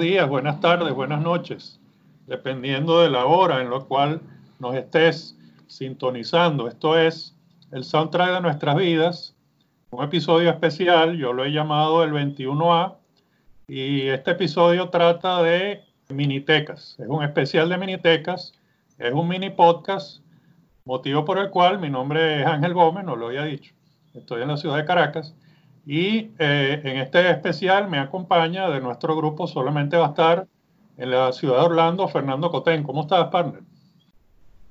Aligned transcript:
días, 0.00 0.28
buenas 0.28 0.60
tardes, 0.60 0.92
buenas 0.92 1.22
noches, 1.22 1.80
dependiendo 2.26 3.00
de 3.00 3.10
la 3.10 3.26
hora 3.26 3.62
en 3.62 3.70
la 3.70 3.80
cual 3.80 4.20
nos 4.58 4.74
estés 4.74 5.36
sintonizando. 5.66 6.68
Esto 6.68 6.98
es 6.98 7.34
el 7.72 7.84
soundtrack 7.84 8.34
de 8.34 8.40
nuestras 8.40 8.76
vidas, 8.76 9.34
un 9.90 10.04
episodio 10.04 10.50
especial, 10.50 11.16
yo 11.16 11.32
lo 11.32 11.44
he 11.44 11.52
llamado 11.52 12.04
el 12.04 12.12
21A, 12.12 12.96
y 13.68 14.02
este 14.02 14.32
episodio 14.32 14.88
trata 14.90 15.42
de 15.42 15.82
minitecas. 16.08 16.96
Es 16.98 17.08
un 17.08 17.24
especial 17.24 17.68
de 17.68 17.78
minitecas, 17.78 18.52
es 18.98 19.12
un 19.12 19.28
mini 19.28 19.50
podcast, 19.50 20.20
motivo 20.84 21.24
por 21.24 21.38
el 21.38 21.50
cual 21.50 21.78
mi 21.78 21.90
nombre 21.90 22.42
es 22.42 22.46
Ángel 22.46 22.74
Gómez, 22.74 23.04
no 23.04 23.16
lo 23.16 23.28
había 23.28 23.44
dicho. 23.44 23.74
Estoy 24.14 24.42
en 24.42 24.48
la 24.48 24.56
ciudad 24.56 24.76
de 24.76 24.84
Caracas 24.84 25.34
y 25.86 26.32
eh, 26.40 26.80
en 26.82 26.96
este 26.98 27.30
especial 27.30 27.88
me 27.88 28.00
acompaña 28.00 28.68
de 28.68 28.80
nuestro 28.80 29.16
grupo, 29.16 29.46
solamente 29.46 29.96
va 29.96 30.06
a 30.06 30.08
estar 30.08 30.48
en 30.98 31.10
la 31.12 31.32
ciudad 31.32 31.60
de 31.60 31.66
Orlando, 31.66 32.08
Fernando 32.08 32.50
Cotén. 32.50 32.82
¿Cómo 32.82 33.02
estás, 33.02 33.28
partner? 33.28 33.62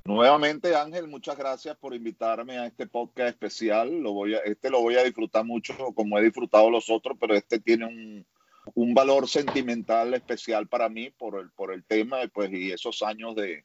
Nuevamente, 0.03 0.75
Ángel, 0.75 1.07
muchas 1.07 1.37
gracias 1.37 1.77
por 1.77 1.95
invitarme 1.95 2.57
a 2.57 2.65
este 2.65 2.85
podcast 2.85 3.29
especial. 3.29 4.01
Lo 4.01 4.11
voy 4.11 4.35
a, 4.35 4.39
este 4.39 4.69
lo 4.69 4.81
voy 4.81 4.97
a 4.97 5.03
disfrutar 5.03 5.45
mucho, 5.45 5.73
como 5.95 6.19
he 6.19 6.21
disfrutado 6.21 6.69
los 6.69 6.89
otros, 6.89 7.17
pero 7.17 7.33
este 7.33 7.59
tiene 7.59 7.85
un, 7.85 8.25
un 8.73 8.93
valor 8.93 9.29
sentimental 9.29 10.13
especial 10.13 10.67
para 10.67 10.89
mí 10.89 11.11
por 11.11 11.39
el, 11.39 11.49
por 11.51 11.73
el 11.73 11.85
tema 11.85 12.17
pues, 12.33 12.51
y 12.51 12.71
esos 12.71 13.01
años 13.01 13.35
de, 13.35 13.63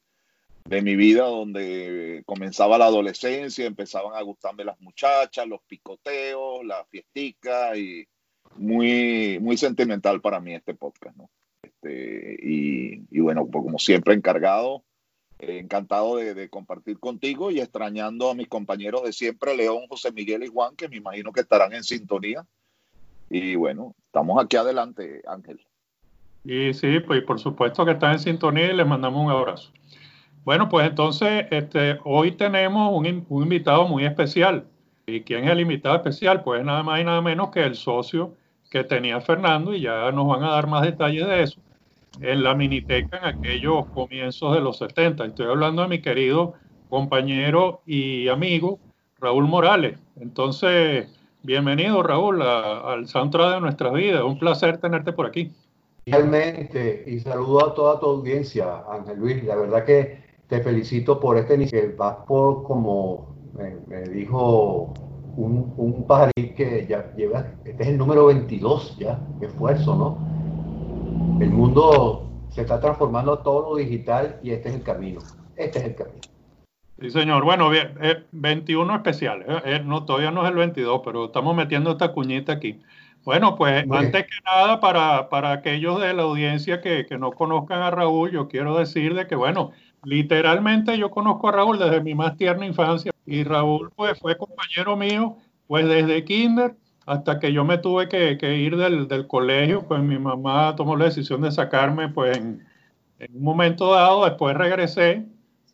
de 0.64 0.82
mi 0.82 0.96
vida 0.96 1.24
donde 1.24 2.22
comenzaba 2.26 2.78
la 2.78 2.86
adolescencia, 2.86 3.66
empezaban 3.66 4.14
a 4.14 4.22
gustarme 4.22 4.64
las 4.64 4.80
muchachas, 4.80 5.46
los 5.46 5.60
picoteos, 5.62 6.64
la 6.64 6.84
fiestica 6.84 7.76
y 7.76 8.06
muy, 8.56 9.38
muy 9.40 9.56
sentimental 9.56 10.20
para 10.20 10.40
mí 10.40 10.54
este 10.54 10.74
podcast. 10.74 11.16
Este, 11.62 12.36
y, 12.42 13.04
y 13.10 13.20
bueno, 13.20 13.46
pues 13.46 13.64
como 13.64 13.78
siempre 13.78 14.14
encargado, 14.14 14.84
eh, 15.38 15.58
encantado 15.58 16.16
de, 16.16 16.34
de, 16.34 16.48
compartir 16.48 16.98
contigo 16.98 17.50
y 17.50 17.60
extrañando 17.60 18.30
a 18.30 18.34
mis 18.34 18.48
compañeros 18.48 19.02
de 19.04 19.12
siempre, 19.12 19.56
León, 19.56 19.86
José 19.88 20.12
Miguel 20.12 20.44
y 20.44 20.48
Juan, 20.48 20.76
que 20.76 20.88
me 20.88 20.96
imagino 20.96 21.32
que 21.32 21.40
estarán 21.40 21.72
en 21.72 21.84
sintonía. 21.84 22.46
Y 23.30 23.54
bueno, 23.54 23.94
estamos 24.06 24.42
aquí 24.42 24.56
adelante, 24.56 25.22
Ángel. 25.26 25.60
Y 26.44 26.72
sí, 26.74 27.00
pues 27.00 27.22
por 27.22 27.38
supuesto 27.38 27.84
que 27.84 27.92
están 27.92 28.12
en 28.12 28.18
sintonía 28.18 28.72
y 28.72 28.76
les 28.76 28.86
mandamos 28.86 29.24
un 29.24 29.30
abrazo. 29.30 29.72
Bueno, 30.44 30.68
pues 30.68 30.88
entonces 30.88 31.46
este, 31.50 31.98
hoy 32.04 32.32
tenemos 32.32 32.92
un, 32.92 33.26
un, 33.28 33.42
invitado 33.42 33.86
muy 33.86 34.04
especial. 34.04 34.66
¿Y 35.06 35.22
quién 35.22 35.44
es 35.44 35.50
el 35.50 35.60
invitado 35.60 35.96
especial? 35.96 36.42
Pues 36.42 36.64
nada 36.64 36.82
más 36.82 37.00
y 37.00 37.04
nada 37.04 37.20
menos 37.20 37.50
que 37.50 37.62
el 37.62 37.74
socio 37.74 38.34
que 38.70 38.84
tenía 38.84 39.20
Fernando 39.20 39.74
y 39.74 39.82
ya 39.82 40.10
nos 40.12 40.26
van 40.28 40.44
a 40.44 40.52
dar 40.52 40.66
más 40.66 40.82
detalles 40.82 41.26
de 41.26 41.42
eso 41.42 41.60
en 42.20 42.42
la 42.42 42.54
miniteca 42.54 43.18
en 43.18 43.24
aquellos 43.24 43.86
comienzos 43.86 44.54
de 44.54 44.60
los 44.60 44.78
70. 44.78 45.26
Estoy 45.26 45.46
hablando 45.46 45.82
de 45.82 45.88
mi 45.88 46.00
querido 46.00 46.54
compañero 46.88 47.82
y 47.86 48.28
amigo 48.28 48.78
Raúl 49.20 49.46
Morales. 49.46 49.98
Entonces, 50.16 51.08
bienvenido 51.42 52.02
Raúl 52.02 52.42
a, 52.42 52.92
al 52.92 53.06
soundtrack 53.06 53.54
de 53.54 53.60
nuestras 53.60 53.92
vidas. 53.92 54.22
Un 54.22 54.38
placer 54.38 54.78
tenerte 54.78 55.12
por 55.12 55.26
aquí. 55.26 55.52
Realmente, 56.06 57.04
y 57.06 57.20
saludo 57.20 57.66
a 57.66 57.74
toda 57.74 58.00
tu 58.00 58.06
audiencia, 58.06 58.82
Ángel 58.90 59.18
Luis. 59.18 59.44
La 59.44 59.56
verdad 59.56 59.84
que 59.84 60.29
te 60.50 60.60
felicito 60.60 61.18
por 61.20 61.38
este 61.38 61.54
inicio. 61.54 61.80
Vas 61.96 62.16
por, 62.26 62.64
como 62.64 63.34
me, 63.56 63.76
me 63.86 64.02
dijo 64.10 64.92
un, 65.36 65.72
un 65.76 66.06
pajarín 66.06 66.54
que 66.54 66.86
ya 66.88 67.14
lleva, 67.16 67.46
este 67.64 67.82
es 67.84 67.88
el 67.88 67.96
número 67.96 68.26
22 68.26 68.98
ya, 68.98 69.18
qué 69.38 69.46
esfuerzo, 69.46 69.94
¿no? 69.94 71.40
El 71.40 71.50
mundo 71.50 72.28
se 72.50 72.62
está 72.62 72.80
transformando 72.80 73.38
todo 73.38 73.70
lo 73.70 73.76
digital 73.76 74.38
y 74.42 74.50
este 74.50 74.68
es 74.68 74.74
el 74.74 74.82
camino. 74.82 75.20
Este 75.56 75.78
es 75.78 75.84
el 75.86 75.94
camino. 75.94 76.20
Sí, 77.00 77.10
señor. 77.10 77.44
Bueno, 77.44 77.70
bien, 77.70 77.94
eh, 78.02 78.24
21 78.32 78.94
especiales. 78.96 79.46
eh, 79.48 79.62
eh, 79.64 79.82
no, 79.84 80.04
todavía 80.04 80.30
no 80.30 80.42
es 80.42 80.50
el 80.50 80.56
22, 80.56 81.00
pero 81.04 81.26
estamos 81.26 81.54
metiendo 81.56 81.92
esta 81.92 82.12
cuñita 82.12 82.52
aquí. 82.52 82.80
Bueno, 83.24 83.54
pues 83.56 83.86
Muy 83.86 83.98
antes 83.98 84.24
que 84.24 84.36
nada, 84.44 84.80
para, 84.80 85.28
para 85.28 85.52
aquellos 85.52 86.00
de 86.00 86.12
la 86.12 86.22
audiencia 86.22 86.80
que, 86.80 87.06
que 87.06 87.18
no 87.18 87.30
conozcan 87.32 87.80
a 87.82 87.90
Raúl, 87.90 88.30
yo 88.32 88.48
quiero 88.48 88.76
decir 88.78 89.14
de 89.14 89.26
que, 89.26 89.34
bueno, 89.34 89.72
literalmente 90.04 90.96
yo 90.98 91.10
conozco 91.10 91.48
a 91.48 91.52
Raúl 91.52 91.78
desde 91.78 92.00
mi 92.02 92.14
más 92.14 92.36
tierna 92.36 92.66
infancia 92.66 93.12
y 93.26 93.44
Raúl 93.44 93.90
pues 93.94 94.18
fue 94.18 94.36
compañero 94.36 94.96
mío 94.96 95.36
pues 95.66 95.86
desde 95.86 96.24
kinder 96.24 96.76
hasta 97.06 97.38
que 97.40 97.52
yo 97.52 97.64
me 97.64 97.78
tuve 97.78 98.08
que, 98.08 98.56
ir 98.56 98.76
del, 98.76 99.26
colegio, 99.26 99.86
pues 99.86 100.00
mi 100.02 100.18
mamá 100.18 100.74
tomó 100.76 100.96
la 100.96 101.06
decisión 101.06 101.40
de 101.40 101.50
sacarme 101.50 102.08
pues 102.08 102.36
en, 102.38 102.64
en 103.18 103.36
un 103.36 103.42
momento 103.42 103.92
dado, 103.92 104.24
después 104.24 104.56
regresé, 104.56 105.26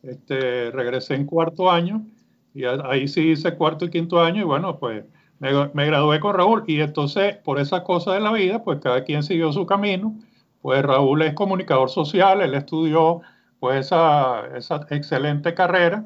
este, 0.03 0.71
regresé 0.71 1.15
en 1.15 1.25
cuarto 1.25 1.69
año 1.69 2.05
y 2.53 2.65
a- 2.65 2.81
ahí 2.85 3.07
sí 3.07 3.31
hice 3.31 3.55
cuarto 3.55 3.85
y 3.85 3.89
quinto 3.91 4.19
año 4.21 4.41
y 4.41 4.45
bueno, 4.45 4.79
pues 4.79 5.03
me, 5.39 5.51
me 5.73 5.85
gradué 5.85 6.19
con 6.19 6.35
Raúl. 6.35 6.63
Y 6.67 6.81
entonces 6.81 7.35
por 7.37 7.59
esas 7.59 7.81
cosas 7.81 8.15
de 8.15 8.21
la 8.21 8.31
vida, 8.31 8.63
pues 8.63 8.79
cada 8.81 9.03
quien 9.03 9.23
siguió 9.23 9.51
su 9.53 9.65
camino, 9.65 10.15
pues 10.61 10.81
Raúl 10.83 11.21
es 11.21 11.33
comunicador 11.33 11.89
social, 11.89 12.41
él 12.41 12.53
estudió 12.55 13.21
pues 13.59 13.87
esa, 13.87 14.47
esa 14.55 14.85
excelente 14.89 15.53
carrera, 15.53 16.05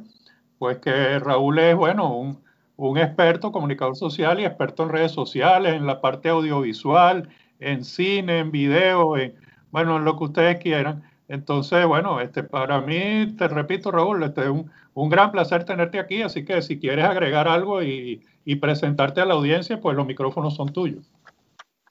pues 0.60 0.78
que 0.78 1.20
Raúl 1.20 1.60
es, 1.60 1.76
bueno, 1.76 2.16
un, 2.16 2.44
un 2.78 2.98
experto 2.98 3.52
comunicador 3.52 3.96
social 3.96 4.40
y 4.40 4.46
experto 4.46 4.84
en 4.84 4.90
redes 4.90 5.12
sociales, 5.12 5.74
en 5.74 5.86
la 5.86 6.02
parte 6.02 6.30
audiovisual, 6.30 7.30
en 7.60 7.84
cine, 7.84 8.40
en 8.40 8.52
video, 8.52 9.18
en, 9.18 9.36
bueno, 9.72 9.98
en 9.98 10.06
lo 10.06 10.18
que 10.18 10.24
ustedes 10.24 10.58
quieran. 10.58 11.04
Entonces, 11.28 11.86
bueno, 11.86 12.20
este, 12.20 12.44
para 12.44 12.82
mí, 12.82 13.36
te 13.38 13.48
repito, 13.48 13.92
Raúl, 13.92 14.24
este, 14.24 14.50
un, 14.50 14.70
un 14.94 15.10
gran 15.10 15.32
placer 15.32 15.64
tenerte 15.64 16.00
aquí, 16.00 16.22
así 16.22 16.44
que 16.44 16.62
si 16.62 16.80
quieres 16.80 17.06
agregar 17.06 17.48
algo 17.48 17.82
y, 17.82 18.22
y 18.44 18.56
presentarte 18.58 19.22
a 19.22 19.26
la 19.26 19.36
audiencia, 19.36 19.80
pues 19.80 19.96
los 19.96 20.06
micrófonos 20.06 20.56
son 20.56 20.74
tuyos. 20.74 21.10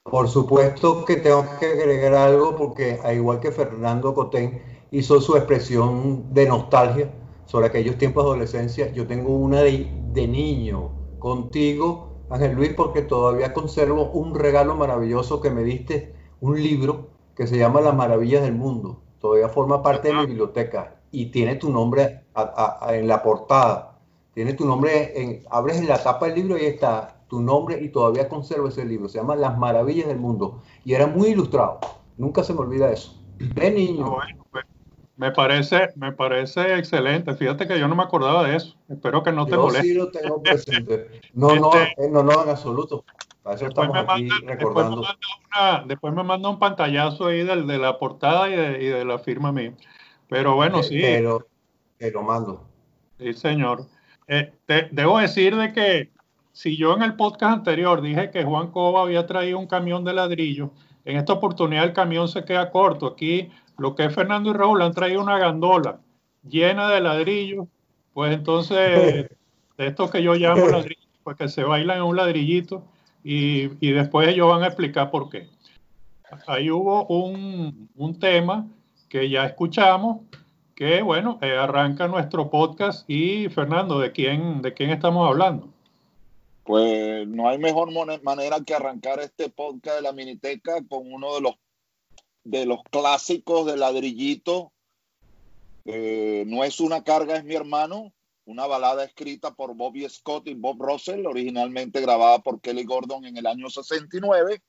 Por 0.02 0.28
supuesto 0.28 1.04
que 1.04 1.16
tengo 1.16 1.44
que 1.58 1.66
agregar 1.66 2.14
algo 2.14 2.56
porque, 2.56 2.98
al 3.04 3.16
igual 3.16 3.40
que 3.40 3.52
Fernando 3.52 4.12
Cotén 4.12 4.62
hizo 4.90 5.20
su 5.20 5.36
expresión 5.36 6.32
de 6.34 6.46
nostalgia 6.46 7.10
sobre 7.46 7.66
aquellos 7.66 7.96
tiempos 7.98 8.24
de 8.24 8.30
adolescencia, 8.30 8.92
yo 8.92 9.06
tengo 9.06 9.34
una 9.36 9.60
de, 9.62 9.90
de 10.12 10.28
niño 10.28 10.90
contigo, 11.18 12.24
Ángel 12.30 12.54
Luis, 12.54 12.72
porque 12.74 13.02
todavía 13.02 13.52
conservo 13.52 14.10
un 14.12 14.34
regalo 14.34 14.74
maravilloso 14.76 15.40
que 15.40 15.50
me 15.50 15.62
diste, 15.64 16.14
un 16.40 16.62
libro 16.62 17.08
que 17.34 17.46
se 17.46 17.58
llama 17.58 17.80
Las 17.80 17.94
Maravillas 17.96 18.42
del 18.42 18.54
Mundo. 18.54 19.02
Todavía 19.20 19.48
forma 19.48 19.82
parte 19.82 20.08
de 20.08 20.14
mi 20.14 20.26
biblioteca 20.26 20.96
y 21.10 21.26
tiene 21.26 21.56
tu 21.56 21.70
nombre 21.70 22.24
a- 22.34 22.42
a- 22.42 22.88
a- 22.88 22.96
en 22.96 23.08
la 23.08 23.22
portada. 23.22 23.98
Tiene 24.32 24.54
tu 24.54 24.64
nombre, 24.64 25.20
en, 25.20 25.42
abres 25.50 25.78
en 25.78 25.88
la 25.88 26.02
tapa 26.02 26.26
del 26.26 26.36
libro 26.36 26.56
y 26.56 26.64
está 26.64 27.16
tu 27.28 27.40
nombre 27.40 27.82
y 27.82 27.88
todavía 27.90 28.28
conservo 28.28 28.68
ese 28.68 28.84
libro. 28.84 29.08
Se 29.08 29.18
llama 29.18 29.36
Las 29.36 29.58
Maravillas 29.58 30.06
del 30.08 30.18
Mundo 30.18 30.62
y 30.84 30.94
era 30.94 31.06
muy 31.06 31.28
ilustrado. 31.30 31.80
Nunca 32.16 32.42
se 32.44 32.54
me 32.54 32.60
olvida 32.60 32.90
eso. 32.92 33.20
De 33.38 33.66
Ah, 33.66 33.70
niño. 33.70 34.10
bueno, 34.10 34.46
pues, 34.50 34.64
me 35.20 35.32
parece, 35.32 35.90
me 35.96 36.12
parece 36.12 36.78
excelente. 36.78 37.34
Fíjate 37.34 37.68
que 37.68 37.78
yo 37.78 37.86
no 37.88 37.94
me 37.94 38.02
acordaba 38.02 38.42
de 38.48 38.56
eso. 38.56 38.74
Espero 38.88 39.22
que 39.22 39.32
no 39.32 39.44
te 39.44 39.52
Yo 39.52 39.62
moleste. 39.64 39.86
sí 39.88 39.94
lo 39.94 40.10
tengo 40.10 40.42
presente. 40.42 41.20
No, 41.34 41.54
no, 41.56 41.74
Este- 41.74 42.06
eh, 42.06 42.08
no, 42.10 42.22
no, 42.22 42.42
en 42.42 42.48
absoluto. 42.48 43.04
Para 43.42 43.56
eso 43.56 43.66
Después 43.66 43.88
me, 43.92 44.02
manda, 44.02 44.34
después, 44.46 44.74
me 44.74 44.82
manda 44.82 44.96
una- 44.96 45.84
después 45.86 46.14
me 46.14 46.22
manda 46.24 46.48
un 46.48 46.58
pantallazo 46.58 47.26
ahí 47.26 47.42
del- 47.44 47.66
de, 47.66 47.76
la 47.76 47.98
portada 47.98 48.48
y 48.48 48.56
de, 48.56 48.82
y 48.82 48.86
de 48.86 49.04
la 49.04 49.18
firma 49.18 49.52
mía. 49.52 49.74
Pero 50.28 50.54
bueno, 50.54 50.80
Eh, 50.80 50.84
sí, 50.84 50.98
Pero 51.02 51.46
te 51.98 52.10
lo 52.10 52.22
mando. 52.22 52.66
sí, 53.18 53.34
señor. 53.34 53.86
Eh, 54.26 54.52
te- 54.64 54.88
debo 54.90 55.18
decir 55.18 55.54
de 55.54 55.72
que 55.74 56.10
si 56.52 56.78
yo 56.78 56.94
en 56.94 57.02
el 57.02 57.14
podcast 57.14 57.52
anterior 57.58 58.00
dije 58.00 58.30
que 58.30 58.42
Juan 58.44 58.70
Cova 58.70 59.02
había 59.02 59.26
traído 59.26 59.58
un 59.58 59.66
camión 59.66 60.02
de 60.02 60.14
ladrillo, 60.14 60.70
en 61.04 61.16
esta 61.18 61.32
oportunidad 61.34 61.84
el 61.84 61.92
camión 61.92 62.26
se 62.28 62.44
queda 62.44 62.70
corto. 62.70 63.06
Aquí 63.06 63.50
lo 63.80 63.94
que 63.94 64.04
es 64.04 64.14
Fernando 64.14 64.50
y 64.50 64.52
Raúl 64.52 64.82
han 64.82 64.92
traído 64.92 65.22
una 65.22 65.38
gandola 65.38 66.00
llena 66.46 66.90
de 66.90 67.00
ladrillos, 67.00 67.66
pues 68.12 68.34
entonces 68.34 68.76
de 69.78 69.86
estos 69.86 70.10
que 70.10 70.22
yo 70.22 70.34
llamo 70.34 70.66
ladrillos, 70.68 71.08
pues 71.24 71.38
que 71.38 71.48
se 71.48 71.64
bailan 71.64 71.96
en 71.96 72.02
un 72.02 72.16
ladrillito 72.16 72.84
y, 73.24 73.70
y 73.80 73.92
después 73.92 74.28
ellos 74.28 74.50
van 74.50 74.64
a 74.64 74.66
explicar 74.66 75.10
por 75.10 75.30
qué. 75.30 75.48
Ahí 76.46 76.70
hubo 76.70 77.06
un, 77.06 77.88
un 77.96 78.18
tema 78.18 78.66
que 79.08 79.30
ya 79.30 79.46
escuchamos, 79.46 80.20
que 80.76 81.00
bueno, 81.00 81.38
eh, 81.40 81.56
arranca 81.56 82.06
nuestro 82.06 82.50
podcast 82.50 83.08
y 83.08 83.48
Fernando, 83.48 83.98
¿de 83.98 84.12
quién, 84.12 84.60
¿de 84.60 84.74
quién 84.74 84.90
estamos 84.90 85.26
hablando? 85.26 85.70
Pues 86.64 87.26
no 87.26 87.48
hay 87.48 87.56
mejor 87.56 87.88
manera 88.22 88.58
que 88.60 88.74
arrancar 88.74 89.20
este 89.20 89.48
podcast 89.48 89.96
de 89.96 90.02
la 90.02 90.12
Miniteca 90.12 90.74
con 90.86 91.10
uno 91.10 91.34
de 91.34 91.40
los 91.40 91.54
de 92.44 92.66
los 92.66 92.82
clásicos 92.90 93.66
de 93.66 93.76
ladrillito. 93.76 94.72
Eh, 95.84 96.44
no 96.46 96.64
es 96.64 96.80
una 96.80 97.04
carga, 97.04 97.36
es 97.36 97.44
mi 97.44 97.54
hermano. 97.54 98.12
Una 98.44 98.66
balada 98.66 99.04
escrita 99.04 99.54
por 99.54 99.74
Bobby 99.74 100.08
Scott 100.08 100.48
y 100.48 100.54
Bob 100.54 100.82
Russell, 100.82 101.26
originalmente 101.26 102.00
grabada 102.00 102.40
por 102.40 102.60
Kelly 102.60 102.84
Gordon 102.84 103.24
en 103.24 103.36
el 103.36 103.46
año 103.46 103.70
69. 103.70 104.60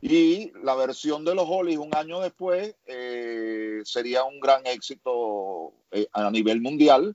Y 0.00 0.50
la 0.62 0.74
versión 0.74 1.24
de 1.24 1.34
los 1.34 1.44
Hollies 1.46 1.78
un 1.78 1.94
año 1.94 2.20
después 2.20 2.74
eh, 2.86 3.80
sería 3.84 4.24
un 4.24 4.40
gran 4.40 4.66
éxito 4.66 5.74
eh, 5.90 6.06
a 6.12 6.30
nivel 6.30 6.62
mundial 6.62 7.14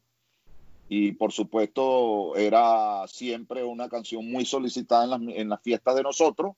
y 0.88 1.14
por 1.14 1.32
supuesto 1.32 2.36
era 2.36 3.08
siempre 3.08 3.64
una 3.64 3.90
canción 3.90 4.30
muy 4.30 4.46
solicitada 4.46 5.06
en 5.06 5.10
las, 5.10 5.36
en 5.36 5.50
las 5.50 5.62
fiestas 5.64 5.96
de 5.96 6.04
nosotros 6.04 6.54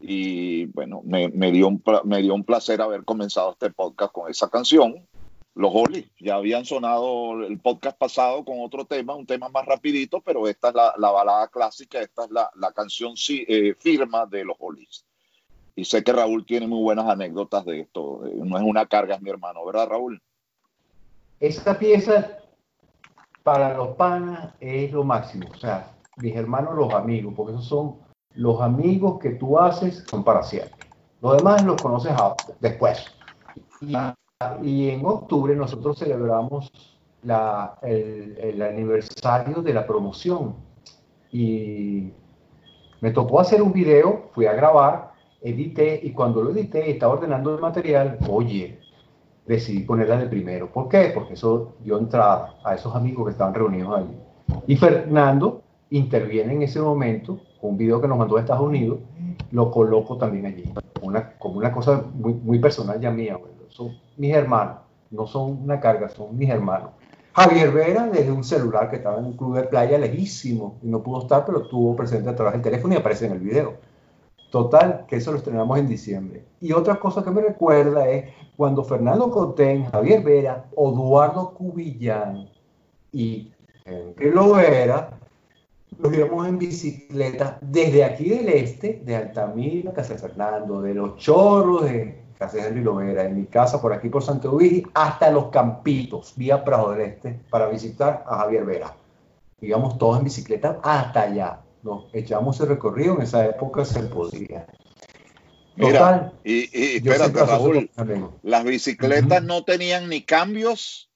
y 0.00 0.66
bueno, 0.66 1.02
me, 1.04 1.28
me 1.28 1.52
dio 1.52 1.68
un, 1.68 1.82
me 2.04 2.22
dio 2.22 2.34
un 2.34 2.44
placer 2.44 2.80
haber 2.80 3.04
comenzado 3.04 3.52
este 3.52 3.70
podcast 3.70 4.12
con 4.12 4.30
esa 4.30 4.48
canción. 4.48 5.06
Los 5.54 5.72
Hollies 5.74 6.10
ya 6.18 6.36
habían 6.36 6.64
sonado 6.64 7.42
el 7.42 7.58
podcast 7.58 7.98
pasado 7.98 8.44
con 8.44 8.60
otro 8.60 8.86
tema, 8.86 9.14
un 9.14 9.26
tema 9.26 9.48
más 9.48 9.66
rapidito, 9.66 10.20
pero 10.20 10.48
esta 10.48 10.68
es 10.68 10.74
la, 10.74 10.94
la 10.96 11.10
balada 11.10 11.48
clásica, 11.48 12.00
esta 12.00 12.24
es 12.24 12.30
la, 12.30 12.50
la 12.54 12.72
canción 12.72 13.14
eh, 13.28 13.74
firma 13.78 14.26
de 14.26 14.44
los 14.44 14.56
Hollies. 14.58 15.04
Y 15.76 15.84
sé 15.84 16.02
que 16.02 16.12
Raúl 16.12 16.46
tiene 16.46 16.66
muy 16.66 16.82
buenas 16.82 17.06
anécdotas 17.06 17.64
de 17.64 17.80
esto. 17.80 18.26
Eh, 18.26 18.32
No 18.36 18.56
es 18.56 18.62
una 18.62 18.86
carga, 18.86 19.16
es 19.16 19.22
mi 19.22 19.30
hermano, 19.30 19.64
¿verdad, 19.64 19.88
Raúl? 19.88 20.22
Esta 21.40 21.78
pieza 21.78 22.38
para 23.42 23.76
los 23.76 23.96
panas 23.96 24.54
es 24.60 24.92
lo 24.92 25.04
máximo. 25.04 25.48
O 25.50 25.58
sea, 25.58 25.96
mis 26.16 26.34
hermanos, 26.36 26.74
los 26.74 26.92
amigos, 26.94 27.34
porque 27.36 27.52
esos 27.52 27.66
son 27.66 28.09
los 28.34 28.60
amigos 28.60 29.18
que 29.18 29.30
tú 29.30 29.58
haces, 29.58 30.04
son 30.08 30.24
para 30.24 30.42
siempre. 30.42 30.88
Los 31.20 31.36
demás 31.36 31.64
los 31.64 31.80
conoces 31.80 32.12
después. 32.60 33.04
Y, 34.62 34.88
en 34.88 35.04
octubre 35.04 35.54
nosotros 35.54 35.98
celebramos 35.98 36.72
el, 37.22 38.62
aniversario 38.62 39.62
de 39.62 39.74
la 39.74 39.86
promoción. 39.86 40.54
Y 41.30 42.12
me 43.00 43.10
tocó 43.10 43.40
hacer 43.40 43.60
un 43.62 43.72
video, 43.72 44.30
fui 44.32 44.46
a 44.46 44.52
grabar, 44.52 45.12
edité, 45.42 46.00
y 46.02 46.12
cuando 46.12 46.42
lo 46.42 46.50
edité 46.50 46.90
estaba 46.90 47.14
ordenando 47.14 47.54
el 47.54 47.60
material, 47.60 48.18
oye, 48.28 48.80
decidí 49.46 49.80
ponerla 49.80 50.16
de 50.16 50.26
primero. 50.26 50.72
¿Por 50.72 50.88
qué? 50.88 51.10
Porque 51.14 51.34
eso 51.34 51.74
dio 51.80 51.98
entrada 51.98 52.54
a 52.64 52.74
esos 52.74 52.94
amigos 52.94 53.26
que 53.26 53.32
estaban 53.32 53.54
reunidos 53.54 53.98
allí. 53.98 54.16
Y 54.66 54.76
Fernando 54.76 55.62
interviene 55.90 56.54
en 56.54 56.62
ese 56.62 56.80
momento 56.80 57.40
un 57.62 57.76
video 57.76 58.00
que 58.00 58.08
nos 58.08 58.18
mandó 58.18 58.36
de 58.36 58.42
Estados 58.42 58.64
Unidos, 58.64 58.98
lo 59.50 59.70
coloco 59.70 60.16
también 60.16 60.46
allí, 60.46 60.72
una, 61.02 61.32
como 61.38 61.58
una 61.58 61.72
cosa 61.72 62.04
muy, 62.14 62.58
personal 62.58 63.00
ya 63.00 63.10
mía. 63.10 63.36
bueno, 63.36 63.54
son 63.68 63.98
mis 64.16 64.34
hermanos, 64.34 64.78
no 65.10 65.26
son 65.26 65.62
una 65.62 65.80
carga, 65.80 66.08
son 66.08 66.36
mis 66.36 66.48
hermanos. 66.48 66.90
Javier 67.32 67.70
Vera, 67.70 68.08
desde 68.08 68.32
un 68.32 68.42
celular 68.42 68.90
que 68.90 68.96
estaba 68.96 69.18
en 69.18 69.26
un 69.26 69.36
club 69.36 69.56
de 69.56 69.62
playa 69.62 69.98
lejísimo 69.98 70.78
y 70.82 70.88
no 70.88 71.02
pudo 71.02 71.22
estar, 71.22 71.44
pero 71.46 71.62
estuvo 71.62 71.94
presente 71.94 72.28
a 72.28 72.34
través 72.34 72.54
del 72.54 72.62
teléfono 72.62 72.94
y 72.94 72.96
aparece 72.96 73.26
en 73.26 73.32
el 73.32 73.38
video. 73.38 73.74
Total, 74.50 75.04
que 75.06 75.16
eso 75.16 75.30
lo 75.30 75.38
estrenamos 75.38 75.78
en 75.78 75.86
diciembre. 75.86 76.44
Y 76.60 76.72
otra 76.72 76.96
cosa 76.96 77.22
que 77.22 77.30
me 77.30 77.40
recuerda 77.40 78.08
es 78.08 78.34
cuando 78.56 78.82
Fernando 78.82 79.30
Cotén, 79.30 79.84
Javier 79.86 80.24
Vera, 80.24 80.64
Eduardo 80.72 81.54
Cubillán 81.54 82.48
y 83.12 83.52
Henry 83.84 84.32
Lovera 84.32 85.19
nos 86.02 86.14
íbamos 86.14 86.48
en 86.48 86.58
bicicleta 86.58 87.58
desde 87.60 88.04
aquí 88.04 88.30
del 88.30 88.48
este, 88.48 89.00
de 89.04 89.16
Altamira, 89.16 89.92
Casa 89.92 90.16
Fernando, 90.16 90.80
de 90.80 90.94
Los 90.94 91.16
Chorros, 91.16 91.84
de 91.84 92.22
casa 92.38 92.56
de 92.56 92.80
Lovera, 92.80 93.24
en 93.24 93.36
mi 93.36 93.46
casa 93.46 93.80
por 93.80 93.92
aquí 93.92 94.08
por 94.08 94.22
Santo 94.22 94.56
Vigi, 94.56 94.82
hasta 94.94 95.30
Los 95.30 95.48
Campitos, 95.48 96.34
vía 96.36 96.64
Prado 96.64 96.92
del 96.92 97.02
Este, 97.02 97.40
para 97.50 97.68
visitar 97.68 98.24
a 98.26 98.38
Javier 98.38 98.64
Vera. 98.64 98.94
Íbamos 99.60 99.98
todos 99.98 100.18
en 100.18 100.24
bicicleta 100.24 100.80
hasta 100.82 101.22
allá. 101.22 101.60
Nos 101.82 102.06
echamos 102.14 102.58
el 102.60 102.68
recorrido, 102.68 103.16
en 103.16 103.22
esa 103.22 103.44
época 103.44 103.84
se 103.84 104.02
podía. 104.04 104.66
Mira, 105.76 105.98
Total, 105.98 106.32
y, 106.44 106.78
y 106.78 106.96
espérate, 106.96 107.44
Raúl, 107.44 107.90
las 108.42 108.64
bicicletas 108.64 109.42
no 109.42 109.64
tenían 109.64 110.08
ni 110.08 110.22
cambios, 110.22 111.10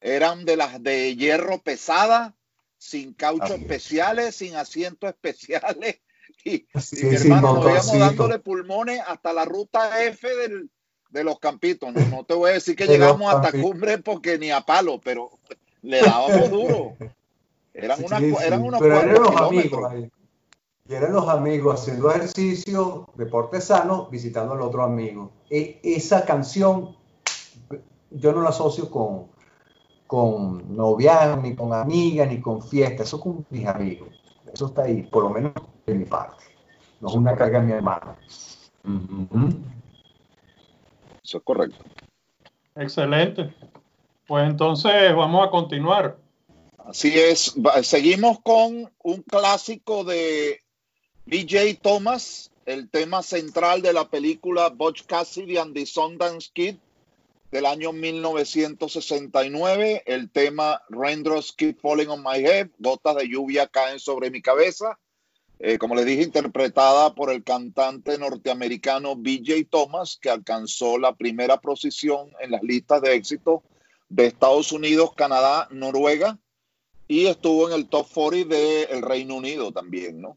eran 0.00 0.44
de 0.44 0.56
las 0.56 0.82
de 0.82 1.16
hierro 1.16 1.58
pesada, 1.58 2.34
sin 2.78 3.12
caucho 3.14 3.44
Así 3.44 3.52
es. 3.54 3.60
especiales, 3.60 4.36
sin 4.36 4.56
asientos 4.56 5.10
especiales. 5.10 6.00
Y, 6.44 6.66
Sí, 6.80 7.00
y 7.00 7.04
mi 7.06 7.16
hermano, 7.16 7.54
nos 7.54 7.64
íbamos 7.64 7.98
dándole 7.98 8.38
pulmones 8.38 9.00
hasta 9.06 9.32
la 9.32 9.44
ruta 9.44 10.04
F 10.04 10.28
del- 10.36 10.70
de 11.10 11.24
los 11.24 11.38
campitos. 11.40 11.92
No, 11.92 12.06
no 12.06 12.24
te 12.24 12.34
voy 12.34 12.50
a 12.50 12.54
decir 12.54 12.76
que 12.76 12.86
llegamos 12.86 13.34
hasta 13.34 13.50
cumbre 13.60 13.98
porque 13.98 14.38
ni 14.38 14.50
a 14.50 14.60
palo, 14.60 15.00
pero 15.02 15.30
le 15.82 16.00
dábamos 16.02 16.50
duro. 16.50 16.96
Eran, 17.74 17.98
Sí, 17.98 18.04
unas, 18.04 18.20
sí, 18.20 18.34
eran 18.44 18.62
unos 18.62 18.80
pero 18.80 19.00
eran 19.00 19.22
los 19.22 19.36
amigos 19.36 19.90
ahí. 19.90 20.10
Y 20.88 20.94
eran 20.94 21.12
los 21.12 21.28
amigos 21.28 21.80
haciendo 21.80 22.10
ejercicio, 22.10 23.06
deporte 23.14 23.60
sano, 23.60 24.08
visitando 24.10 24.54
al 24.54 24.60
otro 24.62 24.84
amigo. 24.84 25.32
E- 25.50 25.80
esa 25.82 26.24
canción 26.24 26.96
yo 28.10 28.32
no 28.32 28.42
la 28.42 28.50
asocio 28.50 28.90
con, 28.90 29.28
con 30.08 30.74
noviazgo, 30.74 31.42
ni 31.42 31.54
con 31.54 31.72
amigas, 31.72 32.28
ni 32.28 32.40
con 32.40 32.62
fiesta. 32.62 33.04
Eso 33.04 33.20
con 33.20 33.46
mis 33.50 33.66
amigos. 33.66 34.08
Eso 34.52 34.66
está 34.66 34.84
ahí, 34.84 35.02
por 35.02 35.24
lo 35.24 35.30
menos 35.30 35.52
de 35.86 35.94
mi 35.94 36.06
parte. 36.06 36.42
No 37.00 37.08
es 37.08 37.14
una 37.14 37.36
carga 37.36 37.60
de 37.60 37.66
mi 37.66 37.72
hermano. 37.72 38.16
Eso 41.22 41.38
es 41.38 41.44
correcto. 41.44 41.84
Excelente. 42.74 43.54
Pues 44.26 44.48
entonces 44.48 45.14
vamos 45.14 45.46
a 45.46 45.50
continuar. 45.50 46.16
Así 46.78 47.12
es. 47.14 47.54
Seguimos 47.82 48.40
con 48.40 48.90
un 49.02 49.22
clásico 49.22 50.04
de 50.04 50.62
BJ 51.26 51.78
Thomas, 51.82 52.50
el 52.64 52.88
tema 52.88 53.22
central 53.22 53.82
de 53.82 53.92
la 53.92 54.08
película 54.08 54.70
Butch 54.70 55.04
Cassidy 55.04 55.58
and 55.58 55.74
the 55.74 55.84
Sundance 55.84 56.50
Kid 56.54 56.76
del 57.50 57.66
año 57.66 57.92
1969. 57.92 60.04
El 60.06 60.30
tema 60.30 60.82
Raindrops 60.88 61.52
Keep 61.52 61.80
Falling 61.80 62.08
on 62.08 62.22
My 62.22 62.38
Head, 62.44 62.70
gotas 62.78 63.16
de 63.16 63.28
lluvia 63.28 63.66
caen 63.66 63.98
sobre 63.98 64.30
mi 64.30 64.40
cabeza. 64.42 64.98
Eh, 65.60 65.78
como 65.78 65.96
les 65.96 66.06
dije, 66.06 66.22
interpretada 66.22 67.14
por 67.14 67.32
el 67.32 67.42
cantante 67.42 68.16
norteamericano 68.16 69.16
BJ 69.16 69.66
Thomas, 69.68 70.16
que 70.20 70.30
alcanzó 70.30 70.98
la 70.98 71.16
primera 71.16 71.60
posición 71.60 72.30
en 72.40 72.52
las 72.52 72.62
listas 72.62 73.02
de 73.02 73.14
éxito 73.14 73.64
de 74.08 74.26
Estados 74.26 74.70
Unidos, 74.72 75.14
Canadá, 75.16 75.66
Noruega 75.70 76.38
y 77.08 77.26
estuvo 77.26 77.68
en 77.68 77.74
el 77.74 77.88
top 77.88 78.06
40 78.12 78.54
del 78.54 79.02
Reino 79.02 79.36
Unido 79.36 79.72
también, 79.72 80.20
¿no? 80.20 80.36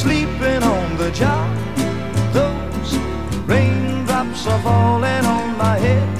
Sleeping 0.00 0.62
on 0.62 0.96
the 0.96 1.10
job. 1.10 1.54
Those 2.32 2.96
raindrops 3.46 4.46
are 4.46 4.58
falling 4.62 5.26
on 5.26 5.58
my 5.58 5.76
head. 5.76 6.19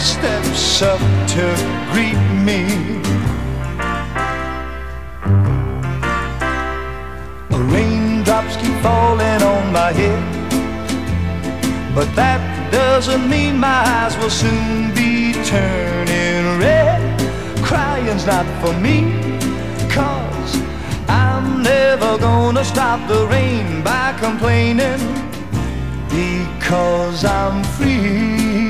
steps 0.00 0.82
up 0.82 1.00
to 1.28 1.44
greet 1.92 2.20
me. 2.46 2.64
Raindrops 7.72 8.56
keep 8.56 8.74
falling 8.82 9.42
on 9.42 9.72
my 9.72 9.92
head. 9.92 10.40
But 11.94 12.14
that 12.16 12.40
doesn't 12.72 13.28
mean 13.28 13.58
my 13.58 13.82
eyes 13.96 14.16
will 14.18 14.30
soon 14.30 14.94
be 14.94 15.32
turning 15.44 16.58
red. 16.58 17.00
Crying's 17.62 18.26
not 18.26 18.46
for 18.62 18.72
me, 18.80 18.96
cause 19.90 20.52
I'm 21.08 21.62
never 21.62 22.16
gonna 22.18 22.64
stop 22.64 23.06
the 23.06 23.26
rain 23.26 23.82
by 23.82 24.14
complaining. 24.18 25.00
Because 26.08 27.24
I'm 27.24 27.62
free, 27.74 28.69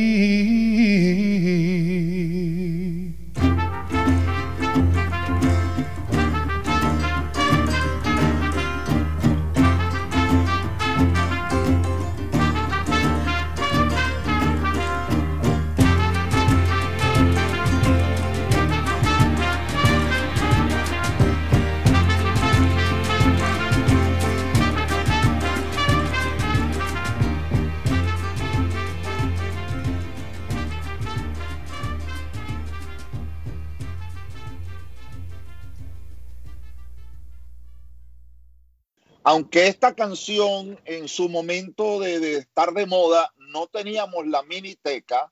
Aunque 39.23 39.67
esta 39.67 39.93
canción 39.93 40.79
en 40.85 41.07
su 41.07 41.29
momento 41.29 41.99
de, 41.99 42.37
estar 42.37 42.73
de 42.73 42.85
moda 42.85 43.31
no 43.37 43.67
teníamos 43.67 44.25
la 44.27 44.41
miniteca, 44.43 45.31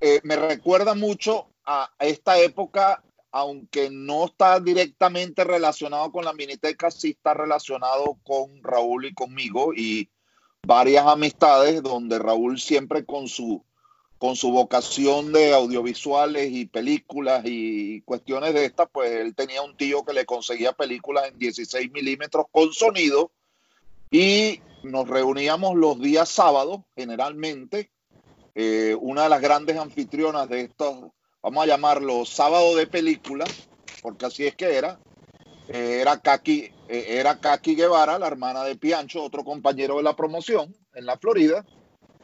eh, 0.00 0.20
me 0.24 0.36
recuerda 0.36 0.94
mucho 0.94 1.50
a 1.64 1.90
esta 2.00 2.40
época 2.40 3.02
aunque 3.32 3.90
no 3.90 4.26
está 4.26 4.58
directamente 4.60 5.44
relacionado 5.44 6.10
con 6.10 6.24
la 6.24 6.32
miniteca, 6.32 6.90
sí 6.90 7.10
está 7.10 7.34
relacionado 7.34 8.18
con 8.24 8.62
Raúl 8.62 9.06
y 9.06 9.14
conmigo 9.14 9.72
y 9.74 10.10
varias 10.66 11.06
amistades 11.06 11.82
donde 11.82 12.18
Raúl 12.18 12.58
siempre 12.60 13.04
con 13.04 13.28
su 13.28 13.64
con 14.20 14.36
su 14.36 14.50
vocación 14.50 15.32
de 15.32 15.54
audiovisuales 15.54 16.50
y 16.52 16.66
películas 16.66 17.40
y 17.46 18.02
cuestiones 18.02 18.52
de 18.52 18.66
estas, 18.66 18.86
pues 18.92 19.10
él 19.12 19.34
tenía 19.34 19.62
un 19.62 19.74
tío 19.78 20.04
que 20.04 20.12
le 20.12 20.26
conseguía 20.26 20.72
películas 20.72 21.24
en 21.28 21.38
16 21.38 21.90
milímetros 21.90 22.44
con 22.52 22.70
sonido 22.74 23.30
y 24.10 24.60
nos 24.82 25.08
reuníamos 25.08 25.74
los 25.74 25.98
días 25.98 26.28
sábados 26.28 26.82
generalmente. 26.94 27.90
Eh, 28.54 28.94
una 29.00 29.22
de 29.22 29.30
las 29.30 29.40
grandes 29.40 29.78
anfitrionas 29.78 30.50
de 30.50 30.60
estos, 30.64 31.12
vamos 31.40 31.64
a 31.64 31.68
llamarlo 31.68 32.26
sábado 32.26 32.76
de 32.76 32.86
película, 32.86 33.46
porque 34.02 34.26
así 34.26 34.46
es 34.46 34.54
que 34.54 34.76
era, 34.76 35.00
eh, 35.68 36.00
era, 36.02 36.20
Kaki, 36.20 36.70
eh, 36.90 37.06
era 37.08 37.40
Kaki 37.40 37.74
Guevara, 37.74 38.18
la 38.18 38.26
hermana 38.26 38.64
de 38.64 38.76
Piancho, 38.76 39.22
otro 39.22 39.44
compañero 39.44 39.96
de 39.96 40.02
la 40.02 40.14
promoción 40.14 40.76
en 40.92 41.06
la 41.06 41.16
Florida 41.16 41.64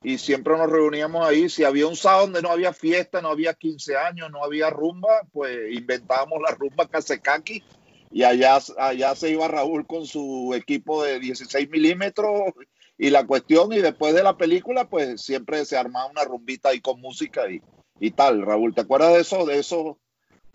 y 0.07 0.19
siempre 0.19 0.57
nos 0.57 0.71
reuníamos 0.71 1.27
ahí. 1.27 1.49
Si 1.49 1.65
había 1.65 1.89
un 1.89 1.97
sábado 1.97 2.27
donde 2.27 2.41
no 2.41 2.51
había 2.51 2.73
fiesta, 2.73 3.21
no 3.21 3.31
había 3.31 3.55
15 3.55 3.97
años, 3.97 4.31
no 4.31 4.45
había 4.45 4.71
rumba, 4.71 5.23
pues 5.33 5.59
inventábamos 5.73 6.39
la 6.41 6.55
rumba 6.55 6.87
Casekaki 6.87 7.65
y 8.13 8.23
allá, 8.23 8.61
allá 8.79 9.17
se 9.17 9.31
iba 9.31 9.49
Raúl 9.49 9.85
con 9.85 10.07
su 10.07 10.55
equipo 10.55 11.03
de 11.03 11.19
16 11.19 11.69
milímetros 11.71 12.53
y 12.97 13.11
la 13.11 13.27
cuestión, 13.27 13.73
y 13.73 13.79
después 13.79 14.15
de 14.15 14.23
la 14.23 14.37
película, 14.37 14.89
pues 14.89 15.23
siempre 15.23 15.65
se 15.65 15.77
armaba 15.77 16.09
una 16.09 16.23
rumbita 16.23 16.69
ahí 16.69 16.81
con 16.81 17.01
música 17.01 17.51
y, 17.51 17.61
y 17.99 18.13
tal. 18.13 18.43
Raúl, 18.43 18.77
¿te 18.77 18.83
acuerdas 18.83 19.13
de 19.13 19.21
eso? 19.23 19.45
De 19.45 19.59
eso, 19.59 19.99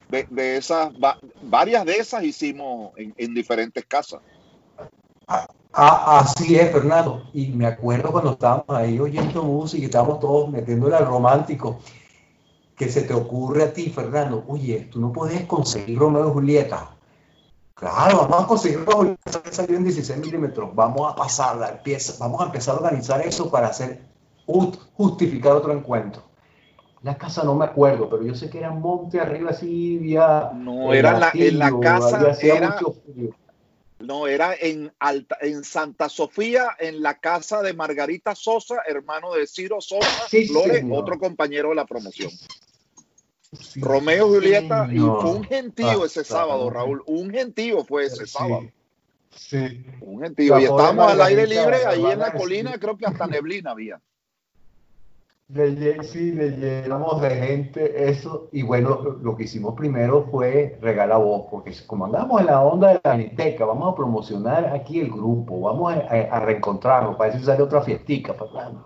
de, 0.08 0.56
esas, 0.56 0.94
varias 1.42 1.84
de 1.86 1.96
esas 1.96 2.24
hicimos 2.24 2.94
en, 2.96 3.14
en 3.18 3.34
diferentes 3.34 3.86
casas. 3.86 4.22
Ah, 5.28 5.48
Ah, 5.74 6.20
así 6.20 6.56
es, 6.56 6.72
Fernando. 6.72 7.30
Y 7.34 7.48
me 7.48 7.66
acuerdo 7.66 8.12
cuando 8.12 8.32
estábamos 8.32 8.70
ahí 8.70 9.00
oyendo 9.00 9.44
música 9.44 9.82
y 9.82 9.86
estábamos 9.86 10.20
todos 10.20 10.50
metiéndole 10.50 10.96
al 10.96 11.06
romántico, 11.06 11.80
que 12.76 12.90
se 12.90 13.04
te 13.04 13.14
ocurre 13.14 13.64
a 13.64 13.74
ti, 13.74 13.90
Fernando, 13.90 14.44
oye, 14.48 14.90
tú 14.92 15.00
no 15.00 15.12
puedes 15.14 15.46
conseguir 15.46 15.98
Romeo 15.98 16.30
y 16.30 16.34
Julieta. 16.34 16.90
Claro, 17.74 18.28
vamos 18.30 18.44
a 18.44 18.48
conseguir 18.48 18.84
Romeo 18.86 19.14
y 19.14 19.18
Julieta 19.24 19.44
que 19.44 19.54
salió 19.54 19.78
en 19.78 19.84
16 19.86 20.20
milímetros. 20.20 20.76
Vamos 20.76 21.12
a 21.12 21.16
pasarla, 21.16 21.82
vamos 22.20 22.42
a 22.42 22.46
empezar 22.46 22.76
a 22.76 22.80
organizar 22.80 23.22
eso 23.22 23.50
para 23.50 23.68
hacer, 23.68 24.04
justificar 24.46 25.54
otro 25.54 25.72
encuentro. 25.72 26.24
La 27.02 27.18
casa 27.18 27.44
no 27.44 27.56
me 27.56 27.66
acuerdo, 27.66 28.10
pero 28.10 28.24
yo 28.24 28.36
sé 28.36 28.50
que 28.50 28.60
era 28.60 28.72
monte 28.72 29.20
arriba 29.20 29.52
así, 29.52 29.98
vía. 29.98 30.52
No, 30.54 30.94
era 30.94 31.18
la, 31.18 31.32
en 31.34 31.58
la 31.58 31.80
casa. 31.80 32.36
Era, 32.42 32.78
no, 34.02 34.28
era 34.28 34.56
en, 34.60 34.92
Alta, 35.00 35.38
en 35.42 35.64
Santa 35.64 36.10
Sofía, 36.10 36.76
en 36.80 37.02
la 37.02 37.20
casa 37.20 37.62
de 37.62 37.74
Margarita 37.74 38.36
Sosa, 38.36 38.78
hermano 38.88 39.34
de 39.34 39.48
Ciro 39.48 39.82
Sosa 39.82 40.28
Flores, 40.48 40.84
otro 40.92 41.20
compañero 41.20 41.70
de 41.70 41.76
la 41.76 41.86
promoción. 41.86 42.32
Romeo 43.76 44.28
Julieta, 44.28 44.88
y 44.92 45.00
fue 45.00 45.32
un 45.32 45.44
gentío 45.44 46.06
ese 46.06 46.24
sábado, 46.24 46.70
Raúl. 46.70 47.04
Un 47.06 47.32
gentío 47.32 47.84
fue 47.84 48.06
ese 48.06 48.26
sábado. 48.26 48.70
Sí. 49.36 49.84
Un 50.02 50.22
gentío. 50.22 50.60
Y 50.60 50.64
estábamos 50.64 51.12
al 51.12 51.22
aire 51.22 51.48
libre, 51.48 51.86
ahí 51.86 52.06
en 52.06 52.20
la 52.20 52.32
colina, 52.34 52.78
creo 52.80 52.98
que 52.98 53.06
hasta 53.06 53.28
neblina 53.28 53.72
había 53.72 54.02
le, 55.54 56.04
sí, 56.04 56.32
le 56.32 56.52
llenamos 56.52 57.22
de 57.22 57.30
gente 57.30 58.10
eso. 58.10 58.48
Y 58.52 58.64
bueno, 58.64 59.18
lo 59.22 59.36
que 59.36 59.44
hicimos 59.44 59.76
primero 59.76 60.28
fue 60.32 60.78
regalar 60.82 61.20
voz, 61.20 61.48
porque 61.52 61.74
como 61.88 62.06
andamos 62.06 62.42
en 62.42 62.48
la 62.48 62.62
onda 62.62 62.94
de 62.94 63.02
la 63.04 63.16
Miniteca, 63.16 63.66
vamos 63.66 63.92
a 63.92 63.96
promocionar 63.96 64.66
aquí 64.68 65.00
el 65.00 65.10
grupo, 65.10 65.60
vamos 65.62 65.94
a, 65.94 66.40
reencontrarnos, 66.40 67.16
para 67.16 67.34
eso 67.34 67.46
sale 67.46 67.62
otra 67.62 67.82
fiestica, 67.82 68.34
Fernando. 68.34 68.86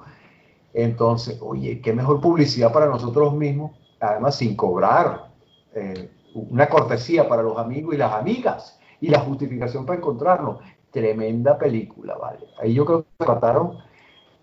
Entonces, 0.73 1.39
oye, 1.41 1.81
qué 1.81 1.93
mejor 1.93 2.19
publicidad 2.19 2.73
para 2.73 2.87
nosotros 2.87 3.33
mismos, 3.33 3.71
además 3.99 4.35
sin 4.35 4.55
cobrar, 4.55 5.29
eh, 5.73 6.09
una 6.33 6.67
cortesía 6.67 7.29
para 7.29 7.43
los 7.43 7.57
amigos 7.57 7.95
y 7.95 7.97
las 7.97 8.11
amigas, 8.11 8.79
y 8.99 9.09
la 9.09 9.19
justificación 9.19 9.85
para 9.85 9.99
encontrarnos. 9.99 10.59
Tremenda 10.91 11.57
película, 11.57 12.15
¿vale? 12.15 12.39
Ahí 12.59 12.73
yo 12.73 12.85
creo 12.85 13.03
que 13.03 13.25
trataron 13.25 13.77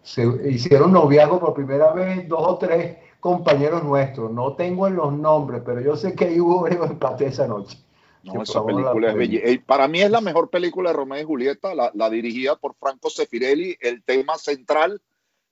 se 0.03 0.27
hicieron 0.49 0.93
noviazgo 0.93 1.39
por 1.39 1.55
primera 1.55 1.93
vez 1.93 2.29
dos 2.29 2.43
o 2.43 2.59
tres 2.59 2.97
compañeros 3.21 3.85
nuestros. 3.85 4.33
No 4.33 4.55
tengo 4.55 4.87
en 4.89 4.97
los 4.97 5.13
nombres, 5.13 5.63
pero 5.65 5.81
yo 5.81 5.97
sé 5.97 6.15
que 6.15 6.41
hubo 6.41 6.67
empate 6.67 7.27
esa 7.27 7.47
noche. 7.47 7.79
No, 8.25 8.43
esa 8.43 8.65
película 8.65 9.11
es 9.11 9.17
bella. 9.17 9.41
Eh, 9.43 9.63
para 9.65 9.89
mí 9.89 10.01
es 10.01 10.11
la 10.11 10.21
mejor 10.21 10.51
película 10.51 10.91
de 10.91 10.97
Romeo 10.97 11.21
y 11.21 11.25
Julieta, 11.25 11.75
la, 11.75 11.91
la, 11.95 12.09
dirigida 12.09 12.57
por 12.57 12.75
Franco 12.75 13.11
Sefirelli. 13.11 13.77
El 13.81 14.03
tema 14.05 14.39
central, 14.39 15.01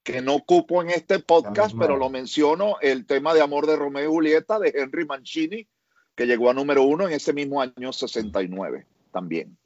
que 0.05 0.21
no 0.23 0.35
ocupo 0.35 0.83
en 0.83 0.91
este 0.91 1.19
podcast, 1.19 1.77
pero 1.79 1.97
lo 1.97 2.11
menciono, 2.11 2.77
el 2.81 3.07
tema 3.07 3.35
de 3.35 3.43
amor 3.43 3.67
de 3.67 3.77
Romeo 3.77 4.05
y 4.05 4.13
Julieta 4.13 4.59
de 4.59 4.73
Henry 4.75 5.05
Mancini, 5.05 5.67
que 6.15 6.27
llegó 6.27 6.51
a 6.51 6.55
número 6.55 6.83
uno 6.85 7.09
en 7.09 7.15
ese 7.15 7.33
mismo 7.33 7.61
año 7.61 7.93
69 7.93 8.87
también. 9.13 9.57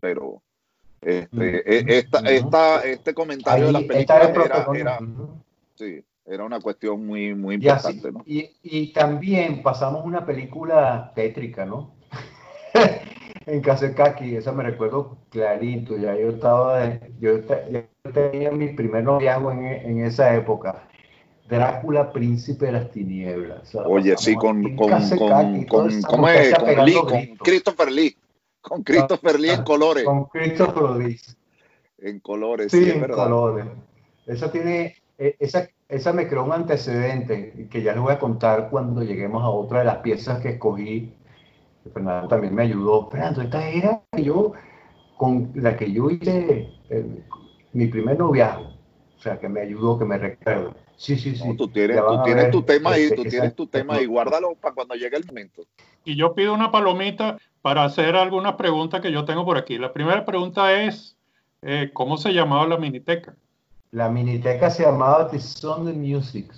Pero 0.00 0.42
este, 1.04 1.62
e, 1.66 1.98
esta, 1.98 2.18
esta, 2.20 2.80
este 2.80 3.12
comentario 3.12 3.66
de 3.66 3.72
la 3.72 3.80
película 3.80 4.32
era, 4.74 4.98
sí, 5.74 6.02
era, 6.24 6.44
una 6.44 6.60
cuestión 6.60 7.06
muy, 7.06 7.34
muy 7.34 7.56
importante. 7.56 8.10
Y, 8.24 8.50
y, 8.62 8.92
también 8.92 9.62
pasamos 9.62 10.04
una 10.04 10.24
película 10.24 11.12
tétrica, 11.14 11.66
¿no? 11.66 11.94
en 13.46 13.60
Casekaki, 13.60 14.36
esa 14.36 14.52
me 14.52 14.62
recuerdo 14.62 15.18
clarito, 15.30 15.96
ya 15.96 16.16
yo 16.16 16.30
estaba, 16.30 16.98
yo, 17.20 17.40
tenía 18.12 18.50
mi 18.50 18.68
primer 18.68 19.04
noviazgo 19.04 19.52
en, 19.52 19.64
en 19.66 20.04
esa 20.04 20.34
época. 20.34 20.88
Drácula, 21.48 22.10
príncipe 22.10 22.66
de 22.66 22.72
las 22.72 22.90
tinieblas. 22.90 23.74
Oye, 23.74 24.16
sí, 24.16 24.34
con, 24.34 24.74
con, 24.76 24.90
con, 24.90 25.64
con, 25.66 26.02
¿cómo 26.02 26.28
es? 26.28 26.54
Con 26.54 26.84
Lee, 26.86 26.94
con 26.94 27.36
Christopher 27.36 27.92
Lee. 27.92 28.16
Con 28.64 28.82
Christopher 28.82 29.38
Lee 29.38 29.50
en 29.50 29.62
colores. 29.62 30.04
Con 30.04 30.24
Christopher 30.24 30.96
Lee. 30.96 31.20
En 31.98 32.20
colores, 32.20 32.72
sí, 32.72 32.90
en 32.90 33.06
colores. 33.08 33.66
Esa 34.26 34.50
tiene, 34.50 34.96
e, 35.18 35.36
esa, 35.38 35.68
esa 35.88 36.12
me 36.12 36.26
creó 36.26 36.44
un 36.44 36.52
antecedente 36.52 37.68
que 37.70 37.82
ya 37.82 37.92
les 37.92 38.00
voy 38.00 38.12
a 38.12 38.18
contar 38.18 38.70
cuando 38.70 39.02
lleguemos 39.02 39.42
a 39.42 39.48
otra 39.48 39.80
de 39.80 39.84
las 39.84 39.98
piezas 39.98 40.40
que 40.40 40.50
escogí. 40.50 41.12
Fernando 41.92 42.28
también 42.28 42.54
me 42.54 42.62
ayudó. 42.62 43.10
Fernando, 43.10 43.42
esta 43.42 43.68
era 43.68 44.02
yo, 44.16 44.52
con 45.18 45.52
la 45.54 45.76
que 45.76 45.92
yo 45.92 46.10
hice 46.10 46.68
eh, 46.88 47.24
mi 47.72 47.86
primer 47.86 48.18
noviazgo. 48.18 48.72
O 49.16 49.20
sea, 49.20 49.38
que 49.38 49.48
me 49.48 49.60
ayudó, 49.60 49.98
que 49.98 50.04
me 50.06 50.16
recuerdo. 50.18 50.74
Sí, 50.96 51.16
sí, 51.16 51.36
sí. 51.36 51.56
tú 51.56 51.68
tienes, 51.68 51.98
tú 51.98 52.22
tienes 52.24 52.50
tu 52.50 52.62
tema 52.62 52.92
ahí, 52.92 53.10
tú 53.14 53.24
tienes 53.24 53.54
tu 53.54 53.66
tema 53.66 53.96
ahí, 53.96 54.06
guárdalo 54.06 54.54
para 54.54 54.74
cuando 54.74 54.94
llegue 54.94 55.16
el 55.16 55.26
momento. 55.26 55.66
Y 56.04 56.16
yo 56.16 56.34
pido 56.34 56.54
una 56.54 56.70
palomita 56.70 57.38
para 57.64 57.82
hacer 57.82 58.14
algunas 58.14 58.56
preguntas 58.56 59.00
que 59.00 59.10
yo 59.10 59.24
tengo 59.24 59.42
por 59.46 59.56
aquí. 59.56 59.78
La 59.78 59.90
primera 59.90 60.26
pregunta 60.26 60.82
es, 60.82 61.16
eh, 61.62 61.88
¿cómo 61.94 62.18
se 62.18 62.34
llamaba 62.34 62.66
la 62.66 62.76
miniteca? 62.76 63.34
La 63.90 64.10
miniteca 64.10 64.68
se 64.68 64.82
llamaba 64.82 65.30
The 65.30 65.40
Sound 65.40 65.88
of 65.88 65.96
Music. 65.96 66.52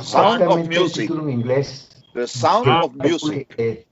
Sound 0.00 0.42
of 0.42 0.68
Music. 0.68 1.08
título 1.08 1.24
en 1.24 1.30
inglés. 1.30 2.04
The 2.14 2.28
Sound 2.28 2.68
ah, 2.68 2.84
of 2.84 2.92
Music. 2.94 3.88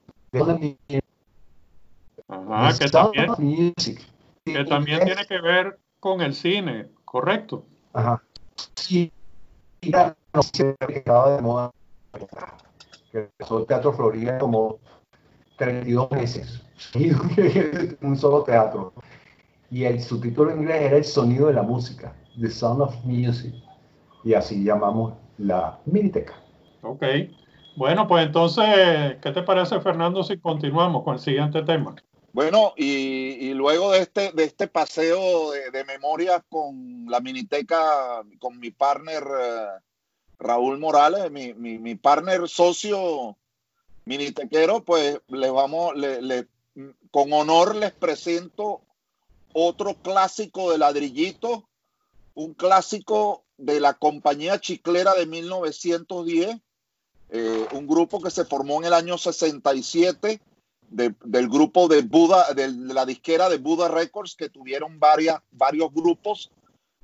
Ajá, 2.29 2.79
que 2.79 2.89
también, 2.89 3.75
que 4.45 4.65
también 4.65 5.05
tiene 5.05 5.27
que 5.27 5.41
ver 5.41 5.77
con 5.99 6.21
el 6.21 6.35
cine, 6.35 6.87
¿correcto? 7.05 7.65
Ajá. 7.95 8.23
Sí, 8.77 9.11
no 10.33 10.43
sé 10.45 10.77
que 10.87 10.99
estaba 10.99 11.35
de 11.35 11.43
moda. 11.43 11.73
Que 13.11 13.29
el 13.41 13.67
Teatro 13.67 13.93
Florida 13.93 14.39
como 14.39 14.79
32 15.59 16.11
meses, 16.13 16.63
un 18.01 18.17
solo 18.17 18.43
teatro. 18.45 18.93
Y 19.71 19.85
el 19.85 20.01
subtítulo 20.01 20.51
en 20.51 20.61
inglés 20.61 20.83
era 20.83 20.97
El 20.97 21.05
sonido 21.05 21.49
de 21.49 21.53
la 21.53 21.63
música, 21.63 22.15
The 22.41 22.49
Sound 22.49 22.81
of 22.81 22.95
Music. 23.05 23.55
Y 24.25 24.35
así 24.35 24.65
llamamos 24.65 25.15
la 25.37 25.79
Miniteca. 25.85 26.35
Ok. 26.83 27.05
Bueno, 27.77 28.09
pues 28.09 28.27
entonces, 28.27 29.17
¿qué 29.21 29.31
te 29.33 29.43
parece, 29.43 29.79
Fernando, 29.81 30.25
si 30.25 30.39
continuamos 30.39 31.05
con 31.05 31.15
el 31.15 31.21
siguiente 31.21 31.63
tema? 31.63 31.95
Bueno, 32.33 32.73
y, 32.77 33.53
luego 33.55 33.93
de 33.93 34.01
este, 34.01 34.33
de 34.33 34.45
este 34.45 34.69
paseo 34.69 35.51
de, 35.51 35.71
de 35.71 35.85
memorias 35.85 36.43
con 36.49 37.07
la 37.09 37.21
Miniteca, 37.21 38.23
con 38.39 38.59
mi 38.59 38.71
partner 38.71 39.23
eh, 39.23 39.67
Raúl 40.39 40.79
Morales, 40.79 41.31
mi, 41.31 41.53
mi, 41.55 41.79
mi 41.79 41.95
partner 41.95 42.49
socio 42.49 43.37
Minitequero, 44.09 44.83
pues 44.85 45.21
les 45.29 45.53
vamos, 45.53 45.95
le, 45.95 46.49
con 47.11 47.31
honor 47.33 47.77
les 47.77 47.93
presento 47.93 48.81
otro 49.53 49.95
clásico 50.03 50.73
de 50.73 50.79
ladrillito, 50.79 51.69
un 52.35 52.55
clásico 52.55 53.45
de 53.59 53.81
la 53.81 53.95
compañía 53.95 54.61
chiclera 54.61 55.13
de 55.15 55.27
1910, 55.27 56.57
eh, 57.31 57.67
un 57.73 57.87
grupo 57.87 58.23
que 58.23 58.31
se 58.31 58.47
formó 58.47 58.79
en 58.79 58.87
el 58.87 58.95
año 58.95 59.19
67 59.19 60.41
del 60.89 61.49
grupo 61.51 61.87
de 61.87 62.01
Buda, 62.01 62.55
de 62.55 62.69
la 62.73 63.05
disquera 63.05 63.51
de 63.51 63.59
Buda 63.59 63.89
Records, 63.89 64.37
que 64.37 64.49
tuvieron 64.49 64.99
varias, 64.99 65.43
varios 65.51 65.93
grupos 65.93 66.51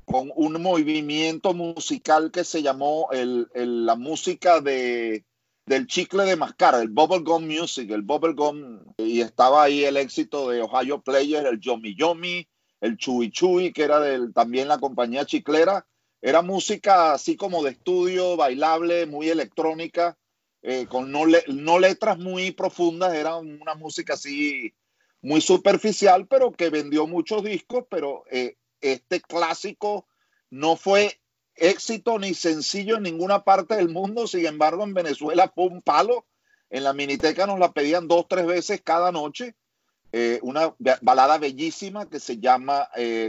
con 0.07 0.33
un 0.37 0.63
movimiento 0.63 1.53
musical 1.53 2.31
que 2.31 2.45
se 2.45 2.63
llamó 2.63 3.09
el, 3.13 3.47
la 3.53 3.95
música 3.95 4.63
de, 4.63 5.27
del 5.67 5.87
chicle 5.87 6.25
de 6.25 6.37
mascar, 6.37 6.75
el 6.75 6.89
bubblegum 6.89 7.47
music, 7.47 7.91
el 7.91 8.03
bubblegum, 8.03 8.81
y 8.99 9.21
estaba 9.21 9.65
ahí 9.65 9.85
el 9.85 9.97
éxito 9.97 10.51
de 10.51 10.63
Ohio 10.63 11.03
Players, 11.03 11.47
el 11.47 11.61
Yomi 11.61 11.95
Yomi, 11.95 12.47
el 12.81 12.97
Chui 12.99 13.31
Chui, 13.31 13.73
que 13.73 13.83
era 13.83 13.99
del, 14.01 14.35
también 14.35 14.69
la 14.69 14.79
compañía 14.79 15.25
chiclera. 15.25 15.87
Era 16.21 16.43
música 16.43 17.13
así 17.13 17.37
como 17.37 17.63
de 17.63 17.71
estudio, 17.71 18.37
bailable, 18.37 19.07
muy 19.07 19.29
electrónica, 19.29 20.19
eh, 20.63 20.87
con 20.87 21.11
no, 21.11 21.25
no 21.49 21.79
letras 21.79 22.19
muy 22.19 22.51
profundas, 22.51 23.15
era 23.15 23.37
una 23.37 23.75
música 23.75 24.15
así 24.15 24.75
muy 25.23 25.41
superficial, 25.41 26.27
pero 26.27 26.53
que 26.53 26.71
vendió 26.71 27.07
muchos 27.07 27.43
discos, 27.43 27.85
pero 27.91 28.25
eh, 28.31 28.57
este 28.81 29.21
clásico 29.21 30.07
no 30.51 30.77
fue 30.77 31.21
éxito 31.57 32.19
ni 32.19 32.35
sencillo 32.35 32.97
en 32.97 33.05
ninguna 33.05 33.45
parte 33.45 33.77
del 33.77 33.89
mundo, 33.89 34.27
sin 34.27 34.47
embargo 34.47 34.85
en 34.85 34.95
Venezuela 34.95 35.51
fue 35.55 35.67
un 35.67 35.83
palo, 35.83 36.27
en 36.71 36.85
la 36.85 36.93
miniteca 36.93 37.47
nos 37.47 37.59
la 37.59 37.73
pedían 37.73 38.09
dos, 38.09 38.27
tres 38.29 38.47
veces 38.47 38.81
cada 38.83 39.13
noche, 39.13 39.55
eh, 40.13 40.39
una 40.43 40.75
balada 41.03 41.39
bellísima 41.39 42.09
que 42.09 42.21
se 42.21 42.39
llama 42.39 42.89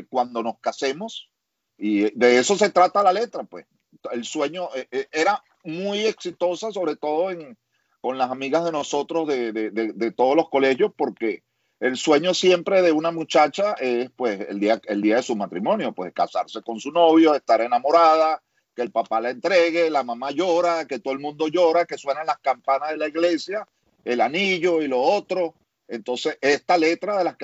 Cuando 0.09 0.43
nos 0.43 0.59
casemos, 0.59 1.29
y 1.77 2.11
de 2.17 2.37
eso 2.37 2.55
se 2.55 2.69
trata 2.69 3.03
la 3.03 3.13
letra, 3.13 3.43
pues. 3.43 3.65
El 4.11 4.25
sueño 4.25 4.69
era 5.11 5.43
muy 5.63 6.05
exitosa, 6.05 6.71
sobre 6.71 6.95
todo 6.95 7.31
en, 7.31 7.57
con 8.05 8.19
las 8.19 8.29
amigas 8.29 8.63
de 8.63 8.71
nosotros 8.71 9.27
de, 9.27 9.51
de, 9.51 9.71
de, 9.71 10.11
todos 10.11 10.35
los 10.35 10.47
colegios, 10.49 10.91
porque 10.95 11.41
el 11.79 11.97
sueño 11.97 12.33
siempre 12.33 12.81
de 12.81 12.91
una 12.91 13.11
muchacha 13.11 13.73
es 13.73 14.09
pues 14.15 14.39
el 14.49 14.59
día, 14.59 14.79
el 14.85 15.01
día 15.01 15.17
de 15.17 15.23
su 15.23 15.35
matrimonio, 15.35 15.91
pues 15.91 16.13
casarse 16.13 16.61
con 16.61 16.79
su 16.79 16.91
novio, 16.91 17.35
estar 17.35 17.61
enamorada, 17.61 18.41
que 18.75 18.81
el 18.81 18.91
papá 18.91 19.21
la 19.21 19.29
entregue, 19.29 19.89
la 19.89 20.03
mamá 20.03 20.31
llora, 20.31 20.85
que 20.85 20.99
todo 20.99 21.13
el 21.13 21.19
mundo 21.19 21.47
llora, 21.47 21.85
que 21.85 21.97
suenan 21.97 22.27
las 22.27 22.39
campanas 22.39 22.91
de 22.91 22.97
la 22.97 23.07
iglesia, 23.07 23.67
el 24.03 24.21
anillo 24.21 24.81
y 24.81 24.87
lo 24.87 25.01
otro. 25.01 25.55
Entonces, 25.87 26.37
esta 26.41 26.77
letra 26.77 27.17
de 27.17 27.23
la, 27.23 27.37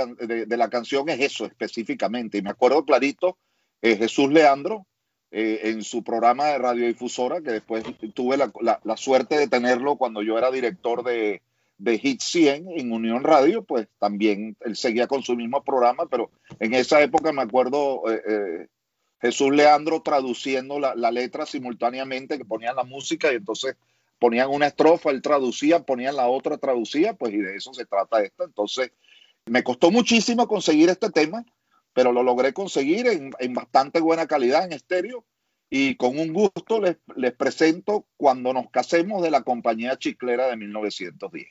de, 0.46 0.58
la 0.58 0.70
canción 0.70 1.08
es 1.10 1.20
eso 1.20 1.46
específicamente. 1.46 2.38
Y 2.38 2.42
me 2.42 2.50
acuerdo 2.50 2.86
clarito, 2.86 3.38
eh, 3.82 3.98
Jesús 3.98 4.32
Leandro, 4.32 4.86
eh, 5.32 5.62
en 5.64 5.84
su 5.84 6.04
programa 6.04 6.48
de 6.48 6.58
radiodifusora, 6.58 7.42
que 7.42 7.52
después 7.52 7.84
tuve 8.14 8.38
la, 8.38 8.52
la, 8.84 8.98
suerte 8.98 9.38
de 9.38 9.48
tenerlo 9.48 9.96
cuando 9.96 10.22
yo 10.24 10.38
era 10.38 10.52
director 10.52 11.04
de, 11.04 11.42
de 11.82 11.98
Hit 12.00 12.22
100 12.22 12.68
en 12.76 12.92
Unión 12.92 13.24
Radio, 13.24 13.64
pues 13.64 13.88
también 14.00 14.56
él 14.62 14.76
seguía 14.76 15.08
con 15.08 15.24
su 15.24 15.36
mismo 15.36 15.64
programa, 15.64 16.06
pero 16.06 16.32
en 16.60 16.74
esa 16.74 17.02
época 17.02 17.32
me 17.32 17.42
acuerdo 17.42 18.10
eh, 18.12 18.22
eh, 18.28 18.68
Jesús 19.20 19.52
Leandro 19.52 20.02
traduciendo 20.02 20.80
la, 20.80 20.96
la, 20.96 21.12
letra 21.12 21.46
simultáneamente, 21.46 22.38
que 22.38 22.46
ponían 22.46 22.76
la 22.76 22.84
música 22.84 23.32
y 23.32 23.36
entonces 23.36 23.76
ponían 24.20 24.50
una 24.50 24.68
estrofa, 24.68 25.10
él 25.12 25.22
traducía, 25.22 25.84
ponían 25.84 26.16
la 26.16 26.28
otra, 26.28 26.58
traducía, 26.58 27.14
pues 27.14 27.34
y 27.34 27.38
de 27.38 27.56
eso 27.56 27.74
se 27.74 27.86
trata 27.86 28.24
esto. 28.24 28.44
Entonces, 28.44 28.92
me 29.46 29.64
costó 29.64 29.90
muchísimo 29.90 30.48
conseguir 30.48 30.90
este 30.90 31.10
tema 31.10 31.46
pero 31.94 32.12
lo 32.12 32.24
logré 32.24 32.54
conseguir 32.54 33.08
en, 33.08 33.32
en 33.40 33.54
bastante 33.54 34.00
buena 34.00 34.28
calidad 34.28 34.66
en 34.66 34.74
estéreo 34.74 35.26
y 35.70 35.96
con 35.96 36.20
un 36.20 36.34
gusto 36.34 36.82
les, 36.82 36.98
les, 37.16 37.34
presento 37.34 38.06
Cuando 38.18 38.54
nos 38.54 38.70
casemos 38.72 39.22
de 39.22 39.32
la 39.32 39.44
compañía 39.44 39.98
chiclera 39.98 40.48
de 40.48 40.58
1910. 40.58 41.48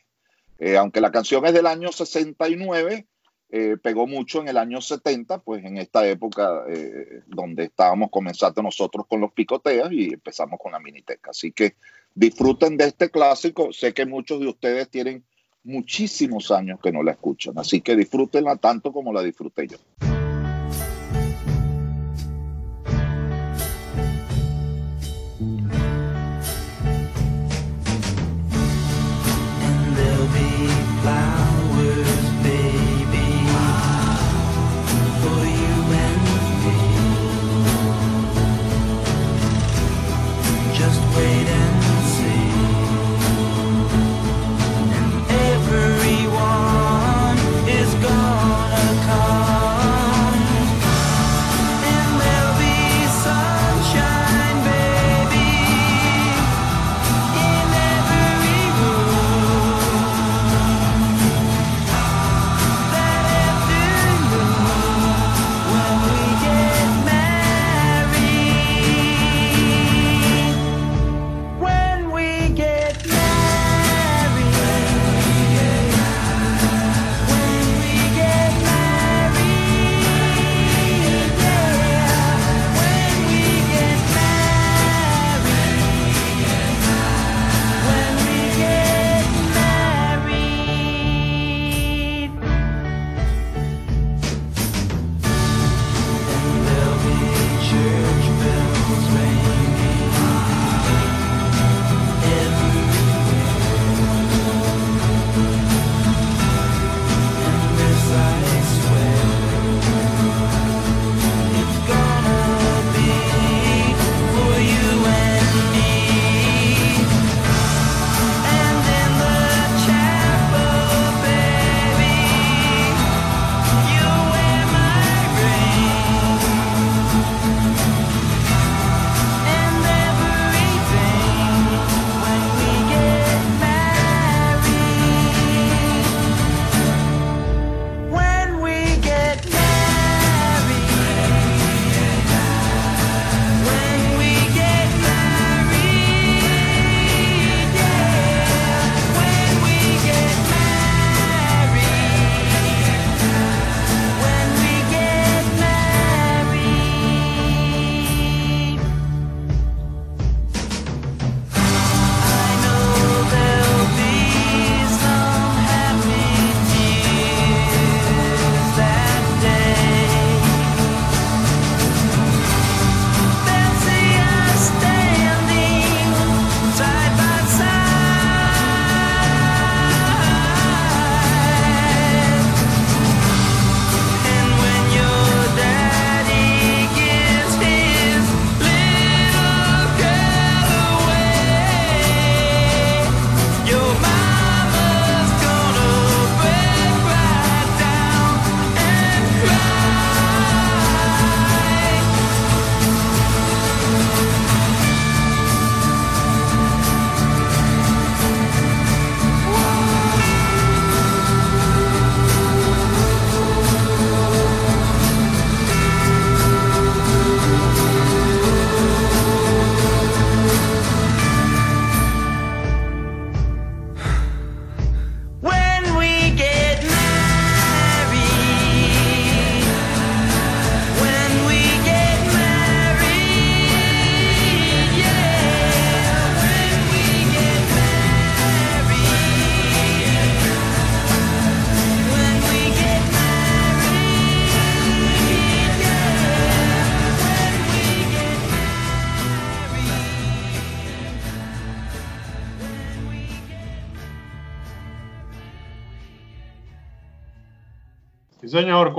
Eh, 0.61 0.77
aunque 0.77 1.01
la 1.01 1.11
canción 1.11 1.45
es 1.47 1.55
del 1.55 1.67
año 1.67 1.91
69, 1.91 3.07
eh, 3.49 3.77
pegó 3.83 4.07
mucho 4.07 4.41
en 4.41 4.49
el 4.49 4.59
año 4.59 4.81
70, 4.83 5.39
pues 5.39 5.65
en 5.65 5.79
esta 5.79 6.07
época 6.07 6.65
eh, 6.69 7.23
donde 7.27 7.65
estábamos 7.65 8.11
comenzando 8.11 8.63
nosotros 8.63 9.07
con 9.09 9.21
los 9.21 9.33
picoteas 9.33 9.91
y 9.91 10.13
empezamos 10.13 10.61
con 10.63 10.73
la 10.73 10.79
miniteca. 10.79 11.31
Así 11.31 11.51
que 11.51 11.75
disfruten 12.15 12.77
de 12.77 12.85
este 12.85 13.11
clásico. 13.11 13.73
Sé 13.73 13.95
que 13.95 14.05
muchos 14.05 14.39
de 14.39 14.49
ustedes 14.49 14.91
tienen 14.91 15.25
muchísimos 15.65 16.51
años 16.51 16.79
que 16.81 16.93
no 16.93 17.03
la 17.03 17.13
escuchan, 17.13 17.59
así 17.59 17.81
que 17.81 17.97
disfrútenla 17.97 18.57
tanto 18.57 18.93
como 18.93 19.13
la 19.13 19.23
disfruté 19.23 19.67
yo. 19.67 19.79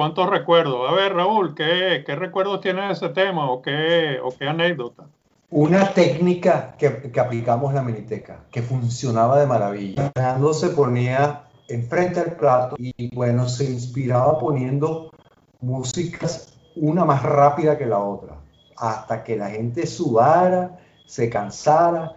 ¿Cuántos 0.01 0.31
recuerdos? 0.31 0.89
A 0.89 0.95
ver, 0.95 1.13
Raúl, 1.13 1.53
¿qué, 1.53 2.03
recuerdos 2.07 2.59
tienes 2.59 2.87
de 2.87 2.93
ese 2.93 3.13
tema 3.13 3.51
o 3.51 3.61
qué, 3.61 4.17
anécdota? 4.49 5.05
Una 5.51 5.93
técnica 5.93 6.73
que, 6.75 7.19
aplicamos 7.19 7.69
en 7.69 7.75
la 7.75 7.83
miniteca, 7.83 8.39
que 8.51 8.63
funcionaba 8.63 9.39
de 9.39 9.45
maravilla. 9.45 10.11
Fernando 10.15 10.55
se 10.55 10.69
ponía 10.69 11.43
enfrente 11.67 12.19
del 12.19 12.31
plato 12.31 12.77
y 12.79 13.15
bueno, 13.15 13.47
se 13.47 13.65
inspiraba 13.65 14.39
poniendo 14.39 15.11
músicas 15.59 16.57
una 16.75 17.05
más 17.05 17.21
rápida 17.21 17.77
que 17.77 17.85
la 17.85 17.99
otra, 17.99 18.37
hasta 18.77 19.23
que 19.23 19.35
la 19.35 19.51
gente 19.51 19.85
sudara, 19.85 20.79
se 21.05 21.29
cansara, 21.29 22.13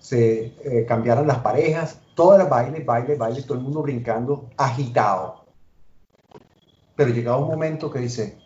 se 0.00 0.52
eh, 0.64 0.84
cambiaran 0.84 1.28
las 1.28 1.38
parejas, 1.38 2.00
todo 2.16 2.34
era 2.34 2.46
baile, 2.46 2.80
baile, 2.80 3.14
baile, 3.14 3.42
todo 3.42 3.56
el 3.56 3.62
mundo 3.62 3.82
brincando, 3.82 4.46
agitado. 4.56 5.39
Pero 7.00 7.14
llegaba 7.14 7.38
un 7.38 7.48
momento 7.48 7.90
que 7.90 7.98
dice, 7.98 8.36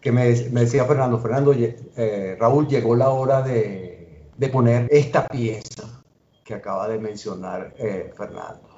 que 0.00 0.10
me, 0.10 0.24
decía 0.24 0.84
Fernando, 0.84 1.20
Fernando, 1.20 1.54
eh, 1.54 2.36
Raúl, 2.40 2.66
llegó 2.66 2.96
la 2.96 3.10
hora 3.10 3.40
de, 3.40 4.26
de, 4.36 4.48
poner 4.48 4.88
esta 4.90 5.28
pieza 5.28 6.02
que 6.42 6.54
acaba 6.54 6.88
de 6.88 6.98
mencionar 6.98 7.72
eh, 7.78 8.12
Fernando. 8.16 8.68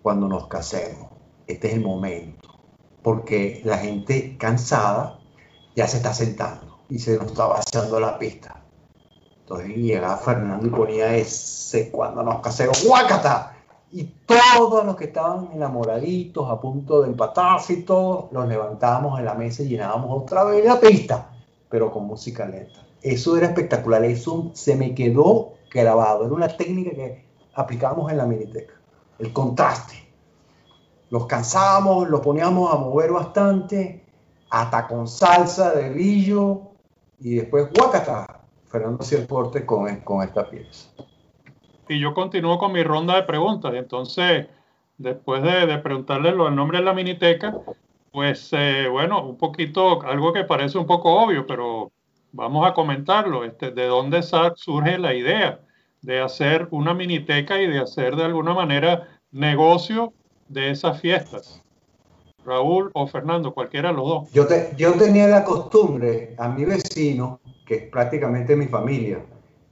Cuando 0.00 0.28
nos 0.28 0.46
casemos, 0.46 1.10
este 1.46 1.68
es 1.68 1.74
el 1.74 1.82
momento, 1.82 2.48
porque 3.02 3.60
la 3.66 3.76
gente 3.76 4.38
cansada 4.38 5.18
ya 5.76 5.86
se 5.86 5.98
está 5.98 6.14
sentando 6.14 6.78
y 6.88 6.98
se 6.98 7.18
nos 7.18 7.26
está 7.26 7.44
vaciando 7.44 8.00
la 8.00 8.18
pista. 8.18 8.62
Entonces 9.40 9.76
llegaba 9.76 10.16
Fernando 10.16 10.66
y 10.66 10.70
ponía 10.70 11.14
ese 11.16 11.90
cuando 11.90 12.22
nos 12.22 12.40
casemos, 12.40 12.82
¡guácata! 12.82 13.53
Y 13.96 14.12
todos 14.26 14.84
los 14.84 14.96
que 14.96 15.04
estaban 15.04 15.50
enamoraditos, 15.52 16.50
a 16.50 16.60
punto 16.60 17.02
de 17.02 17.10
empatarse 17.10 17.74
y 17.74 17.82
todo, 17.82 18.28
los 18.32 18.48
levantábamos 18.48 19.20
en 19.20 19.24
la 19.24 19.34
mesa 19.34 19.62
y 19.62 19.68
llenábamos 19.68 20.24
otra 20.24 20.42
vez 20.42 20.64
la 20.64 20.80
pista, 20.80 21.30
pero 21.68 21.92
con 21.92 22.04
música 22.04 22.44
lenta. 22.44 22.84
Eso 23.00 23.36
era 23.36 23.46
espectacular, 23.46 24.04
eso 24.04 24.50
se 24.52 24.74
me 24.74 24.96
quedó 24.96 25.52
grabado. 25.70 26.24
Era 26.24 26.34
una 26.34 26.48
técnica 26.48 26.90
que 26.90 27.24
aplicábamos 27.54 28.10
en 28.10 28.16
la 28.16 28.26
miniteca. 28.26 28.74
El 29.20 29.32
contraste. 29.32 29.94
Los 31.10 31.26
cansábamos, 31.26 32.08
los 32.08 32.20
poníamos 32.20 32.74
a 32.74 32.76
mover 32.76 33.12
bastante, 33.12 34.04
hasta 34.50 34.88
con 34.88 35.06
salsa 35.06 35.70
de 35.70 35.90
brillo, 35.90 36.62
y 37.20 37.36
después, 37.36 37.68
guacata, 37.72 38.40
Fernando 38.66 39.04
hacía 39.04 39.18
el 39.18 39.28
corte 39.28 39.64
con, 39.64 40.00
con 40.00 40.24
esta 40.24 40.50
pieza 40.50 40.88
y 41.88 41.98
yo 41.98 42.14
continúo 42.14 42.58
con 42.58 42.72
mi 42.72 42.82
ronda 42.82 43.16
de 43.16 43.22
preguntas. 43.22 43.74
Entonces, 43.74 44.46
después 44.98 45.42
de, 45.42 45.78
preguntarle 45.78 46.30
el 46.30 46.54
nombre 46.54 46.78
de 46.78 46.84
la 46.84 46.94
miniteca, 46.94 47.56
pues 48.12 48.50
eh, 48.52 48.86
bueno, 48.90 49.24
un 49.26 49.36
poquito, 49.36 50.02
algo 50.02 50.32
que 50.32 50.44
parece 50.44 50.78
un 50.78 50.86
poco 50.86 51.12
obvio, 51.12 51.46
pero 51.46 51.92
vamos 52.32 52.66
a 52.66 52.74
comentarlo. 52.74 53.44
Este, 53.44 53.70
¿De 53.70 53.86
dónde 53.86 54.22
surge 54.22 54.98
la 54.98 55.14
idea 55.14 55.60
de 56.02 56.20
hacer 56.20 56.68
una 56.70 56.94
miniteca 56.94 57.60
y 57.60 57.66
de 57.66 57.78
hacer 57.78 58.16
de 58.16 58.24
alguna 58.24 58.54
manera 58.54 59.08
negocio 59.32 60.12
de 60.48 60.70
esas 60.70 61.00
fiestas? 61.00 61.60
Raúl 62.44 62.90
o 62.92 63.06
Fernando, 63.06 63.54
cualquiera 63.54 63.88
de 63.88 63.94
los 63.94 64.06
dos. 64.06 64.32
Yo, 64.32 64.46
yo 64.76 64.92
tenía 64.92 65.26
la 65.26 65.44
costumbre, 65.44 66.34
a 66.36 66.48
mi 66.48 66.66
vecino, 66.66 67.40
que 67.66 67.74
es 67.74 67.82
prácticamente 67.90 68.54
mi 68.54 68.66
familia, 68.66 69.24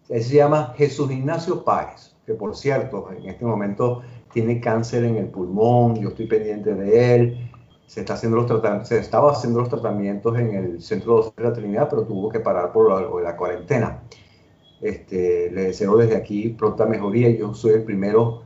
él 0.09 0.23
se 0.23 0.37
llama 0.37 0.75
Jesús 0.77 1.11
Ignacio 1.11 1.65
Páez, 1.65 2.15
que 2.27 2.35
por 2.35 2.57
cierto, 2.57 3.09
en 3.17 3.29
este 3.29 3.45
momento 3.45 4.03
tiene 4.33 4.61
cáncer 4.61 5.05
en 5.05 5.17
el 5.17 5.27
pulmón, 5.29 5.97
yo 5.97 6.11
estoy 6.11 6.27
pendiente 6.27 6.75
de 6.75 7.15
él. 7.15 7.51
Se, 7.87 8.01
está 8.01 8.15
haciendo 8.15 8.38
los 8.38 8.88
se 8.88 8.99
estaba 8.99 9.33
haciendo 9.33 9.61
los 9.61 9.69
tratamientos 9.69 10.38
en 10.38 10.55
el 10.55 10.83
centro 10.83 11.33
de 11.37 11.45
la 11.45 11.53
Trinidad, 11.53 11.88
pero 11.91 12.05
tuvo 12.05 12.31
que 12.31 12.41
parar 12.41 12.73
por 12.73 12.88
lo 12.88 13.19
de 13.19 13.23
la 13.23 13.37
cuarentena. 13.37 14.03
Este, 14.81 15.51
le 15.51 15.65
deseo 15.65 15.97
desde 15.97 16.17
aquí 16.17 16.49
pronta 16.49 16.87
mejoría. 16.87 17.31
Yo 17.31 17.53
soy 17.53 17.75
el 17.75 17.85
primero 17.85 18.43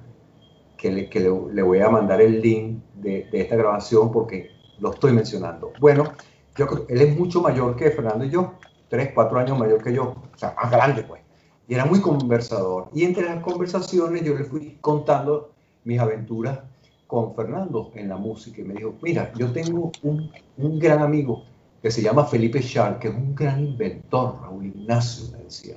que 0.77 0.91
le, 0.91 1.09
que 1.09 1.21
le, 1.21 1.63
voy 1.63 1.79
a 1.79 1.89
mandar 1.89 2.21
el 2.21 2.43
link 2.43 2.83
de, 2.95 3.29
de, 3.31 3.41
esta 3.41 3.57
grabación 3.57 4.11
porque 4.11 4.51
lo 4.81 4.91
estoy 4.91 5.13
mencionando. 5.13 5.73
Bueno, 5.79 6.13
yo, 6.57 6.67
él 6.89 7.01
es 7.01 7.17
mucho 7.17 7.41
mayor 7.41 7.77
que 7.77 7.91
Fernando 7.91 8.25
y 8.25 8.31
yo, 8.31 8.55
tres, 8.89 9.11
cuatro 9.15 9.39
años 9.39 9.57
mayor 9.59 9.83
que 9.83 9.95
yo, 9.95 10.17
o 10.35 10.39
sea, 10.39 10.55
más 10.61 10.71
grande 10.71 11.05
pues 11.05 11.26
y 11.69 11.75
era 11.75 11.85
muy 11.85 12.01
conversador. 12.01 12.89
Y 12.95 13.05
entre 13.05 13.25
las 13.25 13.43
conversaciones 13.43 14.23
yo 14.23 14.35
le 14.35 14.45
fui 14.45 14.79
contando 14.81 15.51
mis 15.85 15.99
aventuras 15.99 16.61
con 17.07 17.35
Fernando 17.35 17.91
en 17.95 18.09
la 18.09 18.17
música 18.17 18.61
y 18.61 18.65
me 18.65 18.75
dijo, 18.75 18.95
mira, 19.03 19.33
yo 19.37 19.53
tengo 19.53 19.93
un, 20.03 20.31
un 20.57 20.79
gran 20.79 21.03
amigo 21.03 21.45
que 21.83 21.91
se 21.91 22.03
llama 22.03 22.25
Felipe 22.25 22.61
Schall, 22.63 22.99
que 22.99 23.09
es 23.09 23.15
un 23.15 23.35
gran 23.35 23.65
inventor, 23.65 24.41
Raúl 24.43 24.67
Ignacio 24.67 25.31
me 25.33 25.45
decía. 25.45 25.77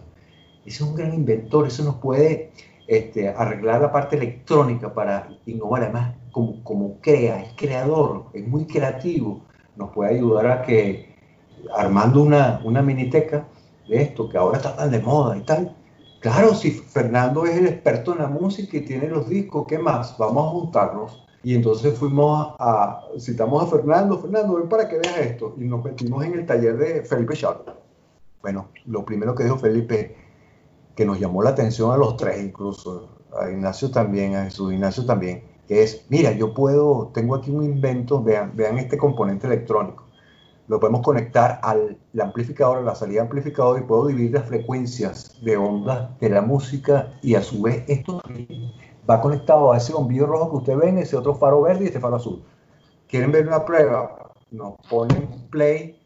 Es 0.66 0.82
un 0.82 0.96
gran 0.96 1.14
inventor, 1.14 1.68
eso 1.68 1.84
nos 1.84 1.96
puede 1.96 2.52
este, 2.88 3.30
arreglar 3.30 3.82
la 3.82 3.92
parte 3.92 4.16
electrónica 4.16 4.92
para 4.92 5.30
innovar, 5.46 5.84
además 5.84 6.16
como, 6.32 6.64
como 6.64 6.98
crea, 7.02 7.42
es 7.44 7.54
creador, 7.56 8.26
es 8.34 8.48
muy 8.48 8.66
creativo, 8.66 9.42
nos 9.76 9.92
puede 9.92 10.16
ayudar 10.16 10.48
a 10.48 10.62
que 10.64 11.16
armando 11.76 12.24
una, 12.24 12.62
una 12.64 12.82
miniteca 12.82 13.48
de 13.88 14.02
esto 14.02 14.30
que 14.30 14.38
ahora 14.38 14.58
está 14.58 14.76
tan 14.76 14.92
de 14.92 15.00
moda 15.00 15.38
y 15.38 15.42
tal, 15.42 15.76
Claro, 16.20 16.54
si 16.54 16.72
Fernando 16.72 17.46
es 17.46 17.58
el 17.58 17.68
experto 17.68 18.12
en 18.12 18.20
la 18.20 18.28
música 18.28 18.76
y 18.76 18.82
tiene 18.82 19.08
los 19.08 19.30
discos, 19.30 19.66
¿qué 19.68 19.80
más? 19.80 20.18
Vamos 20.18 20.48
a 20.48 20.50
juntarnos. 20.50 21.26
Y 21.44 21.56
entonces 21.56 21.98
fuimos 21.98 22.56
a, 22.60 23.06
citamos 23.18 23.64
a 23.64 23.68
Fernando, 23.68 24.20
Fernando, 24.20 24.56
ven 24.56 24.68
para 24.68 24.90
que 24.90 24.98
veas 24.98 25.18
esto. 25.18 25.56
Y 25.58 25.64
nos 25.64 25.84
metimos 25.84 26.26
en 26.26 26.34
el 26.34 26.46
taller 26.46 26.78
de 26.78 27.04
Felipe 27.04 27.36
Charo. 27.36 27.64
Bueno, 28.42 28.68
lo 28.86 29.06
primero 29.06 29.34
que 29.34 29.44
dijo 29.46 29.58
Felipe, 29.58 30.18
que 30.94 31.06
nos 31.06 31.20
llamó 31.20 31.42
la 31.42 31.52
atención 31.52 31.92
a 31.92 31.98
los 31.98 32.18
tres 32.18 32.44
incluso, 32.44 33.08
a 33.40 33.50
Ignacio 33.50 33.90
también, 33.90 34.36
a 34.36 34.44
Jesús 34.44 34.74
Ignacio 34.74 35.06
también, 35.06 35.44
que 35.70 35.84
es, 35.84 36.06
mira, 36.10 36.34
yo 36.34 36.54
puedo, 36.54 37.12
tengo 37.14 37.36
aquí 37.36 37.52
un 37.52 37.64
invento, 37.64 38.22
vean, 38.22 38.52
vean 38.56 38.78
este 38.78 38.98
componente 38.98 39.48
electrónico 39.48 40.09
lo 40.70 40.80
podemos 40.80 41.02
conectar 41.02 41.60
al 41.64 41.98
amplificador, 42.22 42.78
a 42.78 42.82
la 42.82 42.96
salida 42.96 43.24
amplificador 43.24 43.80
y 43.80 43.86
puedo 43.86 44.06
dividir 44.06 44.34
las 44.34 44.46
frecuencias 44.46 45.36
de 45.44 45.58
ondas 45.58 46.18
de 46.20 46.30
la 46.30 46.44
música 46.44 47.12
y 47.24 47.34
a 47.34 47.42
su 47.42 47.64
vez 47.64 47.84
esto 47.88 48.22
va 49.10 49.20
conectado 49.20 49.74
a 49.74 49.78
ese 49.78 49.94
bombillo 49.94 50.28
rojo 50.28 50.52
que 50.52 50.58
usted 50.58 50.78
ven, 50.78 51.00
ese 51.00 51.18
otro 51.18 51.34
faro 51.34 51.64
verde 51.64 51.86
y 51.86 51.88
este 51.88 52.00
faro 52.00 52.18
azul. 52.18 52.44
¿Quieren 53.08 53.32
ver 53.32 53.48
una 53.48 53.66
prueba? 53.66 54.32
Nos 54.52 54.76
ponen 54.88 55.48
play 55.50 56.00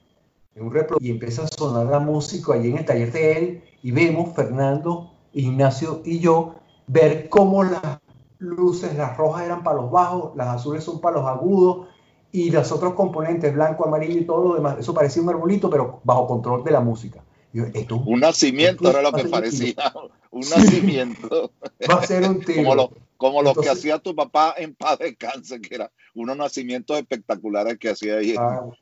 en 0.56 0.64
un 0.64 0.72
repro 0.72 0.96
y 1.02 1.12
empieza 1.12 1.44
a 1.44 1.48
sonar 1.48 1.88
la 1.88 2.00
música 2.00 2.54
allí 2.54 2.70
en 2.70 2.78
el 2.78 2.86
taller 2.86 3.12
de 3.12 3.38
él 3.38 3.64
y 3.82 3.92
vemos 3.92 4.34
Fernando, 4.34 5.12
Ignacio 5.34 6.02
y 6.06 6.20
yo 6.20 6.56
ver 6.88 7.28
cómo 7.28 7.66
las 7.66 8.00
luces, 8.38 8.96
las 8.96 9.18
rojas 9.18 9.46
eran 9.46 9.62
para 9.62 9.82
los 9.82 9.92
bajos, 9.92 10.34
las 10.38 10.48
azules 10.48 10.86
son 10.86 11.02
para 11.02 11.18
los 11.18 11.28
agudos, 11.28 11.88
y 12.34 12.50
los 12.50 12.72
otros 12.72 12.96
componentes, 12.96 13.54
blanco, 13.54 13.88
amarillo 13.88 14.20
y 14.20 14.26
todo 14.26 14.44
lo 14.44 14.56
demás, 14.56 14.78
eso 14.80 14.92
parecía 14.92 15.22
un 15.22 15.30
arbolito, 15.30 15.70
pero 15.70 16.02
bajo 16.04 16.28
control 16.28 16.64
de 16.64 16.72
la 16.72 16.82
música. 16.82 17.24
un 17.54 18.20
nacimiento 18.20 18.90
era 18.90 19.04
lo 19.04 19.14
que 19.14 19.26
parecía, 19.26 19.94
un 20.32 20.42
nacimiento. 20.42 21.52
Va 21.90 22.00
a 22.00 22.08
ser 22.08 22.28
un 22.28 22.42
tiro. 22.42 22.90
Como 23.18 23.44
lo, 23.44 23.54
que 23.54 23.70
hacía 23.70 24.00
tu 24.00 24.16
papá 24.16 24.56
en 24.58 24.74
paz 24.74 24.98
de 24.98 25.16
cáncer, 25.16 25.62
que 25.62 25.76
era 25.76 25.92
unos 26.16 26.36
nacimientos 26.36 26.98
espectaculares 26.98 27.78
que 27.78 27.92
hacía 27.92 28.16
ahí 28.16 28.36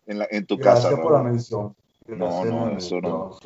en, 0.07 0.23
en, 0.31 0.45
tu 0.45 0.57
casa. 0.57 0.87
Gracias 0.87 0.99
por 1.01 1.11
la 1.11 1.21
mención. 1.21 1.75
no, 2.07 2.45
no, 2.45 2.77
eso 2.77 3.01
no. 3.01 3.37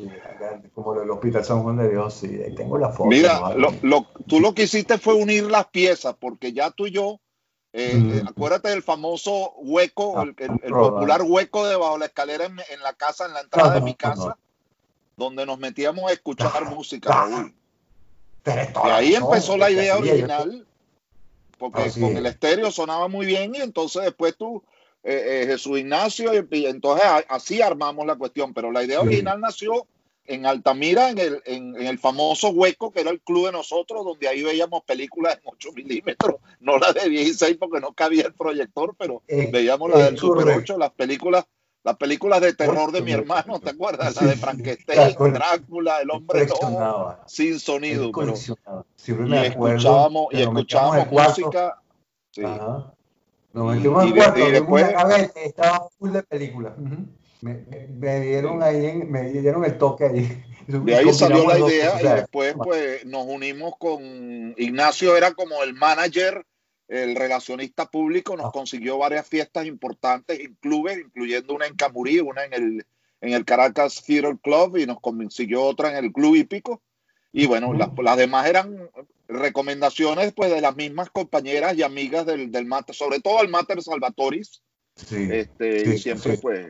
como 0.72 1.02
el 1.02 1.10
Hospital 1.10 1.44
San 1.44 1.64
Juan 1.64 1.78
de 1.78 1.90
Dios, 1.90 2.14
sí, 2.14 2.40
ahí 2.46 2.54
tengo 2.54 2.78
la 2.78 2.90
foto. 2.90 3.10
Mira, 3.10 3.54
lo, 3.56 4.06
tú 4.28 4.38
lo 4.38 4.54
que 4.54 4.62
hiciste 4.62 4.98
fue 4.98 5.14
unir 5.14 5.50
las 5.50 5.66
piezas, 5.66 6.14
porque 6.18 6.52
ya 6.52 6.70
tú 6.70 6.86
y 6.86 6.92
yo 6.92 7.20
eh, 7.78 8.22
acuérdate 8.26 8.70
del 8.70 8.82
famoso 8.82 9.52
hueco, 9.58 10.18
ah, 10.18 10.24
el, 10.38 10.70
popular 10.72 11.20
hueco 11.20 11.66
debajo 11.66 11.92
de 11.92 11.98
la 11.98 12.06
escalera 12.06 12.46
en, 12.46 12.56
la 12.82 12.94
casa, 12.94 13.26
en 13.26 13.34
la 13.34 13.42
entrada 13.42 13.74
de 13.74 13.80
mi 13.82 13.94
casa, 13.94 14.38
donde 15.14 15.44
nos 15.44 15.58
metíamos 15.58 16.10
a 16.10 16.14
escuchar 16.14 16.64
música, 16.64 17.10
Raúl. 17.12 17.54
Y 18.46 18.88
ahí 18.88 19.14
empezó 19.14 19.58
la 19.58 19.70
idea 19.70 19.98
original, 19.98 20.66
porque 21.58 21.90
con 22.00 22.16
el 22.16 22.24
estéreo 22.24 22.70
sonaba 22.70 23.08
muy 23.08 23.26
bien 23.26 23.54
y 23.54 23.58
entonces 23.58 24.04
después 24.04 24.34
tú, 24.38 24.62
eh, 25.04 25.42
eh, 25.42 25.46
Jesús 25.46 25.78
Ignacio, 25.78 26.32
y, 26.50 26.64
entonces 26.64 27.06
así 27.28 27.60
armamos 27.60 28.06
la 28.06 28.16
cuestión, 28.16 28.54
pero 28.54 28.72
la 28.72 28.84
idea 28.84 29.02
original 29.02 29.38
nació 29.38 29.86
en 30.28 30.46
Altamira, 30.46 31.10
en 31.10 31.18
el, 31.18 31.42
en, 31.44 31.76
el 31.76 31.98
famoso 31.98 32.48
hueco 32.50 32.90
que 32.90 33.00
era 33.00 33.10
el 33.10 33.20
club 33.20 33.46
de 33.46 33.52
nosotros, 33.52 34.04
donde 34.04 34.28
ahí 34.28 34.42
veíamos 34.42 34.82
películas 34.84 35.34
en 35.36 35.42
8 35.44 35.72
milímetros, 35.74 36.36
no 36.60 36.78
las 36.78 36.94
de 36.94 37.08
16 37.08 37.56
porque 37.58 37.80
no 37.80 37.92
cabía 37.92 38.24
el 38.26 38.34
proyector, 38.34 38.94
pero 38.98 39.22
eh, 39.28 39.48
veíamos 39.52 39.90
las 39.90 39.98
del 40.06 40.18
Super 40.18 40.46
8, 40.58 40.78
las 40.78 40.90
películas, 40.92 41.44
las 41.84 41.96
películas 41.96 42.40
de 42.40 42.52
terror 42.54 42.90
de 42.92 43.00
mi 43.02 43.12
hermano, 43.12 43.60
¿te 43.60 43.70
acuerdas? 43.70 44.16
La 44.20 44.28
de 44.28 44.36
Frankenstein, 44.36 45.14
Drácula, 45.32 46.00
el 46.00 46.10
hombre 46.10 46.46
lobo, 46.48 47.16
sin 47.26 47.60
sonido. 47.60 48.10
Pero, 48.12 48.34
y 49.26 49.34
escuchábamos, 49.46 50.26
y 50.32 50.42
escuchábamos 50.42 51.10
música. 51.10 51.80
Sí. 52.32 52.42
Nos 53.52 53.74
metimos 53.74 54.04
Y 54.04 54.12
de- 54.12 54.16
cuarto, 54.16 54.38
y 54.48 54.50
después- 54.50 54.84
una 54.88 54.92
gaveta 55.04 55.40
y 55.42 55.46
estaba 55.48 55.88
full 55.98 56.10
de 56.10 56.22
películas. 56.24 56.72
Ujú. 56.78 57.06
Me, 57.40 57.54
me- 57.54 57.86
me 57.88 58.20
dieron 58.20 58.62
ahí, 58.62 58.86
en- 58.86 59.10
me 59.10 59.30
dieron 59.32 59.64
el 59.64 59.76
toque 59.78 60.04
ahí. 60.04 60.42
De 60.66 60.96
ahí 60.96 61.12
salió 61.12 61.46
la 61.46 61.58
dos 61.58 61.70
idea 61.72 61.92
cosas, 61.92 62.02
y 62.02 62.14
después 62.20 62.54
pues 62.62 63.04
nos 63.06 63.24
unimos 63.26 63.74
con 63.78 64.54
Ignacio 64.56 65.16
era 65.16 65.32
como 65.32 65.62
el 65.62 65.74
manager, 65.74 66.44
el 66.88 67.14
relacionista 67.14 67.86
público, 67.88 68.36
nos 68.36 68.46
Ah. 68.46 68.50
consiguió 68.52 68.98
varias 68.98 69.26
fiestas 69.28 69.66
importantes 69.66 70.40
en 70.40 70.54
clubes, 70.56 70.98
incluyendo 70.98 71.54
una 71.54 71.66
en 71.66 71.76
Camurí, 71.76 72.18
una 72.18 72.44
en 72.44 72.52
el, 72.52 72.86
en 73.20 73.32
el 73.32 73.44
Caracas 73.44 74.02
Theater 74.04 74.36
Club 74.42 74.76
y 74.76 74.86
nos 74.86 75.00
consiguió 75.00 75.62
otra 75.62 75.90
en 75.96 76.04
el 76.04 76.12
Club 76.12 76.34
Hípico. 76.34 76.82
Y 77.32 77.46
bueno, 77.46 77.72
las, 77.72 77.90
las 78.02 78.16
demás 78.16 78.46
eran 78.48 78.90
recomendaciones 79.28 80.32
pues 80.32 80.50
de 80.50 80.60
las 80.60 80.74
mismas 80.76 81.10
compañeras 81.10 81.76
y 81.76 81.82
amigas 81.82 82.26
del, 82.26 82.50
del 82.50 82.66
Mater, 82.66 82.94
sobre 82.94 83.20
todo 83.20 83.40
el 83.42 83.48
Mater 83.48 83.82
Salvatoris, 83.82 84.62
sí, 84.96 85.28
este, 85.30 85.84
sí, 85.84 85.90
y 85.92 85.98
siempre 85.98 86.34
sí. 86.34 86.40
pues, 86.42 86.66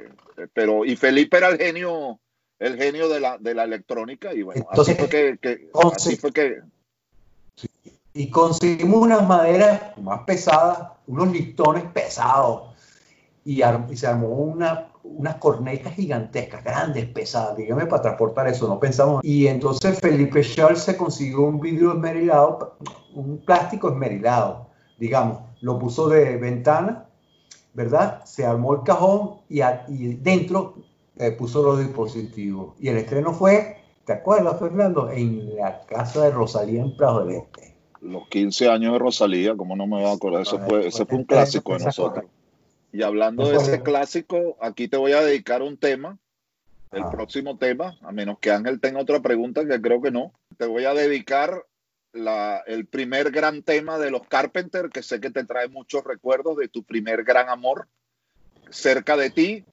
pero, 0.53 0.85
y 0.85 0.97
Felipe 0.97 1.39
era 1.39 1.49
el 1.49 1.59
genio, 1.59 2.21
el 2.59 2.77
genio 2.77 3.09
de 3.09 3.21
la, 3.21 3.39
de 3.39 3.55
la 3.55 3.65
electrónica, 3.65 4.35
y 4.35 4.43
bueno, 4.43 4.67
Entonces, 4.69 4.95
así 4.95 5.01
fue 5.01 5.09
que, 5.09 5.39
que- 5.39 5.71
así 5.95 6.17
fue 6.17 6.33
que, 6.33 6.61
Y 8.15 8.31
conseguimos 8.31 9.03
unas 9.03 9.27
maderas 9.27 9.97
más 9.99 10.21
pesadas, 10.25 10.89
unos 11.07 11.31
listones 11.31 11.85
pesados. 11.93 12.75
Y, 13.45 13.63
ar- 13.63 13.87
y 13.91 13.97
se 13.97 14.07
armó 14.09 14.29
una, 14.29 14.89
unas 15.05 15.37
cornetas 15.37 15.95
gigantescas, 15.95 16.65
grandes, 16.65 17.07
pesadas. 17.07 17.57
Dígame 17.57 17.87
para 17.87 18.03
transportar 18.03 18.49
eso, 18.49 18.67
no 18.67 18.81
pensamos. 18.81 19.21
Y 19.23 19.47
entonces 19.47 19.99
Felipe 20.01 20.41
Charles 20.43 20.81
se 20.83 20.97
consiguió 20.97 21.43
un 21.43 21.61
vidrio 21.61 21.93
esmerilado, 21.93 22.77
un 23.15 23.39
plástico 23.45 23.91
esmerilado, 23.91 24.71
digamos. 24.99 25.41
Lo 25.61 25.79
puso 25.79 26.09
de 26.09 26.37
ventana, 26.39 27.06
¿verdad? 27.77 28.25
Se 28.25 28.45
armó 28.45 28.75
el 28.75 28.83
cajón 28.83 29.43
y, 29.49 29.61
a- 29.61 29.85
y 29.87 30.15
dentro 30.15 30.75
eh, 31.19 31.31
puso 31.33 31.63
los 31.63 31.79
dispositivos. 31.79 32.75
Y 32.81 32.89
el 32.89 32.97
estreno 32.97 33.33
fue, 33.33 33.77
¿te 34.05 34.15
acuerdas, 34.15 34.59
Fernando? 34.59 35.11
En 35.11 35.55
la 35.57 35.83
casa 35.87 36.25
de 36.25 36.31
Rosalía 36.31 36.83
en 36.83 36.97
Prado 36.97 37.25
del 37.25 37.37
Este. 37.37 37.75
los 38.01 38.27
15 38.29 38.69
años 38.71 38.93
de 38.95 38.99
Rosalía, 38.99 39.55
como 39.57 39.77
no 39.77 39.87
me 39.87 39.97
voy 39.97 40.07
a 40.07 40.13
acordar, 40.13 40.43
eso 40.43 40.59
fue, 40.61 40.87
ese 40.87 41.05
fue 41.07 41.19
un 41.19 41.25
clásico 41.25 41.77
de 41.79 41.85
nosotros. 41.85 42.25
Y 42.93 43.03
hablando 43.03 43.47
de 43.49 43.57
ese 43.57 43.75
es. 43.77 43.83
clásico, 43.83 44.57
aquí 44.61 44.89
te 44.89 44.97
voy 44.97 45.13
a 45.13 45.21
dedicar 45.23 45.61
un 45.63 45.77
tema, 45.77 46.19
el 46.93 47.03
Ah. 47.03 47.11
próximo 47.11 47.59
tema, 47.59 47.97
a 48.03 48.13
menos 48.13 48.39
que 48.39 48.51
Ángel 48.51 48.81
tenga 48.81 49.01
otra 49.01 49.21
pregunta, 49.21 49.67
que 49.67 49.81
creo 49.83 50.01
que 50.01 50.11
no. 50.11 50.33
Te 50.57 50.67
voy 50.67 50.85
a 50.85 50.95
dedicar 50.95 51.63
la- 52.17 52.63
el 52.67 52.87
primer 52.87 53.31
gran 53.31 53.63
tema 53.63 53.99
de 53.99 54.11
los 54.11 54.27
Carpenter, 54.27 54.89
que 54.91 55.03
sé 55.03 55.21
que 55.21 55.31
te 55.31 55.45
trae 55.45 55.69
muchos 55.69 56.03
recuerdos 56.05 56.57
de 56.57 56.69
tu 56.69 56.83
primer 56.83 57.25
gran 57.25 57.49
amor, 57.49 57.89
Cerca 58.71 59.17
de 59.17 59.31
ti, 59.31 59.65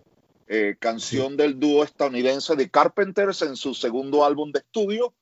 eh, 0.47 0.75
canción 0.79 1.35
del 1.35 1.59
dúo 1.59 1.83
estadounidense 1.83 2.55
de 2.55 2.69
Carpenters 2.69 3.41
en 3.41 3.55
su 3.55 3.73
segundo 3.73 4.23
álbum 4.23 4.51
de 4.51 4.59
estudio. 4.59 5.15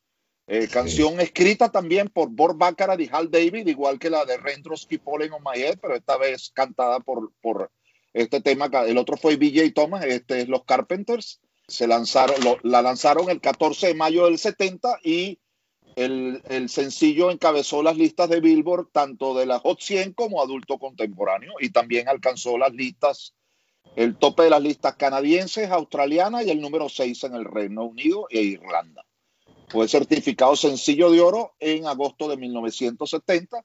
Eh, 0.48 0.68
canción 0.68 1.22
escrita 1.22 1.72
también 1.72 2.10
por 2.10 2.30
Bob 2.30 2.58
Baccarat 2.58 3.00
y 3.00 3.10
Hal 3.10 3.32
David, 3.32 3.68
igual 3.68 3.98
que 3.98 4.10
la 4.10 4.26
de 4.26 4.36
Raindrops 4.36 4.86
Keep 4.88 5.04
Falling 5.04 5.32
on 5.32 5.42
My 5.44 5.62
Head, 5.62 5.78
pero 5.82 5.96
esta 5.96 6.18
vez 6.18 6.52
cantada 6.54 7.00
por, 7.00 7.32
por 7.42 7.72
este 8.14 8.42
tema. 8.42 8.70
El 8.86 8.98
otro 8.98 9.16
fue 9.16 9.38
BJ 9.38 9.72
Thomas, 9.74 10.04
este 10.04 10.42
es 10.42 10.50
Los 10.50 10.66
Carpenters. 10.66 11.40
Se 11.68 11.88
lanzaron, 11.88 12.44
lo- 12.44 12.60
la 12.64 12.82
lanzaron 12.82 13.30
el 13.30 13.40
14 13.40 13.88
de 13.88 13.94
mayo 13.94 14.26
del 14.26 14.38
70 14.38 14.98
y 15.02 15.40
el, 15.96 16.42
el 16.50 16.70
sencillo 16.70 17.32
encabezó 17.32 17.84
las 17.84 17.98
listas 17.98 18.30
de 18.30 18.40
Billboard, 18.40 18.88
tanto 18.92 19.34
de 19.34 19.46
la 19.46 19.60
Hot 19.60 19.80
100 19.82 20.14
como 20.14 20.42
adulto 20.42 20.78
contemporáneo, 20.78 21.54
y 21.60 21.70
también 21.70 22.08
alcanzó 22.08 22.58
las 22.58 22.74
listas, 22.74 23.34
el 23.96 24.16
tope 24.18 24.44
de 24.44 24.50
las 24.50 24.62
listas 24.62 24.96
canadienses, 24.96 25.70
australianas 25.70 26.46
y 26.46 26.50
el 26.52 26.62
número 26.62 26.88
6 26.90 27.24
en 27.26 27.36
el 27.36 27.46
Reino 27.46 27.84
Unido 27.86 28.28
e 28.30 28.42
Irlanda. 28.42 29.06
Fue 29.70 29.88
certificado 29.88 30.56
sencillo 30.56 31.12
de 31.12 31.22
oro 31.22 31.54
en 31.60 31.86
agosto 31.88 32.28
de 32.30 32.38
1970 32.38 33.64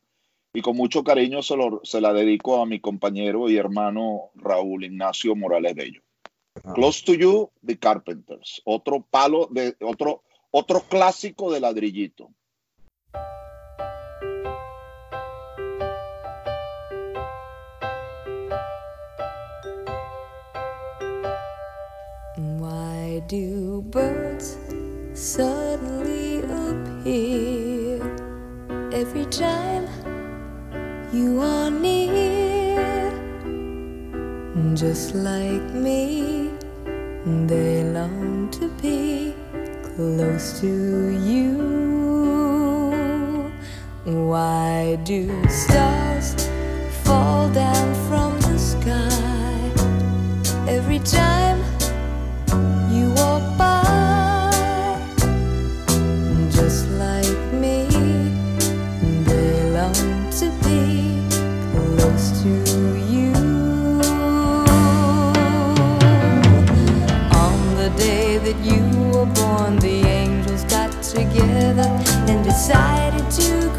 y 0.54 0.62
con 0.62 0.76
mucho 0.76 1.02
cariño 1.04 1.42
se, 1.42 1.56
lo- 1.56 1.80
se 1.84 2.00
la 2.00 2.12
dedico 2.12 2.60
a 2.62 2.66
mi 2.66 2.80
compañero 2.80 3.48
y 3.48 3.56
hermano 3.56 4.30
Raúl 4.34 4.84
Ignacio 4.84 5.34
Morales 5.36 5.74
Bello. 5.74 6.00
Close 6.74 7.04
to 7.04 7.14
You, 7.14 7.50
The 7.64 7.78
Carpenters. 7.78 8.60
Otro 8.64 9.06
palo 9.08 9.48
de 9.50 9.76
otro, 9.80 10.22
otro 10.58 10.80
clásico 10.88 11.52
de 11.52 11.60
ladrillito. 11.60 12.30
Why 22.58 23.22
do 23.28 23.82
birds 23.90 24.56
suddenly 25.12 26.40
appear 26.62 28.00
every 28.92 29.26
time 29.26 29.86
you 31.12 31.38
are 31.42 31.70
near? 31.70 33.12
Just 34.74 35.14
like 35.14 35.68
me, 35.74 36.50
they 37.46 37.84
long 37.84 38.48
to 38.52 38.68
be 38.80 39.25
close 39.96 40.60
to 40.60 40.68
you. 40.68 41.56
Why 44.04 44.96
do 45.04 45.28
stars 45.48 46.34
fall 47.02 47.48
down 47.50 47.94
from 48.06 48.38
the 48.40 48.58
sky 48.58 49.72
every 50.68 51.00
time? 51.00 51.66
you 52.96 53.10
walk 53.14 53.42
by 53.58 53.82
just 56.50 56.88
like 56.92 57.36
me 57.52 57.84
they 59.24 59.70
long 59.70 60.30
to 60.30 60.46
be 60.64 61.20
close 61.72 62.42
to 62.42 62.48
you 63.12 63.32
on 67.44 67.56
the 67.76 67.92
day 67.98 68.38
that 68.38 68.56
you 68.64 68.85
together 71.36 71.88
and 72.28 72.44
decided 72.44 73.30
to 73.30 73.75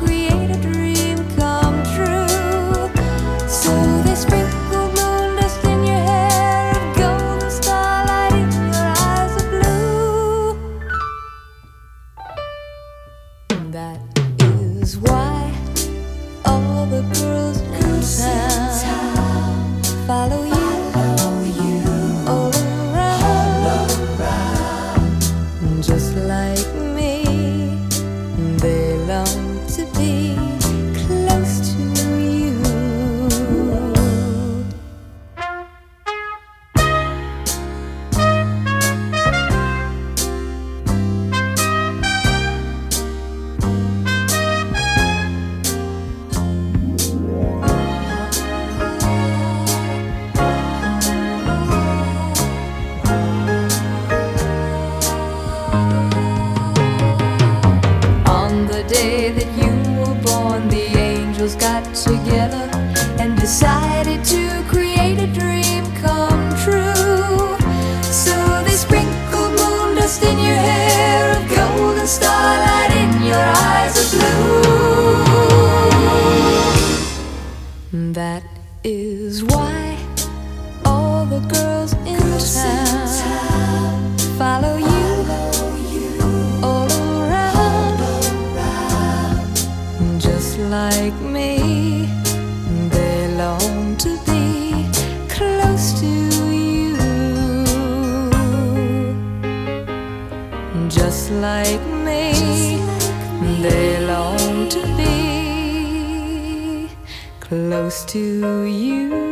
close 107.88 108.04
to 108.04 108.66
you. 108.66 109.27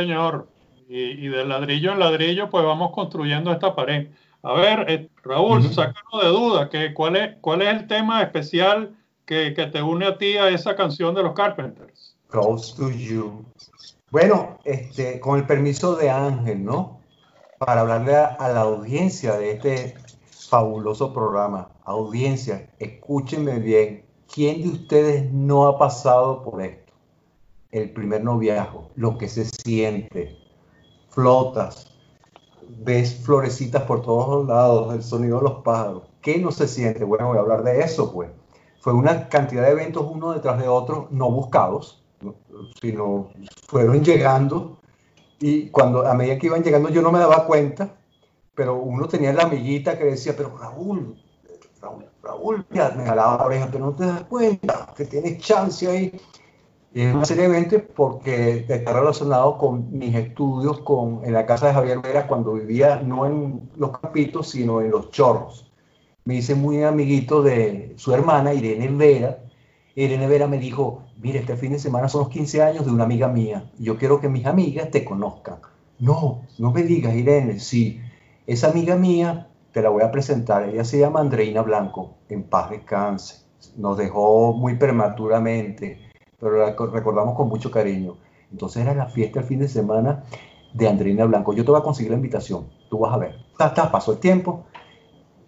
Señor. 0.00 0.48
Y, 0.88 1.26
y 1.26 1.28
de 1.28 1.44
ladrillo 1.44 1.92
en 1.92 2.00
ladrillo, 2.00 2.50
pues 2.50 2.64
vamos 2.64 2.90
construyendo 2.92 3.52
esta 3.52 3.74
pared. 3.74 4.08
A 4.42 4.54
ver, 4.54 4.90
eh, 4.90 5.08
Raúl, 5.22 5.60
Ujú. 5.60 5.72
sácanos 5.72 6.22
de 6.22 6.28
duda, 6.28 6.68
que, 6.68 6.92
¿cuál, 6.94 7.16
es, 7.16 7.36
¿cuál 7.40 7.62
es 7.62 7.68
el 7.68 7.86
tema 7.86 8.22
especial 8.22 8.96
que, 9.24 9.54
que 9.54 9.66
te 9.66 9.82
une 9.82 10.06
a 10.06 10.18
ti 10.18 10.36
a 10.36 10.48
esa 10.48 10.74
canción 10.74 11.14
de 11.14 11.22
los 11.22 11.34
Carpenters? 11.34 12.16
Close 12.28 12.74
to 12.76 12.90
you. 12.90 13.44
Bueno, 14.10 14.58
este, 14.64 15.20
con 15.20 15.38
el 15.38 15.46
permiso 15.46 15.94
de 15.94 16.10
Ángel, 16.10 16.64
¿no? 16.64 17.00
Para 17.58 17.82
hablarle 17.82 18.16
a, 18.16 18.26
a 18.26 18.48
la 18.48 18.62
audiencia 18.62 19.34
de 19.34 19.52
este 19.52 19.94
fabuloso 20.30 21.12
programa. 21.12 21.70
Audiencia, 21.84 22.68
escúchenme 22.78 23.60
bien. 23.60 24.04
¿Quién 24.32 24.62
de 24.62 24.68
ustedes 24.70 25.30
no 25.32 25.66
ha 25.66 25.78
pasado 25.78 26.42
por 26.42 26.62
esto? 26.62 26.79
El 27.72 27.92
primer 27.92 28.24
noviazgo, 28.24 28.90
lo 28.96 29.16
que 29.16 29.28
se 29.28 29.44
siente, 29.44 30.36
flotas, 31.08 31.90
ves 32.78 33.14
florecitas 33.24 33.82
por 33.82 34.02
todos 34.02 34.46
lados, 34.46 34.94
el 34.94 35.02
sonido 35.02 35.38
de 35.38 35.44
los 35.44 35.62
pájaros. 35.62 36.02
¿Qué 36.20 36.38
no 36.38 36.50
se 36.50 36.68
siente? 36.68 37.04
Bueno, 37.04 37.28
voy 37.28 37.38
a 37.38 37.40
hablar 37.40 37.62
de 37.62 37.80
eso, 37.80 38.12
pues. 38.12 38.30
Fue 38.80 38.92
una 38.92 39.28
cantidad 39.28 39.62
de 39.62 39.72
eventos 39.72 40.06
uno 40.10 40.32
detrás 40.32 40.58
de 40.58 40.66
otro, 40.68 41.08
no 41.10 41.30
buscados, 41.30 42.02
¿no? 42.22 42.34
sino 42.80 43.28
fueron 43.68 44.02
llegando 44.02 44.78
y 45.38 45.68
cuando 45.70 46.06
a 46.06 46.14
medida 46.14 46.38
que 46.38 46.46
iban 46.46 46.62
llegando 46.62 46.90
yo 46.90 47.02
no 47.02 47.10
me 47.10 47.18
daba 47.18 47.46
cuenta, 47.46 47.94
pero 48.54 48.76
uno 48.76 49.08
tenía 49.08 49.32
la 49.32 49.44
amiguita 49.44 49.98
que 49.98 50.04
decía, 50.04 50.34
pero 50.36 50.56
Raúl, 50.56 51.18
Raúl, 51.80 52.06
Raúl, 52.22 52.66
me 52.70 53.06
jalaba 53.06 53.38
la 53.38 53.44
oreja, 53.44 53.68
pero 53.72 53.86
no 53.86 53.92
te 53.92 54.04
das 54.04 54.24
cuenta 54.24 54.92
que 54.94 55.06
tienes 55.06 55.38
chance 55.38 55.88
ahí. 55.88 56.20
Y 56.92 57.02
serie 57.24 57.48
de 57.48 57.56
eventos 57.56 57.82
porque 57.94 58.66
está 58.68 58.92
relacionado 58.92 59.56
con 59.58 59.96
mis 59.96 60.12
estudios 60.12 60.80
con, 60.80 61.24
en 61.24 61.32
la 61.34 61.46
casa 61.46 61.68
de 61.68 61.74
Javier 61.74 62.00
Vera 62.00 62.26
cuando 62.26 62.54
vivía 62.54 62.96
no 62.96 63.26
en 63.26 63.70
los 63.76 63.96
Capitos, 63.96 64.50
sino 64.50 64.80
en 64.80 64.90
los 64.90 65.12
Chorros. 65.12 65.70
Me 66.24 66.34
hice 66.34 66.56
muy 66.56 66.82
amiguito 66.82 67.42
de 67.42 67.94
su 67.96 68.12
hermana, 68.12 68.54
Irene 68.54 68.88
Vera. 68.88 69.38
Irene 69.94 70.26
Vera 70.26 70.48
me 70.48 70.58
dijo, 70.58 71.04
mire, 71.18 71.38
este 71.38 71.56
fin 71.56 71.72
de 71.72 71.78
semana 71.78 72.08
son 72.08 72.22
los 72.22 72.30
15 72.30 72.62
años 72.62 72.84
de 72.84 72.90
una 72.90 73.04
amiga 73.04 73.28
mía. 73.28 73.70
Yo 73.78 73.96
quiero 73.96 74.20
que 74.20 74.28
mis 74.28 74.46
amigas 74.46 74.90
te 74.90 75.04
conozcan. 75.04 75.58
No, 76.00 76.42
no 76.58 76.72
me 76.72 76.82
digas, 76.82 77.14
Irene, 77.14 77.60
sí. 77.60 78.00
Esa 78.48 78.70
amiga 78.70 78.96
mía 78.96 79.48
te 79.72 79.80
la 79.80 79.90
voy 79.90 80.02
a 80.02 80.10
presentar. 80.10 80.68
Ella 80.68 80.84
se 80.84 80.98
llama 80.98 81.20
Andreina 81.20 81.62
Blanco. 81.62 82.16
En 82.28 82.42
paz 82.42 82.70
descanse. 82.70 83.44
Nos 83.76 83.96
dejó 83.96 84.54
muy 84.54 84.76
prematuramente, 84.76 86.09
pero 86.40 86.66
recordamos 86.90 87.34
con 87.36 87.48
mucho 87.48 87.70
cariño. 87.70 88.16
Entonces 88.50 88.82
era 88.82 88.94
la 88.94 89.06
fiesta 89.06 89.40
el 89.40 89.46
fin 89.46 89.60
de 89.60 89.68
semana 89.68 90.24
de 90.72 90.88
Andreina 90.88 91.24
Blanco. 91.24 91.52
Yo 91.52 91.64
te 91.64 91.70
voy 91.70 91.80
a 91.80 91.84
conseguir 91.84 92.10
la 92.10 92.16
invitación. 92.16 92.68
Tú 92.88 92.98
vas 92.98 93.14
a 93.14 93.18
ver. 93.18 93.34
Ta, 93.58 93.90
pasó 93.90 94.12
el 94.12 94.18
tiempo. 94.18 94.64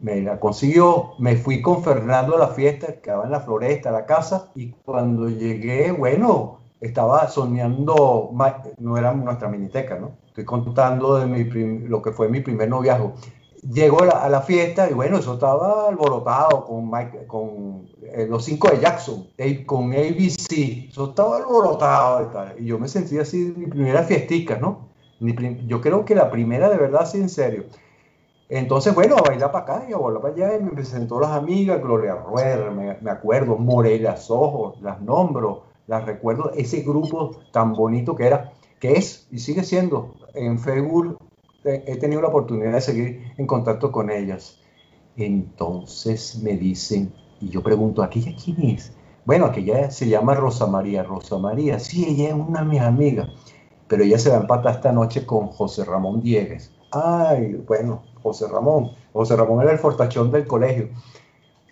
Me 0.01 0.21
la 0.21 0.39
consiguió. 0.39 1.15
Me 1.19 1.37
fui 1.37 1.63
con 1.63 1.83
Fernando 1.83 2.37
a 2.37 2.39
la 2.39 2.49
fiesta. 2.49 3.01
Quedaba 3.01 3.25
en 3.25 3.31
la 3.31 3.41
floresta, 3.41 3.91
la 3.91 4.07
casa. 4.07 4.51
Y 4.55 4.71
cuando 4.71 5.29
llegué, 5.29 5.93
bueno, 5.93 6.59
estaba 6.81 7.27
soñando. 7.29 8.31
No 8.79 8.97
era 8.97 9.13
nuestra 9.13 9.49
miniteca, 9.49 9.99
¿no? 9.99 10.13
Estoy 10.29 10.45
contando 10.45 11.19
de 11.19 11.27
mi 11.27 11.45
lo 11.89 12.03
que 12.03 12.13
fue 12.13 12.29
mi 12.29 12.41
primer 12.41 12.69
noviazgo. 12.69 13.15
Llego 13.63 14.03
a 14.03 14.29
la, 14.29 14.41
fiesta 14.41 14.91
y 14.91 14.93
bueno, 14.93 15.19
eso 15.19 15.35
estaba 15.35 15.89
alborotado 15.89 16.65
con, 16.67 16.91
con 17.29 17.89
eh, 18.03 18.27
los 18.29 18.45
cinco 18.45 18.69
de 18.69 18.81
Jackson, 18.81 19.29
con 19.67 19.93
ABC, 19.93 20.89
eso 20.89 21.11
estaba 21.11 21.37
alborotado 21.37 22.23
y 22.29 22.33
tal. 22.33 22.55
Y 22.59 22.67
yo 22.67 22.81
me 22.81 22.89
sentí 22.89 23.19
así, 23.19 23.55
mi 23.57 23.67
primera 23.67 24.03
fiestica, 24.03 24.59
¿no? 24.59 24.89
Mi 25.21 25.33
prim- 25.33 25.69
yo 25.69 25.81
creo 25.81 26.05
que 26.05 26.17
la 26.17 26.29
primera 26.29 26.69
de 26.69 26.77
verdad, 26.77 27.03
así 27.03 27.19
en 27.19 27.29
serio. 27.29 27.67
Entonces, 28.49 28.95
bueno, 28.95 29.17
a 29.17 29.23
bailar 29.23 29.53
para 29.53 29.65
acá 29.65 29.87
y 29.89 29.93
a 29.93 29.97
bailar 29.97 30.23
para 30.23 30.35
allá, 30.35 30.57
y 30.59 30.63
me 30.63 30.73
presentó 30.73 31.21
las 31.21 31.31
amigas, 31.31 31.81
Gloria 31.81 32.17
Rueda, 32.17 32.71
me, 32.71 33.11
acuerdo, 33.11 33.57
Morelia 33.57 34.17
Ojos, 34.29 34.81
las 34.83 35.01
nombro, 35.01 35.63
las 35.87 36.05
recuerdo, 36.05 36.51
ese 36.55 36.83
grupo 36.83 37.37
tan 37.53 37.75
bonito 37.75 38.17
que 38.17 38.27
era, 38.27 38.53
que 38.81 38.93
es 38.93 39.29
y 39.31 39.39
sigue 39.39 39.63
siendo. 39.63 40.15
En 40.35 40.59
Facebook 40.59 41.17
he 41.65 41.97
tenido 41.97 42.23
la 42.23 42.29
oportunidad 42.29 42.73
de 42.73 42.81
seguir 42.81 43.33
en 43.37 43.47
contacto 43.47 43.93
con 43.93 44.11
ellas. 44.11 44.59
Entonces 45.17 46.41
me 46.43 46.57
dicen, 46.57 47.13
y 47.41 47.49
yo 47.49 47.63
pregunto, 47.63 48.03
¿aquella 48.03 48.35
quién 48.43 48.71
es? 48.71 48.93
Bueno, 49.25 49.47
aquella 49.47 49.91
se 49.91 50.09
llama 50.09 50.35
Rosa 50.35 50.67
María. 50.67 51.03
Rosa 51.03 51.39
María, 51.39 51.79
sí, 51.79 52.05
ella 52.09 52.29
es 52.29 52.35
una 52.35 52.61
de 52.61 52.67
mis 52.67 52.81
amigas, 52.81 53.29
pero 53.89 54.05
ella 54.05 54.19
se 54.19 54.31
va 54.31 54.39
a 54.39 54.41
empatar 54.41 54.77
esta 54.77 54.93
noche 54.93 55.27
con 55.27 55.49
José 55.49 55.85
Ramón 55.85 56.23
Diegues. 56.23 56.73
Ay, 56.91 57.63
bueno, 57.67 58.03
José 58.23 58.49
Ramón. 58.49 58.93
José 59.13 59.37
Ramón 59.37 59.63
era 59.63 59.73
el 59.73 59.79
fortachón 59.79 60.31
del 60.31 60.47
colegio. 60.47 60.89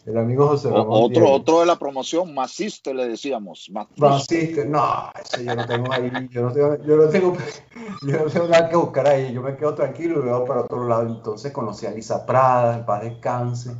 El 0.06 0.16
amigo 0.16 0.48
José 0.48 0.68
O- 0.68 0.72
Ramón 0.72 0.86
otro, 1.04 1.30
otro 1.30 1.60
de 1.60 1.66
la 1.66 1.76
promoción, 1.78 2.32
Maciste 2.34 2.94
le 2.94 3.06
decíamos. 3.06 3.70
Maciste. 3.96 4.64
No, 4.64 5.10
eso 5.22 5.42
yo 5.42 5.54
no 5.54 5.66
tengo 5.66 5.92
ahí, 5.92 6.10
yo 6.30 6.42
no 6.42 6.52
tengo, 6.52 6.76
yo 6.84 6.96
no 6.96 7.08
tengo, 7.08 7.36
yo 8.02 8.18
no 8.18 8.24
tengo 8.24 8.48
nada 8.48 8.68
que 8.68 8.76
buscar 8.76 9.06
ahí, 9.08 9.32
yo 9.32 9.42
me 9.42 9.56
quedo 9.56 9.74
tranquilo 9.74 10.20
y 10.20 10.24
veo 10.24 10.44
para 10.46 10.62
otro 10.62 10.86
lado. 10.88 11.06
Entonces 11.06 11.52
conocí 11.52 11.86
a 11.86 11.90
Lisa 11.90 12.24
Prada, 12.24 12.78
en 12.78 12.86
paz 12.86 13.02
descanse, 13.02 13.76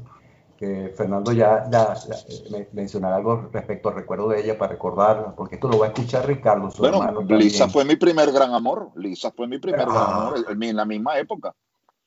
que 0.58 0.92
Fernando 0.94 1.32
ya, 1.32 1.64
ya, 1.70 1.94
ya, 1.94 2.14
eh, 2.28 2.44
me- 2.50 2.68
mencionará 2.72 3.16
algo 3.16 3.48
respecto 3.50 3.88
al 3.88 3.94
recuerdo 3.94 4.28
de 4.28 4.42
ella 4.42 4.58
para 4.58 4.72
recordarla, 4.72 5.34
porque 5.34 5.54
esto 5.54 5.68
lo 5.68 5.78
va 5.78 5.86
a 5.86 5.88
escuchar 5.88 6.26
Ricardo, 6.26 6.70
su 6.70 6.82
Bueno, 6.82 6.98
hermano. 6.98 7.22
Lisa 7.22 7.60
también. 7.60 7.70
fue 7.70 7.84
mi 7.86 7.96
primer 7.96 8.30
gran 8.30 8.52
amor. 8.52 8.90
Lisa 8.94 9.30
fue 9.30 9.46
mi 9.46 9.58
primer 9.58 9.86
gran 9.86 9.96
Ah. 9.96 10.16
amor 10.26 10.44
en, 10.50 10.62
en 10.62 10.76
la 10.76 10.84
misma 10.84 11.18
época. 11.18 11.54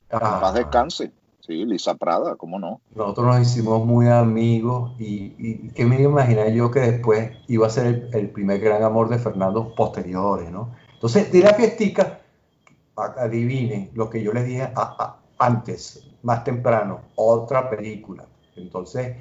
En 0.08 0.18
Ah, 0.22 0.38
paz 0.40 0.54
descanse. 0.54 1.12
Sí, 1.46 1.66
Lisa 1.66 1.94
Prada, 1.94 2.36
¿cómo 2.36 2.58
no? 2.58 2.80
Nosotros 2.94 3.26
nos 3.26 3.40
hicimos 3.42 3.84
muy 3.84 4.08
amigos 4.08 4.92
y, 4.98 5.68
que 5.72 5.84
me 5.84 6.00
imaginar 6.00 6.50
yo 6.52 6.70
que 6.70 6.80
después 6.80 7.32
iba 7.48 7.66
a 7.66 7.70
ser 7.70 8.08
el, 8.14 8.30
primer 8.30 8.60
gran 8.60 8.82
amor 8.82 9.10
de 9.10 9.18
Fernando 9.18 9.74
posteriores, 9.74 10.50
¿no? 10.50 10.74
Entonces, 10.94 11.30
de 11.30 11.40
la 11.40 11.52
fiestica, 11.52 12.20
adivinen 12.96 13.90
lo 13.92 14.08
que 14.08 14.22
yo 14.22 14.32
les 14.32 14.46
dije 14.46 14.72
antes, 15.36 16.08
más 16.22 16.44
temprano, 16.44 17.02
otra 17.14 17.68
película. 17.68 18.24
Entonces, 18.56 19.14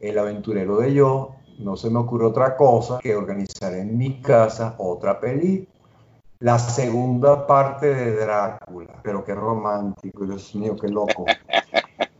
el 0.00 0.18
aventurero 0.18 0.78
de 0.78 0.94
yo, 0.94 1.34
no 1.58 1.76
se 1.76 1.90
me 1.90 1.98
ocurre 1.98 2.24
otra 2.24 2.56
cosa 2.56 2.98
que 2.98 3.14
organizar 3.14 3.74
en 3.74 3.98
mi 3.98 4.22
casa 4.22 4.74
otra 4.78 5.20
película. 5.20 5.77
La 6.40 6.60
segunda 6.60 7.48
parte 7.48 7.92
de 7.92 8.14
Drácula, 8.14 9.00
pero 9.02 9.24
qué 9.24 9.34
romántico, 9.34 10.24
Dios 10.24 10.54
mío, 10.54 10.76
qué 10.80 10.86
loco. 10.86 11.26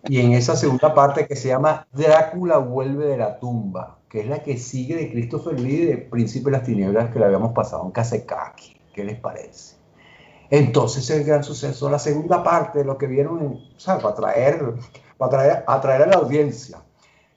Y 0.08 0.18
en 0.18 0.32
esa 0.32 0.56
segunda 0.56 0.92
parte 0.92 1.28
que 1.28 1.36
se 1.36 1.46
llama 1.46 1.86
Drácula 1.92 2.58
vuelve 2.58 3.06
de 3.06 3.16
la 3.16 3.38
tumba, 3.38 3.98
que 4.08 4.22
es 4.22 4.26
la 4.26 4.42
que 4.42 4.58
sigue 4.58 4.96
de 4.96 5.12
Christopher 5.12 5.60
Lee 5.60 5.86
de 5.86 5.98
Príncipe 5.98 6.46
de 6.46 6.56
las 6.56 6.64
Tinieblas 6.64 7.12
que 7.12 7.20
le 7.20 7.26
habíamos 7.26 7.52
pasado 7.52 7.84
en 7.84 7.92
Kasekaki. 7.92 8.80
¿Qué 8.92 9.04
les 9.04 9.20
parece? 9.20 9.76
Entonces 10.50 11.08
el 11.10 11.22
gran 11.22 11.44
suceso, 11.44 11.88
la 11.88 12.00
segunda 12.00 12.42
parte 12.42 12.84
lo 12.84 12.98
que 12.98 13.06
vieron, 13.06 13.38
o 13.76 13.78
sea, 13.78 13.98
para 13.98 14.14
atraer, 14.14 14.74
para 15.16 15.28
atraer, 15.28 15.64
atraer 15.64 16.02
a 16.02 16.06
la 16.06 16.16
audiencia. 16.16 16.82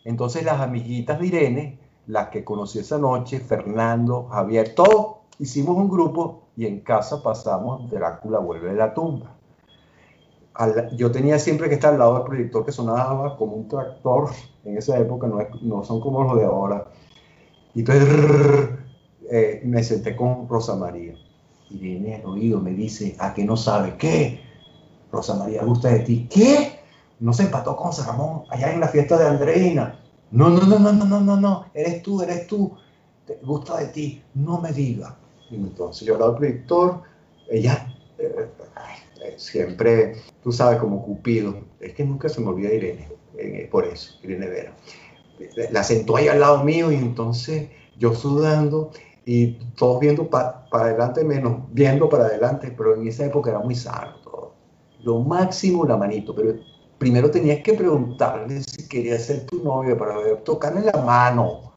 Entonces 0.03 0.43
las 0.43 0.59
amiguitas 0.59 1.19
de 1.19 1.27
Irene, 1.27 1.79
las 2.07 2.29
que 2.29 2.43
conocí 2.43 2.79
esa 2.79 2.97
noche, 2.97 3.39
Fernando, 3.39 4.29
Javier, 4.31 4.73
todos 4.73 5.17
hicimos 5.37 5.77
un 5.77 5.87
grupo 5.87 6.40
y 6.55 6.65
en 6.65 6.81
casa 6.81 7.21
pasamos 7.23 7.89
Drácula 7.89 8.39
vuelve 8.39 8.69
de 8.69 8.75
la 8.75 8.93
tumba. 8.93 9.35
yo 10.97 11.11
tenía 11.11 11.39
siempre 11.39 11.69
que 11.69 11.75
estar 11.75 11.93
al 11.93 11.99
lado 11.99 12.15
del 12.15 12.23
proyector 12.23 12.65
que 12.65 12.71
sonaba 12.71 13.37
como 13.37 13.55
un 13.55 13.67
tractor. 13.67 14.29
En 14.63 14.77
esa 14.77 14.97
época 14.99 15.27
no, 15.27 15.39
no 15.61 15.83
son 15.83 16.01
como 16.01 16.23
los 16.23 16.37
de 16.37 16.45
ahora. 16.45 16.85
Y 17.73 17.79
entonces 17.79 18.07
eh, 19.31 19.61
me 19.63 19.83
senté 19.83 20.15
con 20.15 20.47
Rosa 20.47 20.75
María. 20.75 21.13
Y 21.69 21.77
viene 21.77 22.15
al 22.15 22.25
oído, 22.25 22.59
me 22.59 22.71
dice, 22.71 23.15
¿a 23.17 23.33
que 23.33 23.45
no 23.45 23.55
sabe 23.55 23.95
qué? 23.97 24.41
Rosa 25.11 25.35
María 25.35 25.63
gusta 25.63 25.89
de 25.89 25.99
ti. 25.99 26.27
¿Qué? 26.29 26.79
No 27.19 27.33
se 27.33 27.43
empató 27.43 27.75
con 27.75 27.93
San 27.93 28.07
Ramón 28.07 28.43
allá 28.49 28.73
en 28.73 28.79
la 28.79 28.87
fiesta 28.87 29.17
de 29.17 29.27
Andreina. 29.27 29.99
No, 30.31 30.49
no, 30.49 30.61
no, 30.61 30.79
no, 30.79 30.91
no, 30.91 31.05
no, 31.05 31.21
no, 31.21 31.37
no. 31.39 31.65
Eres 31.73 32.01
tú, 32.01 32.21
eres 32.21 32.47
tú. 32.47 32.75
Gusta 33.41 33.77
de 33.77 33.87
ti. 33.87 34.23
No 34.33 34.59
me 34.59 34.71
diga. 34.71 35.17
Entonces 35.51 36.07
yo 36.07 36.13
hablaba 36.15 36.33
al 36.33 36.37
proyector. 36.37 37.01
Ella 37.47 37.93
eh, 38.17 38.49
eh, 39.21 39.35
siempre, 39.37 40.15
tú 40.41 40.51
sabes, 40.51 40.79
como 40.79 41.03
Cupido. 41.03 41.55
Es 41.79 41.93
que 41.93 42.03
nunca 42.05 42.29
se 42.29 42.41
me 42.41 42.47
olvida 42.49 42.73
Irene. 42.73 43.09
eh, 43.37 43.67
por 43.71 43.85
eso, 43.85 44.15
Irene 44.23 44.47
Vera. 44.47 44.75
La 45.71 45.83
sentó 45.83 46.17
ahí 46.17 46.27
al 46.27 46.39
lado 46.39 46.63
mío 46.63 46.91
y 46.91 46.95
entonces 46.95 47.69
yo 47.95 48.13
sudando 48.13 48.91
y 49.25 49.53
todos 49.75 49.99
viendo 49.99 50.29
pa- 50.29 50.69
para 50.69 50.85
adelante 50.85 51.23
menos 51.23 51.63
viendo 51.71 52.09
para 52.09 52.25
adelante, 52.25 52.73
pero 52.77 52.95
en 52.95 53.07
esa 53.07 53.25
época 53.25 53.49
era 53.51 53.59
muy 53.59 53.75
sano 53.75 54.17
todo. 54.23 54.55
Lo 54.99 55.19
máximo 55.19 55.85
la 55.85 55.97
manito, 55.97 56.35
pero 56.35 56.53
primero 56.97 57.31
tenías 57.31 57.61
que 57.63 57.73
preguntarle 57.73 58.61
si 58.63 58.87
quería 58.87 59.17
ser 59.19 59.45
tu 59.47 59.63
novia 59.63 59.97
para 59.97 60.17
ver, 60.17 60.43
tocarle 60.43 60.81
la 60.81 61.01
mano. 61.03 61.73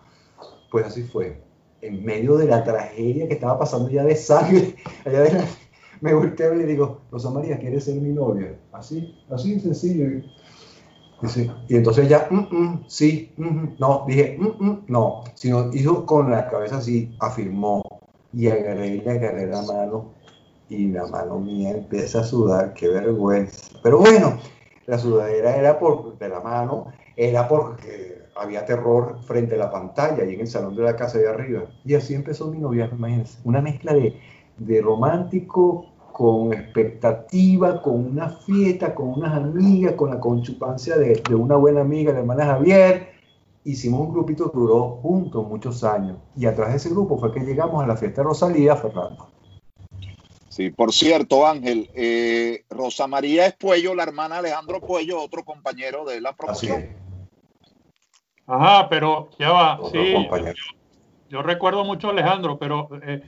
Pues 0.71 0.87
así 0.87 1.05
fue. 1.05 1.44
En 1.85 2.03
medio 2.03 2.37
de 2.39 2.47
la 2.47 2.65
tragedia 2.65 3.29
que 3.29 3.35
estaba 3.35 3.59
pasando 3.59 3.91
ya 3.91 4.05
de 4.05 4.17
sangre, 4.17 4.75
allá 5.05 5.21
de 5.21 5.45
me 6.01 6.15
volteo 6.15 6.55
y 6.55 6.59
le 6.59 6.67
digo, 6.67 7.03
Rosa 7.11 7.31
María, 7.31 7.59
¿quieres 7.59 7.85
ser 7.85 7.97
mi 7.97 8.11
novia? 8.13 8.59
Así, 8.73 9.15
así 9.31 9.61
sencillo. 9.61 10.23
Dice, 11.21 11.51
y 11.69 11.77
entonces 11.77 12.09
ya, 12.09 12.27
"Mm, 12.31 12.49
mm, 12.51 12.85
sí, 12.89 13.33
mm, 13.37 13.45
mm". 13.47 13.77
no, 13.79 14.05
dije, 14.07 14.37
"Mm, 14.39 14.65
mm", 14.65 14.85
no, 14.89 15.25
sino 15.35 15.71
hizo 15.73 16.05
con 16.05 16.31
la 16.31 16.49
cabeza 16.49 16.79
así, 16.79 17.15
afirmó, 17.21 17.83
y 18.33 18.49
agarré 18.49 18.97
y 18.97 19.09
agarré 19.09 19.47
la 19.47 19.63
mano, 19.63 20.15
y 20.69 20.89
la 20.89 21.07
mano 21.07 21.39
mía 21.39 21.71
empieza 21.73 22.21
a 22.21 22.25
sudar, 22.25 22.75
qué 22.75 22.89
vergüenza. 22.89 23.79
Pero 23.83 23.99
bueno, 23.99 24.39
la 24.87 24.99
sudadera 24.99 25.57
era 25.57 25.79
por 25.79 26.19
de 26.19 26.29
la 26.29 26.41
mano, 26.41 26.87
era 27.17 27.47
porque 27.49 28.24
había 28.37 28.65
terror 28.65 29.19
frente 29.23 29.55
a 29.55 29.59
la 29.59 29.71
pantalla 29.71 30.25
y 30.25 30.35
en 30.35 30.41
el 30.41 30.47
salón 30.47 30.75
de 30.77 30.83
la 30.83 30.97
casa 30.97 31.19
de 31.19 31.29
arriba. 31.29 31.65
Y 31.85 31.95
así 31.95 32.15
empezó 32.15 32.49
mi 32.51 32.59
noviazgo, 32.59 32.97
imagínense, 32.97 33.39
una 33.45 33.61
mezcla 33.61 33.95
de, 33.95 34.19
de 34.59 34.81
romántico 34.81 35.87
con 36.13 36.53
expectativa, 36.53 37.83
con 37.83 37.95
una 38.07 38.29
fiesta, 38.29 38.95
con 38.95 39.09
unas 39.09 39.35
amigas, 39.35 39.95
con 39.95 40.11
la 40.11 40.21
conchupancia 40.21 40.97
de, 40.97 41.21
de 41.29 41.35
una 41.35 41.57
buena 41.57 41.81
amiga, 41.81 42.13
la 42.13 42.21
hermana 42.21 42.47
Javier. 42.47 43.15
Hicimos 43.65 44.01
un 44.01 44.13
grupito 44.13 44.53
que 44.53 44.59
duró 44.59 44.99
juntos 45.03 45.49
muchos 45.49 45.83
años. 45.83 46.19
Y 46.37 46.47
a 46.47 46.55
través 46.55 46.75
de 46.75 46.77
ese 46.79 46.91
grupo 46.91 47.19
fue 47.19 47.33
que 47.33 47.41
llegamos 47.41 47.83
a 47.83 47.87
la 47.87 47.97
fiesta 47.97 48.21
de 48.21 48.29
Rosalía, 48.29 48.77
Fernando. 48.77 49.29
Sí, 50.49 50.71
por 50.71 50.93
cierto, 50.93 51.47
Ángel, 51.47 51.91
eh, 51.95 52.65
Rosa 52.71 53.09
María 53.09 53.47
es 53.47 53.55
Puello, 53.57 53.93
la 53.93 54.05
hermana 54.05 54.39
Alejandro 54.39 54.81
Puello, 54.81 55.21
otro 55.21 55.45
compañero 55.45 56.05
de 56.05 56.21
la 56.21 56.29
Así 56.47 56.69
promoción. 56.69 56.81
es. 56.83 57.04
Ajá, 58.47 58.89
pero 58.89 59.31
ya 59.39 59.51
va. 59.51 59.81
Otro 59.81 60.03
Sí, 60.03 60.13
compañero. 60.13 60.55
yo 61.29 61.43
recuerdo 61.43 61.85
mucho 61.85 62.09
a 62.09 62.11
Alejandro, 62.11 62.59
pero 62.59 62.89
eh, 63.03 63.23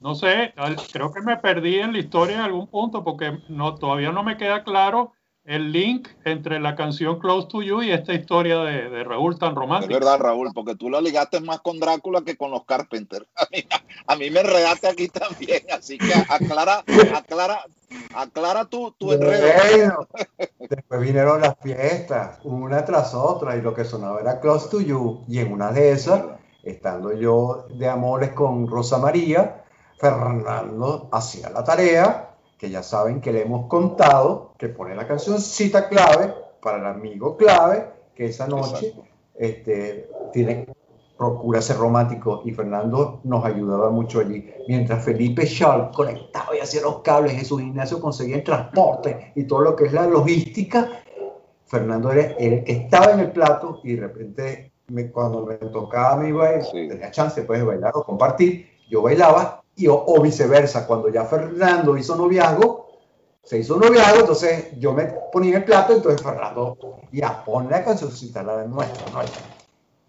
no 0.00 0.14
sé, 0.14 0.52
al- 0.56 0.76
creo 0.92 1.12
que 1.12 1.20
me 1.22 1.36
perdí 1.36 1.78
en 1.78 1.92
la 1.92 1.98
historia 1.98 2.36
en 2.36 2.42
algún 2.42 2.68
punto 2.68 3.02
porque 3.04 3.38
no, 3.48 3.76
todavía 3.76 4.12
no 4.12 4.22
me 4.22 4.36
queda 4.36 4.62
claro 4.64 5.12
el 5.44 5.72
link 5.72 6.08
entre 6.24 6.60
la 6.60 6.76
canción 6.76 7.18
Close 7.18 7.48
to 7.48 7.62
You 7.62 7.82
y 7.82 7.90
esta 7.90 8.12
historia 8.14 8.58
de, 8.60 8.90
de 8.90 9.04
Raúl 9.04 9.38
tan 9.38 9.50
Es 9.50 9.56
romántica. 9.56 9.94
verdad, 9.94 10.18
Raúl, 10.20 10.50
porque 10.54 10.76
tú 10.76 10.88
la 10.90 11.00
ligaste 11.00 11.40
más 11.40 11.60
con 11.60 11.80
Drácula 11.80 12.22
que 12.22 12.36
con 12.36 12.50
los 12.50 12.64
Carpenter. 12.64 13.26
A 13.36 13.46
mí, 13.50 13.64
a 14.06 14.16
mí 14.16 14.30
me 14.30 14.40
enredaste 14.40 14.86
aquí 14.88 15.08
también, 15.08 15.62
así 15.76 15.98
que 15.98 16.14
aclara, 16.14 16.84
aclara, 17.14 17.64
aclara 18.14 18.64
tu, 18.66 18.92
tu 18.92 19.12
enredo. 19.12 19.48
Bueno, 19.70 20.08
después 20.58 21.00
vinieron 21.00 21.40
las 21.40 21.56
fiestas, 21.58 22.38
una 22.44 22.84
tras 22.84 23.14
otra, 23.14 23.56
y 23.56 23.62
lo 23.62 23.74
que 23.74 23.84
sonaba 23.84 24.20
era 24.20 24.40
Close 24.40 24.68
to 24.70 24.80
You. 24.80 25.24
Y 25.28 25.38
en 25.38 25.52
una 25.52 25.72
de 25.72 25.92
esas, 25.92 26.22
estando 26.62 27.12
yo 27.12 27.66
de 27.70 27.88
amores 27.88 28.30
con 28.32 28.68
Rosa 28.68 28.98
María, 28.98 29.64
Fernando 29.98 31.08
hacía 31.12 31.50
la 31.50 31.64
tarea, 31.64 32.30
que 32.58 32.70
ya 32.70 32.82
saben 32.82 33.20
que 33.20 33.32
le 33.32 33.42
hemos 33.42 33.68
contado, 33.68 34.52
que 34.58 34.68
pone 34.68 34.94
la 34.94 35.06
canción 35.06 35.40
cita 35.40 35.88
clave 35.88 36.34
para 36.62 36.78
el 36.78 36.86
amigo 36.86 37.36
clave, 37.36 37.90
que 38.14 38.26
esa 38.26 38.46
noche 38.46 38.88
Exacto. 38.88 39.04
este, 39.34 40.10
tiene, 40.32 40.66
procura 41.20 41.60
ser 41.60 41.76
romántico 41.76 42.40
y 42.46 42.52
Fernando 42.52 43.20
nos 43.24 43.44
ayudaba 43.44 43.90
mucho 43.90 44.20
allí. 44.20 44.50
Mientras 44.68 45.04
Felipe 45.04 45.44
Schall 45.46 45.90
conectaba 45.90 46.56
y 46.56 46.60
hacía 46.60 46.80
los 46.80 47.00
cables, 47.00 47.34
Jesús 47.34 47.60
Ignacio 47.60 48.00
conseguía 48.00 48.36
el 48.36 48.42
transporte 48.42 49.30
y 49.34 49.44
todo 49.44 49.60
lo 49.60 49.76
que 49.76 49.84
es 49.84 49.92
la 49.92 50.06
logística, 50.06 50.88
Fernando 51.66 52.10
era, 52.10 52.32
el 52.38 52.64
que 52.64 52.72
estaba 52.72 53.12
en 53.12 53.20
el 53.20 53.32
plato 53.32 53.80
y 53.84 53.96
de 53.96 54.00
repente 54.00 54.72
me- 54.88 55.10
cuando 55.10 55.44
me 55.44 55.56
tocaba 55.56 56.14
a 56.14 56.16
mí 56.16 56.32
bailar, 56.32 56.64
Sí. 56.64 56.88
tenía 56.88 57.10
chance 57.10 57.42
pues, 57.42 57.60
de 57.60 57.66
bailar 57.66 57.92
o 57.96 58.02
compartir, 58.02 58.70
yo 58.88 59.02
bailaba 59.02 59.62
y, 59.76 59.88
o, 59.88 60.02
o 60.02 60.22
viceversa, 60.22 60.86
cuando 60.86 61.10
ya 61.10 61.26
Fernando 61.26 61.98
hizo 61.98 62.16
noviazgo, 62.16 62.86
se 63.42 63.58
hizo 63.58 63.76
noviazgo, 63.76 64.20
entonces 64.20 64.70
yo 64.78 64.94
me 64.94 65.04
ponía 65.30 65.50
en 65.50 65.56
el 65.58 65.64
plato, 65.64 65.92
entonces 65.92 66.22
Fernando, 66.22 66.78
ya, 67.12 67.44
pon 67.44 67.68
la 67.68 67.84
cancioncita, 67.84 68.42
la 68.42 68.56
de 68.56 68.68
nuestra, 68.68 69.06
nuestra. 69.12 69.59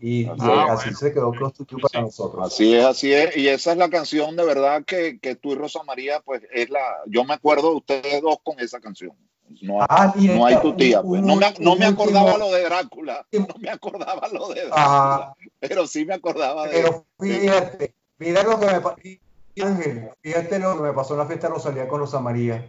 Y, 0.02 0.24
y 0.24 0.32
Ah, 0.40 0.68
así 0.74 0.94
se 0.96 1.14
quedó 1.14 1.32
Close 1.32 1.58
to 1.58 1.66
You 1.68 1.78
para 1.80 2.02
nosotros. 2.02 2.48
Así 2.48 2.74
es, 2.76 2.84
así 2.84 3.14
es. 3.14 3.38
Y 3.38 3.48
esa 3.48 3.72
es 3.74 3.78
la 3.78 3.90
canción 3.90 4.36
de 4.36 4.44
verdad 4.44 4.84
que, 4.86 5.20
que 5.20 5.36
tú 5.36 5.52
y 5.52 5.56
Rosa 5.56 5.84
María, 5.84 6.20
pues 6.22 6.42
es 6.52 6.70
la. 6.72 6.82
Yo 7.06 7.24
me 7.24 7.36
acuerdo 7.36 7.70
de 7.70 7.76
ustedes 7.78 8.22
dos 8.22 8.38
con 8.44 8.60
esa 8.60 8.80
canción. 8.80 9.12
No, 9.62 9.78
Ah, 9.82 10.14
no 10.18 10.46
hay 10.46 10.60
tu 10.62 10.74
tía. 10.76 11.02
pues. 11.04 11.22
No 11.22 11.36
me, 11.36 11.54
no 11.60 11.76
me 11.76 11.86
acordaba 11.86 12.38
lo 12.38 12.52
de 12.52 12.64
Drácula. 12.64 13.28
No 13.32 13.48
me 13.60 13.70
acordaba 13.70 14.28
lo 14.30 14.48
de 14.50 14.62
Drácula. 14.62 14.76
Ah, 14.76 15.34
Pero 15.60 15.86
sí 15.86 16.06
me 16.06 16.16
acordaba 16.16 16.68
de. 16.68 16.74
pero 16.82 17.06
fíjate, 17.20 17.94
mira 18.18 18.44
lo 18.44 18.60
que 18.60 18.66
me 18.68 18.80
pasó, 18.82 18.96
Ángel, 19.62 20.10
fíjate 20.22 20.58
lo 20.60 20.78
que 20.78 20.84
me 20.84 20.94
pasó 20.94 21.14
en 21.14 21.20
la 21.20 21.26
fiesta 21.28 21.48
de 21.48 21.54
Rosalía 21.54 21.88
con 21.88 22.00
Rosa 22.00 22.20
María. 22.22 22.66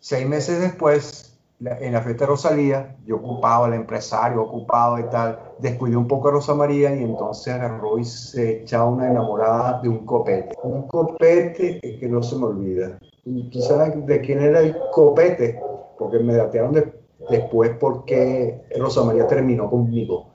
Seis 0.00 0.26
meses 0.26 0.60
después, 0.60 1.31
la- 1.62 1.78
en 1.78 1.92
la 1.92 2.02
fiesta 2.02 2.24
de 2.24 2.30
Rosalía, 2.30 2.96
yo 3.06 3.16
ocupado, 3.16 3.66
el 3.66 3.74
empresario 3.74 4.42
ocupado 4.42 4.98
y 4.98 5.04
tal, 5.04 5.38
descuidé 5.58 5.96
un 5.96 6.08
poco 6.08 6.28
a 6.28 6.32
Rosa 6.32 6.54
María 6.54 6.94
y 6.94 7.04
entonces 7.04 7.54
agarró 7.54 7.98
y 7.98 8.04
se 8.04 8.62
echaba 8.62 8.86
una 8.90 9.08
enamorada 9.08 9.80
de 9.80 9.88
un 9.88 10.04
copete. 10.04 10.56
Un 10.64 10.88
copete 10.88 11.80
que 11.80 12.08
no 12.08 12.22
se 12.22 12.36
me 12.36 12.46
olvida. 12.46 12.98
¿Y 13.24 13.48
¿Tú 13.50 13.60
sabes 13.60 14.04
de 14.04 14.20
quién 14.20 14.40
era 14.42 14.60
el 14.60 14.76
copete? 14.92 15.60
Porque 15.98 16.18
me 16.18 16.34
datearon 16.34 16.72
de- 16.72 16.92
después 17.30 17.70
porque 17.78 18.62
Rosa 18.76 19.04
María 19.04 19.28
terminó 19.28 19.70
conmigo. 19.70 20.32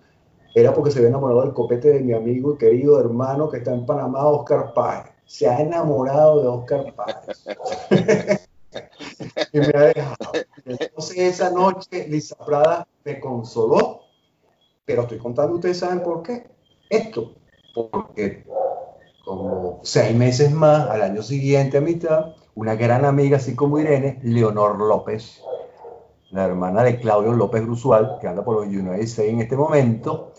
Era 0.55 0.73
porque 0.73 0.91
se 0.91 0.99
había 0.99 1.09
enamorado 1.09 1.41
del 1.41 1.53
copete 1.53 1.89
de 1.89 1.99
mi 1.99 2.13
amigo 2.13 2.53
y 2.53 2.57
querido 2.57 2.99
hermano 2.99 3.49
que 3.49 3.57
está 3.57 3.73
en 3.73 3.85
Panamá, 3.85 4.25
Oscar 4.25 4.73
Páez. 4.73 5.03
Se 5.25 5.47
ha 5.47 5.59
enamorado 5.59 6.41
de 6.41 6.47
Oscar 6.47 6.93
Páez. 6.95 7.45
y 9.53 9.59
me 9.59 9.67
ha 9.67 9.81
dejado. 9.81 10.31
Entonces 10.65 11.17
esa 11.17 11.49
noche 11.51 12.07
Lisa 12.07 12.35
Prada 12.37 12.87
me 13.03 13.19
consoló, 13.19 14.01
pero 14.85 15.03
estoy 15.03 15.17
contando, 15.17 15.55
ustedes 15.55 15.79
saben 15.79 16.01
por 16.01 16.23
qué. 16.23 16.47
Esto, 16.89 17.35
porque 17.73 18.45
como 19.25 19.81
seis 19.83 20.15
meses 20.15 20.51
más, 20.51 20.89
al 20.89 21.01
año 21.01 21.21
siguiente 21.21 21.77
a 21.77 21.81
mitad, 21.81 22.35
una 22.55 22.75
gran 22.75 23.05
amiga, 23.05 23.37
así 23.37 23.55
como 23.55 23.77
Irene, 23.79 24.19
Leonor 24.23 24.79
López, 24.79 25.41
la 26.31 26.45
hermana 26.45 26.83
de 26.83 26.99
Claudio 26.99 27.33
López 27.33 27.61
Grusual, 27.63 28.17
que 28.19 28.27
anda 28.27 28.43
por 28.43 28.55
los 28.55 28.65
United 28.65 29.01
States 29.01 29.31
en 29.33 29.41
este 29.41 29.55
momento, 29.55 30.33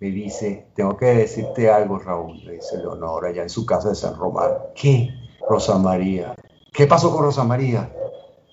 me 0.00 0.08
dice, 0.08 0.68
tengo 0.74 0.96
que 0.96 1.06
decirte 1.06 1.70
algo, 1.70 1.98
Raúl, 1.98 2.42
le 2.44 2.54
dice 2.54 2.78
Leonor, 2.78 3.26
allá 3.26 3.42
en 3.42 3.50
su 3.50 3.66
casa 3.66 3.90
de 3.90 3.94
San 3.94 4.16
Román. 4.16 4.52
¿Qué? 4.74 5.10
Rosa 5.48 5.76
María. 5.76 6.34
¿Qué 6.72 6.86
pasó 6.86 7.14
con 7.14 7.24
Rosa 7.24 7.44
María? 7.44 7.92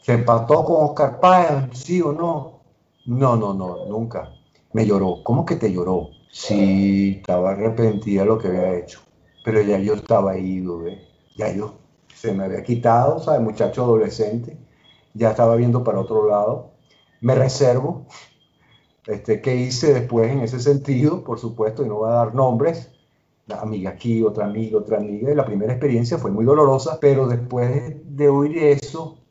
¿Se 0.08 0.14
empató 0.14 0.64
con 0.64 0.86
Oscar 0.86 1.20
Páez? 1.20 1.66
¿Sí 1.74 2.02
o 2.02 2.14
no? 2.14 2.62
No, 3.08 3.36
no, 3.36 3.54
no, 3.54 3.86
nunca. 3.88 4.32
Me 4.72 4.86
lloró. 4.86 5.22
¿Cómo 5.22 5.46
que 5.46 5.58
te 5.58 5.70
lloró? 5.70 6.08
Sí, 6.32 7.18
estaba 7.18 7.52
arrepentida 7.52 8.22
de 8.22 8.28
lo 8.28 8.38
que 8.38 8.48
había 8.48 8.78
hecho. 8.78 9.02
Pero 9.44 9.60
ya 9.60 9.78
yo 9.80 9.96
estaba 9.96 10.38
ido, 10.38 10.80
¿ves? 10.80 10.98
Ya 11.36 11.54
yo 11.54 11.74
se 12.16 12.34
me 12.34 12.46
había 12.46 12.64
quitado, 12.64 13.20
¿sabes? 13.20 13.42
Muchacho 13.42 13.84
adolescente. 13.84 14.58
Ya 15.14 15.32
estaba 15.32 15.58
viendo 15.58 15.84
para 15.84 16.00
otro 16.00 16.26
lado. 16.26 16.72
Me 17.20 17.36
reservo. 17.36 18.06
Este, 19.08 19.42
¿Qué 19.42 19.58
hice 19.58 19.94
después 19.94 20.32
en 20.32 20.40
ese 20.40 20.62
sentido? 20.62 21.22
Por 21.26 21.38
supuesto, 21.38 21.84
y 21.84 21.90
no 21.90 21.96
voy 21.96 22.12
a 22.12 22.14
dar 22.14 22.34
nombres. 22.34 22.92
La 23.46 23.60
amiga 23.60 23.90
aquí, 23.90 24.24
otra 24.24 24.46
amiga, 24.46 24.78
otra 24.78 25.00
amiga. 25.00 25.34
Y 25.34 25.36
la 25.36 25.46
primera 25.46 25.74
experiencia 25.74 26.18
fue 26.18 26.32
muy 26.32 26.46
dolorosa, 26.46 26.98
pero 27.02 27.28
después 27.28 27.94
de 28.06 28.30
oír 28.30 28.58
eso, 28.58 29.27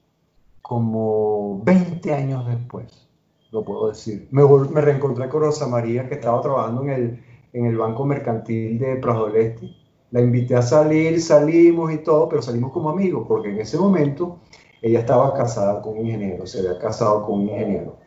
como 0.66 1.62
20 1.62 2.12
años 2.12 2.44
después, 2.44 3.06
lo 3.52 3.64
puedo 3.64 3.88
decir. 3.88 4.26
Me, 4.32 4.42
me 4.44 4.80
reencontré 4.80 5.28
con 5.28 5.42
Rosa 5.42 5.68
María, 5.68 6.08
que 6.08 6.14
estaba 6.14 6.40
trabajando 6.40 6.82
en 6.82 6.90
el, 6.90 7.24
en 7.52 7.66
el 7.66 7.76
Banco 7.76 8.04
Mercantil 8.04 8.76
de 8.80 8.96
Prajo 8.96 9.26
del 9.26 9.36
Este. 9.36 9.70
La 10.10 10.20
invité 10.20 10.56
a 10.56 10.62
salir, 10.62 11.20
salimos 11.20 11.92
y 11.92 11.98
todo, 11.98 12.28
pero 12.28 12.42
salimos 12.42 12.72
como 12.72 12.90
amigos, 12.90 13.26
porque 13.28 13.50
en 13.50 13.60
ese 13.60 13.78
momento 13.78 14.40
ella 14.82 14.98
estaba 14.98 15.32
casada 15.34 15.80
con 15.80 15.98
un 15.98 16.06
ingeniero, 16.06 16.44
se 16.48 16.58
había 16.58 16.80
casado 16.80 17.24
con 17.24 17.42
un 17.42 17.48
ingeniero. 17.48 17.98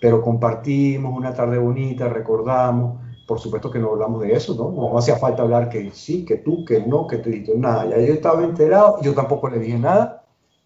Pero 0.00 0.22
compartimos 0.22 1.16
una 1.16 1.34
tarde 1.34 1.58
bonita, 1.58 2.08
recordamos, 2.08 3.00
por 3.26 3.40
supuesto 3.40 3.72
que 3.72 3.80
no 3.80 3.90
hablamos 3.90 4.22
de 4.22 4.34
eso, 4.34 4.54
¿no? 4.54 4.70
No 4.70 4.96
hacía 4.96 5.16
falta 5.16 5.42
hablar 5.42 5.68
que 5.68 5.90
sí, 5.90 6.24
que 6.24 6.36
tú, 6.36 6.64
que 6.64 6.80
no, 6.80 7.08
que 7.08 7.16
te 7.16 7.30
diste 7.30 7.56
nada. 7.56 7.90
Ya 7.90 7.98
yo 7.98 8.14
estaba 8.14 8.44
enterado, 8.44 9.02
yo 9.02 9.14
tampoco 9.14 9.50
le 9.50 9.58
dije 9.58 9.76
nada, 9.80 10.17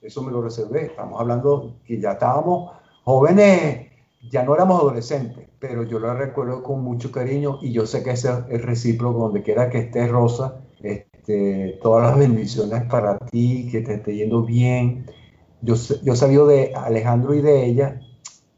eso 0.02 0.22
me 0.22 0.32
lo 0.32 0.42
reservé. 0.42 0.86
Estamos 0.86 1.20
hablando 1.20 1.76
que 1.84 2.00
ya 2.00 2.12
estábamos 2.12 2.72
jóvenes, 3.04 3.88
ya 4.30 4.44
no 4.44 4.54
éramos 4.54 4.80
adolescentes, 4.80 5.48
pero 5.58 5.84
yo 5.84 5.98
la 5.98 6.14
recuerdo 6.14 6.62
con 6.62 6.82
mucho 6.82 7.10
cariño 7.10 7.58
y 7.62 7.72
yo 7.72 7.86
sé 7.86 8.02
que 8.02 8.10
ese 8.10 8.30
es 8.48 8.62
recíproco, 8.62 9.18
donde 9.18 9.42
quiera 9.42 9.70
que 9.70 9.78
estés, 9.78 10.10
Rosa, 10.10 10.60
este, 10.82 11.78
todas 11.82 12.08
las 12.10 12.18
bendiciones 12.18 12.84
para 12.84 13.18
ti, 13.18 13.68
que 13.70 13.80
te 13.80 13.94
esté 13.94 14.16
yendo 14.16 14.42
bien. 14.42 15.06
Yo, 15.60 15.74
yo 16.02 16.16
sabido 16.16 16.46
de 16.46 16.72
Alejandro 16.74 17.34
y 17.34 17.40
de 17.40 17.64
ella 17.64 18.00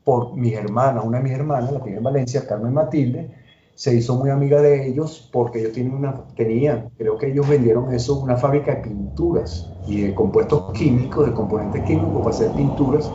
por 0.04 0.36
mis 0.36 0.54
hermanas, 0.54 1.04
una 1.04 1.18
de 1.18 1.24
mis 1.24 1.32
hermanas, 1.32 1.72
la 1.72 1.82
tiene 1.82 1.98
en 1.98 2.04
Valencia, 2.04 2.46
Carmen 2.46 2.74
Matilde, 2.74 3.43
se 3.74 3.94
hizo 3.94 4.14
muy 4.16 4.30
amiga 4.30 4.60
de 4.62 4.88
ellos 4.88 5.28
porque 5.32 5.60
ellos 5.60 5.72
tienen 5.72 5.94
una, 5.94 6.24
tenían, 6.36 6.90
creo 6.96 7.18
que 7.18 7.30
ellos 7.30 7.48
vendieron 7.48 7.92
eso, 7.92 8.20
una 8.20 8.36
fábrica 8.36 8.76
de 8.76 8.82
pinturas 8.82 9.68
y 9.86 10.02
de 10.02 10.14
compuestos 10.14 10.72
químicos, 10.72 11.26
de 11.26 11.34
componentes 11.34 11.82
químicos 11.82 12.18
para 12.18 12.30
hacer 12.30 12.52
pinturas. 12.52 13.10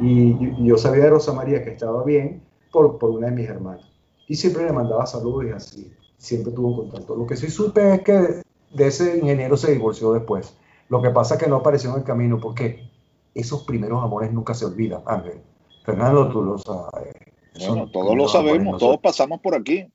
Y 0.00 0.66
yo, 0.66 0.76
sabía 0.76 1.04
de 1.04 1.10
Rosa 1.10 1.32
María 1.32 1.62
que 1.62 1.70
estaba 1.70 2.02
bien 2.02 2.42
por, 2.72 2.98
por 2.98 3.10
una 3.10 3.28
de 3.28 3.36
mis 3.36 3.48
hermanas. 3.48 3.88
Y 4.26 4.34
siempre 4.34 4.64
le 4.64 4.72
mandaba 4.72 5.06
saludos 5.06 5.44
y 5.44 5.50
así, 5.50 5.92
siempre 6.18 6.52
tuvo 6.52 6.68
un 6.68 6.76
contacto. 6.76 7.14
Lo 7.14 7.26
que 7.26 7.36
sí 7.36 7.48
supe 7.48 7.94
es 7.94 8.00
que 8.02 8.42
de 8.74 8.86
ese 8.86 9.18
ingeniero 9.18 9.56
se 9.56 9.72
divorció 9.72 10.12
después. 10.12 10.56
Lo 10.88 11.00
que 11.00 11.10
pasa 11.10 11.34
es 11.34 11.42
que 11.42 11.48
no 11.48 11.56
apareció 11.56 11.90
en 11.90 11.98
el 11.98 12.04
camino 12.04 12.40
porque 12.40 12.90
esos 13.34 13.62
primeros 13.62 14.02
amores 14.02 14.32
nunca 14.32 14.54
se 14.54 14.64
olvidan, 14.64 15.02
Ángel. 15.06 15.40
Fernando, 15.84 16.28
tú 16.30 16.42
lo 16.42 16.58
sabes. 16.58 17.13
Bueno, 17.58 17.74
Son 17.74 17.92
todos 17.92 18.16
lo 18.16 18.28
sabemos, 18.28 18.72
no 18.74 18.78
todos 18.78 18.98
pasamos 18.98 19.40
por 19.40 19.54
aquí. 19.54 19.86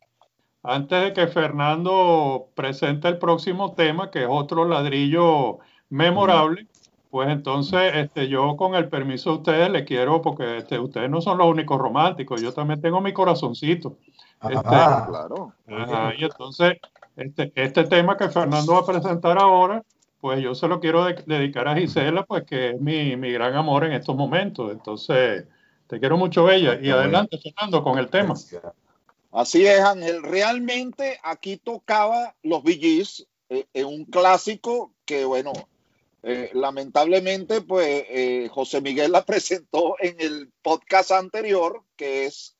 Antes 0.63 1.03
de 1.03 1.13
que 1.13 1.27
Fernando 1.27 2.47
presente 2.53 3.07
el 3.07 3.17
próximo 3.17 3.73
tema, 3.73 4.11
que 4.11 4.23
es 4.23 4.27
otro 4.29 4.65
ladrillo 4.65 5.59
memorable, 5.89 6.67
pues 7.09 7.29
entonces 7.29 7.93
este, 7.95 8.27
yo 8.27 8.55
con 8.55 8.75
el 8.75 8.89
permiso 8.89 9.31
de 9.31 9.35
ustedes 9.37 9.69
le 9.69 9.85
quiero, 9.85 10.21
porque 10.21 10.57
este, 10.57 10.77
ustedes 10.79 11.09
no 11.09 11.21
son 11.21 11.37
los 11.37 11.47
únicos 11.47 11.79
románticos, 11.79 12.41
yo 12.41 12.53
también 12.53 12.81
tengo 12.81 13.01
mi 13.01 13.13
corazoncito. 13.13 13.97
Ajá. 14.39 15.07
Claro. 15.09 15.53
Ajá, 15.67 16.13
y 16.17 16.23
entonces 16.23 16.77
este, 17.15 17.51
este 17.55 17.83
tema 17.85 18.15
que 18.15 18.29
Fernando 18.29 18.73
va 18.73 18.79
a 18.79 18.85
presentar 18.85 19.37
ahora, 19.39 19.83
pues 20.21 20.41
yo 20.41 20.53
se 20.55 20.67
lo 20.67 20.79
quiero 20.79 21.05
de- 21.05 21.23
dedicar 21.25 21.67
a 21.67 21.75
Gisela, 21.75 22.23
pues 22.23 22.43
que 22.43 22.71
es 22.71 22.81
mi, 22.81 23.15
mi 23.15 23.31
gran 23.31 23.55
amor 23.55 23.85
en 23.85 23.93
estos 23.93 24.15
momentos. 24.15 24.71
Entonces, 24.71 25.45
te 25.89 25.99
quiero 25.99 26.17
mucho, 26.17 26.43
Bella. 26.43 26.79
Y 26.79 26.91
adelante, 26.91 27.39
Fernando, 27.39 27.83
con 27.83 27.97
el 27.97 28.09
tema. 28.09 28.35
Así 29.31 29.65
es, 29.65 29.79
Ángel. 29.79 30.21
Realmente 30.21 31.19
aquí 31.23 31.57
tocaba 31.57 32.35
los 32.43 32.61
Gees, 32.63 33.27
eh, 33.49 33.65
en 33.73 33.87
un 33.87 34.05
clásico 34.05 34.93
que, 35.03 35.25
bueno, 35.25 35.51
eh, 36.21 36.51
lamentablemente, 36.53 37.61
pues 37.61 38.05
eh, 38.07 38.49
José 38.51 38.81
Miguel 38.81 39.11
la 39.11 39.25
presentó 39.25 39.95
en 39.99 40.15
el 40.19 40.51
podcast 40.61 41.11
anterior, 41.11 41.81
que 41.95 42.27
es 42.27 42.55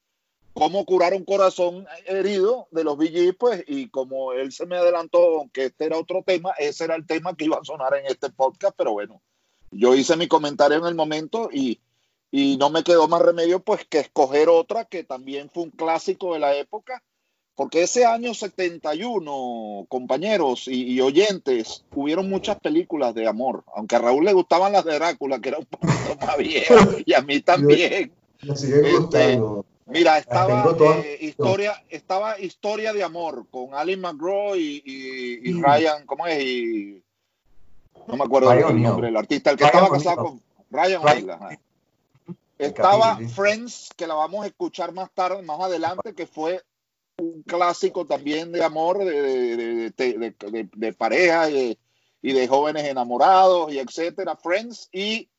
cómo 0.54 0.84
curar 0.86 1.14
un 1.14 1.24
corazón 1.24 1.86
herido 2.08 2.68
de 2.72 2.84
los 2.84 2.98
Gees, 2.98 3.36
pues, 3.38 3.64
y 3.68 3.90
como 3.90 4.34
él 4.34 4.52
se 4.52 4.66
me 4.66 4.76
adelantó, 4.78 5.38
aunque 5.38 5.66
este 5.66 5.86
era 5.86 6.00
otro 6.00 6.24
tema, 6.26 6.54
ese 6.58 6.86
era 6.86 6.96
el 6.96 7.06
tema 7.06 7.36
que 7.36 7.46
iba 7.46 7.58
a 7.58 7.64
sonar 7.64 7.94
en 7.94 8.08
este 8.08 8.32
podcast, 8.32 8.74
pero 8.76 8.94
bueno, 8.94 9.22
yo 9.70 9.94
hice 9.94 10.18
mi 10.18 10.28
comentario 10.28 10.80
en 10.80 10.86
el 10.88 10.96
momento 10.96 11.50
y 11.54 11.80
y 12.32 12.58
no 12.58 12.70
me 12.70 12.84
quedó 12.84 13.08
más 13.08 13.22
remedio 13.22 13.60
pues 13.60 13.86
que 13.86 14.00
escoger 14.00 14.50
otra 14.50 14.86
que 14.86 15.04
también 15.04 15.50
fue 15.54 15.64
un 15.64 15.72
clásico 15.72 16.34
de 16.34 16.40
la 16.40 16.56
época, 16.56 17.02
porque 17.56 17.82
ese 17.84 18.06
año 18.06 18.34
71, 18.34 19.86
compañeros 19.90 20.68
y, 20.68 20.84
y 20.94 21.02
oyentes, 21.02 21.84
hubieron 21.96 22.30
muchas 22.30 22.60
películas 22.60 23.14
de 23.16 23.28
amor, 23.28 23.64
aunque 23.76 23.96
a 23.96 24.00
Raúl 24.00 24.26
le 24.26 24.34
gustaban 24.34 24.72
las 24.74 24.86
de 24.86 24.96
Drácula, 24.96 25.40
que 25.40 25.50
era 25.50 25.58
un 25.60 25.66
poquito 25.66 26.18
más 26.26 26.38
vieja, 26.38 26.74
y 27.06 27.14
a 27.14 27.22
mí 27.22 27.40
también. 27.42 28.12
Me 28.44 28.56
sigue 28.56 28.96
Este. 28.96 29.42
Mira, 29.88 30.20
estaba 30.20 30.72
eh, 31.04 31.18
historia, 31.22 31.84
estaba 31.90 32.40
historia 32.40 32.94
de 32.94 33.04
amor 33.04 33.48
con 33.50 33.74
Ali 33.74 33.98
McGraw 33.98 34.56
y, 34.56 34.84
y- 34.86 35.50
y 35.50 35.54
Mm. 35.54 35.64
Ryan, 35.64 36.06
¿cómo 36.06 36.28
es? 36.28 36.40
Y, 36.44 37.02
no 38.08 38.16
me 38.16 38.24
acuerdo 38.24 38.52
Ryan 38.54 38.70
el 38.78 38.84
nombre 38.84 39.08
del 39.08 39.18
artista, 39.18 39.50
el 39.50 39.58
que 39.58 39.64
Ryan 39.64 39.76
estaba 39.84 39.98
casado 39.98 40.24
con 40.24 40.42
Ryan 40.70 41.02
Ryan- 41.02 41.60
Estaba. 42.60 43.18
Friends, 43.30 43.90
que 43.96 44.06
la 44.06 44.14
vamos 44.16 44.44
a 44.44 44.48
escuchar 44.48 44.94
más 44.94 45.10
tarde, 45.14 45.42
más 45.42 45.60
adelante, 45.62 46.14
que 46.14 46.28
fue 46.28 46.62
un 47.18 47.42
clásico 47.44 48.06
también 48.06 48.52
de 48.52 48.64
amor, 48.64 49.04
de, 49.04 49.92
de, 49.96 50.34
de- 50.76 50.94
pareja 50.94 51.50
y 51.50 51.54
de, 51.54 51.80
y 52.22 52.34
de 52.34 52.48
jóvenes 52.48 52.84
enamorados 52.86 53.72
y 53.74 53.80
etcétera. 53.80 54.36
Friends 54.36 54.90
y. 54.92 55.30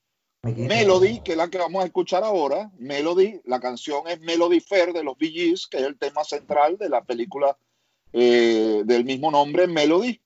Melody, 0.43 1.21
que 1.21 1.33
es 1.33 1.37
la 1.37 1.49
que 1.51 1.59
vamos 1.59 1.83
a 1.83 1.87
escuchar 1.87 2.25
ahora. 2.25 2.71
Melody, 2.79 3.43
la 3.45 3.61
canción 3.61 4.09
es 4.09 4.21
Melody 4.23 4.61
Fair 4.61 4.95
de 4.95 5.05
los 5.05 5.19
Bee 5.19 5.31
Gees, 5.33 5.67
que 5.67 5.77
es 5.77 5.83
el 5.83 5.99
tema 5.99 6.25
central 6.25 6.79
de 6.79 6.89
la 6.89 7.05
película 7.05 7.59
eh, 8.15 8.81
del 8.87 9.05
mismo 9.05 9.31
nombre, 9.31 9.67
Melody. 9.67 10.19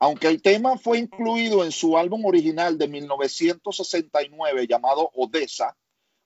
Aunque 0.00 0.28
el 0.28 0.42
tema 0.42 0.76
fue 0.76 0.98
incluido 0.98 1.64
en 1.64 1.72
su 1.72 1.96
álbum 1.96 2.26
original 2.26 2.76
de 2.76 2.88
1969 2.88 4.66
llamado 4.66 5.10
Odessa, 5.14 5.74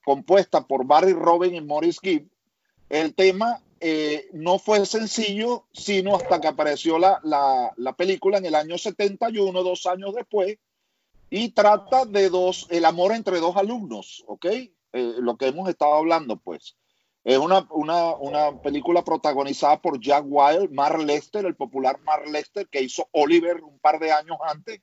compuesta 0.09 0.65
por 0.65 0.87
Barry 0.87 1.13
Robin 1.13 1.53
y 1.53 1.61
Morris 1.61 1.99
Gibb, 2.01 2.27
el 2.89 3.13
tema 3.13 3.61
eh, 3.79 4.27
no 4.33 4.57
fue 4.57 4.83
sencillo, 4.87 5.67
sino 5.71 6.15
hasta 6.15 6.41
que 6.41 6.47
apareció 6.47 6.97
la, 6.97 7.19
la, 7.23 7.71
la 7.77 7.93
película 7.93 8.39
en 8.39 8.45
el 8.47 8.55
año 8.55 8.79
71, 8.79 9.61
dos 9.61 9.85
años 9.85 10.15
después, 10.15 10.57
y 11.29 11.49
trata 11.49 12.05
de 12.05 12.31
dos, 12.31 12.65
el 12.71 12.85
amor 12.85 13.11
entre 13.11 13.39
dos 13.39 13.55
alumnos, 13.55 14.23
¿ok? 14.25 14.45
Eh, 14.45 14.71
lo 14.93 15.37
que 15.37 15.45
hemos 15.45 15.69
estado 15.69 15.93
hablando, 15.93 16.37
pues. 16.37 16.75
Es 17.23 17.37
una, 17.37 17.67
una, 17.69 18.15
una 18.15 18.59
película 18.63 19.03
protagonizada 19.03 19.79
por 19.79 19.99
Jack 20.01 20.25
Wild, 20.27 20.71
Mark 20.71 20.97
Lester, 21.03 21.45
el 21.45 21.55
popular 21.55 21.99
Mark 22.01 22.27
Lester, 22.27 22.67
que 22.67 22.81
hizo 22.81 23.07
Oliver 23.11 23.61
un 23.61 23.77
par 23.77 23.99
de 23.99 24.11
años 24.11 24.39
antes, 24.43 24.81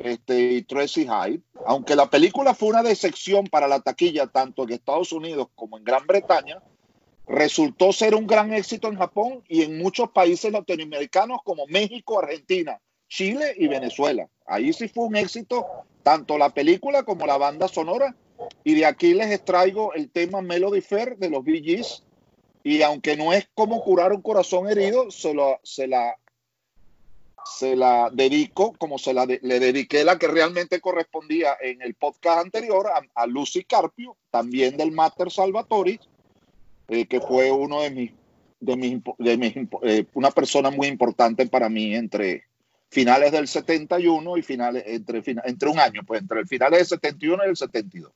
este, 0.00 0.40
y 0.54 0.62
Tracy 0.62 1.06
Hyde. 1.06 1.40
Aunque 1.66 1.94
la 1.94 2.08
película 2.10 2.54
fue 2.54 2.70
una 2.70 2.82
decepción 2.82 3.46
para 3.46 3.68
la 3.68 3.80
taquilla, 3.80 4.26
tanto 4.26 4.64
en 4.64 4.72
Estados 4.72 5.12
Unidos 5.12 5.48
como 5.54 5.78
en 5.78 5.84
Gran 5.84 6.06
Bretaña, 6.06 6.62
resultó 7.26 7.92
ser 7.92 8.14
un 8.14 8.26
gran 8.26 8.52
éxito 8.52 8.88
en 8.88 8.96
Japón 8.96 9.44
y 9.48 9.62
en 9.62 9.78
muchos 9.78 10.10
países 10.10 10.50
latinoamericanos 10.50 11.38
como 11.44 11.66
México, 11.66 12.18
Argentina, 12.18 12.80
Chile 13.08 13.54
y 13.56 13.68
Venezuela. 13.68 14.28
Ahí 14.46 14.72
sí 14.72 14.88
fue 14.88 15.04
un 15.04 15.16
éxito 15.16 15.66
tanto 16.02 16.38
la 16.38 16.50
película 16.50 17.02
como 17.04 17.26
la 17.26 17.36
banda 17.36 17.68
sonora. 17.68 18.16
Y 18.64 18.74
de 18.74 18.86
aquí 18.86 19.12
les 19.12 19.30
extraigo 19.30 19.92
el 19.92 20.10
tema 20.10 20.40
Melody 20.40 20.80
Fair 20.80 21.18
de 21.18 21.28
los 21.28 21.44
Bee. 21.44 21.84
Y 22.62 22.82
aunque 22.82 23.16
no 23.16 23.32
es 23.32 23.48
como 23.54 23.82
curar 23.82 24.12
un 24.12 24.22
corazón 24.22 24.68
herido, 24.68 25.10
se, 25.10 25.34
lo- 25.34 25.60
se 25.62 25.86
la, 25.86 26.16
se 27.44 27.76
la 27.76 28.10
dedico, 28.12 28.72
como 28.78 28.98
se 28.98 29.12
la 29.14 29.26
de- 29.26 29.40
le 29.42 29.60
dediqué 29.60 30.04
la 30.04 30.18
que 30.18 30.28
realmente 30.28 30.80
correspondía 30.80 31.56
en 31.60 31.82
el 31.82 31.94
podcast 31.94 32.38
anterior 32.44 32.86
a, 32.88 33.02
a 33.22 33.26
Lucy 33.26 33.64
Carpio, 33.64 34.16
también 34.30 34.76
del 34.76 34.92
Mater 34.92 35.30
Salvatori, 35.30 35.98
eh, 36.88 37.06
que 37.06 37.20
fue 37.20 37.50
uno 37.50 37.82
de 37.82 37.90
mis, 37.90 38.12
de 38.60 38.76
mis, 38.76 38.98
de 39.18 39.36
mis 39.36 39.54
eh, 39.82 40.04
una 40.14 40.30
persona 40.30 40.70
muy 40.70 40.86
importante 40.88 41.46
para 41.46 41.68
mí 41.68 41.94
entre 41.94 42.44
finales 42.88 43.30
del 43.32 43.46
71 43.46 44.36
y 44.36 44.42
finales, 44.42 44.82
entre, 44.86 45.22
entre 45.44 45.68
un 45.68 45.78
año, 45.78 46.02
pues 46.06 46.20
entre 46.20 46.40
el 46.40 46.48
finales 46.48 46.78
del 46.80 46.86
71 46.98 47.44
y 47.46 47.48
el 47.50 47.56
72. 47.56 48.12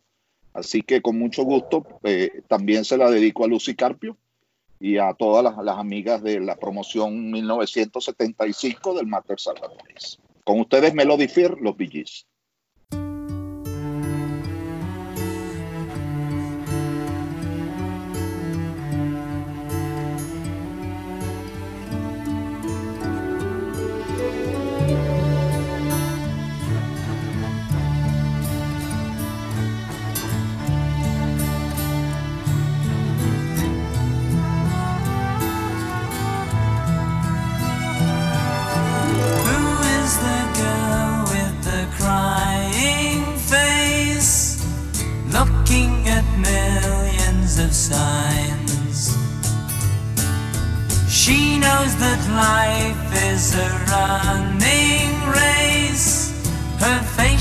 Así 0.53 0.83
que 0.83 1.01
con 1.03 1.19
mucho 1.19 1.43
gusto 1.45 1.85
eh, 2.05 2.43
también 2.49 2.85
se 2.85 2.97
la 2.97 3.11
dedico 3.11 3.45
a 3.45 3.49
Lucy 3.49 3.75
Carpio 3.75 4.17
y 4.85 4.99
a 4.99 5.15
todas 5.15 5.43
las, 5.43 5.79
amigas 5.79 6.23
de 6.23 6.41
la 6.41 6.57
promoción 6.57 7.31
1975 7.31 8.93
del 8.93 9.07
Mater 9.07 9.41
Salvatore. 9.41 9.95
Con 10.45 10.61
ustedes 10.61 10.93
Melody 10.93 11.27
Fear, 11.27 11.57
los 11.59 11.75
Bee 11.75 12.05
life 52.35 53.13
is 53.33 53.55
a 53.55 53.71
running 53.91 55.13
race. 55.31 56.33
Her 56.81 57.01
face 57.17 57.41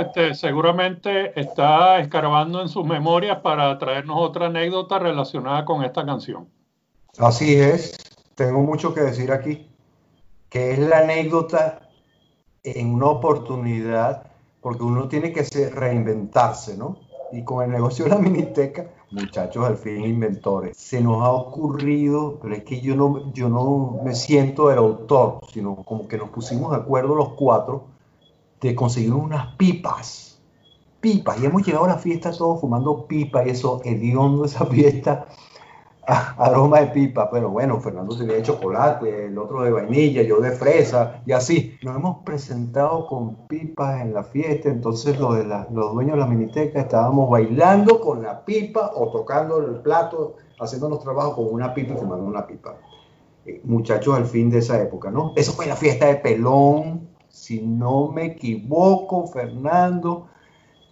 este, 0.00 0.34
seguramente 0.34 1.38
está 1.38 1.98
escarbando 1.98 2.60
en 2.60 2.68
sus 2.68 2.84
memorias 2.84 3.38
para 3.40 3.78
traernos 3.78 4.16
otra 4.18 4.46
anécdota 4.46 4.98
relacionada 4.98 5.64
con 5.64 5.84
esta 5.84 6.04
canción. 6.04 6.48
Así 7.18 7.54
es, 7.54 7.96
tengo 8.34 8.60
mucho 8.60 8.94
que 8.94 9.00
decir 9.00 9.32
aquí, 9.32 9.68
que 10.48 10.72
es 10.72 10.78
la 10.78 10.98
anécdota 10.98 11.88
en 12.64 12.94
una 12.94 13.06
oportunidad, 13.06 14.24
porque 14.60 14.82
uno 14.82 15.08
tiene 15.08 15.32
que 15.32 15.42
reinventarse, 15.70 16.76
¿no? 16.76 16.96
Y 17.32 17.44
con 17.44 17.64
el 17.64 17.70
negocio 17.70 18.04
de 18.04 18.10
la 18.10 18.18
miniteca, 18.18 18.90
muchachos, 19.10 19.64
al 19.64 19.76
fin 19.76 20.04
inventores, 20.04 20.76
se 20.76 21.00
nos 21.00 21.22
ha 21.22 21.32
ocurrido, 21.32 22.38
pero 22.40 22.54
es 22.54 22.64
que 22.64 22.80
yo 22.80 22.94
no, 22.94 23.32
yo 23.32 23.48
no 23.48 24.00
me 24.04 24.14
siento 24.14 24.70
el 24.70 24.78
autor, 24.78 25.40
sino 25.52 25.76
como 25.76 26.08
que 26.08 26.18
nos 26.18 26.30
pusimos 26.30 26.70
de 26.70 26.78
acuerdo 26.78 27.14
los 27.14 27.30
cuatro 27.34 27.91
de 28.62 28.74
conseguir 28.74 29.12
unas 29.12 29.56
pipas, 29.56 30.40
pipas, 31.00 31.40
y 31.40 31.46
hemos 31.46 31.66
llegado 31.66 31.84
a 31.84 31.88
la 31.88 31.98
fiesta 31.98 32.30
todos 32.30 32.60
fumando 32.60 33.06
pipa 33.06 33.44
y 33.44 33.50
eso, 33.50 33.80
hediondo 33.84 34.44
esa 34.44 34.64
fiesta, 34.66 35.26
aroma 36.06 36.80
de 36.80 36.86
pipa, 36.88 37.30
pero 37.30 37.50
bueno, 37.50 37.80
Fernando 37.80 38.12
se 38.12 38.24
de 38.24 38.42
chocolate, 38.42 39.26
el 39.26 39.38
otro 39.38 39.62
de 39.62 39.70
vainilla, 39.70 40.22
yo 40.22 40.40
de 40.40 40.52
fresa 40.52 41.22
y 41.26 41.32
así. 41.32 41.76
Nos 41.82 41.96
hemos 41.96 42.24
presentado 42.24 43.06
con 43.06 43.46
pipas 43.46 44.00
en 44.00 44.14
la 44.14 44.24
fiesta, 44.24 44.68
entonces 44.68 45.18
los, 45.18 45.36
de 45.36 45.44
los 45.44 45.92
dueños 45.94 46.14
de 46.14 46.20
la 46.20 46.26
miniteca 46.26 46.80
estábamos 46.80 47.30
bailando 47.30 48.00
con 48.00 48.22
la 48.22 48.44
pipa 48.44 48.92
o 48.94 49.10
tocando 49.10 49.58
el 49.58 49.76
plato, 49.76 50.36
haciéndonos 50.58 51.00
trabajo 51.00 51.36
con 51.36 51.52
una 51.52 51.74
pipa 51.74 51.94
fumando 51.96 52.24
una 52.24 52.46
pipa. 52.46 52.76
Eh, 53.44 53.60
muchachos 53.64 54.16
al 54.16 54.26
fin 54.26 54.50
de 54.50 54.58
esa 54.58 54.80
época, 54.80 55.10
¿no? 55.10 55.32
Eso 55.34 55.52
fue 55.52 55.66
la 55.66 55.74
fiesta 55.74 56.06
de 56.06 56.16
Pelón, 56.16 57.08
si 57.32 57.62
no 57.62 58.08
me 58.12 58.26
equivoco, 58.26 59.28
Fernando 59.28 60.28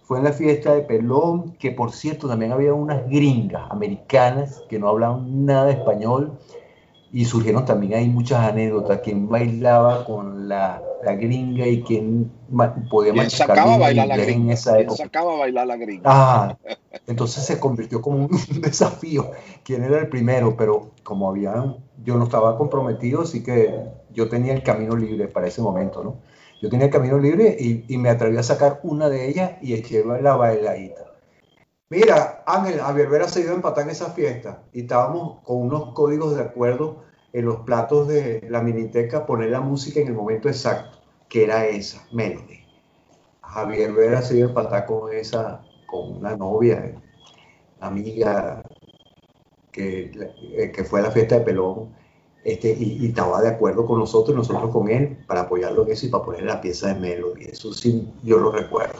fue 0.03 0.19
en 0.19 0.25
la 0.25 0.33
fiesta 0.33 0.73
de 0.75 0.81
Pelón, 0.83 1.53
que 1.57 1.71
por 1.71 1.91
cierto 1.93 2.27
también 2.27 2.51
había 2.53 2.73
unas 2.73 3.07
gringas 3.09 3.71
americanas 3.71 4.63
que 4.69 4.79
no 4.79 4.89
hablaban 4.89 5.45
nada 5.45 5.65
de 5.67 5.73
español 5.73 6.39
y 7.11 7.25
surgieron 7.25 7.65
también 7.65 7.93
ahí 7.95 8.09
muchas 8.09 8.39
anécdotas, 8.49 9.01
quién 9.03 9.29
bailaba 9.29 10.05
con 10.05 10.47
la, 10.49 10.81
la 11.03 11.15
gringa 11.15 11.67
y 11.67 11.83
quién 11.83 12.31
ma- 12.49 12.73
podía 12.89 13.13
¿Quién 13.13 13.29
sacaba 13.29 13.75
a 13.75 13.77
bailar 13.77 14.07
la 14.07 14.17
inglés 14.17 14.29
en 14.29 14.49
gringa? 14.49 14.51
esa 14.51 14.77
¿Quién 14.77 14.89
época. 14.89 14.99
sacaba 14.99 15.33
a 15.33 15.37
bailar 15.37 15.67
la 15.67 15.77
gringa? 15.77 16.13
Ah, 16.13 16.57
entonces 17.07 17.45
se 17.45 17.59
convirtió 17.59 18.01
como 18.01 18.25
un 18.25 18.29
desafío. 18.61 19.31
¿Quién 19.63 19.83
era 19.83 19.99
el 19.99 20.09
primero? 20.09 20.55
Pero 20.57 20.91
como 21.03 21.29
había, 21.29 21.75
yo 22.03 22.15
no 22.17 22.25
estaba 22.25 22.57
comprometido, 22.57 23.21
así 23.21 23.43
que 23.43 23.73
yo 24.13 24.29
tenía 24.29 24.53
el 24.53 24.63
camino 24.63 24.95
libre 24.95 25.27
para 25.27 25.47
ese 25.47 25.61
momento, 25.61 26.03
¿no? 26.03 26.15
Yo 26.61 26.69
tenía 26.69 26.85
el 26.85 26.91
camino 26.91 27.17
libre 27.17 27.57
y, 27.59 27.97
me 27.97 28.09
atreví 28.09 28.37
a 28.37 28.43
sacar 28.43 28.79
una 28.83 29.09
de 29.09 29.27
ellas 29.27 29.53
y 29.61 29.73
eché 29.73 30.05
la 30.05 30.35
bailadita. 30.35 31.11
Mira, 31.89 32.43
Ángel, 32.45 32.79
Javier 32.79 33.09
Vera 33.09 33.27
se 33.27 33.41
iba 33.41 33.51
a 33.51 33.55
empatar 33.55 33.85
en 33.85 33.89
esa 33.89 34.11
fiesta 34.11 34.63
y 34.71 34.81
estábamos 34.81 35.39
con 35.43 35.57
unos 35.57 35.93
códigos 35.93 36.35
de 36.35 36.43
acuerdo 36.43 37.03
en 37.33 37.45
los 37.45 37.61
platos 37.61 38.07
de 38.07 38.45
la 38.47 38.61
miniteca, 38.61 39.25
poner 39.25 39.49
la 39.49 39.59
música 39.59 39.99
en 39.99 40.07
el 40.07 40.13
momento 40.13 40.49
exacto, 40.49 40.99
que 41.29 41.45
era 41.45 41.65
esa, 41.65 42.05
Melody. 42.13 42.59
Javier 43.41 43.91
Vera 43.93 44.21
se 44.21 44.37
iba 44.37 44.45
a 44.45 44.49
empatar 44.49 44.85
con 44.85 45.11
esa, 45.11 45.61
con 45.87 46.17
una 46.17 46.37
novia, 46.37 46.85
eh, 46.85 46.95
amiga, 47.79 48.63
que, 49.71 50.11
eh, 50.57 50.71
que 50.71 50.83
fue 50.83 50.99
a 50.99 51.03
la 51.03 51.11
fiesta 51.11 51.39
de 51.39 51.45
Pelón, 51.45 52.00
este, 52.43 52.75
y, 52.77 52.97
y 53.01 53.07
estaba 53.07 53.41
de 53.41 53.49
acuerdo 53.49 53.85
con 53.85 53.99
nosotros 53.99 54.33
y 54.33 54.37
nosotros 54.37 54.71
con 54.71 54.89
él 54.89 55.17
para 55.27 55.41
apoyarlo 55.41 55.83
en 55.85 55.91
eso 55.91 56.05
y 56.05 56.09
para 56.09 56.23
poner 56.23 56.43
la 56.43 56.61
pieza 56.61 56.93
de 56.93 56.99
Melody. 56.99 57.45
Eso 57.45 57.73
sí, 57.73 58.07
yo 58.23 58.37
lo 58.37 58.51
recuerdo. 58.51 58.99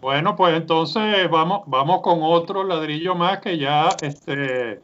Bueno, 0.00 0.34
pues 0.34 0.56
entonces 0.56 1.30
vamos, 1.30 1.62
vamos 1.66 2.00
con 2.00 2.20
otro 2.22 2.64
ladrillo 2.64 3.14
más 3.14 3.40
que 3.40 3.58
ya 3.58 3.90
este, 4.00 4.80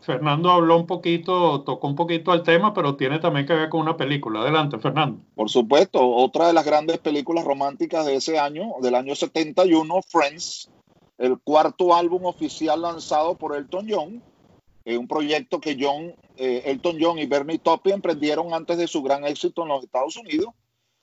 Fernando 0.00 0.50
habló 0.50 0.76
un 0.76 0.86
poquito, 0.86 1.62
tocó 1.62 1.86
un 1.86 1.96
poquito 1.96 2.32
el 2.32 2.42
tema, 2.42 2.72
pero 2.72 2.96
tiene 2.96 3.18
también 3.18 3.46
que 3.46 3.52
ver 3.52 3.68
con 3.68 3.80
una 3.80 3.96
película. 3.96 4.40
Adelante, 4.40 4.78
Fernando. 4.78 5.20
Por 5.34 5.50
supuesto, 5.50 6.00
otra 6.00 6.46
de 6.46 6.52
las 6.52 6.64
grandes 6.64 6.98
películas 6.98 7.44
románticas 7.44 8.06
de 8.06 8.16
ese 8.16 8.38
año, 8.38 8.72
del 8.80 8.94
año 8.94 9.14
71, 9.14 10.00
Friends, 10.08 10.70
el 11.18 11.38
cuarto 11.38 11.94
álbum 11.94 12.24
oficial 12.24 12.80
lanzado 12.80 13.34
por 13.34 13.54
Elton 13.54 13.86
John, 13.88 14.22
eh, 14.86 14.96
un 14.96 15.06
proyecto 15.06 15.60
que 15.60 15.76
John, 15.78 16.14
eh, 16.40 16.62
Elton 16.66 16.96
John 17.00 17.18
y 17.18 17.26
Bernie 17.26 17.58
Taupin 17.58 17.94
emprendieron 17.94 18.54
antes 18.54 18.78
de 18.78 18.88
su 18.88 19.02
gran 19.02 19.24
éxito 19.24 19.62
en 19.62 19.68
los 19.68 19.84
Estados 19.84 20.16
Unidos. 20.16 20.54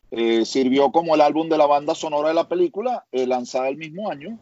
Eh, 0.09 0.45
sirvió 0.45 0.91
como 0.91 1.15
el 1.15 1.21
álbum 1.21 1.49
de 1.49 1.57
la 1.57 1.65
banda 1.65 1.93
sonora 1.93 2.29
de 2.29 2.33
la 2.33 2.47
película, 2.47 3.05
eh, 3.11 3.27
lanzada 3.27 3.67
el 3.69 3.77
mismo 3.77 4.09
año. 4.09 4.39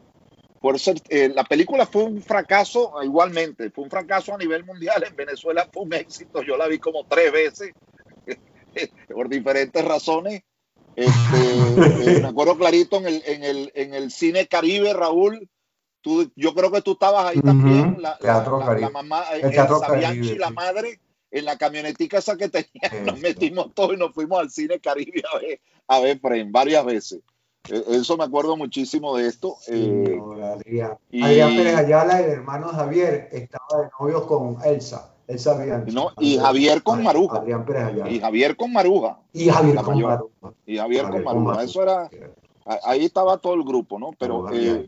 Por 0.62 0.80
ser, 0.80 1.02
eh, 1.10 1.30
la 1.30 1.44
película 1.44 1.86
fue 1.86 2.04
un 2.04 2.22
fracaso 2.22 2.94
igualmente, 3.04 3.70
fue 3.72 3.84
un 3.84 3.90
fracaso 3.90 4.34
a 4.34 4.38
nivel 4.38 4.64
mundial. 4.64 5.04
En 5.08 5.16
Venezuela 5.16 5.68
fue 5.72 5.84
un 5.84 5.94
éxito, 5.94 6.42
yo 6.44 6.58
la 6.58 6.68
vi 6.68 6.80
como 6.80 7.06
tres 7.06 7.32
veces 7.32 7.72
por 9.14 9.30
diferentes 9.30 9.84
razones. 9.84 10.44
Este, 10.96 11.08
eh, 12.18 12.22
me 12.22 12.28
acuerdo 12.28 12.58
clarito 12.58 12.98
en 12.98 13.08
el, 13.08 13.24
en, 13.26 13.44
el, 13.44 13.72
en 13.76 13.94
el 13.94 14.12
cine 14.12 14.48
Caribe, 14.48 14.94
Raúl. 14.94 15.50
Tú, 16.06 16.30
yo 16.36 16.54
creo 16.54 16.72
que 16.72 16.84
tú 16.84 16.92
estabas 16.92 17.26
ahí 17.26 17.42
también. 17.42 17.98
La, 18.00 18.16
Teatro 18.20 18.60
la- 18.60 18.78
la 18.78 18.90
mamá, 18.92 19.24
eh, 19.34 19.40
El 19.42 19.50
Teatro 19.50 19.80
Bianchi, 19.80 20.20
Caribe, 20.20 20.38
la 20.38 20.50
madre, 20.52 21.00
en 21.32 21.46
la 21.46 21.58
camionetica 21.58 22.20
esa 22.20 22.38
que 22.38 22.48
tenía, 22.48 22.70
nos 23.18 23.20
metimos 23.20 23.74
todos 23.74 23.96
y 23.96 23.98
nos 23.98 24.14
fuimos 24.14 24.40
al 24.40 24.52
cine 24.52 24.80
Caribe 24.80 25.24
a 25.34 25.40
ver, 25.40 25.60
a 25.88 26.00
ver 26.02 26.20
Friends, 26.20 26.52
varias 26.52 26.86
veces. 26.86 27.22
Eh, 27.72 27.84
Eso 27.90 28.18
me 28.18 28.24
acuerdo 28.24 28.56
muchísimo 28.56 29.18
de 29.18 29.28
esto. 29.28 29.58
eh, 29.68 30.22
Adrián. 30.54 30.96
y- 31.10 31.24
Adrián 31.24 31.56
Pérez 31.56 31.76
Ayala, 31.76 32.20
el 32.22 32.30
hermano 32.30 32.68
Javier, 32.68 33.28
estaba 33.32 33.82
de 33.82 33.90
novio 34.00 34.28
con 34.28 34.58
Elsa. 34.64 35.12
Elsa 35.28 35.58
Bianchi. 35.58 35.92
No, 35.92 36.12
y 36.20 36.38
Javier 36.38 36.84
con 36.84 37.04
Maruja. 37.04 37.38
Adrián 37.40 37.66
Pérez 37.66 37.86
Ayala. 37.86 38.12
y 38.12 38.20
Javier 38.20 38.56
con 38.56 38.72
Maruja. 38.72 39.18
Y 39.34 39.50
Javier 39.50 39.76
con. 39.78 40.00
Maruja. 40.04 40.54
Y 40.68 40.78
Javier, 40.78 41.02
con 41.02 41.12
Javier 41.14 41.26
con 41.34 41.44
Maruja. 41.46 41.64
Eso 41.64 41.82
era, 41.82 42.10
ahí 42.84 43.06
estaba 43.06 43.40
todo 43.40 43.56
el 43.56 43.64
grupo, 43.64 43.98
¿no? 43.98 44.12
Pero 44.20 44.48
eh. 44.54 44.88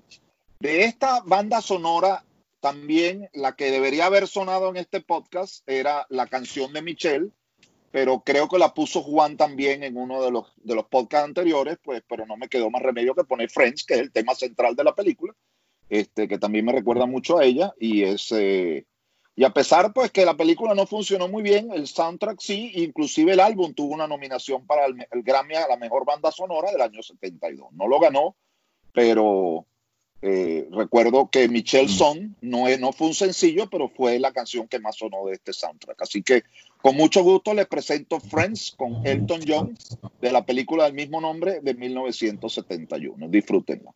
De 0.60 0.84
esta 0.84 1.22
banda 1.22 1.62
sonora, 1.62 2.24
también 2.60 3.30
la 3.34 3.56
que 3.56 3.72
debería 3.72 4.08
haber 4.08 4.28
sonado 4.28 4.70
en 4.70 4.78
este 4.78 5.02
podcast 5.02 5.68
era 5.70 6.06
la 6.10 6.28
canción 6.28 6.74
de 6.74 6.82
Michelle, 6.82 7.30
pero 7.92 8.22
creo 8.22 8.48
que 8.50 8.58
la 8.58 8.74
puso 8.74 9.02
Juan 9.02 9.38
también 9.38 9.84
en 9.84 9.98
uno 9.98 10.22
de 10.22 10.32
los, 10.32 10.52
de 10.58 10.76
los 10.76 10.86
podcasts 10.86 11.28
anteriores, 11.28 11.78
pues, 11.84 12.04
pero 12.08 12.26
no 12.26 12.36
me 12.36 12.50
quedó 12.50 12.70
más 12.70 12.82
remedio 12.82 13.16
que 13.16 13.24
poner 13.24 13.50
Friends, 13.50 13.86
que 13.86 13.96
es 13.96 14.00
el 14.02 14.12
tema 14.12 14.36
central 14.36 14.76
de 14.76 14.84
la 14.84 14.96
película, 14.96 15.34
este, 15.90 16.28
que 16.28 16.38
también 16.38 16.66
me 16.66 16.74
recuerda 16.74 17.06
mucho 17.06 17.38
a 17.38 17.46
ella, 17.46 17.74
y 17.80 18.04
es... 18.04 18.32
eh, 18.32 18.86
y 19.40 19.44
a 19.44 19.52
pesar 19.52 19.94
pues 19.94 20.12
que 20.12 20.26
la 20.26 20.36
película 20.36 20.74
no 20.74 20.88
funcionó 20.88 21.28
muy 21.28 21.44
bien, 21.44 21.72
el 21.72 21.86
soundtrack 21.86 22.40
sí, 22.40 22.72
inclusive 22.74 23.34
el 23.34 23.40
álbum 23.40 23.72
tuvo 23.76 23.94
una 23.94 24.08
nominación 24.08 24.66
para 24.66 24.88
el, 24.88 24.96
Grammy 25.12 25.54
a 25.54 25.68
la 25.68 25.78
mejor 25.78 26.06
banda 26.06 26.32
sonora 26.32 26.72
del 26.72 26.82
año 26.82 27.04
72. 27.04 27.72
No 27.74 27.88
lo 27.88 28.00
ganó, 28.00 28.36
pero 28.94 29.68
eh, 30.22 30.68
recuerdo 30.72 31.30
que 31.30 31.48
Michelle 31.48 31.88
Son 31.90 32.36
no, 32.42 32.68
es- 32.68 32.80
no 32.80 32.92
fue 32.92 33.08
un 33.08 33.14
sencillo, 33.14 33.70
pero 33.70 33.90
fue 33.90 34.20
la 34.20 34.32
canción 34.32 34.68
que 34.68 34.80
más 34.80 34.98
sonó 34.98 35.26
de 35.28 35.34
este 35.34 35.54
soundtrack. 35.54 36.02
Así 36.02 36.24
que 36.24 36.44
con 36.82 36.96
mucho 36.96 37.22
gusto 37.24 37.54
les 37.54 37.68
presento 37.68 38.20
Friends 38.20 38.74
con 38.78 39.06
Elton 39.06 39.42
John 39.48 39.78
de 40.22 40.32
la 40.32 40.46
película 40.46 40.86
del 40.86 40.94
mismo 40.94 41.22
nombre 41.22 41.60
de 41.62 41.74
1971. 41.74 43.28
Disfrútenla. 43.30 43.92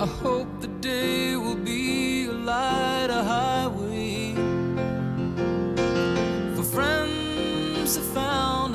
I 0.00 0.06
hope 0.22 0.46
the 0.60 0.68
day 0.80 1.34
will 1.36 1.56
be 1.56 2.26
a 2.26 2.32
light, 2.32 3.10
a 3.10 3.24
highway 3.24 4.32
for 6.54 6.62
friends 6.62 7.98
I 7.98 8.02
found 8.14 8.67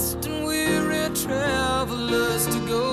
lost 0.00 0.26
and 0.26 0.44
weary 0.46 1.08
travelers 1.14 2.46
to 2.46 2.58
go? 2.66 2.86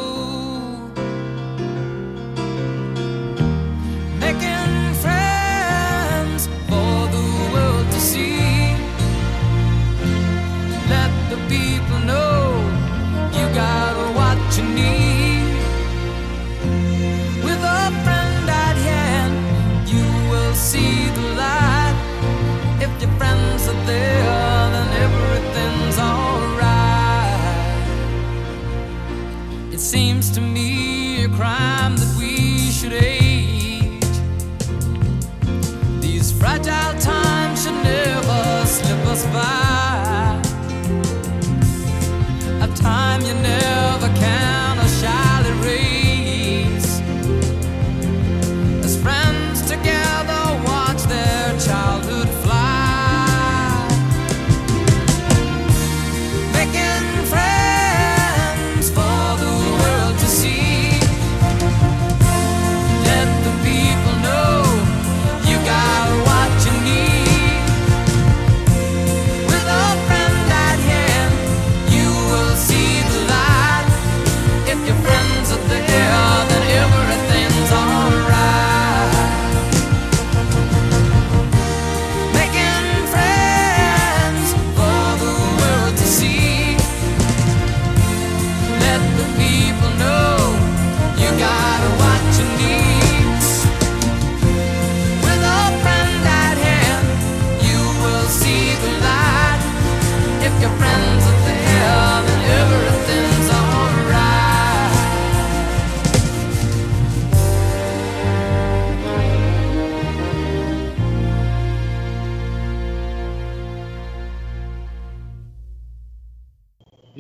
making 4.20 4.93
friends 5.03 6.47
for 6.70 6.95
the 7.16 7.26
world 7.53 7.88
to 7.95 7.99
see. 7.99 8.76
Let 10.93 11.12
the 11.32 11.39
people 11.53 11.99
know 12.12 12.36
you 13.38 13.45
got 13.64 13.95
what 14.18 14.39
you 14.58 14.66
need. 14.82 15.55
With 17.45 17.62
a 17.80 17.86
friend 18.03 18.49
at 18.68 18.78
hand, 18.89 19.36
you 19.93 20.05
will 20.32 20.55
see 20.55 21.07
seems 29.88 30.29
to 30.29 30.41
me 30.41 31.23
a 31.23 31.29
crime 31.29 31.95
that 31.95 32.13
we 32.19 32.71
should 32.71 32.91
age. 32.91 34.17
These 36.01 36.38
fragile 36.38 36.99
times 36.99 37.63
should 37.63 37.81
never 37.85 38.65
slip 38.65 39.05
us 39.07 39.23
by. 39.27 40.41
A 42.61 42.67
time 42.75 43.21
you 43.21 43.33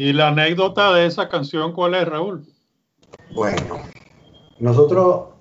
Y 0.07 0.13
la 0.13 0.29
anécdota 0.29 0.93
de 0.93 1.05
esa 1.05 1.27
canción, 1.27 1.73
¿cuál 1.73 1.93
es, 1.93 2.07
Raúl? 2.07 2.47
Bueno, 3.35 3.79
nosotros, 4.57 5.31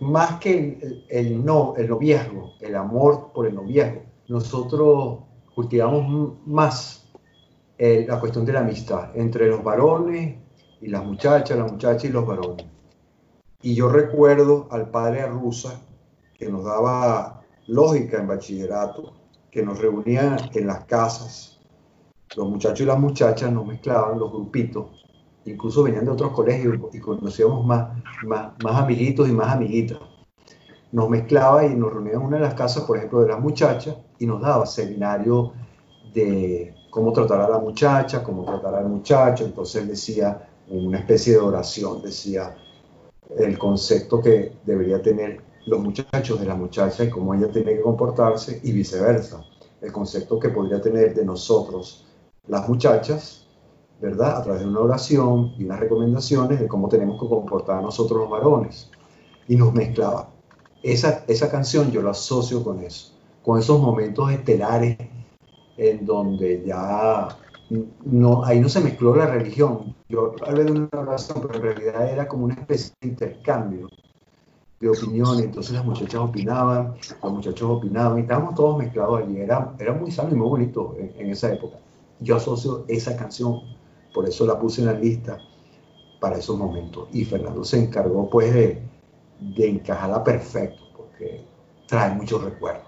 más 0.00 0.38
que 0.40 0.78
el, 0.80 1.04
el 1.10 1.44
no, 1.44 1.74
el 1.76 1.90
noviazgo, 1.90 2.54
el 2.62 2.74
amor 2.74 3.32
por 3.34 3.46
el 3.46 3.54
noviazgo, 3.54 4.00
nosotros 4.28 5.18
cultivamos 5.54 6.38
más 6.46 7.06
eh, 7.76 8.06
la 8.08 8.18
cuestión 8.18 8.46
de 8.46 8.54
la 8.54 8.60
amistad 8.60 9.14
entre 9.14 9.48
los 9.48 9.62
varones 9.62 10.38
y 10.80 10.86
las 10.86 11.04
muchachas, 11.04 11.58
las 11.58 11.70
muchachas 11.70 12.06
y 12.06 12.08
los 12.08 12.26
varones. 12.26 12.64
Y 13.60 13.74
yo 13.74 13.90
recuerdo 13.90 14.68
al 14.70 14.88
padre 14.88 15.20
Arruza, 15.20 15.82
que 16.38 16.48
nos 16.48 16.64
daba 16.64 17.42
lógica 17.66 18.16
en 18.16 18.26
bachillerato, 18.26 19.12
que 19.50 19.62
nos 19.62 19.78
reunía 19.78 20.38
en 20.54 20.66
las 20.66 20.86
casas. 20.86 21.51
Los 22.36 22.48
muchachos 22.48 22.80
y 22.80 22.84
las 22.84 22.98
muchachas 22.98 23.52
nos 23.52 23.66
mezclaban 23.66 24.18
los 24.18 24.32
grupitos, 24.32 24.86
incluso 25.44 25.82
venían 25.82 26.06
de 26.06 26.12
otros 26.12 26.32
colegios 26.32 26.78
y 26.92 26.98
conocíamos 26.98 27.66
más, 27.66 27.90
más, 28.24 28.52
amiguitos 28.64 29.28
y 29.28 29.32
más 29.32 29.54
amiguitas. 29.54 29.98
Nos 30.92 31.08
mezclaba 31.08 31.66
y 31.66 31.74
nos 31.74 31.92
reunía 31.92 32.14
en 32.14 32.22
una 32.22 32.36
de 32.36 32.42
las 32.44 32.54
casas, 32.54 32.84
por 32.84 32.96
ejemplo, 32.96 33.20
de 33.20 33.28
las 33.28 33.40
muchachas, 33.40 33.96
y 34.18 34.26
nos 34.26 34.40
daba 34.40 34.66
seminario 34.66 35.52
de 36.14 36.74
cómo 36.90 37.12
tratar 37.12 37.40
a 37.40 37.48
la 37.48 37.58
muchacha, 37.58 38.22
cómo 38.22 38.44
tratar 38.44 38.74
al 38.74 38.88
muchacho. 38.88 39.44
Entonces 39.44 39.86
decía 39.88 40.48
una 40.68 40.98
especie 40.98 41.34
de 41.34 41.38
oración, 41.38 42.02
decía 42.02 42.56
el 43.36 43.58
concepto 43.58 44.20
que 44.20 44.52
debería 44.64 45.00
tener 45.00 45.42
los 45.66 45.80
muchachos 45.80 46.40
de 46.40 46.46
la 46.46 46.54
muchacha 46.54 47.04
y 47.04 47.10
cómo 47.10 47.34
ella 47.34 47.50
tiene 47.50 47.74
que 47.74 47.80
comportarse 47.80 48.60
y 48.62 48.72
viceversa. 48.72 49.44
El 49.80 49.92
concepto 49.92 50.38
que 50.38 50.50
podría 50.50 50.80
tener 50.80 51.14
de 51.14 51.24
nosotros 51.24 52.06
las 52.46 52.68
muchachas, 52.68 53.46
¿verdad? 54.00 54.38
A 54.38 54.42
través 54.42 54.62
de 54.62 54.68
una 54.68 54.80
oración 54.80 55.52
y 55.58 55.64
unas 55.64 55.80
recomendaciones 55.80 56.60
de 56.60 56.68
cómo 56.68 56.88
tenemos 56.88 57.20
que 57.20 57.28
comportar 57.28 57.78
a 57.78 57.82
nosotros 57.82 58.20
los 58.20 58.30
varones. 58.30 58.90
Y 59.48 59.56
nos 59.56 59.72
mezclaba. 59.72 60.30
Esa, 60.82 61.24
esa 61.28 61.50
canción 61.50 61.90
yo 61.90 62.02
la 62.02 62.10
asocio 62.10 62.64
con 62.64 62.80
eso, 62.82 63.12
con 63.42 63.58
esos 63.58 63.80
momentos 63.80 64.30
estelares 64.32 64.98
en 65.76 66.04
donde 66.04 66.64
ya 66.66 67.28
no, 68.04 68.44
ahí 68.44 68.60
no 68.60 68.68
se 68.68 68.80
mezcló 68.80 69.14
la 69.14 69.26
religión. 69.26 69.94
Yo 70.08 70.34
hablé 70.46 70.64
de 70.64 70.72
una 70.72 70.88
oración, 70.92 71.38
pero 71.40 71.54
en 71.54 71.62
realidad 71.62 72.10
era 72.10 72.28
como 72.28 72.44
una 72.44 72.54
especie 72.54 72.94
de 73.00 73.08
intercambio 73.08 73.88
de 74.80 74.88
opiniones. 74.88 75.44
Entonces 75.44 75.72
las 75.72 75.84
muchachas 75.84 76.20
opinaban, 76.20 76.94
los 77.22 77.32
muchachos 77.32 77.70
opinaban 77.70 78.18
y 78.18 78.22
estábamos 78.22 78.54
todos 78.54 78.78
mezclados 78.78 79.22
allí. 79.22 79.40
Era, 79.40 79.74
era 79.78 79.92
muy 79.94 80.10
sano 80.10 80.30
y 80.32 80.34
muy 80.34 80.48
bonito 80.48 80.96
en, 80.98 81.14
en 81.18 81.30
esa 81.30 81.52
época. 81.52 81.78
Yo 82.22 82.36
asocio 82.36 82.84
esa 82.88 83.16
canción, 83.16 83.60
por 84.14 84.28
eso 84.28 84.46
la 84.46 84.58
puse 84.58 84.80
en 84.80 84.86
la 84.88 84.94
lista 84.94 85.38
para 86.20 86.38
esos 86.38 86.56
momentos. 86.56 87.08
Y 87.12 87.24
Fernando 87.24 87.64
se 87.64 87.78
encargó 87.78 88.30
pues 88.30 88.54
de, 88.54 88.82
de 89.40 89.68
encajarla 89.68 90.22
perfecto, 90.22 90.82
porque 90.96 91.44
trae 91.86 92.14
muchos 92.14 92.42
recuerdos. 92.42 92.86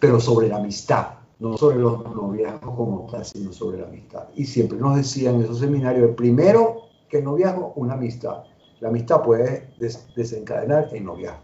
Pero 0.00 0.18
sobre 0.18 0.48
la 0.48 0.56
amistad, 0.56 1.14
no 1.38 1.56
sobre 1.56 1.78
los 1.78 2.04
noviazgos 2.04 2.74
como 2.76 3.06
tal, 3.10 3.24
sino 3.24 3.52
sobre 3.52 3.78
la 3.78 3.86
amistad. 3.86 4.28
Y 4.34 4.44
siempre 4.44 4.78
nos 4.78 4.96
decían 4.96 5.36
en 5.36 5.42
esos 5.42 5.58
seminarios, 5.58 6.08
el 6.08 6.14
primero 6.14 6.82
que 7.08 7.18
el 7.18 7.24
noviazgo, 7.24 7.72
una 7.76 7.94
amistad. 7.94 8.44
La 8.80 8.88
amistad 8.88 9.22
puede 9.22 9.72
des 9.78 10.08
desencadenar 10.16 10.88
el 10.92 11.04
noviazgo. 11.04 11.40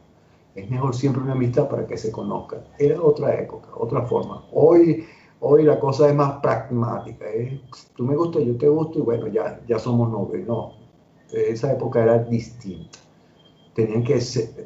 Es 0.55 0.69
mejor 0.69 0.95
siempre 0.95 1.23
una 1.23 1.33
amistad 1.33 1.69
para 1.69 1.87
que 1.87 1.97
se 1.97 2.11
conozcan. 2.11 2.65
Era 2.79 3.01
otra 3.01 3.35
época, 3.39 3.69
otra 3.77 4.03
forma. 4.03 4.45
Hoy, 4.53 5.07
hoy 5.41 5.65
la 5.65 5.79
cosa 5.79 6.09
es 6.09 6.15
más 6.15 6.41
pragmática. 6.41 7.25
¿eh? 7.27 7.61
Tú 7.97 8.05
me 8.05 8.17
gustas, 8.17 8.45
yo 8.45 8.57
te 8.57 8.69
gusto 8.69 8.99
y 8.99 9.03
bueno, 9.03 9.27
ya, 9.29 9.61
ya 9.67 9.79
somos 9.79 10.11
novios. 10.11 10.47
No, 10.47 10.73
esa 11.33 11.73
época 11.73 12.03
era 12.03 12.19
distinta. 12.19 12.99
Tenían 13.75 14.03
que 14.03 14.21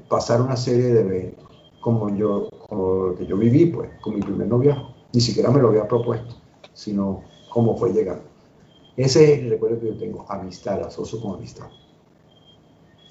pasar 0.09 0.41
una 0.41 0.57
serie 0.57 0.95
de 0.95 1.01
eventos, 1.01 1.49
como 1.81 2.14
yo, 2.14 2.49
como 2.68 3.07
lo 3.07 3.14
que 3.14 3.27
yo 3.27 3.37
viví, 3.37 3.66
pues, 3.66 3.91
con 4.01 4.14
mi 4.14 4.20
primer 4.20 4.49
noviazgo 4.49 4.93
ni 5.12 5.20
siquiera 5.20 5.51
me 5.51 5.61
lo 5.61 5.68
había 5.68 5.87
propuesto, 5.87 6.37
sino 6.73 7.23
cómo 7.51 7.77
fue 7.77 7.93
llegando. 7.93 8.25
Ese 8.97 9.35
es 9.35 9.41
el 9.41 9.51
recuerdo 9.51 9.81
que 9.81 9.89
yo 9.89 9.99
tengo, 9.99 10.27
amistad, 10.29 10.83
asocio 10.83 11.20
con 11.20 11.35
amistad. 11.35 11.68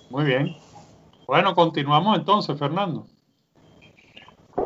Muy 0.09 0.25
bien. 0.25 0.55
Bueno, 1.27 1.55
continuamos 1.55 2.17
entonces, 2.17 2.57
Fernando. 2.57 3.07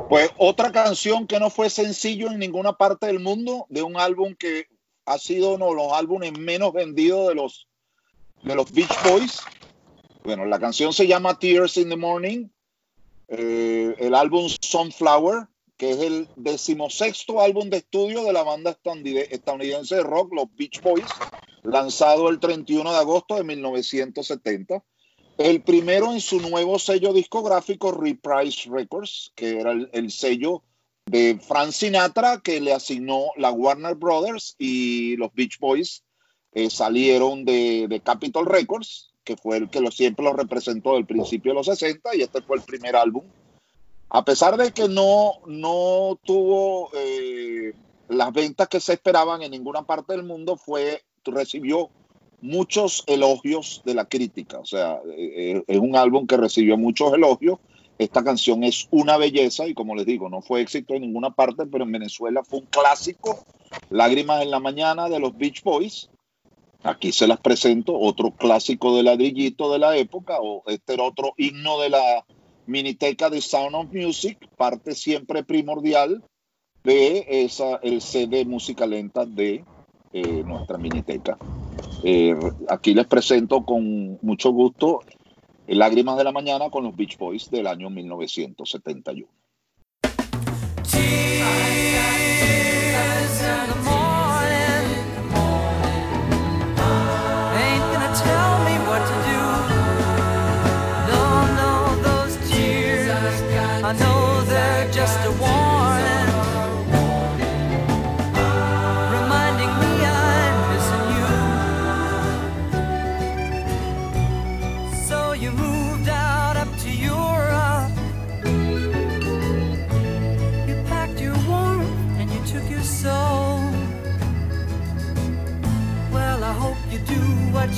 Pues 0.09 0.31
otra 0.37 0.71
canción 0.71 1.27
que 1.27 1.39
no 1.39 1.49
fue 1.49 1.69
sencillo 1.69 2.31
en 2.31 2.39
ninguna 2.39 2.73
parte 2.73 3.07
del 3.07 3.19
mundo, 3.19 3.65
de 3.69 3.81
un 3.81 3.97
álbum 3.97 4.35
que 4.35 4.67
ha 5.05 5.17
sido 5.17 5.55
uno 5.55 5.69
de 5.69 5.75
los 5.75 5.93
álbumes 5.93 6.37
menos 6.37 6.73
vendidos 6.73 7.27
de 7.27 7.35
los, 7.35 7.67
de 8.43 8.55
los 8.55 8.71
Beach 8.71 8.95
Boys. 9.03 9.41
Bueno, 10.23 10.45
la 10.45 10.59
canción 10.59 10.93
se 10.93 11.07
llama 11.07 11.37
Tears 11.37 11.77
in 11.77 11.89
the 11.89 11.95
Morning. 11.95 12.47
Eh, 13.27 13.95
el 13.99 14.15
álbum 14.15 14.47
Sunflower 14.61 15.47
que 15.77 15.91
es 15.91 15.97
el 15.99 16.29
decimosexto 16.35 17.41
álbum 17.41 17.69
de 17.69 17.77
estudio 17.77 18.23
de 18.23 18.33
la 18.33 18.43
banda 18.43 18.71
estadounidense 18.71 19.95
de 19.95 20.03
rock, 20.03 20.33
los 20.33 20.55
Beach 20.55 20.81
Boys, 20.81 21.05
lanzado 21.63 22.29
el 22.29 22.39
31 22.39 22.89
de 22.91 22.97
agosto 22.97 23.35
de 23.35 23.43
1970. 23.43 24.83
El 25.37 25.61
primero 25.61 26.13
en 26.13 26.21
su 26.21 26.39
nuevo 26.39 26.79
sello 26.79 27.11
discográfico, 27.11 27.91
Reprise 27.91 28.69
Records, 28.69 29.31
que 29.35 29.59
era 29.59 29.71
el, 29.71 29.89
el 29.91 30.11
sello 30.11 30.63
de 31.05 31.39
Frank 31.39 31.71
Sinatra, 31.71 32.39
que 32.39 32.61
le 32.61 32.73
asignó 32.73 33.25
la 33.35 33.51
Warner 33.51 33.95
Brothers 33.95 34.55
y 34.57 35.17
los 35.17 35.33
Beach 35.33 35.59
Boys 35.59 36.03
eh, 36.55 36.69
salieron 36.69 37.43
de, 37.43 37.87
de, 37.89 37.99
Capitol 37.99 38.45
Records, 38.45 39.11
que 39.25 39.35
fue 39.35 39.57
el 39.57 39.69
que 39.69 39.81
lo, 39.81 39.91
siempre 39.91 40.23
lo 40.23 40.31
representó 40.31 40.93
del 40.93 41.05
principio 41.05 41.51
de 41.51 41.55
los 41.55 41.65
60, 41.65 42.15
y 42.15 42.21
este 42.21 42.41
fue 42.41 42.55
el 42.55 42.63
primer 42.63 42.95
álbum. 42.95 43.25
A 44.09 44.23
pesar 44.23 44.55
de 44.55 44.71
que 44.71 44.87
no, 44.87 45.33
no 45.47 46.17
tuvo 46.23 46.91
eh, 46.93 47.73
las 48.07 48.31
ventas 48.31 48.69
que 48.69 48.79
se 48.79 48.93
esperaban 48.93 49.41
en 49.41 49.51
ninguna 49.51 49.81
parte 49.83 50.13
del 50.13 50.23
mundo, 50.23 50.55
fue, 50.55 51.03
recibió 51.25 51.89
muchos 52.45 53.03
elogios 53.07 53.81
de 53.85 53.93
la 53.93 54.05
crítica. 54.05 54.59
O 54.59 54.65
sea, 54.65 54.99
eh, 55.17 55.63
es 55.67 55.79
un 55.79 55.95
álbum 55.95 56.27
que 56.27 56.37
recibió 56.37 56.77
muchos 56.77 57.13
elogios. 57.13 57.59
Esta 57.97 58.23
canción 58.23 58.63
es 58.63 58.87
una 58.91 59.17
belleza 59.17 59.67
y 59.67 59.73
como 59.73 59.95
les 59.95 60.05
digo, 60.05 60.29
no 60.29 60.41
fue 60.41 60.61
éxito 60.61 60.95
en 60.95 61.01
ninguna 61.01 61.31
parte, 61.31 61.65
pero 61.65 61.83
en 61.85 61.91
Venezuela 61.91 62.43
fue 62.43 62.59
un 62.59 62.65
clásico. 62.65 63.45
Lágrimas 63.89 64.41
en 64.41 64.51
la 64.51 64.59
mañana 64.59 65.09
de 65.09 65.19
los 65.19 65.37
Beach 65.37 65.63
Boys. 65.63 66.09
Aquí 66.83 67.11
se 67.11 67.27
las 67.27 67.39
presento, 67.39 67.97
otro 67.97 68.31
clásico 68.31 68.95
de 68.95 69.03
ladrillito 69.03 69.71
de 69.71 69.79
la 69.79 69.97
época, 69.97 70.37
o 70.39 70.61
este 70.67 71.01
otro 71.01 71.33
himno 71.37 71.79
de 71.79 71.89
la, 71.89 72.25
Miniteca 72.67 73.29
de 73.29 73.41
Sound 73.41 73.75
of 73.75 73.93
Music, 73.93 74.49
parte 74.57 74.95
siempre 74.95 75.43
primordial 75.43 76.23
de 76.83 77.25
esa, 77.27 77.77
el 77.77 78.01
CD 78.01 78.45
música 78.45 78.85
lenta 78.85 79.25
de 79.25 79.63
eh, 80.13 80.43
nuestra 80.43 80.77
Miniteca. 80.77 81.37
Eh, 82.03 82.35
aquí 82.69 82.93
les 82.93 83.07
presento 83.07 83.65
con 83.65 84.19
mucho 84.21 84.51
gusto 84.51 85.01
Lágrimas 85.67 86.17
de 86.17 86.23
la 86.23 86.31
Mañana 86.31 86.69
con 86.69 86.83
los 86.83 86.95
Beach 86.95 87.17
Boys 87.17 87.49
del 87.49 87.67
año 87.67 87.89
1971. 87.89 89.27
I 91.45 91.94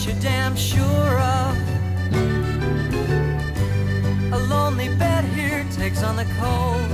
you're 0.08 0.20
damn 0.22 0.56
sure 0.56 1.20
of. 1.20 1.58
A 4.32 4.40
lonely 4.48 4.90
bed 4.96 5.26
here 5.36 5.66
takes 5.72 6.02
on 6.02 6.16
the 6.16 6.26
cold. 6.40 6.90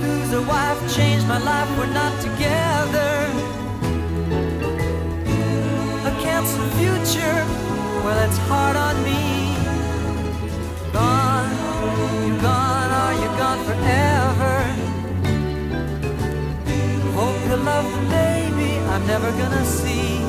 Lose 0.00 0.32
a 0.32 0.42
wife, 0.42 0.80
changed 0.94 1.26
my 1.26 1.38
life, 1.38 1.68
we're 1.76 1.92
not 1.92 2.14
together. 2.20 3.12
A 6.10 6.12
canceled 6.22 6.72
future, 6.78 7.38
well, 8.04 8.18
it's 8.26 8.38
hard 8.48 8.76
on 8.76 9.02
me. 9.02 9.56
Gone, 10.92 11.50
you're 12.26 12.40
gone, 12.40 12.90
are 13.02 13.14
you 13.22 13.28
gone 13.42 13.60
forever? 13.68 14.54
Hope 17.18 17.40
you 17.48 17.56
love 17.56 17.86
the 17.92 18.08
baby 18.10 18.40
I'm 18.90 19.06
never 19.06 19.30
gonna 19.30 19.64
see. 19.64 20.19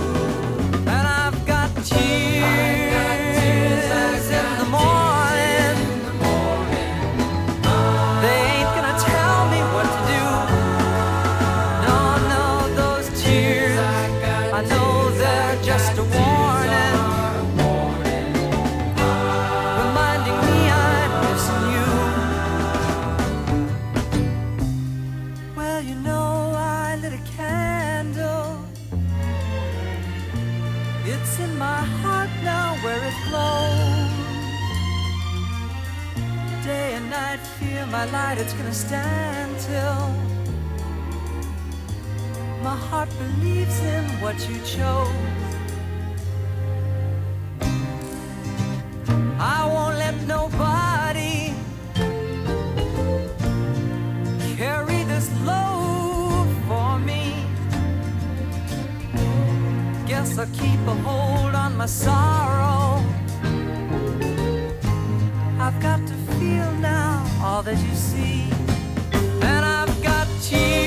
Gonna 38.72 38.88
stand 38.88 39.60
till 39.60 40.08
my 42.64 42.76
heart 42.76 43.10
believes 43.18 43.80
in 43.82 44.04
what 44.22 44.38
you 44.48 44.58
chose. 44.64 45.10
I 49.40 49.66
won't 49.66 49.98
let 49.98 50.16
nobody 50.26 51.54
carry 54.56 55.04
this 55.04 55.30
load 55.42 56.48
for 56.68 57.00
me. 57.00 57.46
Guess 60.08 60.38
I'll 60.38 60.48
keep 60.54 60.80
a 60.88 60.96
hold 61.04 61.56
on 61.56 61.76
my 61.76 61.88
sorrow. 61.88 63.04
I've 65.60 65.80
got 65.82 66.00
to 66.08 66.14
feel 66.40 66.72
now 66.80 67.26
all 67.44 67.64
that 67.64 67.78
you 67.78 67.96
see. 67.96 68.51
And 70.54 70.76
I've 70.76 70.81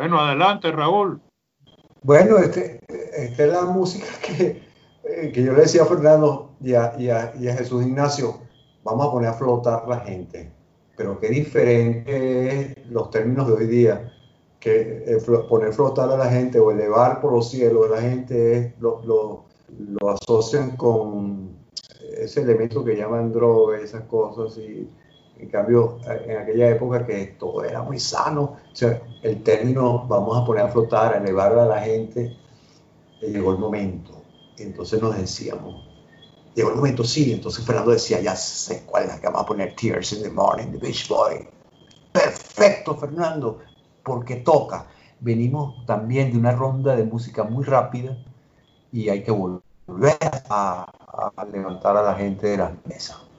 Bueno, 0.00 0.18
adelante, 0.18 0.72
Raúl. 0.72 1.20
Bueno, 2.02 2.38
este, 2.38 2.80
esta 2.88 3.44
es 3.44 3.52
la 3.52 3.66
música 3.66 4.06
que, 4.26 4.62
eh, 5.04 5.30
que 5.30 5.42
yo 5.42 5.52
le 5.52 5.60
decía 5.60 5.82
a 5.82 5.84
Fernando 5.84 6.52
y 6.58 6.72
a, 6.72 6.94
y 6.98 7.10
a- 7.10 7.54
Jesús 7.54 7.84
Ignacio, 7.84 8.38
vamos 8.82 9.06
a 9.06 9.10
poner 9.10 9.28
a 9.28 9.34
flotar 9.34 9.86
la 9.86 10.00
gente, 10.00 10.50
pero 10.96 11.20
qué 11.20 11.28
diferente 11.28 12.48
es 12.78 12.86
los 12.90 13.10
términos 13.10 13.46
de 13.48 13.52
hoy 13.52 13.66
día, 13.66 14.10
que 14.58 15.04
eh, 15.06 15.18
poner 15.46 15.74
flotar 15.74 16.08
a 16.08 16.16
la 16.16 16.30
gente 16.30 16.58
o 16.58 16.70
elevar 16.70 17.20
por 17.20 17.34
los 17.34 17.50
cielos 17.50 17.90
a 17.90 17.96
la 17.96 18.00
gente 18.00 18.56
es, 18.56 18.80
lo, 18.80 19.02
lo- 19.04 19.44
lo 20.00 20.08
asocian 20.08 20.78
con 20.78 21.50
ese 22.16 22.40
elemento 22.40 22.82
que 22.82 22.96
llaman 22.96 23.32
droga, 23.34 23.78
esas 23.78 24.04
cosas, 24.04 24.56
y 24.56 24.88
en 25.40 25.48
cambio 25.48 25.98
eh, 26.06 26.26
en 26.28 26.36
aquella 26.38 26.70
época 26.70 27.06
que 27.06 27.36
todo 27.38 27.64
era 27.64 27.82
muy 27.82 27.98
sano, 27.98 28.56
el 29.22 29.42
término 29.42 30.06
vamos 30.06 30.38
a 30.38 30.44
poner 30.44 30.64
a 30.64 30.68
flotar, 30.68 31.14
a 31.14 31.18
elevar 31.18 31.58
a 31.58 31.66
la 31.66 31.80
gente, 31.80 32.36
llegó 33.20 33.52
el 33.52 33.58
momento. 33.58 34.22
Entonces 34.58 35.00
nos 35.00 35.16
decíamos, 35.16 35.86
llegó 36.54 36.70
el 36.70 36.76
momento, 36.76 37.04
sí. 37.04 37.32
Entonces 37.32 37.64
Fernando 37.64 37.92
decía, 37.92 38.20
ya 38.20 38.36
sé 38.36 38.84
cuál 38.86 39.04
es 39.04 39.08
la 39.10 39.20
que 39.20 39.26
vamos 39.26 39.42
a 39.42 39.46
poner, 39.46 39.74
Tears 39.74 40.12
in 40.12 40.22
the 40.22 40.30
Morning, 40.30 40.72
The 40.72 40.78
Beach 40.78 41.08
Boy. 41.08 41.48
Perfecto, 42.12 42.96
Fernando, 42.96 43.60
porque 44.04 44.36
toca. 44.36 44.86
Venimos 45.20 45.86
también 45.86 46.32
de 46.32 46.38
una 46.38 46.52
ronda 46.52 46.96
de 46.96 47.04
música 47.04 47.44
muy 47.44 47.64
rápida 47.64 48.16
y 48.92 49.08
hay 49.08 49.22
que 49.22 49.30
volver 49.30 50.18
a, 50.48 50.84
a 51.36 51.44
levantar 51.44 51.96
a 51.96 52.02
la 52.02 52.14
gente 52.14 52.48
de 52.48 52.56
las 52.56 52.72
mesas. 52.86 53.29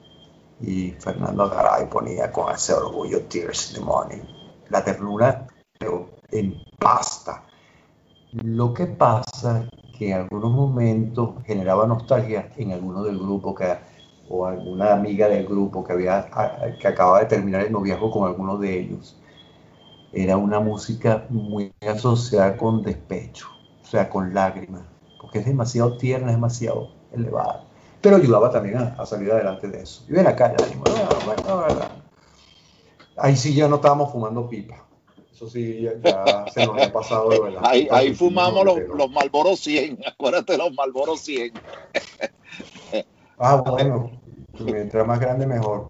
Y 0.62 0.92
Fernando 0.92 1.50
Garay 1.50 1.86
ponía 1.86 2.30
con 2.30 2.54
ese 2.54 2.72
orgullo 2.72 3.22
Tears 3.24 3.70
in 3.70 3.80
the 3.80 3.84
Morning. 3.84 4.22
La 4.70 4.84
ternura, 4.84 5.46
pero 5.78 6.08
en 6.30 6.54
pasta. 6.78 7.44
Lo 8.32 8.72
que 8.72 8.86
pasa 8.86 9.68
que 9.98 10.10
en 10.10 10.20
algunos 10.20 10.52
momentos 10.52 11.34
generaba 11.44 11.86
nostalgia 11.86 12.50
en 12.56 12.72
alguno 12.72 13.02
del 13.02 13.18
grupo 13.18 13.54
que, 13.54 13.76
o 14.28 14.46
alguna 14.46 14.92
amiga 14.94 15.28
del 15.28 15.46
grupo 15.46 15.84
que, 15.84 15.92
había, 15.92 16.30
que 16.80 16.88
acababa 16.88 17.20
de 17.20 17.26
terminar 17.26 17.62
el 17.62 17.72
noviazgo 17.72 18.10
con 18.10 18.28
alguno 18.28 18.56
de 18.56 18.78
ellos. 18.78 19.20
Era 20.12 20.36
una 20.36 20.60
música 20.60 21.26
muy 21.28 21.72
asociada 21.86 22.56
con 22.56 22.82
despecho, 22.82 23.48
o 23.82 23.86
sea, 23.86 24.08
con 24.08 24.32
lágrimas, 24.32 24.82
porque 25.20 25.40
es 25.40 25.46
demasiado 25.46 25.96
tierna, 25.96 26.28
es 26.28 26.36
demasiado 26.36 26.90
elevada. 27.12 27.64
Pero 28.02 28.16
ayudaba 28.16 28.50
también 28.50 28.76
a, 28.76 28.96
a 28.98 29.06
salir 29.06 29.30
adelante 29.32 29.68
de 29.68 29.82
eso. 29.82 30.02
Y 30.08 30.12
ven 30.12 30.26
acá, 30.26 30.52
el 30.56 30.62
ánimo. 30.62 30.84
"Ah, 30.88 31.08
ah, 31.48 31.54
verdad". 31.68 31.90
Ahí 33.16 33.36
sí 33.36 33.54
ya 33.54 33.68
no 33.68 33.76
estábamos 33.76 34.12
fumando 34.12 34.48
pipa. 34.48 34.84
Eso 35.32 35.48
sí, 35.48 35.82
ya, 35.82 35.92
ya 36.02 36.44
se 36.52 36.60
nos 36.60 36.74
había 36.74 36.92
pasado 36.92 37.30
de 37.30 37.40
verdad. 37.40 37.62
Ahí, 37.64 38.14
fumamos 38.14 38.64
los, 38.64 38.78
los 38.94 39.10
Malboro 39.10 39.56
100, 39.56 39.98
acuérdate 40.06 40.52
de 40.52 40.58
los 40.58 40.72
Malboro 40.74 41.16
100. 41.16 41.52
Ah, 43.38 43.56
bueno, 43.56 44.10
mientras 44.58 45.06
más 45.06 45.18
grande 45.20 45.46
mejor. 45.46 45.88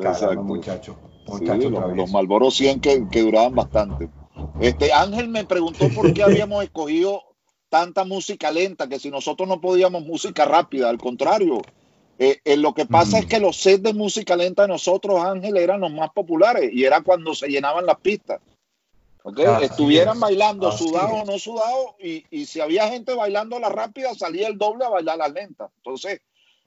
Caramba, 0.00 0.42
muchacho. 0.42 0.96
Sí, 1.38 1.46
los, 1.46 1.96
los 1.96 2.10
Marlboro 2.10 2.50
100 2.50 2.80
que, 2.80 3.08
que 3.08 3.22
duraban 3.22 3.54
bastante. 3.54 4.08
Este 4.60 4.92
Ángel 4.92 5.28
me 5.28 5.44
preguntó 5.44 5.88
por 5.88 6.12
qué 6.12 6.22
habíamos 6.24 6.62
escogido 6.64 7.22
tanta 7.74 8.04
música 8.04 8.52
lenta, 8.52 8.88
que 8.88 9.00
si 9.00 9.10
nosotros 9.10 9.48
no 9.48 9.60
podíamos 9.60 10.04
música 10.04 10.44
rápida, 10.44 10.88
al 10.88 10.98
contrario. 10.98 11.60
Eh, 12.20 12.38
eh, 12.44 12.56
lo 12.56 12.72
que 12.72 12.86
pasa 12.86 13.16
Mm. 13.16 13.20
es 13.20 13.26
que 13.26 13.40
los 13.40 13.56
sets 13.56 13.82
de 13.82 13.92
música 13.92 14.36
lenta 14.36 14.62
de 14.62 14.68
nosotros, 14.68 15.18
Ángel, 15.18 15.56
eran 15.56 15.80
los 15.80 15.90
más 15.90 16.10
populares 16.10 16.70
y 16.72 16.84
era 16.84 17.00
cuando 17.00 17.34
se 17.34 17.48
llenaban 17.48 17.84
las 17.84 17.98
pistas. 17.98 18.40
¿ok? 19.24 19.40
Así 19.40 19.64
Estuvieran 19.64 20.14
es, 20.14 20.20
bailando, 20.20 20.68
así 20.68 20.84
sudados 20.84 21.22
o 21.22 21.24
no 21.24 21.36
sudados, 21.36 21.86
y, 21.98 22.24
y 22.30 22.46
si 22.46 22.60
había 22.60 22.86
gente 22.86 23.12
bailando 23.12 23.58
la 23.58 23.70
rápida, 23.70 24.14
salía 24.14 24.46
el 24.46 24.56
doble 24.56 24.84
a 24.84 24.90
bailar 24.90 25.18
las 25.18 25.32
lentas. 25.32 25.72
Entonces, 25.78 26.20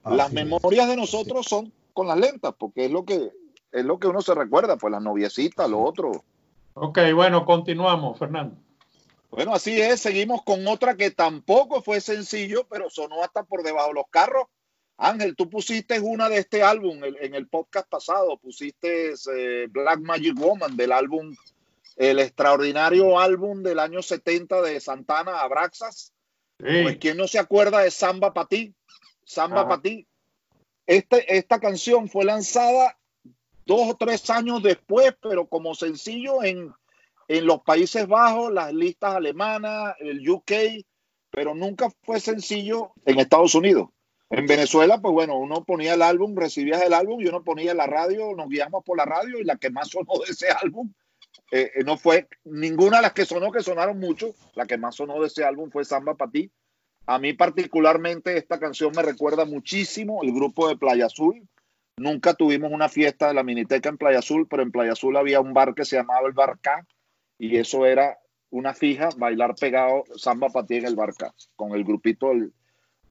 las 0.04 0.34
memorias 0.34 0.90
de 0.90 0.98
nosotros 0.98 1.46
son 1.48 1.72
con 1.94 2.08
las 2.08 2.18
lentas, 2.18 2.54
porque 2.60 2.84
es 2.84 2.92
lo 2.92 3.06
que 3.06 3.32
es 3.72 3.86
lo 3.86 3.98
que 3.98 4.08
uno 4.08 4.22
se 4.22 4.36
recuerda, 4.36 4.76
pues 4.76 4.92
las 4.92 5.02
noviecitas, 5.02 5.70
lo 5.70 5.82
otro. 5.82 6.26
Ok, 6.74 7.00
bueno, 7.16 7.46
continuamos, 7.46 8.20
Fernando. 8.20 8.58
Bueno, 9.30 9.54
así 9.54 9.80
es, 9.82 10.02
seguimos 10.02 10.44
con 10.44 10.66
otra 10.68 10.96
que 10.96 11.12
tampoco 11.12 11.82
fue 11.82 12.02
sencillo, 12.02 12.66
pero 12.70 12.90
sonó 12.90 13.24
hasta 13.24 13.44
por 13.44 13.64
debajo 13.64 13.90
de 13.90 13.94
los 13.96 14.08
carros. 14.10 14.48
Ángel, 14.98 15.36
tú 15.36 15.50
pusiste 15.50 16.00
una 16.00 16.28
de 16.28 16.40
este 16.40 16.64
álbum 16.64 17.04
en 17.04 17.36
el 17.36 17.48
podcast 17.48 17.88
pasado, 17.88 18.38
pusiste 18.38 19.14
eh, 19.14 19.68
Black 19.70 20.00
Magic 20.00 20.36
Woman 20.36 20.76
del 20.76 20.92
álbum, 20.92 21.36
el 21.98 22.20
extraordinario 22.20 23.20
álbum 23.20 23.62
del 23.62 23.80
año 23.80 24.02
70 24.02 24.62
de 24.62 24.80
Santana 24.80 25.42
Abraxas. 25.42 26.14
Pues 26.58 26.94
Sí, 26.94 26.98
quién 27.00 27.18
no 27.18 27.28
se 27.28 27.38
acuerda 27.38 27.82
de 27.82 27.92
Samba 27.92 28.34
para 28.34 28.48
ti, 28.48 28.74
Samba 29.24 29.62
Ajá. 29.62 29.70
para 29.70 29.82
ti. 29.84 30.08
Este, 30.88 31.38
esta 31.38 31.60
canción 31.60 32.10
fue 32.10 32.26
lanzada 32.26 32.98
dos 33.68 33.92
o 33.92 33.96
tres 33.96 34.28
años 34.32 34.64
después, 34.64 35.14
pero 35.22 35.46
como 35.46 35.76
sencillo 35.76 36.44
en, 36.44 36.74
en 37.28 37.46
los 37.46 37.62
Países 37.62 38.08
Bajos, 38.08 38.52
las 38.52 38.74
listas 38.74 39.16
alemanas, 39.16 39.96
el 40.00 40.28
UK, 40.28 40.52
pero 41.32 41.54
nunca 41.56 41.90
fue 42.04 42.20
sencillo 42.20 42.94
en 43.06 43.20
Estados 43.20 43.56
Unidos. 43.56 43.90
En 44.30 44.46
Venezuela, 44.46 45.00
pues 45.00 45.14
bueno, 45.14 45.38
uno 45.38 45.64
ponía 45.64 45.94
el 45.94 46.02
álbum, 46.02 46.36
recibías 46.36 46.82
el 46.82 46.94
álbum 46.94 47.22
y 47.22 47.28
uno 47.28 47.44
ponía 47.44 47.74
la 47.74 47.88
radio, 47.88 48.36
nos 48.36 48.50
guiamos 48.50 48.84
por 48.84 48.98
la 48.98 49.06
radio 49.06 49.40
y 49.40 49.44
la 49.44 49.56
que 49.56 49.70
más 49.70 49.90
sonó 49.90 50.14
de 50.26 50.32
ese 50.32 50.48
álbum 50.50 50.92
eh, 51.52 51.72
eh, 51.76 51.84
no 51.86 51.98
fue 51.98 52.28
ninguna 52.44 52.98
de 52.98 53.04
las 53.04 53.14
que 53.14 53.26
sonó, 53.26 53.52
que 53.52 53.62
sonaron 53.62 54.00
mucho, 54.00 54.34
la 54.56 54.66
que 54.66 54.78
más 54.78 54.96
sonó 54.96 55.22
de 55.22 55.28
ese 55.28 55.46
álbum 55.46 55.70
fue 55.70 55.86
Samba 55.86 56.16
para 56.16 56.32
ti. 56.32 56.52
A 57.06 57.20
mí 57.20 57.34
particularmente 57.34 58.38
esta 58.38 58.60
canción 58.60 58.92
me 58.94 59.02
recuerda 59.02 59.46
muchísimo 59.46 60.24
el 60.24 60.34
grupo 60.34 60.68
de 60.68 60.76
Playa 60.76 61.06
Azul. 61.06 61.48
Nunca 61.98 62.34
tuvimos 62.34 62.72
una 62.72 62.90
fiesta 62.90 63.30
de 63.30 63.34
la 63.34 63.44
Miniteca 63.44 63.88
en 63.88 63.98
Playa 63.98 64.20
Azul, 64.20 64.46
pero 64.50 64.62
en 64.62 64.72
Playa 64.72 64.92
Azul 64.92 65.16
había 65.16 65.40
un 65.40 65.54
bar 65.54 65.74
que 65.74 65.86
se 65.86 65.96
llamaba 65.96 66.28
el 66.28 66.34
Bar 66.34 66.60
y 67.40 67.58
eso 67.58 67.86
era 67.86 68.18
una 68.50 68.74
fija, 68.74 69.10
bailar 69.18 69.56
pegado 69.56 70.04
Samba 70.16 70.48
para 70.50 70.66
ti 70.66 70.76
en 70.76 70.86
el 70.86 70.96
Bar 70.96 71.14
K, 71.14 71.34
con 71.56 71.74
el 71.74 71.84
grupito 71.84 72.32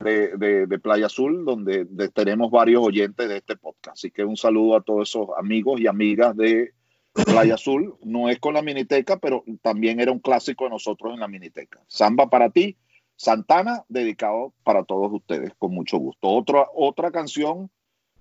de, 0.00 0.66
de- 0.66 0.78
Playa 0.78 1.06
Azul, 1.06 1.44
donde 1.44 1.84
de- 1.84 2.08
tenemos 2.08 2.50
varios 2.50 2.82
oyentes 2.82 3.28
de 3.28 3.36
este 3.38 3.56
podcast. 3.56 3.98
Así 3.98 4.10
que 4.10 4.24
un 4.24 4.36
saludo 4.36 4.76
a 4.76 4.82
todos 4.82 5.08
esos 5.08 5.28
amigos 5.38 5.80
y 5.80 5.86
amigas 5.86 6.36
de 6.36 6.72
Playa 7.12 7.54
Azul. 7.54 7.96
No 8.02 8.28
es 8.28 8.38
con 8.38 8.54
la 8.54 8.62
Miniteca, 8.62 9.18
pero 9.18 9.44
también 9.62 10.00
era 10.00 10.12
un 10.12 10.20
clásico 10.20 10.64
de 10.64 10.70
nosotros 10.70 11.14
en 11.14 11.20
la 11.20 11.28
Miniteca. 11.28 11.80
Samba 11.86 12.28
para 12.28 12.50
ti, 12.50 12.76
Santana, 13.14 13.84
dedicado 13.88 14.52
para 14.64 14.84
todos 14.84 15.10
ustedes, 15.12 15.52
con 15.58 15.72
mucho 15.72 15.98
gusto. 15.98 16.28
Otra, 16.28 16.66
otra 16.74 17.10
canción 17.10 17.70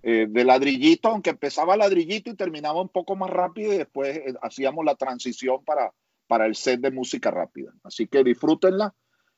eh, 0.07 0.27
de 0.29 0.43
ladrillito, 0.43 1.09
aunque 1.09 1.31
empezaba 1.31 1.75
ladrillito 1.75 2.29
y 2.29 2.35
terminaba 2.35 2.79
un 2.79 2.89
poco 2.89 3.15
más 3.15 3.27
rápido 3.27 3.73
y 3.73 3.79
después 3.79 4.15
eh, 4.15 4.35
hacíamos 4.39 4.85
la 4.85 4.93
transición 4.93 5.65
para, 5.65 5.91
para 6.27 6.45
el 6.45 6.53
set 6.53 6.79
de 6.79 6.91
música 6.91 7.31
rápida. 7.31 7.73
Así 7.83 8.05
que 8.05 8.23
disfrútenla. 8.23 8.93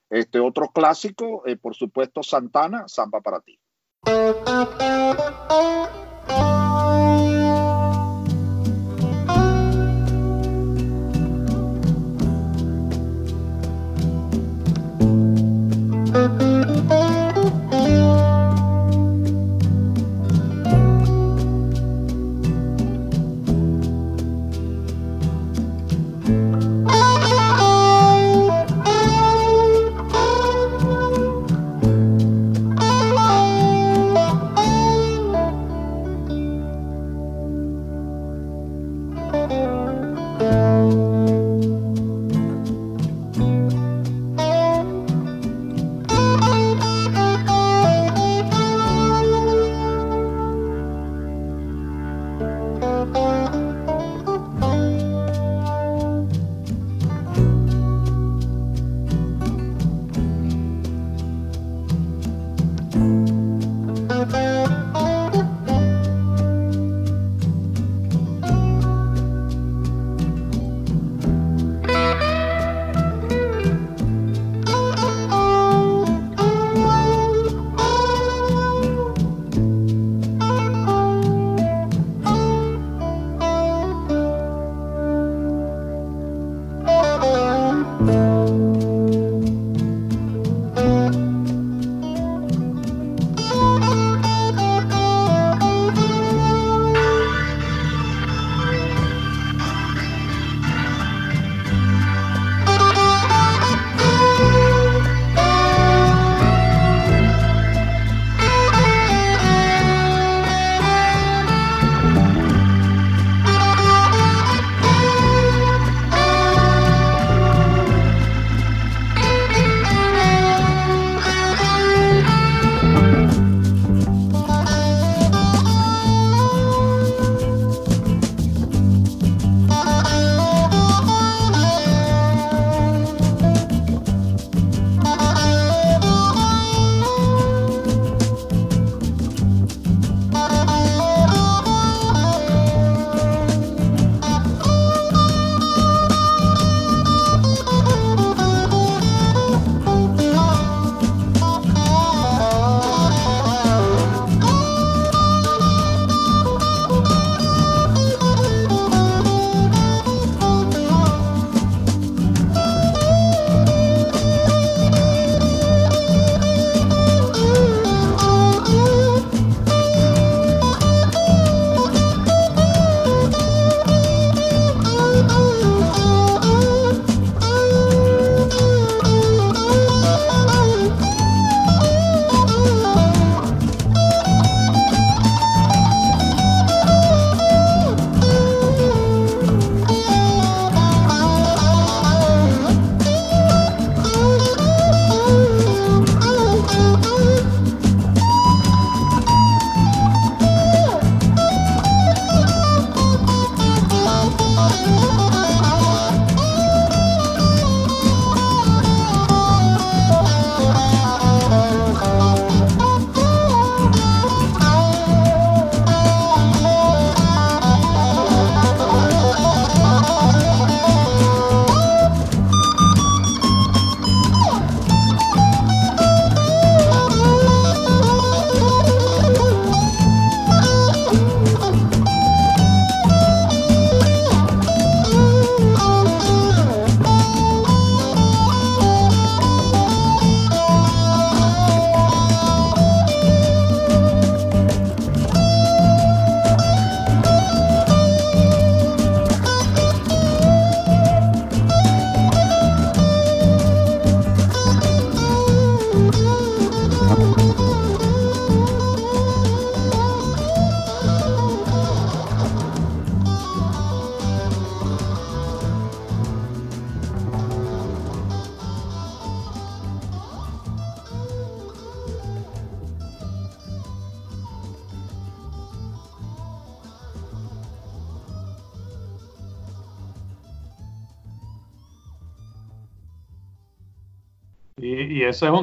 Este 0.09 0.41
otro 0.41 0.67
clásico, 0.73 1.47
eh, 1.47 1.55
por 1.55 1.73
supuesto, 1.73 2.21
Santana, 2.21 2.83
Samba 2.89 3.21
para 3.21 3.39
ti. 3.39 3.57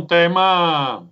Tema, 0.07 1.09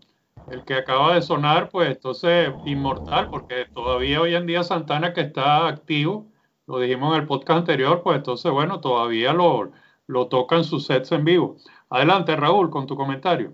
el 0.50 0.64
que 0.64 0.74
acaba 0.74 1.14
de 1.14 1.22
sonar, 1.22 1.68
pues 1.70 1.90
entonces 1.90 2.50
inmortal, 2.64 3.30
porque 3.30 3.66
todavía 3.72 4.20
hoy 4.20 4.34
en 4.34 4.46
día 4.46 4.62
Santana 4.62 5.12
que 5.12 5.22
está 5.22 5.68
activo, 5.68 6.26
lo 6.66 6.78
dijimos 6.78 7.14
en 7.14 7.22
el 7.22 7.26
podcast 7.26 7.60
anterior, 7.60 8.02
pues 8.02 8.16
entonces, 8.16 8.50
bueno, 8.52 8.80
todavía 8.80 9.32
lo, 9.32 9.70
lo 10.06 10.28
tocan 10.28 10.64
sus 10.64 10.86
sets 10.86 11.12
en 11.12 11.24
vivo. 11.24 11.56
Adelante, 11.90 12.36
Raúl, 12.36 12.70
con 12.70 12.86
tu 12.86 12.96
comentario. 12.96 13.52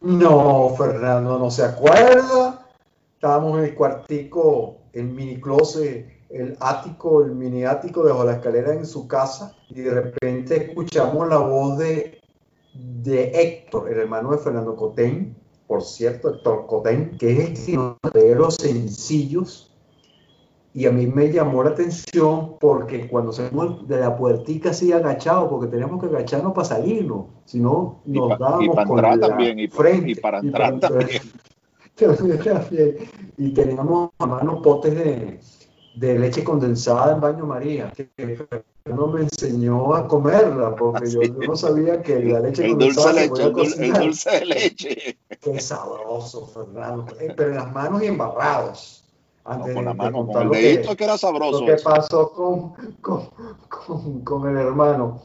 No, 0.00 0.74
Fernando 0.76 1.38
no 1.38 1.50
se 1.50 1.64
acuerda. 1.64 2.66
Estábamos 3.14 3.58
en 3.58 3.64
el 3.64 3.74
cuartico, 3.74 4.78
el 4.92 5.04
mini 5.04 5.40
closet, 5.40 6.14
el 6.28 6.56
ático, 6.60 7.24
el 7.24 7.32
mini 7.32 7.64
ático 7.64 8.02
debajo 8.02 8.24
de 8.24 8.32
la 8.32 8.36
escalera 8.38 8.74
en 8.74 8.86
su 8.86 9.06
casa 9.06 9.54
y 9.68 9.80
de 9.80 9.94
repente 9.94 10.68
escuchamos 10.68 11.28
la 11.28 11.38
voz 11.38 11.78
de, 11.78 12.20
de 12.74 13.30
Héctor, 13.34 13.90
el 13.92 13.98
hermano 14.00 14.32
de 14.32 14.38
Fernando 14.38 14.74
Cotén, 14.76 15.36
por 15.66 15.82
cierto, 15.82 16.28
Héctor 16.34 16.66
Cotén, 16.66 17.16
que 17.18 17.42
es 17.42 17.68
nos 17.70 17.96
lee 18.12 18.34
los 18.34 18.56
sencillos 18.56 19.70
y 20.76 20.86
a 20.86 20.90
mí 20.90 21.06
me 21.06 21.30
llamó 21.32 21.62
la 21.62 21.70
atención 21.70 22.56
porque 22.58 23.06
cuando 23.08 23.32
salimos 23.32 23.86
de 23.86 24.00
la 24.00 24.16
puertica 24.16 24.70
así 24.70 24.92
agachado, 24.92 25.48
porque 25.48 25.68
teníamos 25.68 26.00
que 26.00 26.08
agacharnos 26.08 26.52
para 26.52 26.64
salirnos, 26.64 27.26
si 27.44 27.60
no 27.60 28.00
Y 28.04 28.18
nos 28.18 28.30
pa- 28.30 28.34
y 28.34 28.38
dábamos 28.40 28.74
para 28.74 28.86
con 28.88 28.98
entrar 28.98 29.18
la 29.18 29.28
también, 29.28 29.58
y 29.60 29.68
frente. 29.68 30.10
y 30.10 30.14
para 30.16 30.38
entrar 30.40 30.80
también. 30.80 31.08
y 33.38 33.50
teníamos 33.54 34.10
a 34.18 34.26
mano 34.26 34.60
potes 34.60 34.96
de, 34.96 35.38
de 35.96 36.18
leche 36.18 36.42
condensada 36.42 37.14
en 37.14 37.20
baño 37.20 37.46
María, 37.46 37.92
que 37.92 38.46
no 38.86 39.06
me 39.06 39.22
enseñó 39.22 39.94
a 39.94 40.06
comerla, 40.08 40.74
porque 40.74 41.10
yo, 41.10 41.22
yo 41.22 41.34
no 41.48 41.56
sabía 41.56 42.02
que 42.02 42.18
la 42.20 42.40
leche 42.40 42.66
El 42.66 42.78
dulce 42.78 43.00
condensada 43.00 43.12
de 43.12 43.28
se 43.28 43.28
leche, 43.28 43.50
podía 43.52 43.86
el, 43.96 44.02
dulce 44.04 44.30
de 44.30 44.44
leche. 44.46 45.18
Qué 45.40 45.60
sabroso, 45.60 46.46
Fernando. 46.46 47.06
Eh, 47.20 47.32
Pero 47.36 47.50
en 47.50 47.56
las 47.56 47.72
manos 47.72 48.02
y 48.02 48.06
embarrados. 48.06 49.00
No, 49.46 49.60
con 49.60 49.84
la 49.84 49.90
de 49.92 49.96
mano, 49.98 50.18
contar 50.18 50.48
con 50.48 50.56
el 50.56 50.74
lo 50.76 50.88
que- 50.90 50.96
que 50.96 51.04
era 51.04 51.12
lo 51.14 51.18
sabroso. 51.18 51.64
que 51.66 51.72
eso. 51.74 51.90
pasó 51.90 52.32
con, 52.32 52.72
con, 53.02 53.28
con, 53.68 54.20
con 54.22 54.48
el 54.48 54.56
hermano. 54.56 55.20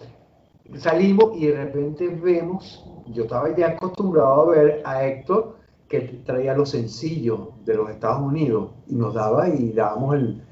Salimos 0.78 1.32
y 1.36 1.48
de 1.48 1.64
repente 1.66 2.08
vemos, 2.10 2.86
yo 3.08 3.24
estaba 3.24 3.56
ya 3.56 3.70
acostumbrado 3.70 4.42
a 4.42 4.46
ver 4.56 4.82
a 4.86 5.06
Héctor 5.06 5.56
que 5.88 6.02
traía 6.26 6.54
los 6.54 6.70
sencillos 6.70 7.48
de 7.66 7.74
los 7.76 7.90
Estados 7.90 8.22
Unidos 8.22 8.72
y 8.88 8.94
nos 8.96 9.14
daba 9.16 9.50
y 9.50 9.72
dábamos 9.72 10.16
el, 10.16 10.44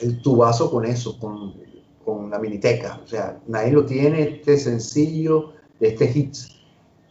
el 0.00 0.20
tubazo 0.22 0.70
con 0.70 0.84
eso, 0.84 1.18
con, 1.18 1.54
con 2.04 2.30
la 2.30 2.38
miniteca. 2.38 3.00
O 3.04 3.06
sea, 3.06 3.38
nadie 3.46 3.72
lo 3.72 3.84
tiene, 3.84 4.22
este 4.22 4.58
sencillo 4.58 5.52
de 5.80 5.88
este 5.88 6.10
hits. 6.12 6.60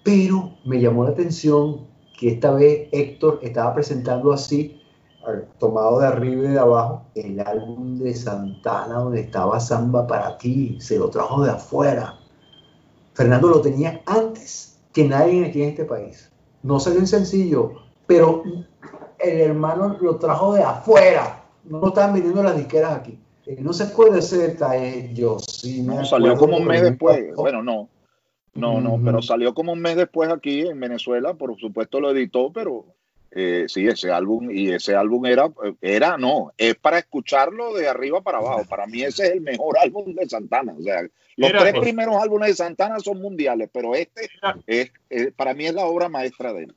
Pero 0.04 0.58
me 0.66 0.80
llamó 0.80 1.04
la 1.04 1.12
atención 1.12 1.88
que 2.20 2.34
esta 2.34 2.52
vez 2.52 2.88
Héctor 2.92 3.40
estaba 3.42 3.74
presentando 3.74 4.32
así 4.32 4.82
tomado 5.60 6.00
de 6.00 6.08
arriba 6.08 6.44
y 6.44 6.54
de 6.54 6.60
abajo, 6.60 7.04
el 7.16 7.40
álbum 7.40 7.98
de 7.98 8.14
Santana 8.14 8.96
donde 8.96 9.22
estaba 9.22 9.60
Samba 9.60 10.06
para 10.06 10.38
ti, 10.38 10.78
se 10.80 10.98
lo 11.00 11.10
trajo 11.10 11.44
de 11.44 11.52
afuera. 11.52 12.20
Fernando 13.14 13.50
lo 13.50 13.62
tenía 13.62 14.02
antes 14.06 14.78
que 14.94 15.08
nadie 15.08 15.46
aquí 15.46 15.64
en 15.64 15.70
este 15.70 15.86
país. 15.86 16.30
No 16.64 16.80
salió 16.80 17.00
en 17.00 17.08
sencillo, 17.08 17.74
pero 18.08 18.44
el 19.20 19.40
hermano 19.40 19.98
lo 20.00 20.18
trajo 20.18 20.54
de 20.54 20.64
afuera. 20.64 21.44
No 21.70 21.80
lo 21.80 21.88
estaban 21.90 22.14
vendiendo 22.14 22.44
las 22.44 22.58
disqueras 22.58 22.94
aquí. 22.94 23.18
Eh, 23.46 23.58
No 23.60 23.74
se 23.74 24.38
detalle, 24.38 25.14
yo 25.14 25.38
sí 25.40 25.82
me 25.82 25.96
No, 25.96 26.06
salió 26.06 26.36
como 26.38 26.58
un 26.58 26.66
mes 26.66 26.82
me 26.82 26.90
después. 26.92 27.18
impactó. 27.20 27.42
Bueno, 27.42 27.64
no. 27.64 27.90
No, 28.54 28.80
no, 28.80 29.00
pero 29.04 29.22
salió 29.22 29.54
como 29.54 29.74
un 29.74 29.82
mes 29.82 29.98
después 29.98 30.30
aquí 30.32 30.62
en 30.62 30.80
Venezuela. 30.80 31.34
Por 31.34 31.58
supuesto 31.60 32.00
lo 32.00 32.12
editó, 32.12 32.52
pero 32.54 32.86
eh, 33.32 33.66
sí, 33.68 33.86
ese 33.86 34.12
álbum, 34.12 34.50
y 34.50 34.72
ese 34.72 34.96
álbum 34.96 35.26
era, 35.26 35.52
era, 35.82 36.18
no, 36.18 36.54
es 36.58 36.76
para 36.76 37.00
escucharlo 37.00 37.74
de 37.74 37.90
arriba 37.90 38.22
para 38.22 38.38
abajo. 38.38 38.64
Para 38.70 38.88
mí 38.88 39.02
ese 39.04 39.26
es 39.28 39.32
el 39.34 39.42
mejor 39.42 39.78
álbum 39.82 40.14
de 40.16 40.30
Santana. 40.30 40.74
O 40.80 40.82
sea, 40.82 41.02
los 41.36 41.52
tres 41.52 41.72
pues. 41.74 41.82
primeros 41.82 42.16
álbumes 42.16 42.48
de 42.50 42.56
Santana 42.56 42.98
son 43.02 43.22
mundiales, 43.22 43.70
pero 43.74 43.94
este 43.94 44.30
es- 44.68 45.34
para 45.34 45.54
mí 45.54 45.66
es 45.66 45.74
la 45.74 45.86
obra 45.86 46.08
maestra 46.08 46.54
de 46.54 46.64
él. 46.64 46.76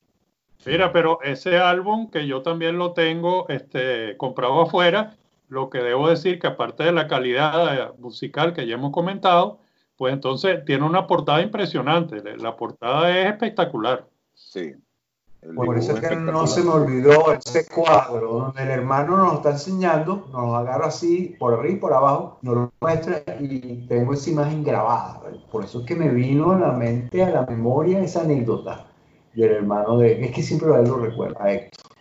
Mira, 0.66 0.92
pero 0.92 1.20
ese 1.22 1.58
álbum 1.58 2.10
que 2.10 2.26
yo 2.26 2.42
también 2.42 2.78
lo 2.78 2.92
tengo 2.92 3.48
este, 3.48 4.16
comprado 4.16 4.62
afuera, 4.62 5.16
lo 5.48 5.70
que 5.70 5.78
debo 5.78 6.08
decir 6.08 6.38
que 6.38 6.48
aparte 6.48 6.84
de 6.84 6.92
la 6.92 7.08
calidad 7.08 7.74
eh, 7.74 7.92
musical 7.98 8.52
que 8.52 8.66
ya 8.66 8.74
hemos 8.74 8.92
comentado, 8.92 9.60
pues 9.96 10.12
entonces 10.12 10.64
tiene 10.64 10.84
una 10.84 11.06
portada 11.06 11.42
impresionante. 11.42 12.22
La 12.36 12.56
portada 12.56 13.10
es 13.18 13.32
espectacular. 13.32 14.06
Sí. 14.34 14.74
Por 15.54 15.78
eso 15.78 15.92
es 15.96 16.00
que 16.00 16.16
no 16.16 16.48
se 16.48 16.64
me 16.64 16.70
olvidó 16.70 17.32
ese 17.32 17.64
cuadro 17.66 18.32
donde 18.32 18.62
el 18.64 18.70
hermano 18.70 19.16
nos 19.16 19.34
está 19.34 19.50
enseñando, 19.50 20.26
nos 20.32 20.54
agarra 20.56 20.86
así 20.86 21.36
por 21.38 21.54
arriba 21.54 21.74
y 21.74 21.76
por 21.76 21.92
abajo, 21.92 22.38
nos 22.42 22.54
lo 22.56 22.72
muestra 22.80 23.22
y 23.38 23.86
tengo 23.86 24.14
esa 24.14 24.30
imagen 24.30 24.64
grabada. 24.64 25.22
Por 25.50 25.64
eso 25.64 25.80
es 25.80 25.86
que 25.86 25.94
me 25.94 26.08
vino 26.08 26.50
a 26.50 26.58
la 26.58 26.72
mente, 26.72 27.22
a 27.22 27.30
la 27.30 27.46
memoria 27.46 28.00
esa 28.00 28.22
anécdota 28.22 28.87
del 29.42 29.52
hermano 29.52 29.98
de... 29.98 30.24
Es 30.24 30.34
que 30.34 30.42
siempre 30.42 30.74
a 30.74 30.80
él 30.80 30.88
lo 30.88 30.98
recuerda, 30.98 31.44
a 31.44 31.52
Héctor. 31.52 31.92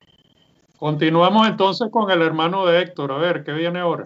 Continuamos 0.77 1.47
entonces 1.47 1.89
con 1.91 2.09
el 2.11 2.22
hermano 2.22 2.65
de 2.65 2.81
Héctor. 2.81 3.11
A 3.11 3.18
ver, 3.18 3.43
¿qué 3.43 3.51
viene 3.51 3.80
ahora? 3.80 4.03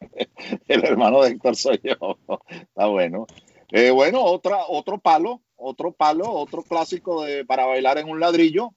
El 0.68 0.84
hermano 0.84 1.22
de 1.22 1.30
Héctor 1.30 1.56
soy 1.56 1.80
yo. 1.82 2.18
Está 2.48 2.86
bueno. 2.86 3.26
Eh, 3.70 3.90
bueno, 3.90 4.24
otra, 4.24 4.64
otro 4.66 4.98
palo, 4.98 5.42
otro 5.54 5.92
palo, 5.92 6.32
otro 6.32 6.62
clásico 6.62 7.22
de, 7.22 7.44
para 7.44 7.66
bailar 7.66 7.98
en 7.98 8.08
un 8.08 8.18
ladrillo. 8.18 8.74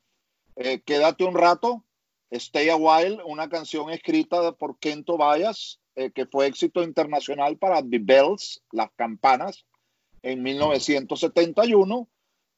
Eh, 0.55 0.81
Quédate 0.85 1.23
un 1.23 1.35
rato. 1.35 1.83
Stay 2.29 2.69
a 2.69 2.75
While, 2.75 3.23
una 3.25 3.47
canción 3.47 3.89
escrita 3.91 4.53
por 4.53 4.77
Kento 4.79 5.17
Bayas, 5.17 5.79
eh, 5.95 6.11
que 6.11 6.25
fue 6.25 6.47
éxito 6.47 6.81
internacional 6.81 7.57
para 7.57 7.81
The 7.81 7.99
Bells, 7.99 8.63
las 8.71 8.91
campanas, 8.95 9.65
en 10.23 10.41
1971. 10.41 12.07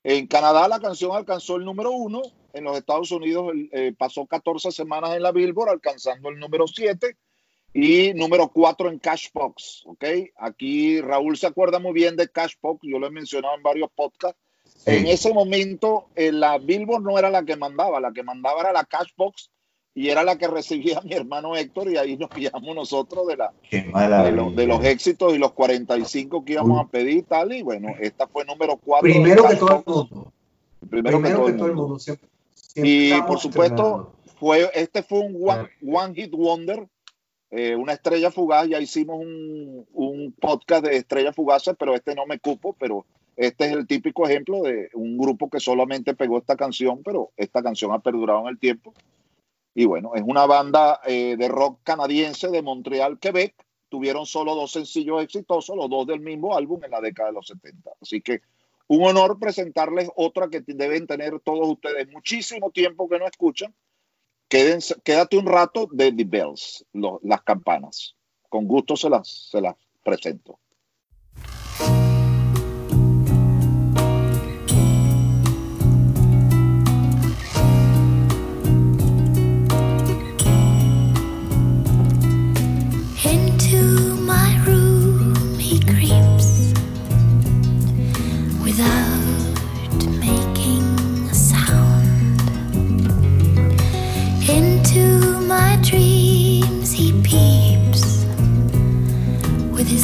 En 0.07 0.27
Canadá 0.27 0.67
la 0.67 0.79
canción 0.79 1.15
alcanzó 1.15 1.55
el 1.55 1.65
número 1.65 1.89
uno. 1.89 2.21
En 2.53 2.63
los 2.63 2.77
Estados 2.77 3.09
Unidos 3.09 3.51
eh, 3.71 3.91
pasó 3.97 4.27
14 4.27 4.71
semanas 4.71 5.15
en 5.15 5.23
la 5.23 5.31
Billboard, 5.31 5.69
alcanzando 5.69 6.29
el 6.29 6.37
número 6.37 6.67
7 6.67 7.17
y 7.73 8.13
número 8.13 8.49
4 8.49 8.89
en 8.91 8.99
Cashbox, 8.99 9.81
¿ok? 9.87 10.05
Aquí 10.37 11.01
Raúl 11.01 11.37
se 11.37 11.47
acuerda 11.47 11.79
muy 11.79 11.93
bien 11.93 12.15
de 12.15 12.29
Cashbox, 12.29 12.81
yo 12.83 12.99
lo 12.99 13.07
he 13.07 13.09
mencionado 13.09 13.55
en 13.55 13.63
varios 13.63 13.89
podcasts. 13.95 14.39
En 14.85 15.07
ese 15.07 15.33
momento 15.33 16.09
eh, 16.15 16.31
la 16.31 16.59
Billboard 16.59 17.01
no 17.01 17.17
era 17.17 17.31
la 17.31 17.43
que 17.43 17.55
mandaba, 17.55 17.99
la 17.99 18.13
que 18.13 18.21
mandaba 18.21 18.61
era 18.61 18.73
la 18.73 18.85
Cashbox 18.85 19.49
y 19.95 20.09
era 20.09 20.23
la 20.23 20.37
que 20.37 20.47
recibía 20.47 20.99
mi 21.01 21.13
hermano 21.13 21.55
Héctor 21.55 21.89
y 21.89 21.97
ahí 21.97 22.17
nos 22.17 22.29
guiamos 22.29 22.75
nosotros 22.75 23.25
de, 23.27 23.37
la, 23.37 23.53
de, 24.23 24.31
lo- 24.31 24.51
de 24.51 24.67
los 24.67 24.83
éxitos 24.83 25.33
y 25.33 25.37
los 25.37 25.53
45 25.53 26.43
que 26.45 26.53
íbamos 26.53 26.81
a 26.85 26.87
pedir 26.89 27.17
y 27.17 27.21
tal. 27.23 27.53
Y 27.53 27.63
bueno, 27.63 27.87
esta 28.01 28.27
fue 28.27 28.43
número 28.45 28.75
4. 28.77 29.01
Primero 29.01 29.47
que 29.47 29.55
todo 29.55 29.69
el 29.69 29.83
mundo. 29.85 30.31
Primero, 30.89 31.17
Primero 31.19 31.45
que 31.45 31.53
todo 31.53 31.65
el 31.67 31.73
mundo. 31.73 31.83
mundo. 31.87 31.99
Siempre- 31.99 32.27
siempre 32.53 32.91
Y 32.91 33.21
por 33.21 33.39
supuesto, 33.39 34.13
fue, 34.37 34.69
este 34.73 35.01
fue 35.01 35.19
un 35.19 35.37
one, 35.41 35.69
one 35.85 36.13
hit 36.13 36.31
wonder, 36.33 36.85
eh, 37.51 37.75
una 37.77 37.93
estrella 37.93 38.31
fugaz. 38.31 38.67
Ya 38.67 38.81
hicimos 38.81 39.17
un, 39.21 39.85
un 39.93 40.33
podcast 40.33 40.83
de 40.85 40.97
estrellas 40.97 41.33
fugaces, 41.33 41.73
pero 41.79 41.95
este 41.95 42.13
no 42.15 42.25
me 42.25 42.37
cupo, 42.39 42.75
pero 42.77 43.05
este 43.37 43.65
es 43.67 43.71
el 43.71 43.87
típico 43.87 44.27
ejemplo 44.27 44.61
de 44.61 44.89
un 44.93 45.17
grupo 45.17 45.49
que 45.49 45.61
solamente 45.61 46.13
pegó 46.15 46.37
esta 46.37 46.57
canción, 46.57 47.01
pero 47.03 47.31
esta 47.37 47.63
canción 47.63 47.93
ha 47.93 47.99
perdurado 47.99 48.41
en 48.41 48.47
el 48.47 48.59
tiempo. 48.59 48.93
Y 49.75 49.85
bueno, 49.85 50.15
es 50.15 50.23
una 50.25 50.45
banda 50.45 51.01
eh, 51.05 51.35
de 51.37 51.47
rock 51.49 51.81
canadiense 51.83 52.47
de 52.47 52.61
Montreal, 52.61 53.19
Quebec. 53.19 53.53
Tuvieron 53.89 54.25
solo 54.25 54.55
dos 54.55 54.71
sencillos 54.71 55.21
exitosos, 55.21 55.75
los 55.75 55.89
dos 55.89 56.07
del 56.07 56.21
mismo 56.21 56.55
álbum 56.55 56.83
en 56.85 56.91
la 56.91 57.01
década 57.01 57.29
de 57.29 57.35
los 57.35 57.47
70. 57.47 57.91
Así 58.01 58.21
que 58.21 58.41
un 58.87 59.05
honor 59.05 59.37
presentarles 59.37 60.09
otra 60.15 60.47
que 60.49 60.61
deben 60.65 61.07
tener 61.07 61.39
todos 61.41 61.67
ustedes 61.67 62.09
muchísimo 62.09 62.71
tiempo 62.71 63.09
que 63.09 63.19
no 63.19 63.27
escuchan. 63.27 63.75
Quédense, 64.47 64.95
quédate 65.03 65.37
un 65.37 65.45
rato 65.45 65.89
de 65.91 66.13
The 66.13 66.23
Bells, 66.23 66.85
las 67.23 67.41
campanas. 67.41 68.15
Con 68.47 68.67
gusto 68.67 68.95
se 68.95 69.09
las, 69.09 69.49
se 69.51 69.59
las 69.59 69.75
presento. 70.03 70.59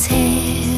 his 0.01 0.07
head. 0.07 0.70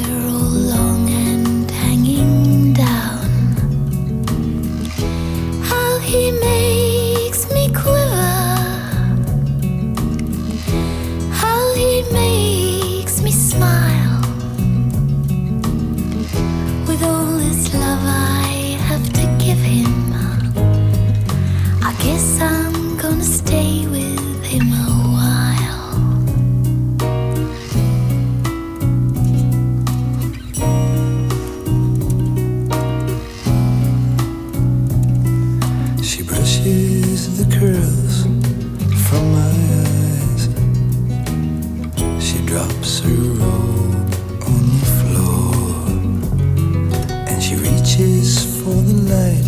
For 48.64 48.70
the 48.70 48.94
light 49.12 49.43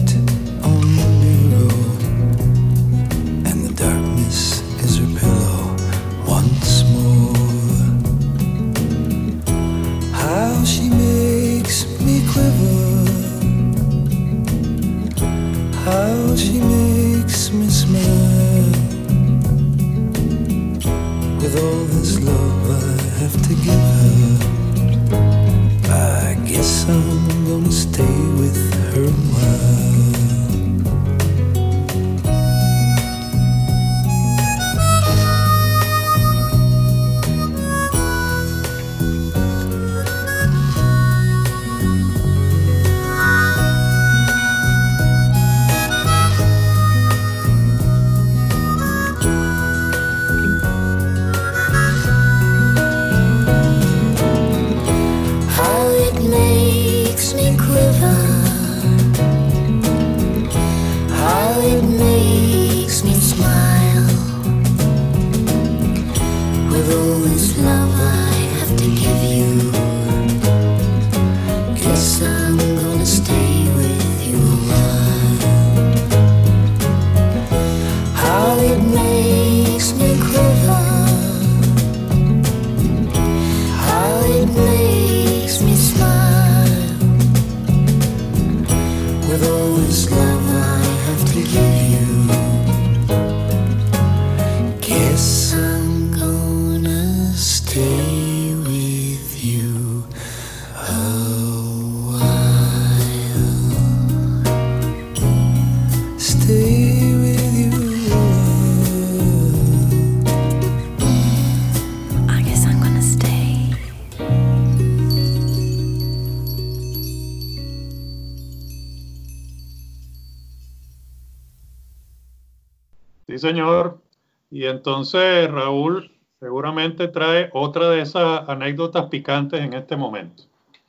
señor. 123.46 124.02
Y 124.50 124.66
entonces 124.66 125.52
Raúl 125.52 126.12
seguramente 126.40 127.08
trae 127.08 127.50
otra 127.54 127.90
de 127.90 128.02
esas 128.02 128.48
anécdotas 128.48 129.06
picantes 129.06 129.62
en 129.62 129.74
este 129.74 129.96
momento. 129.96 130.44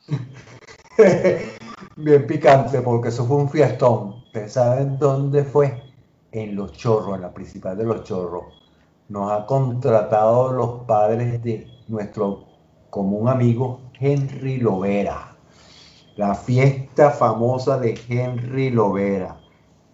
Bien 1.96 2.26
picante, 2.26 2.80
porque 2.80 3.08
eso 3.08 3.24
fue 3.26 3.36
un 3.36 3.50
fiestón. 3.50 4.22
¿Ustedes 4.26 4.52
saben 4.52 4.98
dónde 4.98 5.44
fue? 5.44 5.82
En 6.32 6.54
Los 6.54 6.72
Chorros, 6.72 7.16
en 7.16 7.22
la 7.22 7.32
principal 7.32 7.76
de 7.76 7.84
Los 7.84 8.04
Chorros. 8.04 8.44
Nos 9.08 9.30
ha 9.30 9.46
contratado 9.46 10.52
los 10.52 10.84
padres 10.84 11.42
de 11.42 11.66
nuestro 11.88 12.44
común 12.90 13.28
amigo 13.28 13.80
Henry 13.98 14.58
Lovera. 14.58 15.36
La 16.16 16.34
fiesta 16.34 17.10
famosa 17.10 17.78
de 17.78 17.98
Henry 18.08 18.70
Lovera. 18.70 19.38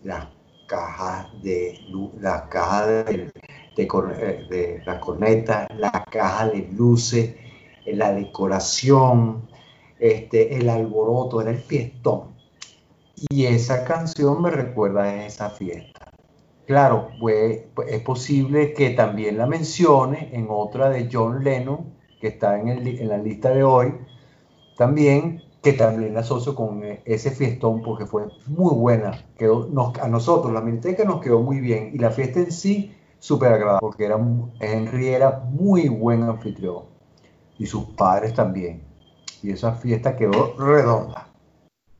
Las 0.02 0.26
cajas 0.72 1.26
de 1.42 1.78
las 2.18 2.42
cajas 2.42 2.86
de, 2.86 3.30
de 3.76 3.82
eh, 3.82 4.46
de 4.48 4.82
la 4.86 4.98
corneta, 4.98 5.68
la 5.76 6.04
caja 6.10 6.48
de 6.48 6.66
luces, 6.72 7.34
eh, 7.84 7.94
la 7.94 8.14
decoración, 8.14 9.48
este, 9.98 10.56
el 10.56 10.70
alboroto, 10.70 11.42
era 11.42 11.50
el 11.50 11.58
fiestón. 11.58 12.32
Y 13.28 13.44
esa 13.44 13.84
canción 13.84 14.40
me 14.40 14.50
recuerda 14.50 15.02
a 15.02 15.26
esa 15.26 15.50
fiesta. 15.50 16.10
Claro, 16.66 17.10
pues, 17.20 17.64
es 17.86 18.00
posible 18.00 18.72
que 18.72 18.90
también 18.90 19.36
la 19.36 19.46
mencione 19.46 20.30
en 20.32 20.46
otra 20.48 20.88
de 20.88 21.10
John 21.12 21.44
Lennon, 21.44 21.92
que 22.18 22.28
está 22.28 22.58
en, 22.58 22.68
el 22.68 22.88
en 22.88 23.08
la 23.08 23.18
lista 23.18 23.50
de 23.50 23.62
hoy, 23.62 23.92
también, 24.78 25.42
que 25.62 25.72
también 25.74 26.14
la 26.14 26.20
asocio 26.20 26.54
con 26.54 26.82
eh, 26.84 27.02
ese 27.04 27.30
fiestón 27.30 27.82
porque 27.82 28.06
fue 28.06 28.24
muy 28.46 28.74
buena. 28.74 29.12
Quedó, 29.38 29.66
nos- 29.68 29.98
a 29.98 30.08
nosotros, 30.08 30.52
la 30.52 30.60
Miniteca 30.60 31.04
nos 31.04 31.20
quedó 31.20 31.40
muy 31.40 31.60
bien 31.60 31.90
y 31.94 31.98
la 31.98 32.10
fiesta 32.10 32.40
en 32.40 32.52
sí 32.52 32.94
súper 33.18 33.52
agradable 33.52 33.80
porque 33.80 34.04
era, 34.06 34.18
Henry 34.60 35.08
era 35.08 35.40
muy 35.50 35.88
buen 35.88 36.22
anfitrión 36.24 36.84
y 37.58 37.66
sus 37.66 37.84
padres 37.84 38.34
también. 38.34 38.82
Y 39.42 39.50
esa 39.50 39.72
fiesta 39.72 40.16
quedó 40.16 40.54
redonda. 40.58 41.28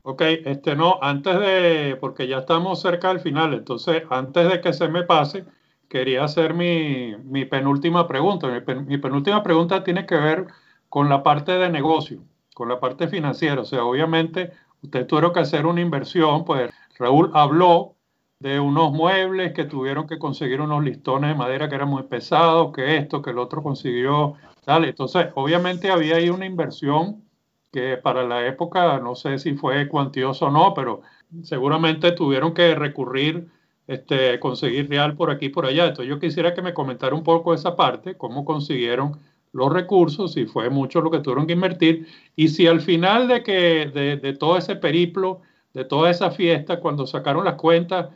Ok, 0.04 0.22
este 0.22 0.74
no, 0.74 0.98
antes 1.00 1.38
de, 1.38 1.96
porque 2.00 2.26
ya 2.26 2.38
estamos 2.38 2.80
cerca 2.80 3.08
del 3.08 3.20
final, 3.20 3.54
entonces 3.54 4.02
antes 4.10 4.48
de 4.50 4.60
que 4.60 4.72
se 4.72 4.88
me 4.88 5.04
pase, 5.04 5.44
quería 5.88 6.24
hacer 6.24 6.54
mi, 6.54 7.14
mi 7.24 7.44
penúltima 7.44 8.08
pregunta. 8.08 8.48
Mi, 8.48 8.60
pen- 8.60 8.86
mi 8.86 8.98
penúltima 8.98 9.42
pregunta 9.44 9.84
tiene 9.84 10.04
que 10.06 10.16
ver 10.16 10.46
con 10.88 11.08
la 11.08 11.22
parte 11.22 11.52
de 11.52 11.70
negocio, 11.70 12.24
con 12.62 12.68
la 12.68 12.78
parte 12.78 13.08
financiera. 13.08 13.62
O 13.62 13.64
sea, 13.64 13.84
obviamente 13.84 14.52
ustedes 14.82 15.08
tuvieron 15.08 15.32
que 15.32 15.40
hacer 15.40 15.66
una 15.66 15.80
inversión, 15.80 16.44
pues 16.44 16.70
Raúl 16.96 17.32
habló 17.34 17.96
de 18.38 18.60
unos 18.60 18.92
muebles 18.92 19.52
que 19.52 19.64
tuvieron 19.64 20.06
que 20.06 20.20
conseguir 20.20 20.60
unos 20.60 20.84
listones 20.84 21.30
de 21.30 21.34
madera 21.34 21.68
que 21.68 21.74
eran 21.74 21.88
muy 21.88 22.04
pesados, 22.04 22.72
que 22.72 22.98
esto, 22.98 23.20
que 23.20 23.30
el 23.30 23.38
otro 23.38 23.64
consiguió, 23.64 24.34
tal. 24.64 24.84
Entonces, 24.84 25.26
obviamente 25.34 25.90
había 25.90 26.14
ahí 26.14 26.30
una 26.30 26.46
inversión 26.46 27.24
que 27.72 27.96
para 27.96 28.22
la 28.22 28.46
época, 28.46 29.00
no 29.00 29.16
sé 29.16 29.40
si 29.40 29.54
fue 29.54 29.88
cuantioso 29.88 30.46
o 30.46 30.50
no, 30.52 30.72
pero 30.72 31.00
seguramente 31.42 32.12
tuvieron 32.12 32.54
que 32.54 32.76
recurrir, 32.76 33.48
este, 33.88 34.38
conseguir 34.38 34.88
real 34.88 35.16
por 35.16 35.32
aquí 35.32 35.46
y 35.46 35.48
por 35.48 35.66
allá. 35.66 35.86
Entonces 35.86 36.08
yo 36.08 36.20
quisiera 36.20 36.54
que 36.54 36.62
me 36.62 36.74
comentara 36.74 37.16
un 37.16 37.24
poco 37.24 37.54
esa 37.54 37.74
parte, 37.74 38.16
cómo 38.16 38.44
consiguieron 38.44 39.18
los 39.52 39.72
recursos, 39.72 40.32
si 40.32 40.46
fue 40.46 40.70
mucho 40.70 41.00
lo 41.00 41.10
que 41.10 41.20
tuvieron 41.20 41.46
que 41.46 41.52
invertir, 41.52 42.06
y 42.36 42.48
si 42.48 42.66
al 42.66 42.80
final 42.80 43.28
de, 43.28 43.42
que, 43.42 44.18
de, 44.22 44.32
todo 44.34 44.56
ese 44.56 44.76
periplo, 44.76 45.40
de 45.74 45.84
toda 45.84 46.10
esa 46.10 46.30
fiesta, 46.30 46.80
cuando 46.80 47.06
sacaron 47.06 47.44
las 47.44 47.54
cuentas, 47.54 48.08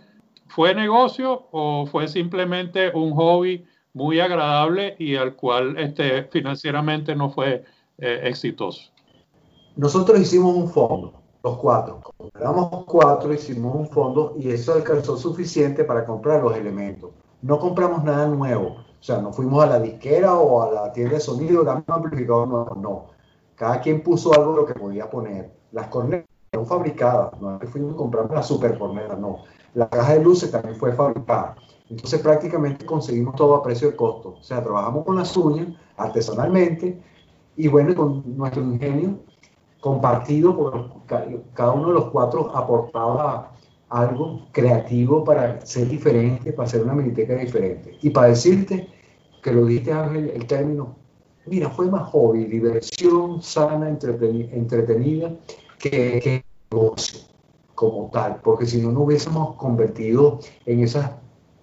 ¿fue 0.49 0.75
negocio 0.75 1.49
o 1.53 1.87
fue 1.87 2.09
simplemente 2.09 2.91
un 2.95 3.13
hobby 3.15 3.65
muy 3.93 4.21
agradable 4.21 4.97
y 4.99 5.17
al 5.17 5.35
cual 5.37 5.79
este, 5.79 6.25
financieramente 6.25 7.15
no 7.15 7.31
fue 7.31 7.65
eh, 7.99 8.21
exitoso? 8.25 8.91
Nosotros 9.77 10.19
hicimos 10.19 10.55
un 10.55 10.71
fondo, 10.71 11.13
los 11.45 11.59
cuatro. 11.59 12.01
Como 12.03 12.31
éramos 12.39 12.85
cuatro, 12.87 13.33
hicimos 13.35 13.75
un 13.75 13.89
fondo 13.89 14.35
y 14.39 14.51
eso 14.51 14.73
alcanzó 14.73 15.19
suficiente 15.19 15.85
para 15.85 16.07
comprar 16.07 16.43
los 16.43 16.57
elementos. 16.57 17.11
No 17.43 17.59
compramos 17.59 18.03
nada 18.03 18.27
nuevo. 18.27 18.86
O 19.01 19.03
sea, 19.07 19.19
no 19.19 19.33
fuimos 19.33 19.63
a 19.63 19.67
la 19.67 19.79
disquera 19.81 20.35
o 20.35 20.63
a 20.63 20.73
la 20.73 20.93
tienda 20.93 21.15
de 21.15 21.21
sonido, 21.21 21.63
dame 21.63 21.85
un 21.87 21.95
amplificador 21.95 22.49
nuevo. 22.49 22.75
No. 22.77 23.05
Cada 23.55 23.81
quien 23.81 24.03
puso 24.03 24.33
algo 24.35 24.57
lo 24.57 24.67
que 24.67 24.75
podía 24.75 25.09
poner. 25.09 25.53
Las 25.73 25.87
cornetas 25.89 26.29
fueron 26.51 26.67
fabricadas. 26.69 27.41
No 27.41 27.59
fuimos 27.71 27.95
a 27.95 27.97
comprar 27.97 28.31
la 28.31 28.43
super 28.43 28.79
corneta, 28.79 29.15
no. 29.17 29.39
La 29.75 29.89
caja 29.89 30.15
de 30.15 30.25
luces 30.25 30.51
también 30.51 30.77
fue 30.77 30.93
fabricada. 30.93 31.55
Entonces 31.89 32.21
prácticamente 32.21 32.85
conseguimos 32.85 33.35
todo 33.37 33.55
a 33.55 33.63
precio 33.63 33.89
de 33.91 33.97
costo. 33.97 34.37
O 34.41 34.43
sea, 34.43 34.63
trabajamos 34.63 35.05
con 35.05 35.17
las 35.17 35.37
uñas 35.37 35.69
artesanalmente 35.97 37.01
y 37.57 37.69
bueno, 37.69 37.95
con 37.95 38.37
nuestro 38.37 38.63
ingenio 38.63 39.19
compartido, 39.81 40.57
por 40.57 41.05
ca- 41.07 41.27
cada 41.55 41.73
uno 41.73 41.89
de 41.89 41.95
los 41.95 42.07
cuatro 42.07 42.51
aportaba 42.57 43.53
algo 43.89 44.49
creativo 44.53 45.25
para 45.25 45.61
ser 45.65 45.89
diferente, 45.89 46.53
para 46.53 46.67
hacer 46.67 46.83
una 46.83 46.95
miniteca 46.95 47.35
diferente. 47.35 47.97
Y 48.03 48.11
para 48.11 48.29
decirte 48.29 48.89
que 49.43 49.53
lo 49.53 49.65
diste 49.67 49.93
Ángel, 49.93 50.31
el 50.31 50.47
término 50.47 50.97
mira, 51.47 51.71
fue 51.71 51.89
más 51.91 52.09
hobby, 52.11 52.45
diversión 52.45 53.41
sana, 53.43 53.89
entreteni- 53.89 54.49
entretenida, 54.53 55.33
que, 55.79 56.21
que 56.23 56.43
negocio 56.71 57.21
como 57.75 58.11
tal, 58.11 58.41
porque 58.43 58.67
si 58.67 58.81
no, 58.81 58.91
no 58.91 59.01
hubiésemos 59.03 59.55
convertido 59.57 60.41
en 60.65 60.81
esas 60.81 61.13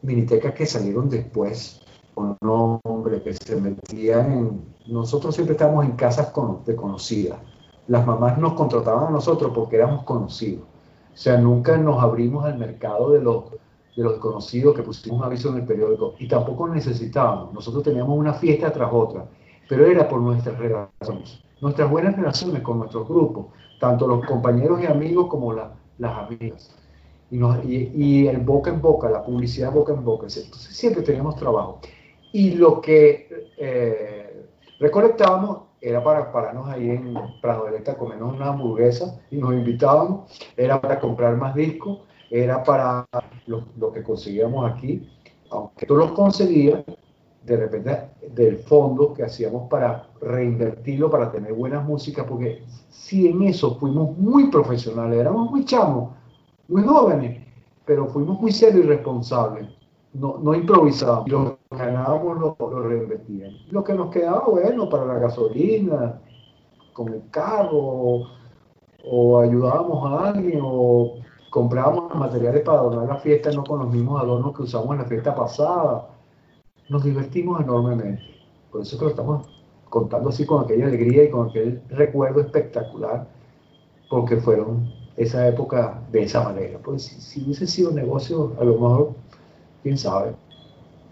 minitecas 0.02 0.54
que 0.54 0.66
salieron 0.66 1.10
después, 1.10 1.82
con 2.14 2.38
nombres 2.42 3.24
que 3.24 3.34
se 3.34 3.56
metían 3.60 4.32
en... 4.32 4.74
Nosotros 4.86 5.34
siempre 5.34 5.54
estábamos 5.54 5.86
en 5.86 5.94
casas 5.94 6.28
con, 6.28 6.64
desconocidas. 6.64 7.40
Las 7.88 8.06
mamás 8.06 8.38
nos 8.38 8.54
contrataban 8.54 9.08
a 9.08 9.10
nosotros 9.10 9.52
porque 9.56 9.78
éramos 9.78 10.04
conocidos. 10.04 10.66
O 11.14 11.18
sea, 11.18 11.38
nunca 11.38 11.78
nos 11.78 12.02
abrimos 12.02 12.46
al 12.46 12.58
mercado 12.58 13.12
de 13.12 13.22
los, 13.22 13.52
de 13.96 14.04
los 14.04 14.14
desconocidos 14.14 14.76
que 14.76 14.84
pusimos 14.84 15.20
un 15.20 15.26
aviso 15.26 15.50
en 15.50 15.58
el 15.58 15.66
periódico 15.66 16.16
y 16.20 16.28
tampoco 16.28 16.68
necesitábamos. 16.68 17.54
Nosotros 17.54 17.84
teníamos 17.84 18.18
una 18.18 18.34
fiesta 18.34 18.72
tras 18.72 18.92
otra, 18.92 19.26
pero 19.70 19.86
era 19.86 20.08
por 20.08 20.22
nuestras 20.22 20.58
relaciones, 20.58 21.42
nuestras 21.62 21.90
buenas 21.90 22.16
relaciones 22.16 22.62
con 22.64 22.80
nuestros 22.80 23.08
grupos, 23.08 23.48
tanto 23.80 24.08
los 24.08 24.26
compañeros 24.26 24.82
y 24.82 24.86
amigos 24.88 25.28
como 25.28 25.54
la- 25.54 25.74
las 26.00 26.18
amigas. 26.18 26.76
Y, 27.30 27.38
nos- 27.38 27.64
y- 27.66 27.92
y 27.96 28.28
el 28.28 28.40
boca 28.42 28.70
en 28.72 28.82
boca, 28.82 29.10
la 29.10 29.24
publicidad 29.24 29.72
boca 29.72 29.94
en 29.94 30.04
boca. 30.04 30.28
Entonces 30.28 30.76
siempre 30.76 31.04
teníamos 31.04 31.36
trabajo. 31.36 31.80
Y 32.32 32.52
lo 32.56 32.82
que 32.82 33.52
eh, 33.58 34.48
recolectábamos 34.80 35.60
era 35.84 36.02
para 36.02 36.32
pararnos 36.32 36.70
ahí 36.70 36.90
en 36.90 37.14
Prado 37.42 37.68
Electa 37.68 37.92
a 37.92 37.98
comernos 37.98 38.36
una 38.36 38.48
hamburguesa 38.48 39.20
y 39.30 39.36
nos 39.36 39.54
invitábamos, 39.54 40.32
era 40.56 40.80
para 40.80 40.98
comprar 40.98 41.36
más 41.36 41.54
discos, 41.56 42.00
era 42.32 42.64
para 42.64 43.06
lo, 43.48 43.66
lo 43.78 43.92
que 43.92 44.02
conseguíamos 44.02 44.72
aquí, 44.72 45.12
aunque 45.50 45.86
tú 45.86 45.98
los 45.98 46.14
conseguías, 46.14 46.84
de 47.44 47.58
repente 47.58 48.00
del 48.32 48.60
fondo 48.60 49.14
que 49.14 49.24
hacíamos 49.24 49.70
para 49.70 50.08
reinvertirlo, 50.22 51.12
para 51.12 51.30
tener 51.30 51.52
buenas 51.52 51.84
músicas, 51.84 52.26
porque 52.26 52.64
si 52.90 53.28
en 53.28 53.44
eso 53.44 53.76
fuimos 53.76 54.18
muy 54.18 54.50
profesionales, 54.50 55.20
éramos 55.20 55.52
muy 55.52 55.66
chamos, 55.66 56.14
muy 56.70 56.84
jóvenes, 56.84 57.46
pero 57.86 58.08
fuimos 58.08 58.40
muy 58.40 58.54
serios 58.54 58.86
y 58.86 58.88
responsables. 58.88 59.68
No, 60.14 60.38
no 60.42 60.56
improvisábamos. 60.56 61.58
Ganábamos 61.78 62.40
lo, 62.40 62.58
lo 62.60 62.88
reinvertíamos. 62.88 63.68
Lo 63.72 63.84
que 63.84 63.94
nos 63.94 64.10
quedaba, 64.10 64.46
bueno, 64.48 64.90
para 64.90 65.06
la 65.06 65.20
gasolina, 65.20 66.20
con 66.94 67.14
el 67.14 67.30
carro, 67.30 68.22
o, 69.04 69.40
ayudábamos 69.40 70.06
a 70.06 70.30
alguien, 70.30 70.60
o 70.64 71.16
comprábamos 71.50 72.14
materiales 72.16 72.62
para 72.64 72.80
adornar 72.80 73.08
la 73.08 73.18
fiesta, 73.18 73.52
no 73.52 73.64
con 73.64 73.80
los 73.80 73.90
mismos 73.90 74.22
adornos 74.22 74.56
que 74.56 74.64
usamos 74.64 74.92
en 74.92 75.00
la 75.00 75.06
fiesta 75.06 75.36
pasada. 75.36 76.10
Nos 76.90 77.04
divertimos 77.04 77.62
enormemente. 77.62 78.24
Por 78.72 78.82
eso 78.82 78.98
que 78.98 79.06
lo 79.06 79.12
estamos 79.12 79.48
contando 79.90 80.30
así 80.30 80.46
con 80.46 80.64
aquella 80.64 80.88
alegría 80.88 81.26
y 81.26 81.30
con 81.30 81.50
aquel 81.50 81.82
recuerdo 81.90 82.42
espectacular, 82.42 83.28
porque 84.10 84.38
fueron 84.38 84.92
esa 85.18 85.48
época 85.48 86.02
de 86.12 86.24
esa 86.24 86.44
manera. 86.44 86.80
Pues 86.80 87.04
si, 87.04 87.22
si 87.22 87.44
hubiese 87.44 87.68
sido 87.68 87.92
negocio, 87.92 88.54
a 88.60 88.64
lo 88.64 88.74
mejor, 88.74 89.14
quién 89.84 89.98
sabe, 89.98 90.36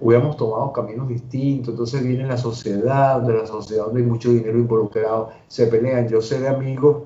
hubiéramos 0.01 0.35
tomado 0.35 0.73
caminos 0.73 1.07
distintos. 1.07 1.69
Entonces 1.73 2.03
viene 2.03 2.25
la 2.25 2.37
sociedad, 2.37 3.21
de 3.21 3.33
la 3.37 3.45
sociedad 3.45 3.85
donde 3.85 4.01
hay 4.01 4.07
mucho 4.07 4.29
dinero 4.31 4.57
involucrado, 4.57 5.29
se 5.47 5.67
pelean. 5.67 6.09
Yo 6.09 6.21
sé 6.21 6.41
de 6.41 6.49
amigos, 6.49 7.03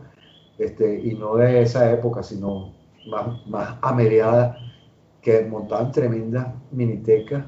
este, 0.57 1.01
y 1.01 1.13
no 1.15 1.35
de 1.35 1.61
esa 1.61 1.91
época, 1.91 2.23
sino 2.23 2.73
más, 3.11 3.45
más 3.47 3.77
ameriada, 3.81 4.57
que 5.21 5.41
montaban 5.45 5.91
tremendas 5.91 6.47
minitecas 6.71 7.45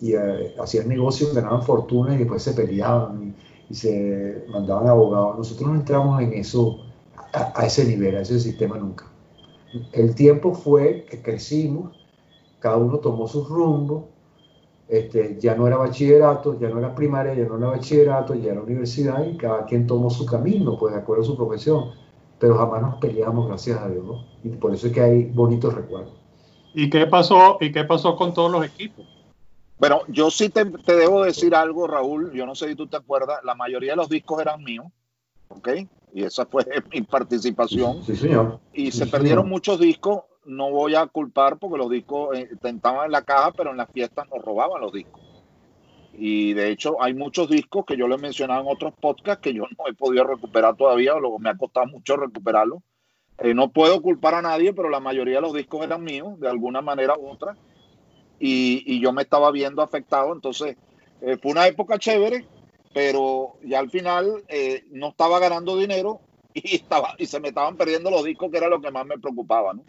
y 0.00 0.14
eh, 0.14 0.54
hacían 0.60 0.88
negocios, 0.88 1.34
ganaban 1.34 1.62
fortunas 1.62 2.14
y 2.16 2.18
después 2.18 2.42
se 2.42 2.52
peleaban 2.52 3.22
y, 3.68 3.72
y 3.72 3.74
se 3.74 4.44
mandaban 4.50 4.88
abogados. 4.88 5.38
Nosotros 5.38 5.70
no 5.70 5.76
entramos 5.76 6.20
en 6.20 6.32
eso, 6.34 6.80
a, 7.32 7.52
a 7.54 7.66
ese 7.66 7.84
nivel, 7.86 8.16
a 8.16 8.20
ese 8.20 8.38
sistema 8.38 8.76
nunca. 8.78 9.06
El 9.92 10.14
tiempo 10.14 10.54
fue 10.54 11.06
que 11.08 11.22
crecimos, 11.22 11.96
cada 12.58 12.76
uno 12.76 12.98
tomó 12.98 13.28
su 13.28 13.44
rumbo, 13.44 14.08
este, 14.88 15.38
ya 15.38 15.54
no 15.54 15.66
era 15.66 15.76
bachillerato, 15.76 16.58
ya 16.58 16.68
no 16.68 16.78
era 16.78 16.94
primaria, 16.94 17.34
ya 17.34 17.44
no 17.44 17.58
era 17.58 17.68
bachillerato, 17.68 18.34
ya 18.34 18.52
era 18.52 18.62
universidad 18.62 19.24
y 19.26 19.36
cada 19.36 19.66
quien 19.66 19.86
tomó 19.86 20.08
su 20.10 20.24
camino, 20.24 20.78
pues 20.78 20.94
de 20.94 21.00
acuerdo 21.00 21.22
a 21.22 21.26
su 21.26 21.36
profesión. 21.36 21.90
Pero 22.38 22.56
jamás 22.56 22.80
nos 22.82 22.94
peleamos, 22.96 23.48
gracias 23.48 23.78
a 23.80 23.88
Dios, 23.88 24.04
¿no? 24.04 24.24
Y 24.44 24.48
por 24.56 24.72
eso 24.72 24.86
es 24.86 24.92
que 24.92 25.00
hay 25.00 25.24
bonitos 25.26 25.74
recuerdos. 25.74 26.14
¿Y 26.72 26.88
qué 26.88 27.06
pasó? 27.06 27.58
¿Y 27.60 27.72
qué 27.72 27.84
pasó 27.84 28.14
con 28.16 28.32
todos 28.32 28.50
los 28.52 28.64
equipos? 28.64 29.04
Bueno, 29.78 30.00
yo 30.08 30.30
sí 30.30 30.48
te, 30.48 30.64
te 30.64 30.94
debo 30.96 31.22
decir 31.24 31.54
algo, 31.54 31.86
Raúl. 31.86 32.32
Yo 32.32 32.46
no 32.46 32.54
sé 32.54 32.68
si 32.68 32.74
tú 32.74 32.86
te 32.86 32.96
acuerdas, 32.96 33.38
la 33.44 33.54
mayoría 33.54 33.92
de 33.92 33.96
los 33.96 34.08
discos 34.08 34.40
eran 34.40 34.62
míos, 34.62 34.86
¿ok? 35.48 35.68
Y 36.14 36.24
esa 36.24 36.46
fue 36.46 36.64
mi 36.92 37.02
participación. 37.02 38.02
Sí, 38.04 38.16
señor. 38.16 38.60
Y 38.72 38.90
Sí, 38.90 38.98
se 38.98 39.06
perdieron 39.06 39.44
señor. 39.44 39.52
muchos 39.52 39.80
discos. 39.80 40.22
No 40.48 40.70
voy 40.70 40.94
a 40.94 41.06
culpar 41.06 41.58
porque 41.58 41.76
los 41.76 41.90
discos 41.90 42.36
eh, 42.36 42.48
estaban 42.50 43.04
en 43.04 43.12
la 43.12 43.22
caja, 43.22 43.52
pero 43.52 43.70
en 43.70 43.76
las 43.76 43.90
fiestas 43.90 44.26
nos 44.30 44.42
robaban 44.42 44.80
los 44.80 44.92
discos. 44.92 45.22
Y 46.14 46.54
de 46.54 46.70
hecho, 46.70 47.00
hay 47.02 47.12
muchos 47.12 47.50
discos 47.50 47.84
que 47.84 47.96
yo 47.98 48.08
les 48.08 48.18
he 48.18 48.22
mencionado 48.22 48.62
en 48.62 48.68
otros 48.68 48.94
podcasts 48.98 49.42
que 49.42 49.52
yo 49.52 49.64
no 49.78 49.86
he 49.86 49.94
podido 49.94 50.24
recuperar 50.24 50.74
todavía, 50.74 51.14
o 51.14 51.20
luego 51.20 51.38
me 51.38 51.50
ha 51.50 51.56
costado 51.56 51.86
mucho 51.86 52.16
recuperarlos. 52.16 52.82
Eh, 53.38 53.54
no 53.54 53.70
puedo 53.70 54.00
culpar 54.02 54.34
a 54.34 54.42
nadie, 54.42 54.72
pero 54.72 54.88
la 54.88 55.00
mayoría 55.00 55.36
de 55.36 55.42
los 55.42 55.52
discos 55.52 55.84
eran 55.84 56.02
míos, 56.02 56.40
de 56.40 56.48
alguna 56.48 56.80
manera 56.80 57.16
u 57.16 57.28
otra. 57.28 57.56
Y, 58.40 59.00
yo 59.00 59.12
me 59.12 59.22
estaba 59.22 59.50
viendo 59.52 59.82
afectado. 59.82 60.32
Entonces, 60.32 60.76
eh, 61.20 61.36
fue 61.40 61.52
una 61.52 61.66
época 61.66 61.98
chévere, 61.98 62.46
pero 62.92 63.58
ya 63.62 63.78
al 63.78 63.90
final 63.90 64.44
eh, 64.48 64.84
no 64.90 65.10
estaba 65.10 65.38
ganando 65.38 65.76
dinero 65.76 66.20
y, 66.54 66.76
estaba, 66.76 67.14
y 67.18 67.26
se 67.26 67.38
me 67.38 67.48
estaban 67.48 67.76
perdiendo 67.76 68.10
los 68.10 68.24
discos, 68.24 68.50
que 68.50 68.56
era 68.56 68.68
lo 68.68 68.80
que 68.80 68.90
más 68.90 69.06
me 69.06 69.18
preocupaba, 69.18 69.74
¿no? 69.74 69.84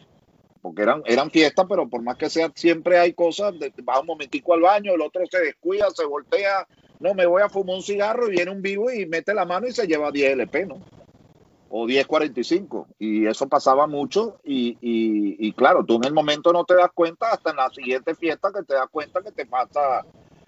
Porque 0.61 0.81
eran, 0.81 1.01
eran 1.05 1.31
fiestas, 1.31 1.65
pero 1.69 1.87
por 1.87 2.01
más 2.01 2.17
que 2.17 2.29
sea, 2.29 2.51
siempre 2.53 2.99
hay 2.99 3.13
cosas, 3.13 3.57
de, 3.57 3.71
va 3.87 3.99
un 3.99 4.07
momentico 4.07 4.53
al 4.53 4.61
baño, 4.61 4.93
el 4.93 5.01
otro 5.01 5.23
se 5.29 5.39
descuida, 5.39 5.89
se 5.91 6.05
voltea, 6.05 6.67
no, 6.99 7.13
me 7.13 7.25
voy 7.25 7.41
a 7.41 7.49
fumar 7.49 7.77
un 7.77 7.81
cigarro 7.81 8.27
y 8.27 8.31
viene 8.31 8.51
un 8.51 8.61
vivo 8.61 8.91
y 8.91 9.05
mete 9.05 9.33
la 9.33 9.45
mano 9.45 9.67
y 9.67 9.71
se 9.71 9.87
lleva 9.87 10.11
10 10.11 10.33
LP, 10.33 10.65
¿no? 10.65 10.81
O 11.69 11.85
1045. 11.85 12.87
Y 12.97 13.25
eso 13.25 13.47
pasaba 13.47 13.87
mucho 13.87 14.39
y, 14.43 14.71
y, 14.81 15.47
y 15.47 15.53
claro, 15.53 15.85
tú 15.85 15.95
en 15.95 16.05
el 16.05 16.13
momento 16.13 16.51
no 16.51 16.65
te 16.65 16.75
das 16.75 16.91
cuenta, 16.93 17.31
hasta 17.31 17.51
en 17.51 17.57
la 17.57 17.69
siguiente 17.69 18.15
fiesta 18.15 18.51
que 18.53 18.63
te 18.63 18.73
das 18.73 18.89
cuenta 18.91 19.21
que 19.21 19.31
te 19.31 19.45
falta 19.45 20.05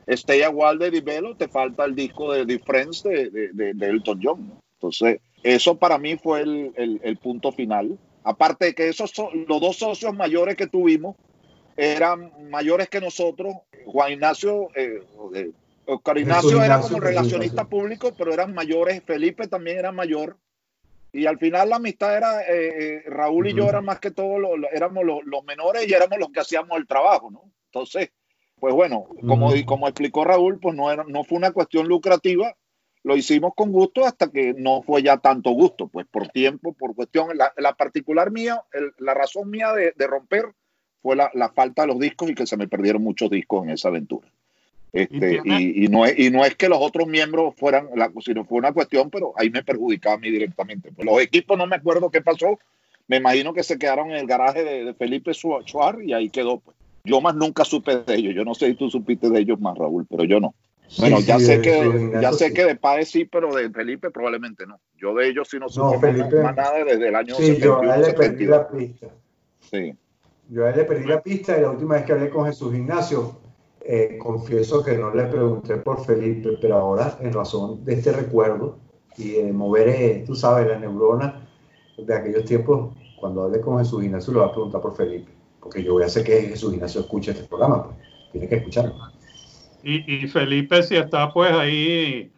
Stay 0.07 0.41
a 0.41 0.49
While 0.49 0.77
de 0.77 0.91
Divelo, 0.91 1.35
te 1.38 1.47
falta 1.47 1.85
el 1.85 1.95
disco 1.95 2.33
de 2.33 2.45
The 2.45 2.59
de, 3.03 3.29
de, 3.29 3.49
de, 3.53 3.73
de 3.73 3.85
Elton 3.85 4.19
John. 4.21 4.61
Entonces, 4.73 5.21
eso 5.43 5.75
para 5.75 5.97
mí 5.97 6.17
fue 6.17 6.41
el, 6.41 6.99
el 7.01 7.17
punto 7.17 7.51
final. 7.51 7.97
Aparte 8.23 8.65
de 8.65 8.76
que 8.76 8.88
esos 8.89 9.11
los 9.48 9.60
dos 9.61 9.77
socios 9.77 10.14
mayores 10.15 10.56
que 10.56 10.68
tuvimos 10.68 11.15
eran 11.76 12.31
mayores 12.49 12.89
que 12.89 13.02
nosotros. 13.02 13.56
Juan 13.85 14.11
Ignacio, 14.14 14.69
eh, 14.76 15.02
eh, 15.34 15.52
Oscar 15.85 16.18
Ignacio 16.18 16.49
era 16.64 16.76
como 16.81 16.99
relacionista 16.99 17.65
público, 17.65 18.14
pero 18.18 18.34
eran 18.34 18.53
mayores. 18.53 19.02
Felipe 19.03 19.48
también 19.48 19.80
era 19.80 19.91
mayor. 19.91 20.38
Y 21.14 21.26
al 21.26 21.38
final 21.39 21.69
la 21.69 21.77
amistad 21.77 22.15
era, 22.15 22.41
eh, 22.43 22.45
eh, 22.53 23.03
Raúl 23.07 23.48
y 23.48 23.53
yo 23.53 23.68
eran 23.68 23.84
más 23.85 23.99
que 23.99 24.11
todo, 24.11 24.39
lo- 24.39 24.56
lo- 24.56 24.69
éramos 24.72 25.03
los, 25.03 25.19
los 25.26 25.43
menores 25.43 25.85
y 25.88 25.93
éramos 25.93 26.19
los 26.19 26.30
que 26.31 26.39
hacíamos 26.39 26.77
el 26.77 26.88
trabajo, 26.88 27.31
¿no? 27.31 27.43
Entonces, 27.65 28.11
pues 28.60 28.73
bueno, 28.73 29.07
como, 29.27 29.52
como 29.65 29.88
explicó 29.88 30.23
Raúl, 30.23 30.60
pues 30.60 30.76
no, 30.76 30.89
era, 30.91 31.03
no 31.06 31.23
fue 31.23 31.38
una 31.38 31.52
cuestión 31.52 31.88
lucrativa, 31.88 32.56
lo 33.03 33.15
hicimos 33.18 33.53
con 33.56 33.72
gusto 33.72 34.06
hasta 34.06 34.30
que 34.30 34.53
no 34.57 34.82
fue 34.84 35.02
ya 35.03 35.18
tanto 35.18 35.52
gusto, 35.52 35.88
pues 35.88 36.06
por 36.06 36.28
tiempo, 36.30 36.73
por 36.73 36.95
cuestión, 36.95 37.36
la, 37.38 37.52
la 37.57 37.73
particular 37.73 38.32
mía, 38.32 38.61
el- 38.73 38.94
la 38.99 39.14
razón 39.14 39.49
mía 39.49 39.73
de, 39.73 39.94
de 39.98 40.07
romper 40.07 40.45
fue 41.02 41.15
la, 41.15 41.32
la 41.34 41.49
falta 41.49 41.82
de 41.82 41.88
los 41.88 41.99
discos 41.99 42.30
y 42.30 42.36
que 42.36 42.45
se 42.45 42.57
me 42.57 42.68
perdieron 42.68 43.02
muchos 43.03 43.30
discos 43.30 43.64
en 43.64 43.72
esa 43.72 43.88
aventura. 43.88 44.28
Este, 44.94 45.40
¿Y 45.45 45.88
no 45.88 46.06
es, 46.06 46.19
y 46.19 46.30
no 46.30 46.44
es 46.44 46.56
que 46.56 46.68
los 46.68 46.80
otros 46.82 47.07
miembros 47.07 47.56
fueran, 47.56 47.88
la, 47.95 48.11
sino 48.19 48.44
fue 48.44 48.57
una 48.57 48.73
cuestión, 48.73 49.10
pero 49.10 49.34
ahí 49.38 49.49
me 49.49 49.64
perjudicaba 49.64 50.15
a 50.15 50.19
mí 50.19 50.30
directamente. 50.30 50.91
Pues 50.91 51.06
los 51.06 51.19
equipos 51.22 51.57
no 51.57 51.65
me 51.65 51.78
acuerdo 51.78 52.11
qué 52.11 52.22
pasó, 52.22 52.60
me 53.07 53.18
imagino 53.18 53.53
que 53.53 53.64
se 53.64 53.80
quedaron 53.80 54.11
en 54.11 54.18
el 54.18 54.28
garaje 54.28 54.64
de, 54.64 54.84
de 54.84 54.94
Felipe 54.94 55.34
Schwarz 55.34 56.03
y 56.06 56.14
ahí 56.14 56.30
quedó. 56.30 56.60
Pues. 56.60 56.76
Yo 57.06 57.22
más 57.22 57.36
nunca 57.36 57.64
supe 57.64 57.95
de 57.98 58.15
ellos, 58.15 58.36
yo 58.36 58.44
no 58.44 58.53
sé 58.53 58.68
si 58.68 58.73
tú 58.76 58.90
supiste 58.91 59.30
de 59.30 59.40
ellos 59.40 59.60
más, 59.60 59.78
Raúl, 59.78 60.06
pero 60.10 60.23
yo 60.26 60.40
no. 60.41 60.53
Bueno, 60.97 61.18
Sí, 61.18 61.23
ya 61.26 61.39
sí, 61.39 61.45
sé 61.45 61.57
de- 61.57 61.61
que 61.61 61.72
de 61.89 62.22
ya 62.22 62.34
sé 62.34 62.53
que 62.53 62.65
de 62.65 62.76
Páez 62.76 63.09
sí, 63.09 63.26
pero 63.26 63.53
de 63.55 63.69
Felipe 63.69 64.11
probablemente 64.11 64.65
no. 64.68 64.80
Yo 64.97 65.13
de 65.15 65.27
ellos 65.30 65.47
sí 65.49 65.57
no 65.57 65.69
supe 65.69 65.99
Felipe- 65.99 66.41
más 66.41 66.55
nada 66.55 66.84
desde 66.84 67.07
el 67.07 67.15
año 67.15 67.35
Sí, 67.35 67.57
yo 67.57 67.77
a 67.77 67.84
71, 67.85 67.93
él 67.93 68.01
le 68.01 68.13
perdí 68.13 68.45
72. 68.45 68.49
la 68.59 68.68
pista. 68.69 69.07
Sí. 69.72 69.95
Yo 70.49 70.65
a 70.65 70.69
él 70.72 70.76
le 70.77 70.84
perdí 70.84 71.05
la 71.07 71.22
pista 71.22 71.57
y 71.57 71.61
la 71.61 71.69
última 71.72 71.95
vez 71.95 72.03
que 72.03 72.11
hablé 72.11 72.30
con 72.30 72.45
Jesús 72.45 72.76
Ignacio, 72.76 73.39
eh, 73.84 74.18
confieso 74.19 74.84
que 74.84 74.97
no 74.97 75.13
le 75.15 75.23
pregunté 75.26 75.77
por 75.77 76.05
Felipe, 76.05 76.57
pero 76.61 76.76
ahora 76.76 77.18
en 77.22 77.31
razón 77.34 77.84
de 77.85 77.93
este 77.93 78.11
recuerdo 78.11 78.77
y 79.18 79.31
de 79.31 79.53
mover, 79.53 79.88
eh, 79.89 80.23
tú 80.27 80.35
sabes, 80.35 80.68
la 80.68 80.77
neurona 80.77 81.47
de 81.97 82.13
aquellos 82.13 82.43
tiempos, 82.45 82.93
cuando 83.19 83.43
hable 83.43 83.61
con 83.61 83.80
Jesús 83.80 84.03
Ignacio 84.03 84.34
le 84.34 84.39
voy 84.39 84.49
a 84.49 84.51
preguntar 84.51 84.81
por 84.81 84.95
Felipe, 84.95 85.31
porque 85.61 85.84
yo 85.84 85.93
voy 85.93 86.03
a 86.03 86.07
hacer 86.07 86.23
que 86.23 86.41
Jesús 86.41 86.73
Ignacio 86.73 87.01
escuche 87.01 87.31
este 87.31 87.45
programa, 87.45 87.84
pues. 87.85 87.95
tiene 88.34 88.47
que 88.49 88.55
escucharlo. 88.55 88.95
Y, 89.83 90.23
y 90.23 90.27
Felipe, 90.27 90.83
si 90.83 90.95
está 90.95 91.31
pues 91.31 91.51
ahí 91.51 92.31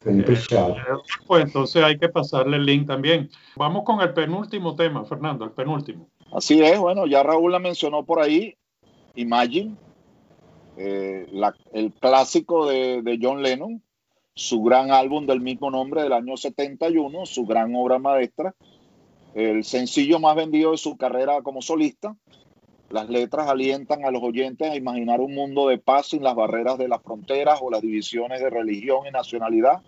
Felipe 0.00 0.34
Chao. 0.36 0.76
Pues 1.26 1.44
entonces 1.44 1.82
hay 1.82 1.98
que 1.98 2.08
pasarle 2.08 2.56
el 2.56 2.66
link 2.66 2.86
también. 2.86 3.30
Vamos 3.56 3.84
con 3.84 4.00
el 4.00 4.12
penúltimo 4.12 4.74
tema, 4.74 5.04
Fernando, 5.04 5.44
el 5.44 5.52
penúltimo. 5.52 6.08
Así 6.32 6.60
es, 6.62 6.78
bueno, 6.78 7.06
ya 7.06 7.22
Raúl 7.22 7.52
la 7.52 7.58
mencionó 7.58 8.04
por 8.04 8.20
ahí, 8.20 8.56
Imagine, 9.14 9.76
eh, 10.76 11.26
la- 11.32 11.54
el 11.72 11.92
clásico 11.92 12.66
de, 12.66 13.02
de 13.02 13.18
John 13.20 13.42
Lennon, 13.42 13.82
su 14.34 14.62
gran 14.62 14.90
álbum 14.90 15.26
del 15.26 15.40
mismo 15.40 15.70
nombre 15.70 16.02
del 16.02 16.12
año 16.14 16.36
71, 16.36 17.26
su 17.26 17.44
gran 17.44 17.74
obra 17.76 17.98
maestra, 17.98 18.54
el 19.34 19.64
sencillo 19.64 20.18
más 20.18 20.34
vendido 20.34 20.70
de 20.72 20.78
su 20.78 20.96
carrera 20.96 21.42
como 21.42 21.60
solista. 21.62 22.16
Las 22.92 23.08
letras 23.08 23.48
alientan 23.48 24.04
a 24.04 24.10
los 24.10 24.22
oyentes 24.22 24.70
a 24.70 24.76
imaginar 24.76 25.22
un 25.22 25.34
mundo 25.34 25.66
de 25.68 25.78
paz 25.78 26.08
sin 26.08 26.22
las 26.22 26.34
barreras 26.34 26.76
de 26.76 26.88
las 26.88 27.02
fronteras 27.02 27.58
o 27.62 27.70
las 27.70 27.80
divisiones 27.80 28.42
de 28.42 28.50
religión 28.50 29.06
y 29.08 29.10
nacionalidad 29.10 29.80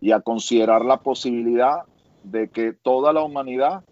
y 0.00 0.12
a 0.12 0.20
considerar 0.20 0.84
la 0.84 0.98
posibilidad 0.98 1.80
de 2.22 2.48
que 2.48 2.72
toda 2.72 3.12
la 3.12 3.24
humanidad 3.24 3.82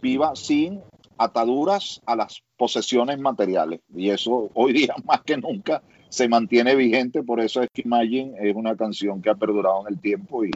viva 0.00 0.34
sin 0.34 0.80
ataduras 1.18 2.00
a 2.06 2.16
las 2.16 2.42
posesiones 2.56 3.18
materiales. 3.18 3.80
Y 3.94 4.08
eso 4.08 4.48
hoy 4.54 4.72
día 4.72 4.94
más 5.04 5.20
que 5.20 5.36
nunca 5.36 5.82
se 6.08 6.26
mantiene 6.26 6.76
vigente, 6.76 7.22
por 7.22 7.38
eso 7.38 7.60
es 7.60 7.68
que 7.70 7.82
Imagine 7.82 8.32
es 8.40 8.56
una 8.56 8.76
canción 8.76 9.20
que 9.20 9.28
ha 9.28 9.34
perdurado 9.34 9.82
en 9.86 9.92
el 9.92 10.00
tiempo 10.00 10.42
y, 10.42 10.52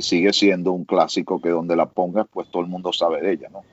sigue 0.00 0.32
siendo 0.32 0.72
un 0.72 0.86
clásico 0.86 1.42
que 1.42 1.50
donde 1.50 1.76
la 1.76 1.84
pongas, 1.84 2.26
pues 2.32 2.50
todo 2.50 2.62
el 2.62 2.68
mundo 2.68 2.90
sabe 2.90 3.20
de 3.20 3.32
ella, 3.32 3.48
¿no? 3.50 3.64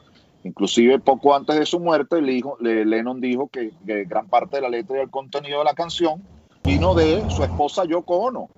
Inclusive 0.43 0.99
poco 0.99 1.35
antes 1.35 1.57
de 1.57 1.65
su 1.65 1.79
muerte, 1.79 2.21
Lennon 2.21 3.21
dijo 3.21 3.47
que, 3.49 3.71
gran 3.79 4.27
parte 4.27 4.57
de 4.57 4.63
la 4.63 4.69
letra 4.69 4.97
y 4.97 5.01
el 5.01 5.09
contenido 5.11 5.59
de 5.59 5.65
la 5.65 5.73
canción 5.75 6.27
vino 6.63 6.95
de 6.95 7.29
su 7.29 7.43
esposa 7.43 7.85
Yoko 7.85 8.17
Ono. 8.17 8.49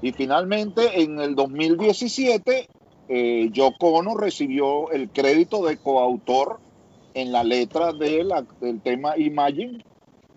Y 0.00 0.12
finalmente 0.12 1.02
en 1.02 1.20
el 1.20 1.34
2017, 1.34 2.68
eh, 3.08 3.48
Yoko 3.52 3.90
Ono 3.90 4.16
recibió 4.16 4.90
el 4.90 5.10
crédito 5.10 5.64
de 5.64 5.78
coautor 5.78 6.60
en 7.14 7.32
la 7.32 7.44
letra 7.44 7.92
de 7.92 8.24
la- 8.24 8.46
del 8.60 8.82
tema 8.82 9.16
Imagine, 9.16 9.84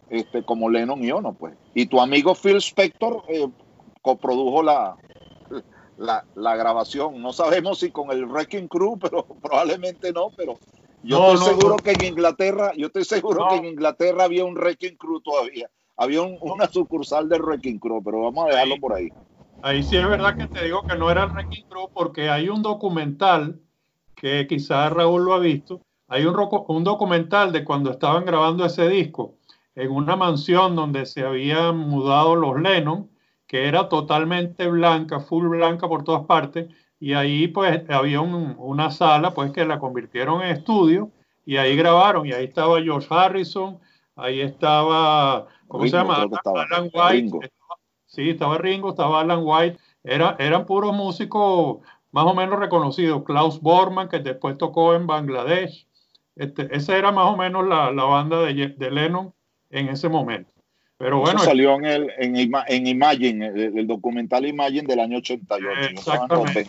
este, 0.09 0.43
como 0.43 0.69
Lennon 0.69 1.03
y 1.03 1.11
Ono, 1.11 1.33
pues. 1.33 1.57
Y 1.73 1.87
tu 1.87 1.99
amigo 1.99 2.35
Phil 2.35 2.57
Spector 2.57 3.23
eh, 3.27 3.47
coprodujo 4.01 4.63
la, 4.63 4.95
la, 6.01 6.25
la 6.35 6.55
grabación. 6.55 7.21
No 7.21 7.33
sabemos 7.33 7.79
si 7.79 7.91
con 7.91 8.11
el 8.11 8.25
Wrecking 8.25 8.67
Crew, 8.67 8.97
pero 8.99 9.25
probablemente 9.41 10.11
no, 10.13 10.31
pero 10.35 10.61
yo 11.01 11.17
No, 11.17 11.19
estoy 11.19 11.37
no, 11.37 11.45
seguro 11.53 11.75
no. 11.75 11.83
que 11.83 11.91
en 11.91 12.03
Inglaterra, 12.03 12.73
yo 12.75 12.87
estoy 12.87 13.05
seguro 13.05 13.47
que 13.47 13.55
en 13.57 13.65
Inglaterra 13.65 14.23
había 14.25 14.45
un 14.45 14.55
Wrecking 14.57 14.97
Crew 14.97 15.21
todavía. 15.21 15.69
Había 15.97 16.21
un- 16.23 16.37
una 16.41 16.67
sucursal 16.67 17.29
del 17.29 17.41
Wrecking 17.43 17.79
Crew, 17.79 18.01
pero 18.03 18.21
vamos 18.21 18.45
a 18.45 18.49
dejarlo 18.49 18.77
por 18.79 18.93
ahí. 18.95 19.13
Ahí 19.61 19.83
sí 19.83 19.95
es 19.97 20.07
verdad 20.07 20.35
que 20.37 20.47
te 20.47 20.63
digo 20.65 20.83
que 20.87 20.97
no 20.97 21.11
era 21.11 21.23
el 21.23 21.31
Wrecking 21.31 21.65
Crew 21.67 21.89
porque 21.93 22.29
hay 22.29 22.49
un 22.49 22.63
documental 22.63 23.61
que 24.15 24.47
quizás 24.47 24.91
Raúl 24.91 25.23
lo 25.25 25.33
ha 25.33 25.39
visto. 25.39 25.81
Hay 26.07 26.25
un, 26.25 26.35
un 26.67 26.83
documental 26.83 27.51
de 27.51 27.63
cuando 27.63 27.91
estaban 27.91 28.25
grabando 28.25 28.65
ese 28.65 28.89
disco 28.89 29.37
en 29.75 29.91
una 29.91 30.15
mansión 30.15 30.75
donde 30.75 31.05
se 31.05 31.23
habían 31.23 31.77
mudado 31.77 32.35
los 32.35 32.59
Lennon, 32.59 33.10
que 33.51 33.67
era 33.67 33.89
totalmente 33.89 34.65
blanca, 34.69 35.19
full 35.19 35.45
blanca 35.49 35.85
por 35.89 36.05
todas 36.05 36.25
partes, 36.25 36.69
y 37.01 37.11
ahí 37.15 37.49
pues 37.49 37.81
había 37.89 38.21
un- 38.21 38.55
una 38.57 38.91
sala 38.91 39.33
pues 39.33 39.51
que 39.51 39.65
la 39.65 39.77
convirtieron 39.77 40.41
en 40.41 40.51
estudio 40.55 41.09
y 41.45 41.57
ahí 41.57 41.75
grabaron 41.75 42.25
y 42.25 42.31
ahí 42.31 42.45
estaba 42.45 42.81
George 42.81 43.09
Harrison, 43.09 43.77
ahí 44.15 44.39
estaba, 44.39 45.47
¿cómo 45.67 45.83
se 45.91 45.97
llama? 45.97 46.13
estaba. 46.37 46.61
Alan 46.63 46.83
White, 46.93 47.25
estaba- 47.43 47.75
sí, 48.05 48.29
estaba 48.29 48.57
Ringo, 48.57 48.91
estaba 48.91 49.19
Alan 49.19 49.41
White, 49.43 49.77
era, 50.05 50.37
eran 50.39 50.65
puros 50.65 50.95
músicos 50.95 51.79
más 52.13 52.25
o 52.25 52.33
menos 52.33 52.57
reconocidos, 52.57 53.23
Klaus 53.25 53.59
Bormann 53.59 54.07
que 54.07 54.19
después 54.19 54.57
tocó 54.57 54.95
en 54.95 55.07
Bangladesh, 55.07 55.87
este, 56.37 56.73
esa 56.73 56.95
era 56.97 57.11
más 57.11 57.25
o 57.25 57.35
menos 57.35 57.67
la, 57.67 57.91
la 57.91 58.05
banda 58.05 58.43
de 58.43 58.91
Lennon 58.91 59.33
en 59.71 59.89
ese 59.89 60.07
momento. 60.07 60.53
Pero 61.01 61.19
bueno, 61.19 61.37
Eso 61.39 61.45
salió 61.45 61.75
en, 61.75 61.85
el, 61.85 62.09
en, 62.17 62.35
Ima- 62.35 62.65
en 62.67 62.87
Imagine, 62.87 63.47
el, 63.47 63.77
el 63.79 63.87
documental 63.87 64.45
Imagine 64.45 64.83
del 64.87 64.99
año 64.99 65.17
88. 65.17 65.59
Yo 65.59 65.69
estaba 65.71 65.85
en 65.87 65.97
Exactamente. 65.97 66.67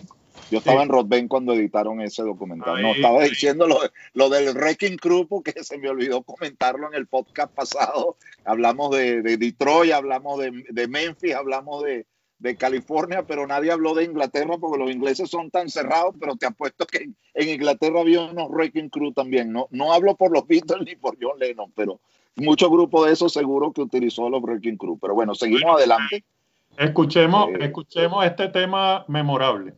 Yo 0.50 0.58
estaba 0.58 0.78
Sí. 0.78 0.82
en 0.82 0.88
Rodben 0.90 1.28
cuando 1.28 1.54
editaron 1.54 2.00
ese 2.02 2.22
documental. 2.22 2.80
no, 2.82 2.88
Ahí, 2.88 2.94
estaba 2.96 3.22
ahí. 3.22 3.30
diciendo 3.30 3.66
lo, 3.66 3.78
lo 4.14 4.28
del 4.28 4.54
Wrecking 4.54 4.96
Crew 4.96 5.26
porque 5.26 5.54
se 5.62 5.78
me 5.78 5.88
olvidó 5.88 6.22
comentarlo 6.22 6.88
en 6.88 6.94
el 6.94 7.06
podcast 7.06 7.52
pasado. 7.54 8.16
Hablamos 8.44 8.90
de, 8.96 9.22
de 9.22 9.36
Detroit, 9.38 9.92
hablamos 9.92 10.38
de, 10.40 10.64
de 10.68 10.88
Memphis, 10.88 11.34
hablamos 11.34 11.82
de, 11.84 12.06
de 12.38 12.56
California, 12.56 13.22
pero 13.26 13.46
nadie 13.46 13.70
habló 13.70 13.94
de 13.94 14.04
Inglaterra 14.04 14.58
porque 14.58 14.78
los 14.82 14.90
ingleses 14.90 15.30
son 15.30 15.50
tan 15.50 15.70
cerrados, 15.70 16.14
pero 16.20 16.36
te 16.36 16.44
apuesto 16.46 16.86
que 16.86 16.98
en, 17.04 17.16
en 17.34 17.48
Inglaterra 17.48 18.00
había 18.00 18.20
unos 18.22 18.50
Wrecking 18.50 18.90
Crew 18.90 19.12
también. 19.12 19.52
No, 19.52 19.68
no 19.70 19.92
hablo 19.92 20.16
por 20.16 20.32
los 20.32 20.46
Beatles 20.46 20.82
ni 20.84 20.96
por 20.96 21.16
John 21.20 21.38
Lennon, 21.38 21.72
pero 21.74 22.00
muchos 22.36 22.70
grupos 22.70 23.06
de 23.06 23.12
esos 23.12 23.32
seguro 23.32 23.72
que 23.72 23.82
utilizó 23.82 24.28
los 24.28 24.42
Wrecking 24.42 24.76
Crew. 24.76 24.98
Pero 25.00 25.14
bueno, 25.14 25.34
seguimos 25.34 25.76
adelante. 25.76 26.24
escuchemos, 26.78 27.48
Eh, 27.50 27.58
escuchemos 27.60 28.24
este 28.24 28.48
tema 28.48 29.04
memorable. 29.08 29.74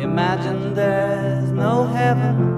Imagine 0.00 0.74
there's 0.74 1.52
no 1.52 1.86
heaven. 1.86 2.57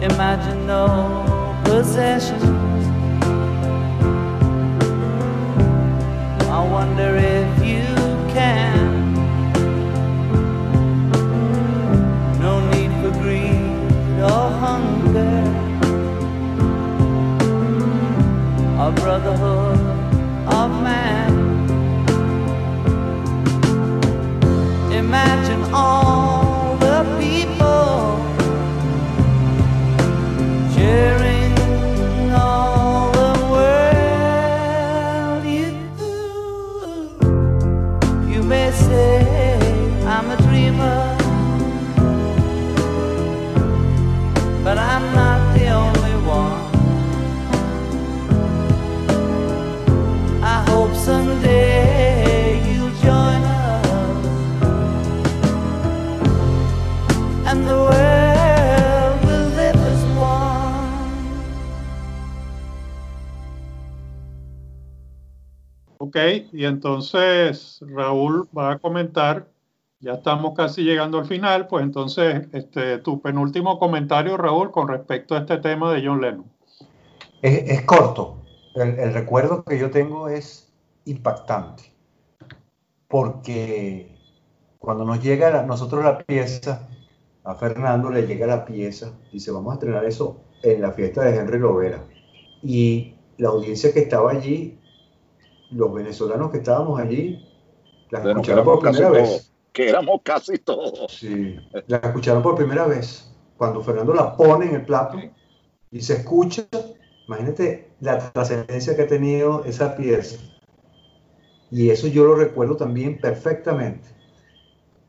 Imagine 0.00 0.66
no 0.66 1.56
possessions. 1.64 2.44
I 6.48 6.60
wonder 6.76 7.16
if 7.16 7.50
you 7.64 7.86
can. 8.34 9.14
No 12.40 12.60
need 12.70 12.90
for 13.00 13.12
greed 13.22 14.20
or 14.20 14.50
hunger. 14.64 15.58
a 18.88 18.92
brotherhood 18.92 19.80
of 20.46 20.70
man. 20.82 21.30
Imagine 24.92 25.62
all 25.74 26.27
y 66.52 66.64
entonces 66.64 67.80
Raúl 67.80 68.48
va 68.56 68.72
a 68.72 68.78
comentar, 68.78 69.48
ya 70.00 70.14
estamos 70.14 70.54
casi 70.56 70.82
llegando 70.82 71.18
al 71.18 71.26
final, 71.26 71.66
pues 71.66 71.84
entonces 71.84 72.46
este, 72.52 72.98
tu 72.98 73.20
penúltimo 73.20 73.78
comentario, 73.78 74.36
Raúl, 74.36 74.70
con 74.70 74.88
respecto 74.88 75.34
a 75.34 75.38
este 75.38 75.58
tema 75.58 75.92
de 75.92 76.06
John 76.06 76.20
Lennon. 76.20 76.46
Es, 77.42 77.70
es 77.70 77.82
corto. 77.82 78.42
El, 78.74 78.98
el 78.98 79.14
recuerdo 79.14 79.64
que 79.64 79.78
yo 79.78 79.90
tengo 79.90 80.28
es 80.28 80.72
impactante. 81.04 81.84
Porque 83.08 84.14
cuando 84.78 85.04
nos 85.04 85.22
llega 85.22 85.58
a 85.58 85.62
nosotros 85.64 86.04
la 86.04 86.18
pieza, 86.18 86.88
a 87.44 87.54
Fernando 87.54 88.10
le 88.10 88.26
llega 88.26 88.46
la 88.46 88.64
pieza, 88.64 89.12
dice, 89.32 89.50
vamos 89.50 89.72
a 89.72 89.74
estrenar 89.74 90.04
eso 90.04 90.40
en 90.62 90.82
la 90.82 90.92
fiesta 90.92 91.22
de 91.22 91.36
Henry 91.36 91.58
Lovera. 91.58 92.04
Y 92.62 93.14
la 93.38 93.48
audiencia 93.48 93.92
que 93.92 94.00
estaba 94.00 94.32
allí, 94.32 94.78
los 95.70 95.92
venezolanos 95.92 96.50
que 96.50 96.58
estábamos 96.58 97.00
allí, 97.00 97.44
la 98.10 98.30
escucharon 98.30 98.64
por 98.64 98.80
primera 98.80 99.08
todos. 99.08 99.12
vez. 99.12 99.52
Que 99.72 99.88
éramos 99.88 100.20
casi 100.22 100.58
todos. 100.58 101.12
Sí, 101.12 101.56
la 101.86 101.98
escucharon 101.98 102.42
por 102.42 102.56
primera 102.56 102.86
vez. 102.86 103.30
Cuando 103.56 103.82
Fernando 103.82 104.14
la 104.14 104.36
pone 104.36 104.66
en 104.66 104.76
el 104.76 104.84
plato 104.84 105.18
y 105.90 106.00
se 106.00 106.14
escucha, 106.14 106.66
imagínate 107.26 107.90
la 108.00 108.32
trascendencia 108.32 108.96
que 108.96 109.02
ha 109.02 109.06
tenido 109.06 109.64
esa 109.64 109.96
pieza. 109.96 110.38
Y 111.70 111.90
eso 111.90 112.06
yo 112.06 112.24
lo 112.24 112.34
recuerdo 112.34 112.76
también 112.76 113.20
perfectamente. 113.20 114.08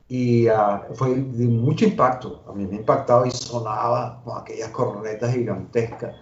Y 0.08 0.48
ah, 0.48 0.88
fue 0.94 1.16
de 1.16 1.46
mucho 1.46 1.86
impacto. 1.86 2.44
A 2.48 2.54
mí 2.54 2.66
me 2.66 2.78
ha 2.78 2.80
impactado 2.80 3.26
y 3.26 3.32
sonaba 3.32 4.22
con 4.24 4.42
aquellas 4.42 4.70
cornetas 4.70 5.34
gigantescas 5.34 6.16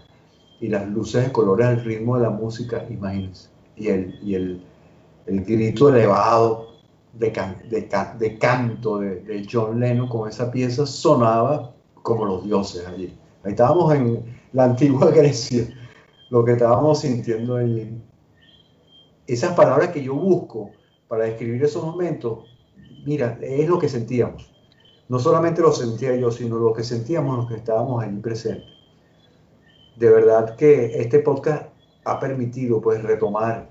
y 0.60 0.68
las 0.68 0.88
luces 0.88 1.26
de 1.26 1.32
colores 1.32 1.68
al 1.68 1.84
ritmo 1.84 2.18
de 2.18 2.24
la 2.24 2.30
música, 2.30 2.86
imagínense. 2.90 3.50
Y 3.78 3.88
el, 3.90 4.20
y 4.24 4.34
el, 4.36 4.64
el 5.28 5.44
grito 5.44 5.90
elevado 5.90 6.68
de, 7.14 7.32
can- 7.32 7.62
de, 7.70 7.88
de 8.20 8.38
canto 8.38 8.99
de, 8.99 9.22
de 9.22 9.48
John 9.49 9.80
Lennon 9.80 10.08
con 10.10 10.28
esa 10.28 10.52
pieza 10.52 10.86
sonaba 10.86 11.74
como 12.02 12.26
los 12.26 12.44
dioses 12.44 12.86
allí. 12.88 13.16
Ahí 13.44 13.52
estábamos 13.52 13.94
en 13.94 14.26
la 14.54 14.66
antigua 14.66 15.12
Grecia, 15.16 15.68
lo 16.30 16.44
que 16.44 16.54
estábamos 16.54 17.02
sintiendo 17.02 17.56
allí. 17.56 18.02
Esas 19.28 19.54
palabras 19.54 19.90
que 19.90 20.04
yo 20.04 20.16
busco 20.16 20.72
para 21.08 21.26
describir 21.26 21.64
esos 21.64 21.84
momentos, 21.84 22.45
mira, 23.06 23.38
es 23.41 23.68
lo 23.68 23.78
que 23.78 23.90
sentíamos. 23.90 24.54
No 25.10 25.20
solamente 25.20 25.62
lo 25.62 25.72
sentía 25.72 26.16
yo, 26.16 26.32
sino 26.32 26.58
lo 26.58 26.74
que 26.74 26.84
sentíamos 26.84 27.38
los 27.38 27.48
que 27.48 27.56
estábamos 27.56 28.04
allí 28.04 28.18
presentes. 28.20 28.66
De 29.98 30.10
verdad 30.10 30.56
que 30.56 30.99
este 30.99 31.20
podcast 31.20 31.68
ha 32.08 32.20
permitido 32.20 32.82
pues 32.82 33.04
retomar, 33.04 33.70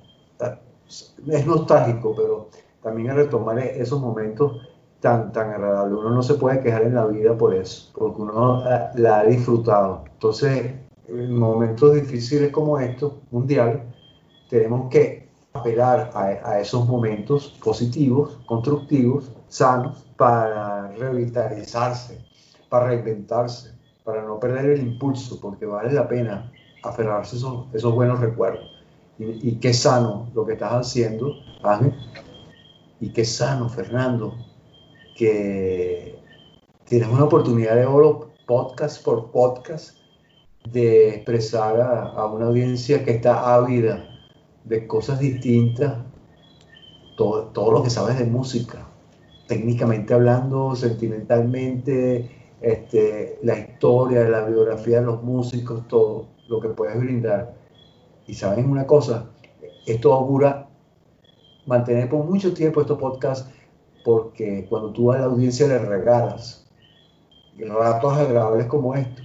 es 1.26 1.46
nostálgico, 1.46 2.14
pero 2.14 2.48
también 2.82 3.16
retomar 3.16 3.58
esos 3.58 4.00
momentos 4.00 4.60
tan, 5.00 5.32
tan 5.32 5.50
agradables. 5.50 5.98
Uno 5.98 6.10
no 6.10 6.22
se 6.22 6.34
puede 6.34 6.60
quejar 6.60 6.82
en 6.82 6.94
la 6.94 7.06
vida 7.06 7.36
por 7.36 7.54
eso, 7.54 7.90
porque 7.94 8.22
uno 8.22 8.62
la, 8.62 8.92
la 8.94 9.18
ha 9.20 9.24
disfrutado. 9.24 10.04
Entonces, 10.12 10.74
en 11.08 11.36
momentos 11.36 11.94
difíciles 11.94 12.52
como 12.52 12.78
estos, 12.78 13.14
mundiales, 13.30 13.80
tenemos 14.50 14.90
que 14.90 15.28
apelar 15.54 16.10
a, 16.14 16.50
a 16.50 16.60
esos 16.60 16.86
momentos 16.86 17.58
positivos, 17.64 18.38
constructivos, 18.46 19.32
sanos, 19.48 20.04
para 20.16 20.88
revitalizarse, 20.92 22.22
para 22.68 22.88
reinventarse, 22.88 23.74
para 24.04 24.22
no 24.22 24.38
perder 24.38 24.66
el 24.66 24.82
impulso, 24.82 25.40
porque 25.40 25.64
vale 25.64 25.92
la 25.92 26.06
pena 26.06 26.52
aferrarse 26.88 27.36
a 27.36 27.66
esos, 27.74 27.94
buenos 27.94 28.20
recuerdos. 28.20 28.70
Y, 29.18 29.48
y 29.48 29.56
qué 29.60 29.72
sano 29.72 30.30
lo 30.34 30.44
que 30.44 30.54
estás 30.54 30.72
haciendo, 30.72 31.32
Ángel, 31.62 31.94
y 33.00 33.12
qué 33.12 33.24
sano, 33.24 33.68
Fernando, 33.68 34.34
que 35.16 36.18
tienes 36.84 37.08
una 37.08 37.24
oportunidad 37.24 37.76
de 37.76 37.86
oro, 37.86 38.30
podcast 38.46 39.02
por 39.04 39.30
podcast, 39.30 39.96
de 40.70 41.10
expresar 41.10 41.80
a, 41.80 42.02
a 42.10 42.26
una 42.26 42.46
audiencia 42.46 43.04
que 43.04 43.12
está 43.12 43.54
ávida 43.54 44.08
de 44.64 44.86
cosas 44.86 45.18
distintas, 45.20 45.94
todo, 47.16 47.44
todo 47.48 47.72
lo 47.72 47.82
que 47.82 47.90
sabes 47.90 48.18
de 48.18 48.24
música, 48.26 48.86
técnicamente 49.46 50.12
hablando, 50.12 50.74
sentimentalmente, 50.74 52.45
este, 52.66 53.38
la 53.44 53.56
historia, 53.56 54.28
la 54.28 54.44
biografía 54.44 54.98
de 54.98 55.06
los 55.06 55.22
músicos, 55.22 55.86
todo 55.86 56.26
lo 56.48 56.60
que 56.60 56.68
puedes 56.70 56.98
brindar. 56.98 57.54
Y 58.26 58.34
saben 58.34 58.68
una 58.68 58.84
cosa, 58.88 59.30
esto 59.86 60.12
augura 60.12 60.68
mantener 61.66 62.08
por 62.08 62.24
mucho 62.24 62.52
tiempo 62.52 62.80
estos 62.80 62.98
podcasts 62.98 63.48
porque 64.04 64.66
cuando 64.68 64.90
tú 64.90 65.12
a 65.12 65.18
la 65.18 65.26
audiencia 65.26 65.68
le 65.68 65.78
regalas 65.78 66.66
ratos 67.56 68.12
agradables 68.14 68.66
como 68.66 68.94
estos, 68.94 69.24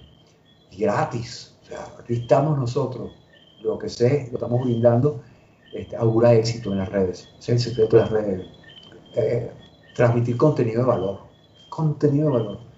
gratis, 0.77 1.57
o 1.63 1.65
sea, 1.65 1.87
aquí 1.99 2.13
estamos 2.13 2.57
nosotros, 2.57 3.11
lo 3.63 3.77
que 3.77 3.89
sé, 3.89 4.27
lo 4.31 4.37
estamos 4.37 4.61
brindando, 4.63 5.21
este, 5.73 5.95
augura 5.95 6.33
éxito 6.33 6.71
en 6.71 6.77
las 6.77 6.89
redes, 6.89 7.27
es 7.39 7.49
el 7.49 7.59
secreto 7.59 7.97
de 7.97 8.01
las 8.03 8.11
redes, 8.11 8.47
Eh, 9.15 9.51
transmitir 9.95 10.37
contenido 10.37 10.81
de 10.83 10.87
valor, 10.87 11.19
contenido 11.69 12.27
de 12.27 12.33
valor. 12.33 12.70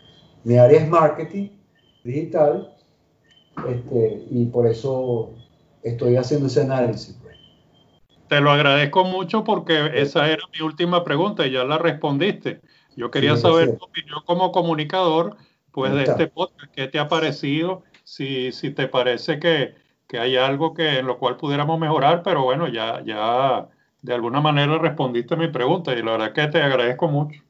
Mi 0.43 0.57
área 0.57 0.79
es 0.81 0.89
marketing 0.89 1.49
digital 2.03 2.73
este, 3.69 4.25
y 4.29 4.45
por 4.47 4.67
eso 4.67 5.31
estoy 5.83 6.17
haciendo 6.17 6.47
ese 6.47 6.61
análisis. 6.61 7.17
pues. 7.21 7.37
Te 8.27 8.41
lo 8.41 8.51
agradezco 8.51 9.03
mucho 9.05 9.43
porque 9.43 9.91
esa 10.01 10.29
era 10.29 10.43
mi 10.53 10.61
última 10.61 11.03
pregunta 11.03 11.45
y 11.45 11.51
ya 11.51 11.63
la 11.63 11.77
respondiste. 11.77 12.61
Yo 12.95 13.11
quería 13.11 13.35
Sí, 13.35 13.41
saber 13.41 13.77
tu 13.77 13.85
opinión 13.85 14.21
como 14.25 14.51
comunicador, 14.51 15.37
pues 15.71 15.93
de 15.93 16.03
este 16.03 16.27
podcast, 16.27 16.71
¿qué 16.73 16.87
te 16.87 16.99
ha 16.99 17.07
parecido? 17.07 17.83
Si, 18.03 18.51
si 18.51 18.71
te 18.71 18.87
parece 18.87 19.39
que, 19.39 19.75
que 20.07 20.19
hay 20.19 20.35
algo 20.37 20.73
que 20.73 20.99
en 20.99 21.07
lo 21.07 21.19
cual 21.19 21.37
pudiéramos 21.37 21.79
mejorar, 21.79 22.23
pero 22.23 22.43
bueno, 22.43 22.67
ya, 22.67 23.03
ya 23.03 23.69
de 24.01 24.13
alguna 24.13 24.41
manera 24.41 24.77
respondiste 24.77 25.35
mi 25.35 25.47
pregunta 25.49 25.93
y 25.93 26.01
la 26.01 26.11
verdad 26.13 26.33
que 26.33 26.47
te 26.47 26.61
agradezco 26.61 27.07
mucho. 27.07 27.42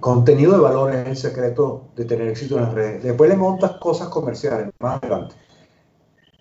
Contenido 0.00 0.52
de 0.52 0.58
valor 0.58 0.94
es 0.94 1.08
el 1.08 1.16
secreto 1.16 1.88
de 1.96 2.04
tener 2.04 2.28
éxito 2.28 2.56
en 2.56 2.62
las 2.64 2.74
redes. 2.74 3.02
Después 3.02 3.30
le 3.30 3.36
montas 3.36 3.72
cosas 3.72 4.08
comerciales 4.08 4.70
más 4.78 5.02
adelante. 5.02 5.34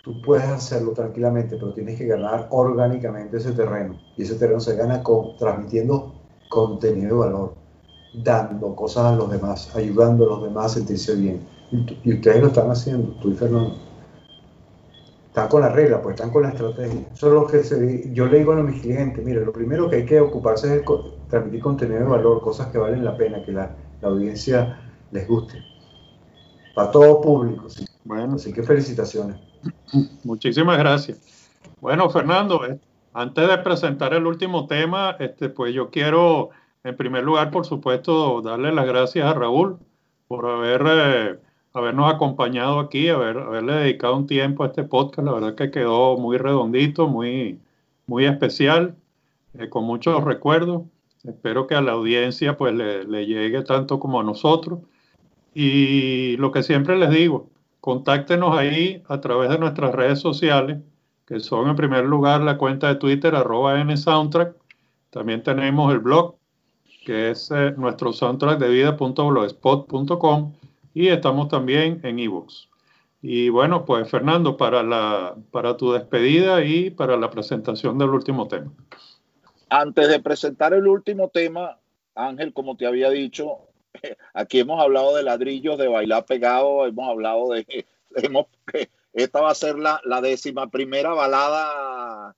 Tú 0.04 0.22
puedes 0.22 0.46
hacerlo 0.46 0.92
tranquilamente, 0.92 1.56
pero 1.56 1.74
tienes 1.74 1.98
que 1.98 2.06
ganar 2.06 2.48
orgánicamente 2.52 3.38
ese 3.38 3.54
terreno. 3.54 4.00
Y 4.18 4.24
ese 4.24 4.36
terreno 4.36 4.60
se 4.60 4.76
gana 4.76 5.02
con, 5.02 5.38
transmitiendo 5.38 6.14
contenido 6.50 7.22
de 7.22 7.30
valor, 7.30 7.54
dando 8.24 8.76
cosas 8.76 9.06
a 9.06 9.16
los 9.16 9.32
demás, 9.32 9.74
ayudando 9.76 10.26
a 10.26 10.28
los 10.28 10.44
demás 10.44 10.66
a 10.66 10.76
sentirse 10.76 11.16
bien. 11.16 11.48
Y, 11.72 12.00
y 12.04 12.14
ustedes 12.16 12.42
lo 12.42 12.48
están 12.48 12.70
haciendo, 12.70 13.14
tú 13.22 13.32
y 13.32 13.36
Fernando. 13.36 13.93
Están 15.34 15.48
con 15.48 15.62
la 15.62 15.70
regla, 15.70 16.00
pues 16.00 16.14
están 16.14 16.30
con 16.30 16.44
la 16.44 16.50
estrategia. 16.50 17.08
Eso 17.12 17.28
es 17.28 17.34
lo 17.34 17.48
que 17.48 17.64
se- 17.64 18.14
yo 18.14 18.28
le 18.28 18.38
digo 18.38 18.52
a 18.52 18.62
mis 18.62 18.84
clientes, 18.84 19.26
mire, 19.26 19.44
lo 19.44 19.52
primero 19.52 19.90
que 19.90 19.96
hay 19.96 20.06
que 20.06 20.20
ocuparse 20.20 20.68
es 20.68 20.74
de 20.74 20.86
transmitir 21.28 21.60
contenido 21.60 22.02
de 22.02 22.06
valor, 22.06 22.40
cosas 22.40 22.68
que 22.68 22.78
valen 22.78 23.04
la 23.04 23.18
pena, 23.18 23.44
que 23.44 23.52
la, 23.52 23.76
la 24.00 24.08
audiencia 24.10 24.80
les 25.10 25.28
guste. 25.28 25.58
Para 26.76 26.92
todo 26.92 27.20
público, 27.20 27.68
sí. 27.68 27.84
Bueno, 28.04 28.36
Así 28.36 28.54
que 28.54 28.62
felicitaciones. 28.62 29.38
Muchísimas 30.24 30.78
gracias. 30.78 31.50
Bueno, 31.82 32.12
Fernando, 32.12 32.64
eh, 32.68 32.80
antes 33.14 33.48
de 33.48 33.58
presentar 33.58 34.14
el 34.14 34.28
último 34.28 34.68
tema, 34.68 35.16
este, 35.20 35.50
pues 35.50 35.74
yo 35.74 35.90
quiero, 35.90 36.52
en 36.84 36.96
primer 36.96 37.24
lugar, 37.24 37.50
por 37.50 37.66
supuesto, 37.66 38.40
darle 38.44 38.72
las 38.72 38.86
gracias 38.86 39.26
a 39.26 39.34
Raúl 39.34 39.80
por 40.28 40.46
haber 40.48 40.84
eh, 40.88 41.40
habernos 41.74 42.14
acompañado 42.14 42.80
aquí, 42.80 43.10
haber, 43.10 43.38
haberle 43.38 43.74
dedicado 43.74 44.16
un 44.16 44.28
tiempo 44.28 44.64
a 44.64 44.68
este 44.68 44.84
podcast. 44.84 45.26
La 45.26 45.34
verdad 45.34 45.56
que 45.56 45.72
quedó 45.72 46.18
muy 46.18 46.38
redondito, 46.38 47.08
muy, 47.08 47.60
muy 48.08 48.26
especial, 48.26 48.96
eh, 49.58 49.70
con 49.70 49.84
muchos 49.86 50.24
recuerdos. 50.24 50.84
Espero 51.24 51.68
que 51.68 51.76
a 51.76 51.82
la 51.82 51.94
audiencia 51.94 52.58
pues 52.58 52.74
le, 52.76 53.06
le 53.06 53.26
llegue 53.26 53.64
tanto 53.64 54.00
como 54.00 54.20
a 54.20 54.24
nosotros. 54.24 54.80
Y 55.54 56.38
lo 56.38 56.52
que 56.52 56.64
siempre 56.64 56.98
les 56.98 57.10
digo, 57.12 57.50
contáctenos 57.80 58.58
ahí 58.58 59.04
a 59.08 59.22
través 59.22 59.50
de 59.50 59.60
nuestras 59.60 59.94
redes 59.94 60.20
sociales, 60.20 60.80
que 61.26 61.40
son 61.40 61.70
en 61.70 61.76
primer 61.76 62.06
lugar 62.06 62.42
la 62.42 62.58
cuenta 62.58 62.88
de 62.88 62.96
Twitter, 62.96 63.36
arroba 63.36 63.82
nsoundtrack. 63.84 64.56
También 65.10 65.44
tenemos 65.44 65.92
el 65.94 66.00
blog, 66.00 66.36
que 67.06 67.32
es 67.32 67.52
eh, 67.52 67.74
nuestro 67.78 68.14
soundtrack 68.14 68.60
de 68.60 68.70
vida.blogspot.com 68.70 70.54
y 70.94 71.08
estamos 71.08 71.48
también 71.48 72.00
en 72.04 72.20
ebooks. 72.20 72.70
Y 73.22 73.50
bueno, 73.50 73.86
pues 73.86 74.10
Fernando, 74.10 74.58
para, 74.58 74.84
la, 74.84 75.36
para 75.50 75.78
tu 75.78 75.94
despedida 75.94 76.64
y 76.64 76.90
para 76.90 77.16
la 77.16 77.30
presentación 77.30 77.98
del 77.98 78.10
último 78.10 78.48
tema. 78.48 78.72
Antes 79.70 80.10
de 80.10 80.20
presentar 80.20 80.74
el 80.74 80.88
último 80.88 81.30
tema, 81.30 81.80
Ángel, 82.16 82.54
como 82.54 82.76
te 82.76 82.86
había 82.86 83.10
dicho, 83.10 83.60
aquí 84.34 84.60
hemos 84.60 84.82
hablado 84.82 85.16
de 85.16 85.24
ladrillos, 85.24 85.78
de 85.78 85.88
bailar 85.88 86.26
pegado, 86.26 86.86
hemos 86.86 87.10
hablado 87.10 87.50
de... 87.50 87.86
Hemos, 88.16 88.46
esta 89.14 89.42
va 89.42 89.50
a 89.50 89.56
ser 89.56 89.80
la, 89.80 90.00
la 90.06 90.22
décima 90.22 90.70
primera 90.70 91.16
balada 91.16 92.36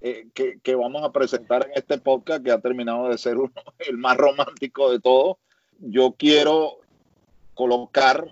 eh, 0.00 0.26
que, 0.34 0.58
que, 0.60 0.74
vamos 0.74 1.04
a 1.04 1.12
presentar 1.12 1.66
en 1.66 1.72
este 1.76 1.98
podcast, 1.98 2.42
que 2.42 2.50
ha 2.50 2.60
terminado 2.60 3.08
de 3.08 3.16
ser 3.16 3.36
uno, 3.36 3.52
el 3.78 3.96
más 3.96 4.16
romántico 4.16 4.90
de 4.90 4.98
todos. 4.98 5.36
Yo 5.78 6.16
quiero 6.18 6.80
colocar 7.54 8.28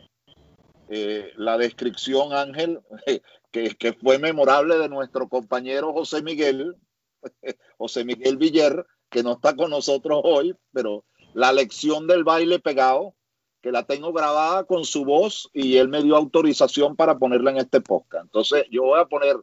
eh, 0.88 1.32
la 1.36 1.56
descripción, 1.56 2.32
Ángel, 2.32 2.80
que, 3.50 3.92
fue 3.94 4.18
memorable 4.18 4.76
de 4.76 4.88
nuestro 4.88 5.28
compañero 5.28 5.92
José 5.92 6.22
Miguel, 6.22 6.76
José 7.78 8.04
Miguel 8.04 8.36
Villar, 8.36 8.86
que 9.08 9.22
no 9.22 9.32
está 9.32 9.56
con 9.56 9.70
nosotros 9.70 10.20
hoy, 10.24 10.54
pero 10.72 11.04
la 11.34 11.52
lección 11.52 12.06
del 12.06 12.24
baile 12.24 12.58
pegado, 12.58 13.14
que 13.62 13.72
la 13.72 13.84
tengo 13.84 14.12
grabada 14.12 14.64
con 14.64 14.84
su 14.84 15.04
voz 15.04 15.48
y 15.52 15.76
él 15.76 15.88
me 15.88 16.02
dio 16.02 16.16
autorización 16.16 16.96
para 16.96 17.16
ponerla 17.18 17.52
en 17.52 17.58
este 17.58 17.80
podcast. 17.80 18.24
Entonces 18.24 18.64
yo 18.70 18.82
voy 18.82 19.00
a 19.00 19.06
poner, 19.06 19.36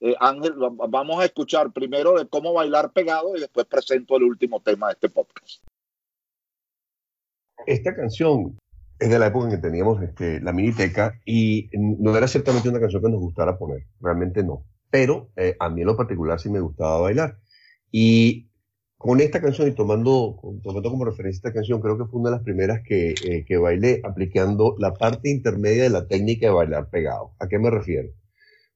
eh, 0.00 0.14
Ángel, 0.20 0.54
vamos 0.56 1.20
a 1.20 1.24
escuchar 1.24 1.72
primero 1.72 2.18
de 2.18 2.28
cómo 2.28 2.52
bailar 2.52 2.92
pegado 2.92 3.34
y 3.36 3.40
después 3.40 3.66
presento 3.66 4.16
el 4.16 4.24
último 4.24 4.60
tema 4.60 4.88
de 4.88 4.92
este 4.92 5.08
podcast. 5.08 5.64
Esta 7.66 7.94
canción 7.94 8.58
es 9.02 9.10
de 9.10 9.18
la 9.18 9.26
época 9.26 9.46
en 9.46 9.50
que 9.50 9.58
teníamos 9.58 10.00
este, 10.00 10.40
la 10.40 10.52
miniteca 10.52 11.18
y 11.24 11.68
no 11.72 12.16
era 12.16 12.28
ciertamente 12.28 12.68
una 12.68 12.78
canción 12.78 13.02
que 13.02 13.10
nos 13.10 13.20
gustara 13.20 13.58
poner, 13.58 13.84
realmente 14.00 14.44
no. 14.44 14.64
Pero 14.90 15.30
eh, 15.36 15.56
a 15.58 15.68
mí 15.70 15.80
en 15.80 15.88
lo 15.88 15.96
particular 15.96 16.38
sí 16.38 16.48
me 16.50 16.60
gustaba 16.60 17.00
bailar. 17.00 17.38
Y 17.90 18.48
con 18.96 19.20
esta 19.20 19.40
canción 19.40 19.66
y 19.66 19.72
tomando, 19.72 20.38
tomando 20.62 20.90
como 20.90 21.04
referencia 21.04 21.38
esta 21.38 21.52
canción, 21.52 21.80
creo 21.80 21.98
que 21.98 22.04
fue 22.04 22.20
una 22.20 22.30
de 22.30 22.36
las 22.36 22.44
primeras 22.44 22.82
que, 22.86 23.10
eh, 23.10 23.44
que 23.44 23.56
bailé 23.56 24.00
aplicando 24.04 24.76
la 24.78 24.94
parte 24.94 25.30
intermedia 25.30 25.82
de 25.82 25.90
la 25.90 26.06
técnica 26.06 26.46
de 26.46 26.52
bailar 26.52 26.88
pegado. 26.88 27.32
¿A 27.40 27.48
qué 27.48 27.58
me 27.58 27.70
refiero? 27.70 28.10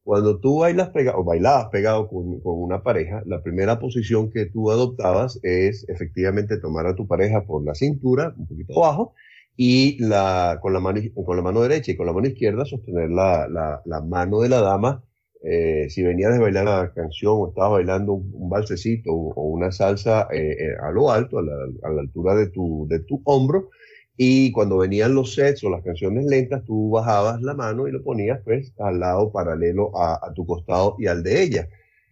Cuando 0.02 0.40
tú 0.40 0.60
bailas 0.60 0.90
pegado, 0.90 1.18
o 1.18 1.24
bailabas 1.24 1.68
pegado 1.70 2.08
con, 2.08 2.40
con, 2.40 2.60
una 2.60 2.82
pareja, 2.82 3.22
la 3.26 3.42
primera 3.42 3.78
posición 3.78 4.32
que 4.32 4.46
tú 4.46 4.72
adoptabas 4.72 5.38
es 5.44 5.88
efectivamente 5.88 6.58
tomar 6.58 6.86
a 6.86 6.96
tu 6.96 7.06
pareja 7.06 7.44
por 7.44 7.64
la 7.64 7.74
cintura, 7.76 8.34
un 8.36 8.48
poquito 8.48 8.84
abajo, 8.84 9.14
y 9.56 9.98
la, 10.02 10.58
con, 10.60 10.72
la 10.72 10.80
mano, 10.80 11.62
derecha 11.62 11.92
y 11.92 11.96
con 11.96 12.06
la 12.06 12.12
mano 12.12 12.28
izquierda 12.28 12.64
sostener 12.64 13.10
la, 13.10 13.48
la, 13.48 13.82
la 13.84 14.00
mano 14.02 14.40
de 14.40 14.48
la 14.48 14.60
dama 14.60 15.02
eh, 15.48 15.88
si 15.90 16.02
venías 16.02 16.32
de 16.32 16.40
bailar 16.40 16.64
la 16.64 16.92
canción 16.92 17.34
o 17.36 17.48
estabas 17.48 17.72
bailando 17.72 18.14
un, 18.14 18.32
un 18.34 18.50
balsecito 18.50 19.12
o, 19.12 19.42
una 19.44 19.70
salsa 19.70 20.26
eh, 20.32 20.56
eh, 20.58 20.76
a 20.82 20.90
lo 20.90 21.12
alto, 21.12 21.38
a 21.38 21.42
la, 21.42 22.00
altura 22.00 22.34
de 22.34 22.48
tu, 22.48 22.86
de 22.88 23.00
tu 23.00 23.22
hombro, 23.24 23.70
y 24.16 24.50
cuando 24.50 24.78
venían 24.78 25.14
los 25.14 25.34
sets 25.34 25.62
o 25.62 25.70
las 25.70 25.84
canciones 25.84 26.24
lentas, 26.26 26.64
tú 26.64 26.90
bajabas 26.90 27.42
la 27.42 27.54
mano 27.54 27.86
y 27.86 27.92
lo 27.92 28.02
ponías 28.02 28.40
pues 28.44 28.72
al 28.78 28.98
lado 28.98 29.30
paralelo 29.30 29.92
a 29.96 30.32
tu 30.34 30.46
costado 30.46 30.96
y 30.98 31.06
al 31.06 31.22
de 31.22 31.42
ella. 31.42 31.68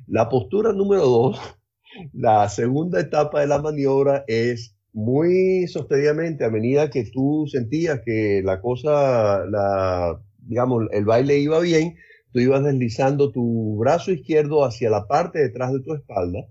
La 0.06 0.28
postura 0.28 0.72
número 0.72 1.02
dos, 1.02 1.40
la 2.12 2.48
segunda 2.48 3.00
etapa 3.00 3.40
de 3.40 3.48
la 3.48 3.60
maniobra 3.60 4.24
es 4.28 4.76
muy 4.94 5.66
sostenidamente 5.68 6.44
a 6.44 6.50
medida 6.50 6.88
que 6.88 7.04
tú 7.04 7.46
sentías 7.48 8.00
que 8.04 8.42
la 8.44 8.60
cosa, 8.60 9.44
la, 9.46 10.20
digamos, 10.38 10.84
el 10.92 11.04
baile 11.04 11.38
iba 11.38 11.60
bien, 11.60 11.96
tú 12.32 12.40
ibas 12.40 12.64
deslizando 12.64 13.32
tu 13.32 13.76
brazo 13.76 14.12
izquierdo 14.12 14.64
hacia 14.64 14.90
la 14.90 15.06
parte 15.06 15.40
detrás 15.40 15.72
de 15.72 15.80
tu 15.80 15.94
espalda, 15.94 16.46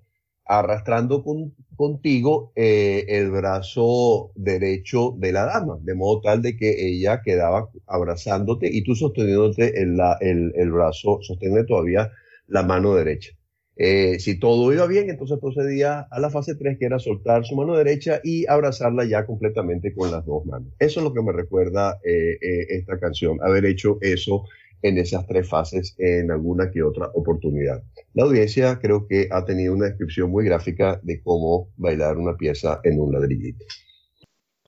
arrastrando 0.45 1.23
con, 1.23 1.55
contigo 1.77 2.51
eh, 2.55 3.05
el 3.07 3.31
brazo 3.31 4.31
derecho 4.35 5.15
de 5.17 5.31
la 5.31 5.45
dama, 5.45 5.77
de 5.81 5.95
modo 5.95 6.19
tal 6.21 6.41
de 6.41 6.57
que 6.57 6.87
ella 6.87 7.21
quedaba 7.23 7.69
abrazándote 7.87 8.69
y 8.69 8.83
tú 8.83 8.93
sosteniéndote 8.93 9.81
el, 9.81 9.97
el, 10.19 10.51
el 10.55 10.71
brazo, 10.71 11.19
sosteniendo 11.21 11.65
todavía 11.65 12.11
la 12.47 12.63
mano 12.63 12.93
derecha. 12.93 13.31
Eh, 13.75 14.19
si 14.19 14.39
todo 14.39 14.71
iba 14.71 14.85
bien, 14.85 15.09
entonces 15.09 15.39
procedía 15.39 16.01
a 16.11 16.19
la 16.19 16.29
fase 16.29 16.55
3, 16.55 16.77
que 16.77 16.85
era 16.85 16.99
soltar 16.99 17.45
su 17.45 17.55
mano 17.55 17.75
derecha 17.75 18.21
y 18.23 18.45
abrazarla 18.47 19.05
ya 19.05 19.25
completamente 19.25 19.93
con 19.95 20.11
las 20.11 20.25
dos 20.25 20.45
manos. 20.45 20.71
Eso 20.79 20.99
es 20.99 21.03
lo 21.03 21.13
que 21.13 21.23
me 21.23 21.31
recuerda 21.31 21.99
eh, 22.03 22.37
eh, 22.41 22.65
esta 22.69 22.99
canción, 22.99 23.39
haber 23.41 23.65
hecho 23.65 23.97
eso 24.01 24.43
en 24.83 24.97
esas 24.97 25.25
tres 25.25 25.47
fases 25.47 25.95
en 25.97 26.29
alguna 26.29 26.69
que 26.69 26.83
otra 26.83 27.09
oportunidad. 27.13 27.81
La 28.13 28.25
audiencia 28.25 28.79
creo 28.79 29.07
que 29.07 29.27
ha 29.31 29.43
tenido 29.45 29.73
una 29.73 29.85
descripción 29.85 30.29
muy 30.29 30.45
gráfica 30.45 30.99
de 31.03 31.21
cómo 31.23 31.69
bailar 31.77 32.17
una 32.17 32.35
pieza 32.35 32.81
en 32.83 32.99
un 32.99 33.13
ladrillito. 33.13 33.65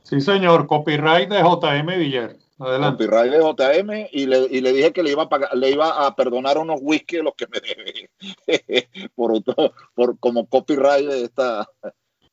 Sí, 0.04 0.22
señor, 0.22 0.68
copyright 0.68 1.30
de 1.30 1.40
JM 1.40 2.00
Villar. 2.00 2.45
Adelante. 2.58 3.06
Copyright 3.06 3.34
de 3.34 3.40
JM 3.40 4.08
y 4.12 4.26
le, 4.28 4.48
y 4.50 4.62
le, 4.62 4.72
dije 4.72 4.94
que 4.94 5.04
le 5.04 5.12
iba, 5.12 5.24
a 5.24 5.30
pagar, 5.30 5.56
le 5.58 5.72
iba 5.72 6.06
a 6.06 6.16
perdonar 6.16 6.58
unos 6.58 6.80
whisky 6.82 7.18
los 7.18 7.36
que 7.36 7.48
me 7.48 7.60
debe 7.60 8.10
por, 9.16 9.44
por, 9.94 10.20
como 10.20 10.48
copyright 10.48 11.06
de 11.06 11.24
esta. 11.24 11.70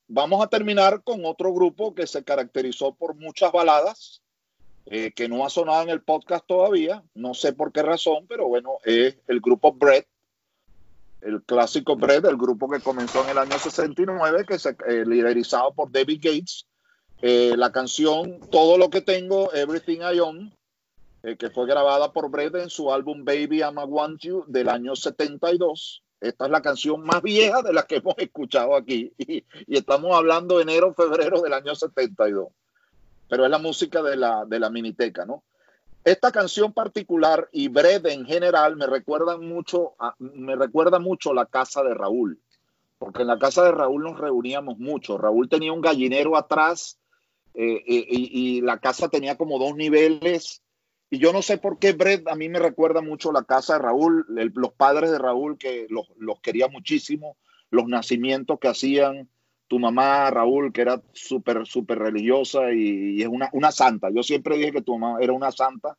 Vamos 0.06 0.44
a 0.44 0.48
terminar 0.48 1.02
con 1.02 1.24
otro 1.24 1.52
grupo 1.52 1.94
que 1.94 2.06
se 2.06 2.22
caracterizó 2.22 2.94
por 2.94 3.16
muchas 3.16 3.50
baladas, 3.50 4.22
eh, 4.86 5.10
que 5.12 5.28
no 5.28 5.44
ha 5.44 5.50
sonado 5.50 5.82
en 5.82 5.88
el 5.88 6.02
podcast 6.02 6.46
todavía, 6.46 7.02
no 7.14 7.34
sé 7.34 7.52
por 7.52 7.72
qué 7.72 7.82
razón, 7.82 8.26
pero 8.28 8.46
bueno, 8.46 8.78
es 8.84 9.16
el 9.26 9.40
grupo 9.40 9.72
Bread, 9.72 10.04
el 11.20 11.42
clásico 11.42 11.96
Bread, 11.96 12.26
el 12.26 12.36
grupo 12.36 12.68
que 12.68 12.80
comenzó 12.80 13.24
en 13.24 13.30
el 13.30 13.38
año 13.38 13.58
69, 13.58 14.44
que 14.46 14.58
se 14.58 14.76
eh, 14.86 15.04
liderizado 15.06 15.72
por 15.72 15.90
David 15.90 16.20
Gates. 16.22 16.66
Eh, 17.24 17.54
la 17.56 17.70
canción 17.70 18.40
Todo 18.50 18.76
lo 18.76 18.90
que 18.90 19.00
tengo, 19.00 19.52
Everything 19.54 20.00
I 20.00 20.18
Own, 20.18 20.52
eh, 21.22 21.36
que 21.36 21.50
fue 21.50 21.66
grabada 21.66 22.12
por 22.12 22.28
Bread 22.28 22.56
en 22.56 22.68
su 22.68 22.92
álbum 22.92 23.24
Baby 23.24 23.60
I'm 23.60 23.78
a 23.78 23.84
Want 23.84 24.20
You 24.20 24.44
del 24.48 24.68
año 24.68 24.96
72. 24.96 26.02
Esta 26.20 26.44
es 26.44 26.50
la 26.50 26.62
canción 26.62 27.00
más 27.02 27.22
vieja 27.22 27.62
de 27.62 27.72
la 27.72 27.84
que 27.84 27.96
hemos 27.96 28.18
escuchado 28.18 28.74
aquí 28.74 29.12
y, 29.18 29.44
estamos 29.68 30.16
hablando 30.16 30.56
de 30.56 30.64
enero, 30.64 30.92
febrero 30.94 31.40
del 31.40 31.52
año 31.52 31.74
72 31.74 32.48
pero 33.28 33.46
es 33.46 33.50
la 33.50 33.58
música 33.58 34.02
de 34.02 34.14
la, 34.14 34.44
de 34.44 34.60
la 34.60 34.68
miniteca, 34.68 35.24
¿no? 35.24 35.42
Esta 36.04 36.30
canción 36.32 36.74
particular 36.74 37.48
y 37.50 37.68
Brede 37.68 38.12
en 38.12 38.26
general 38.26 38.76
me 38.76 38.86
recuerdan 38.86 39.48
mucho, 39.48 39.94
me 40.18 40.54
recuerda 40.54 40.98
mucho 40.98 41.32
la 41.32 41.46
casa 41.46 41.82
de 41.82 41.94
Raúl, 41.94 42.38
porque 42.98 43.22
en 43.22 43.28
la 43.28 43.38
casa 43.38 43.64
de 43.64 43.72
Raúl 43.72 44.02
nos 44.02 44.18
reuníamos 44.18 44.78
mucho. 44.78 45.16
Raúl 45.16 45.48
tenía 45.48 45.72
un 45.72 45.80
gallinero 45.80 46.36
atrás 46.36 46.98
eh, 47.54 47.82
y, 47.86 48.56
y, 48.56 48.60
la 48.62 48.78
casa 48.78 49.08
tenía 49.08 49.36
como 49.36 49.58
dos 49.58 49.74
niveles. 49.76 50.62
Y 51.10 51.18
yo 51.18 51.32
no 51.32 51.42
sé 51.42 51.58
por 51.58 51.78
qué 51.78 51.92
Brett 51.92 52.26
a 52.28 52.34
mí 52.34 52.48
me 52.48 52.58
recuerda 52.58 53.02
mucho 53.02 53.32
la 53.32 53.44
casa 53.44 53.74
de 53.74 53.80
Raúl, 53.80 54.24
el, 54.38 54.52
los 54.54 54.72
padres 54.72 55.10
de 55.10 55.18
Raúl 55.18 55.58
que 55.58 55.86
los, 55.90 56.10
los 56.16 56.40
quería 56.40 56.68
muchísimo, 56.68 57.36
los 57.70 57.86
nacimientos 57.86 58.58
que 58.58 58.68
hacían, 58.68 59.28
tu 59.68 59.78
mamá, 59.78 60.30
Raúl, 60.30 60.72
que 60.72 60.80
era 60.80 61.02
súper, 61.12 61.66
súper 61.66 61.98
religiosa 61.98 62.72
y, 62.72 63.16
y, 63.16 63.22
es 63.22 63.28
una, 63.28 63.50
una 63.52 63.72
santa. 63.72 64.08
Yo 64.10 64.22
siempre 64.22 64.56
dije 64.56 64.72
que 64.72 64.82
tu 64.82 64.96
mamá 64.96 65.18
era 65.20 65.32
una 65.32 65.50
santa. 65.52 65.96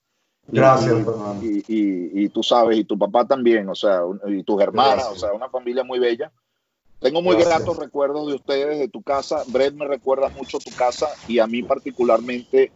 Gracias, 0.48 0.94
y, 1.42 2.24
y, 2.24 2.30
tú 2.30 2.44
sabes, 2.44 2.78
y 2.78 2.84
tu 2.84 2.98
papá 2.98 3.26
también, 3.26 3.70
o 3.70 3.76
sea, 3.76 4.02
y 4.28 4.44
tus 4.44 4.62
hermanas, 4.62 4.96
Gracias. 4.96 5.14
o 5.14 5.20
sea, 5.20 5.34
una 5.34 5.50
familia 5.50 5.84
muy 5.86 6.00
bella. 6.00 6.32
Tengo 7.04 7.22
muy 7.22 7.36
Gracias. 7.36 7.60
gratos 7.60 7.78
recuerdos 7.78 8.28
de 8.28 8.36
ustedes, 8.36 8.80
de 8.80 8.88
tu 8.88 9.04
casa. 9.04 9.44
Brett 9.48 9.74
me 9.74 9.86
recuerda 9.86 10.30
mucho 10.30 10.58
tu 10.58 10.72
casa 10.72 11.10
y 11.28 11.40
a 11.40 11.48
mí 11.48 11.62
particularmente 11.62 12.72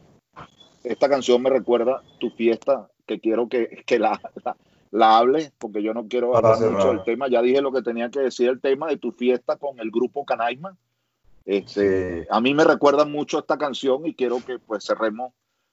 esta 0.83 1.07
canción 1.07 1.41
me 1.41 1.49
recuerda 1.49 2.03
tu 2.19 2.29
fiesta, 2.31 2.89
que 3.05 3.21
quiero 3.21 3.47
que, 3.47 3.83
que 3.85 3.99
la, 3.99 4.19
la, 4.43 4.57
la 4.91 5.17
hable, 5.17 5.53
porque 5.57 5.81
yo 5.81 5.93
no 5.93 6.09
quiero 6.09 6.35
hablar 6.35 6.59
mucho 6.59 6.89
del 6.89 7.03
tema. 7.05 7.29
Ya 7.29 7.41
dije 7.41 7.61
lo 7.61 7.71
que 7.71 7.81
tenía 7.81 8.09
que 8.09 8.19
decir 8.19 8.49
el 8.49 8.59
tema 8.59 8.87
de 8.87 8.97
tu 8.97 9.13
fiesta 9.13 9.55
con 9.55 9.79
el 9.79 9.91
grupo 9.91 10.25
Canaima. 10.25 10.75
Este, 11.45 12.27
a 12.29 12.41
mí 12.41 12.53
me 12.53 12.65
recuerda 12.65 13.05
mucho 13.05 13.39
esta 13.39 13.57
canción 13.57 14.05
y 14.05 14.13
quiero 14.13 14.43
que 14.45 14.59
pues 14.59 14.83
cerremos 14.85 15.31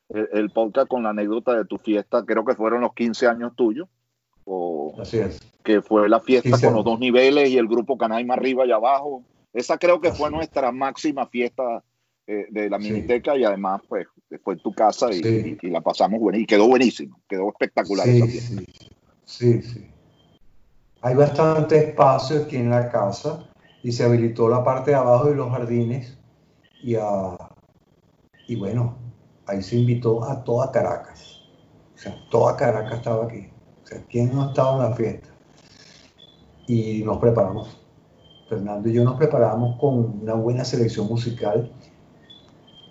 el, 0.09 0.29
el 0.33 0.51
podcast 0.51 0.87
con 0.87 1.03
la 1.03 1.11
anécdota 1.11 1.55
de 1.57 1.65
tu 1.65 1.79
fiesta, 1.79 2.25
creo 2.25 2.45
que 2.45 2.55
fueron 2.55 2.83
los 2.83 2.95
15 2.95 3.27
años 3.27 3.53
tuyos, 3.57 3.89
o 4.45 4.95
Así 5.01 5.19
es. 5.19 5.41
que 5.63 5.81
fue 5.83 6.09
la 6.09 6.21
fiesta 6.21 6.51
15 6.51 6.67
con 6.67 6.75
los 6.77 6.85
dos 6.85 6.99
niveles 6.99 7.49
y 7.51 7.59
el 7.59 7.67
grupo 7.69 7.97
Canaima 7.99 8.35
arriba 8.35 8.67
y 8.67 8.73
abajo. 8.73 9.23
Esa 9.53 9.79
creo 9.79 10.01
que 10.01 10.11
fue 10.13 10.29
es. 10.29 10.33
nuestra 10.35 10.73
máxima 10.73 11.27
fiesta 11.27 11.83
eh, 12.27 12.47
de 12.51 12.71
la 12.71 12.79
Sí. 12.81 12.91
Miniteca 12.91 13.37
y 13.37 13.45
además 13.45 13.83
pues 13.89 14.07
fue 14.43 14.55
en 14.55 14.61
tu 14.61 14.73
casa 14.73 15.11
y, 15.13 15.23
Sí. 15.23 15.59
y- 15.63 15.67
y 15.67 15.71
la 15.71 15.83
pasamos 15.83 16.19
buena 16.21 16.39
y 16.39 16.47
quedó 16.47 16.67
buenísimo, 16.67 17.21
quedó 17.29 17.49
espectacular 17.51 18.09
esa 18.09 18.27
fiesta. 18.27 18.63
sí, 18.63 18.67
sí, 19.25 19.63
sí. 19.63 19.91
Hay 21.03 21.15
bastante 21.15 21.77
espacio 21.77 22.43
aquí 22.45 22.57
en 22.57 22.71
la 22.71 22.89
casa 22.91 23.45
y 23.83 23.93
se 23.93 24.05
habilitó 24.05 24.49
la 24.49 24.65
parte 24.65 24.93
de 24.93 24.97
abajo 24.97 25.27
de 25.29 25.35
los 25.37 25.51
jardines 25.51 26.19
y, 26.83 26.95
a- 26.95 27.37
y 28.49 28.57
bueno, 28.57 28.97
ahí 29.47 29.63
se 29.63 29.77
invitó 29.77 30.25
a 30.25 30.43
toda 30.45 30.73
Caracas. 30.73 31.43
O 31.95 31.99
sea, 31.99 32.17
toda 32.31 32.57
Caracas 32.57 32.95
estaba 33.01 33.27
aquí. 33.27 33.49
Sea, 33.95 34.05
¿quién 34.11 34.35
no 34.35 34.49
estaba 34.49 34.85
en 34.85 34.91
la 34.91 34.97
fiesta? 34.97 35.29
Y 36.67 37.03
nos 37.05 37.19
preparamos. 37.19 37.81
Fernando 38.49 38.89
y 38.89 38.93
yo 38.93 39.05
nos 39.05 39.17
preparamos 39.17 39.79
con 39.81 40.21
una 40.23 40.35
buena 40.35 40.65
selección 40.65 41.07
musical. 41.07 41.71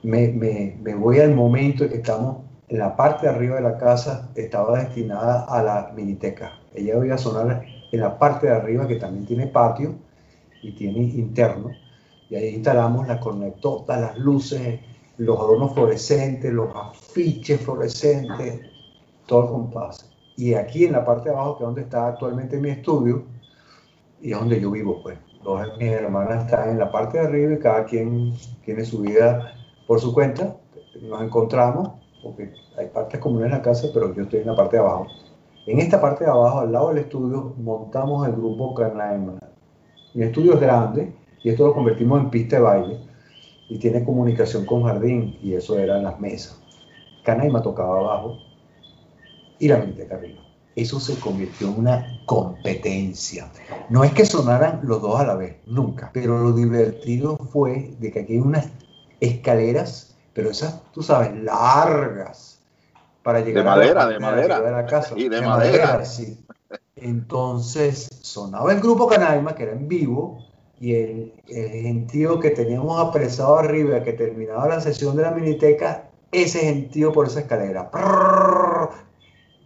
Me 0.02 0.96
voy 0.96 1.20
al 1.20 1.36
momento 1.36 1.84
en 1.84 1.90
que 1.92 1.98
estamos 1.98 2.38
en 2.70 2.80
la 2.80 2.96
parte 2.96 3.28
de 3.28 3.34
arriba 3.34 3.58
de 3.58 3.62
la 3.62 3.78
casa, 3.78 4.30
estaba 4.36 4.80
destinada 4.80 5.46
a 5.46 5.62
la 5.62 5.92
miniteca. 5.96 6.54
Ella 6.74 6.96
iba 7.04 7.16
a 7.16 7.18
sonar 7.18 7.66
en 7.92 8.00
la 8.00 8.18
parte 8.18 8.48
de 8.48 8.54
arriba, 8.54 8.88
que 8.88 8.96
también 8.96 9.26
tiene 9.26 9.48
patio 9.48 9.96
y 10.62 10.72
tiene 10.72 11.00
interno. 11.00 11.72
Y 12.30 12.36
ahí 12.36 12.56
instalamos 12.56 13.08
las 13.08 13.20
cornetotas, 13.20 14.00
las 14.00 14.18
luces, 14.18 14.80
los 15.18 15.38
adornos 15.38 15.74
fluorescentes, 15.74 16.52
los 16.52 16.76
afiches 16.76 17.62
fluorescentes, 17.62 18.62
todo 19.28 19.44
el 19.44 19.50
compás. 19.50 20.13
Y 20.36 20.54
aquí 20.56 20.86
en 20.86 20.94
la 20.94 21.06
parte 21.06 21.30
de 21.30 21.36
abajo, 21.36 21.58
que 21.58 21.64
es 21.64 21.68
donde 21.68 21.82
está 21.82 22.08
actualmente 22.08 22.58
mi 22.58 22.70
estudio, 22.70 23.24
y 24.22 24.32
es 24.32 24.40
donde 24.40 24.60
yo 24.60 24.72
vivo, 24.72 25.02
pues. 25.04 25.18
Dos 25.44 25.62
de 25.62 25.78
mis 25.78 25.94
hermanas 25.94 26.46
están 26.46 26.70
en 26.70 26.80
la 26.80 26.90
parte 26.90 27.20
de 27.20 27.26
arriba 27.26 27.54
y 27.54 27.60
cada 27.60 27.84
quien 27.84 28.34
tiene 28.64 28.86
su 28.86 29.02
vida 29.02 29.54
por 29.86 30.00
su 30.00 30.14
cuenta. 30.14 30.56
Nos 31.02 31.22
encontramos, 31.22 31.90
porque 32.24 32.54
hay 32.78 32.88
partes 32.88 33.20
comunes 33.20 33.48
en 33.48 33.52
la 33.52 33.62
casa, 33.62 33.88
pero 33.94 34.14
yo 34.16 34.24
estoy 34.24 34.40
en 34.40 34.48
la 34.48 34.56
parte 34.56 34.78
de 34.78 34.82
abajo. 34.82 35.08
En 35.68 35.80
esta 35.80 36.00
parte 36.00 36.24
de 36.24 36.32
abajo, 36.32 36.60
al 36.60 36.72
lado 36.72 36.90
del 36.90 37.00
estudio, 37.00 37.54
montamos 37.58 38.26
el 38.28 38.34
grupo 38.34 38.74
Canaima. 38.74 39.40
Mi 40.14 40.24
estudio 40.24 40.54
es 40.54 40.62
grande 40.62 41.14
y 41.44 41.50
esto 41.50 41.68
lo 41.68 41.74
convertimos 41.74 42.22
en 42.22 42.30
pista 42.30 42.56
de 42.56 42.62
baile 42.62 43.00
y 43.68 43.78
tiene 43.80 44.04
comunicación 44.04 44.66
con 44.66 44.84
jardín 44.84 45.38
y 45.42 45.54
eso 45.54 45.78
eran 45.78 46.04
las 46.04 46.20
mesas. 46.20 46.62
Canaima 47.24 47.62
tocaba 47.62 48.00
abajo 48.00 48.38
y 49.64 49.68
la 49.70 49.78
Miniteca 49.78 50.16
arriba. 50.16 50.42
Eso 50.76 51.00
se 51.00 51.18
convirtió 51.20 51.68
en 51.70 51.80
una 51.80 52.22
competencia. 52.26 53.50
No 53.90 54.04
es 54.04 54.12
que 54.12 54.26
sonaran 54.26 54.82
los 54.84 55.02
dos 55.02 55.20
a 55.20 55.26
la 55.26 55.36
vez, 55.36 55.56
nunca. 55.66 56.10
Pero 56.14 56.38
lo 56.40 56.52
divertido 56.52 57.38
fue 57.38 57.96
de 58.00 58.12
que 58.12 58.20
aquí 58.22 58.34
hay 58.34 58.40
unas 58.40 58.68
escaleras, 59.22 60.18
pero 60.34 60.50
esas, 60.50 60.82
tú 60.92 61.02
sabes, 61.02 61.32
largas 61.42 62.60
para 63.22 63.40
llegar 63.40 63.64
De 63.64 63.70
a 63.70 63.76
la 63.76 63.78
madera, 63.78 64.08
de 64.08 64.20
madera. 64.20 64.62
de 64.62 64.72
la 64.72 64.86
casa. 64.86 65.14
Y 65.18 65.30
de 65.30 65.42
madera. 65.42 66.04
sí. 66.04 66.46
Entonces 66.98 68.10
sonaba 68.22 68.74
el 68.74 68.82
grupo 68.82 69.08
Canaima, 69.08 69.56
que 69.56 69.64
era 69.64 69.72
en 69.74 69.88
vivo, 69.88 70.40
y 70.80 70.96
el, 70.96 71.34
el 71.48 71.70
gentío 71.84 72.40
que 72.40 72.50
teníamos 72.50 73.00
apresado 73.00 73.58
arriba, 73.60 74.04
que 74.04 74.12
terminaba 74.14 74.68
la 74.68 74.82
sesión 74.82 75.16
de 75.16 75.22
la 75.22 75.32
miniteca, 75.32 76.10
ese 76.32 76.60
gentío 76.62 77.14
por 77.14 77.28
esa 77.28 77.42
escalera. 77.42 77.90
Prrrr. 77.92 78.63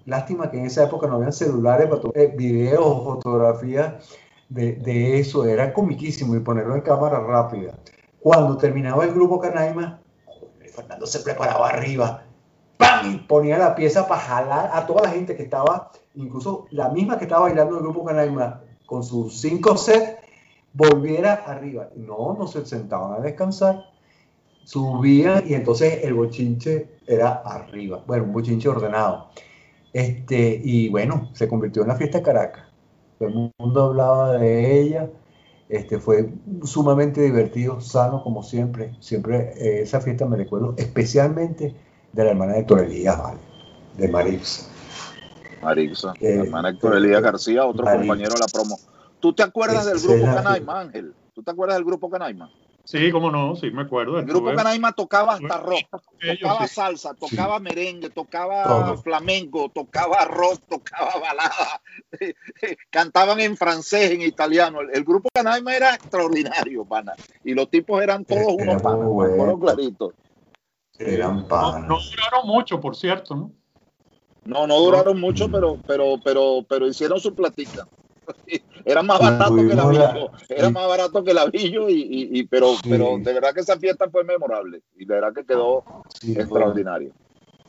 Lástima 0.07 0.49
que 0.49 0.57
en 0.57 0.67
esa 0.67 0.85
época 0.85 1.05
no 1.05 1.15
había 1.15 1.33
celulares 1.33 1.89
para 1.89 2.01
eh, 2.15 2.33
videos 2.33 2.81
o 2.81 3.03
fotografías 3.03 4.09
de, 4.47 5.19
eso, 5.19 5.43
era 5.43 5.73
comiquísimo 5.73 6.33
y 6.33 6.39
ponerlo 6.39 6.75
en 6.75 6.81
cámara 6.81 7.19
rápida. 7.19 7.77
Cuando 8.21 8.55
terminaba 8.55 9.03
el 9.03 9.13
grupo 9.13 9.37
Canaima, 9.37 9.99
Fernando 10.73 11.05
se 11.05 11.19
preparaba 11.19 11.67
arriba, 11.67 12.23
¡pam! 12.77 13.27
ponía 13.27 13.57
la 13.57 13.75
pieza 13.75 14.07
para 14.07 14.21
jalar 14.21 14.69
a 14.71 14.85
toda 14.85 15.01
la 15.01 15.09
gente 15.09 15.35
que 15.35 15.43
estaba, 15.43 15.91
incluso 16.15 16.67
la 16.71 16.87
misma 16.87 17.17
que 17.17 17.25
estaba 17.25 17.41
bailando 17.41 17.75
el 17.75 17.83
grupo 17.83 18.05
Canaima 18.05 18.61
con 18.85 19.03
sus 19.03 19.41
cinco 19.41 19.75
sets, 19.75 20.15
volviera 20.71 21.33
arriba. 21.33 21.89
No, 21.97 22.33
no 22.39 22.47
se 22.47 22.65
sentaban 22.65 23.11
a 23.11 23.19
descansar, 23.19 23.83
subían 24.63 25.43
y 25.45 25.53
entonces 25.53 26.05
el 26.05 26.13
bochinche 26.13 26.97
era 27.05 27.41
arriba, 27.43 28.01
bueno, 28.07 28.23
un 28.23 28.31
bochinche 28.31 28.69
ordenado. 28.69 29.31
Este, 29.97 30.61
y 30.63 30.89
bueno, 30.89 31.31
se 31.33 31.47
convirtió 31.47 31.81
en 31.81 31.87
la 31.87 31.95
fiesta 31.95 32.19
de 32.19 32.23
Caracas. 32.23 32.65
Todo 33.17 33.29
el 33.29 33.51
mundo 33.57 33.85
hablaba 33.85 34.33
de 34.33 34.79
ella. 34.79 35.09
Este, 35.69 35.97
fue 35.97 36.29
sumamente 36.63 37.19
divertido, 37.19 37.81
sano 37.81 38.21
como 38.21 38.43
siempre. 38.43 38.93
Siempre 38.99 39.53
eh, 39.57 39.81
esa 39.81 39.99
fiesta 39.99 40.27
me 40.27 40.37
recuerdo 40.37 40.75
especialmente 40.77 41.73
de 42.13 42.23
la 42.23 42.29
hermana 42.29 42.53
de 42.53 42.63
Torelías, 42.65 43.17
¿vale? 43.17 43.39
de 43.97 44.07
Marixa. 44.07 44.69
Marixa, 45.63 46.13
Eh, 46.21 46.35
la 46.35 46.43
hermana 46.43 46.69
Héctor 46.69 46.95
Elías 46.95 47.19
eh, 47.19 47.23
García, 47.23 47.65
otro 47.65 47.83
compañero 47.83 48.35
de 48.35 48.39
la 48.39 48.47
promo. 48.53 48.77
¿Tú 49.19 49.33
te 49.33 49.41
acuerdas 49.41 49.87
del 49.87 49.99
grupo 49.99 50.25
Canaima, 50.25 50.79
Ángel? 50.79 51.15
¿Tú 51.33 51.41
te 51.41 51.49
acuerdas 51.49 51.75
del 51.75 51.85
grupo 51.85 52.07
Canaima? 52.07 52.51
Sí, 52.87 53.11
cómo 53.11 53.29
no, 53.29 53.53
sí 53.57 53.69
me 53.69 53.81
acuerdo. 53.81 54.17
El 54.17 54.25
grupo 54.25 54.55
Canaima 54.55 54.93
tocaba 54.93 55.33
hasta 55.33 55.57
rock, 55.57 55.89
tocaba 56.39 56.65
sí. 56.67 56.73
salsa, 56.73 57.13
tocaba 57.15 57.59
merengue, 57.59 58.09
tocaba 58.11 58.63
Todo. 58.63 58.97
flamenco, 58.99 59.69
tocaba 59.75 60.23
rock, 60.23 60.61
tocaba 60.69 61.19
balada, 61.19 61.81
cantaban 62.89 63.41
en 63.41 63.57
francés, 63.57 64.11
en 64.11 64.21
italiano. 64.21 64.79
El, 64.79 64.91
el 64.93 65.03
grupo 65.03 65.27
Canaima 65.33 65.75
era 65.75 65.95
extraordinario, 65.95 66.85
pana. 66.85 67.13
Y 67.43 67.53
los 67.53 67.69
tipos 67.69 68.01
eran 68.01 68.23
todos 68.23 68.53
Era 68.57 68.71
unos 68.71 68.81
panas, 68.81 68.99
muy 69.09 69.27
me 69.27 69.33
acuerdo 69.33 69.57
bueno. 69.57 69.75
clarito. 69.75 70.13
Eran 70.97 71.41
No, 71.41 71.47
panas. 71.49 71.89
no 71.89 71.97
duraron 71.99 72.47
mucho, 72.47 72.79
por 72.79 72.95
cierto, 72.95 73.35
¿no? 73.35 73.51
No, 74.45 74.65
no 74.65 74.79
duraron 74.79 75.19
mucho, 75.19 75.51
pero, 75.51 75.77
pero, 75.85 76.21
pero, 76.23 76.65
pero 76.69 76.87
hicieron 76.87 77.19
su 77.19 77.35
platica. 77.35 77.85
Era 78.85 79.01
más 79.03 79.19
Y 79.19 79.23
barato 79.23 79.55
que 79.55 79.63
la- 79.75 79.83
avillo, 79.83 80.31
era 80.49 80.69
más 80.69 80.87
barato 80.87 81.23
que 81.23 81.31
el 81.31 81.37
avillo, 81.37 81.89
y, 81.89 81.93
y, 82.01 82.39
y- 82.39 82.43
pero, 82.45 82.73
Sí. 82.75 82.89
pero 82.89 83.17
de 83.17 83.33
verdad 83.33 83.53
que 83.53 83.59
esa 83.61 83.77
fiesta 83.77 84.09
fue 84.09 84.23
memorable 84.23 84.81
y 84.95 85.05
de 85.05 85.13
verdad 85.15 85.33
que 85.33 85.45
quedó 85.45 85.83
Sí, 86.21 86.33
fue, 86.33 86.43
extraordinario. 86.43 87.11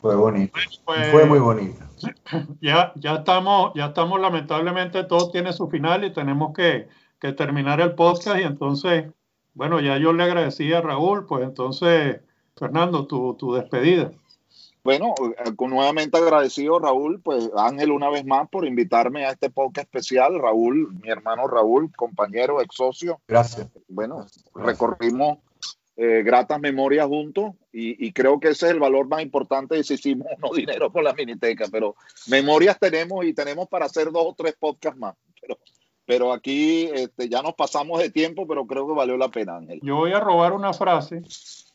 fue 0.01 0.15
bonito. 0.15 0.53
Pues, 0.85 1.11
Fue 1.11 1.25
muy 1.25 1.39
bonito. 1.39 1.83
ya, 2.61 2.93
ya 2.95 3.15
estamos, 3.15 3.73
ya 3.75 3.87
estamos, 3.87 4.19
lamentablemente, 4.21 5.03
todo 5.03 5.29
tiene 5.31 5.51
su 5.51 5.67
final 5.67 6.05
y 6.05 6.13
tenemos 6.13 6.53
que, 6.53 6.87
que 7.19 7.33
terminar 7.33 7.81
el 7.81 7.93
podcast. 7.95 8.39
Y 8.39 8.43
entonces, 8.43 9.05
bueno, 9.53 9.81
ya 9.81 9.97
yo 9.97 10.13
le 10.13 10.23
agradecí 10.23 10.71
a 10.71 10.79
Raúl, 10.81 11.25
pues 11.25 11.43
entonces, 11.43 12.21
Fernando, 12.55 13.05
tu, 13.07 13.33
tu 13.33 13.53
despedida. 13.55 14.11
Bueno, 14.83 15.13
eh, 15.45 15.51
nuevamente 15.59 16.17
agradecido, 16.17 16.79
Raúl, 16.79 17.21
pues 17.21 17.49
Ángel 17.55 17.91
una 17.91 18.09
vez 18.09 18.25
más 18.25 18.47
por 18.49 18.65
invitarme 18.65 19.25
a 19.25 19.31
este 19.31 19.49
podcast 19.49 19.85
especial. 19.85 20.39
Raúl, 20.39 20.93
mi 21.01 21.09
hermano 21.09 21.47
Raúl, 21.47 21.91
compañero, 21.95 22.61
ex 22.61 22.75
socio. 22.75 23.19
Gracias. 23.27 23.67
Bueno, 23.87 24.25
recorrimos 24.55 25.39
eh, 25.97 26.23
gratas 26.23 26.61
memorias 26.61 27.07
juntos 27.07 27.55
y, 27.73 28.07
y 28.07 28.13
creo 28.13 28.39
que 28.39 28.49
ese 28.49 28.67
es 28.67 28.71
el 28.71 28.79
valor 28.79 29.09
más 29.09 29.21
importante 29.21 29.75
de 29.75 29.83
si 29.83 29.95
hicimos 29.95 30.27
no 30.37 30.49
dinero 30.55 30.91
con 30.93 31.03
la 31.03 31.13
miniteca, 31.13 31.65
pero 31.69 31.95
memorias 32.27 32.79
tenemos 32.79 33.25
y 33.25 33.33
tenemos 33.33 33.67
para 33.67 33.87
hacer 33.87 34.05
dos 34.05 34.27
o 34.27 34.33
tres 34.33 34.55
podcasts 34.57 34.97
más. 34.97 35.15
Pero, 35.41 35.59
pero 36.09 36.33
aquí 36.33 36.89
este, 36.91 37.29
ya 37.29 37.43
nos 37.43 37.53
pasamos 37.53 37.99
de 37.99 38.09
tiempo, 38.09 38.47
pero 38.47 38.65
creo 38.65 38.87
que 38.87 38.95
valió 38.95 39.15
la 39.15 39.29
pena, 39.29 39.57
Ángel. 39.57 39.79
Yo 39.83 39.97
voy 39.97 40.11
a 40.11 40.19
robar 40.19 40.53
una 40.53 40.73
frase, 40.73 41.21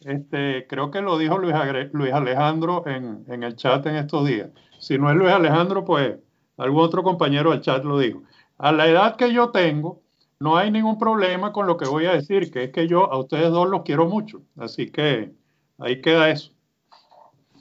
este, 0.01 0.67
creo 0.67 0.91
que 0.91 1.03
lo 1.03 1.17
dijo 1.19 1.39
Luis, 1.39 1.55
Agre- 1.55 1.89
Luis 1.93 2.13
Alejandro 2.13 2.85
en, 2.89 3.25
en 3.29 3.45
el 3.45 3.55
chat 3.55 3.87
en 3.87 3.95
estos 3.95 4.27
días. 4.27 4.51
Si 4.81 4.99
no 4.99 5.09
es 5.09 5.15
Luis 5.15 5.31
Alejandro, 5.31 5.85
pues 5.85 6.17
algún 6.57 6.83
otro 6.83 7.05
compañero 7.05 7.53
del 7.53 7.61
chat 7.61 7.85
lo 7.85 7.97
dijo. 7.97 8.25
A 8.59 8.73
la 8.73 8.89
edad 8.89 9.15
que 9.15 9.33
yo 9.33 9.51
tengo, 9.51 10.03
no 10.41 10.57
hay 10.57 10.73
ningún 10.73 10.99
problema 10.99 11.53
con 11.53 11.69
lo 11.69 11.77
que 11.77 11.87
voy 11.87 12.07
a 12.07 12.15
decir, 12.15 12.51
que 12.51 12.65
es 12.65 12.73
que 12.73 12.89
yo 12.89 13.13
a 13.13 13.17
ustedes 13.17 13.53
dos 13.53 13.69
los 13.69 13.83
quiero 13.83 14.07
mucho. 14.07 14.43
Así 14.57 14.91
que 14.91 15.31
ahí 15.79 16.03
queda 16.03 16.29
eso. 16.31 16.51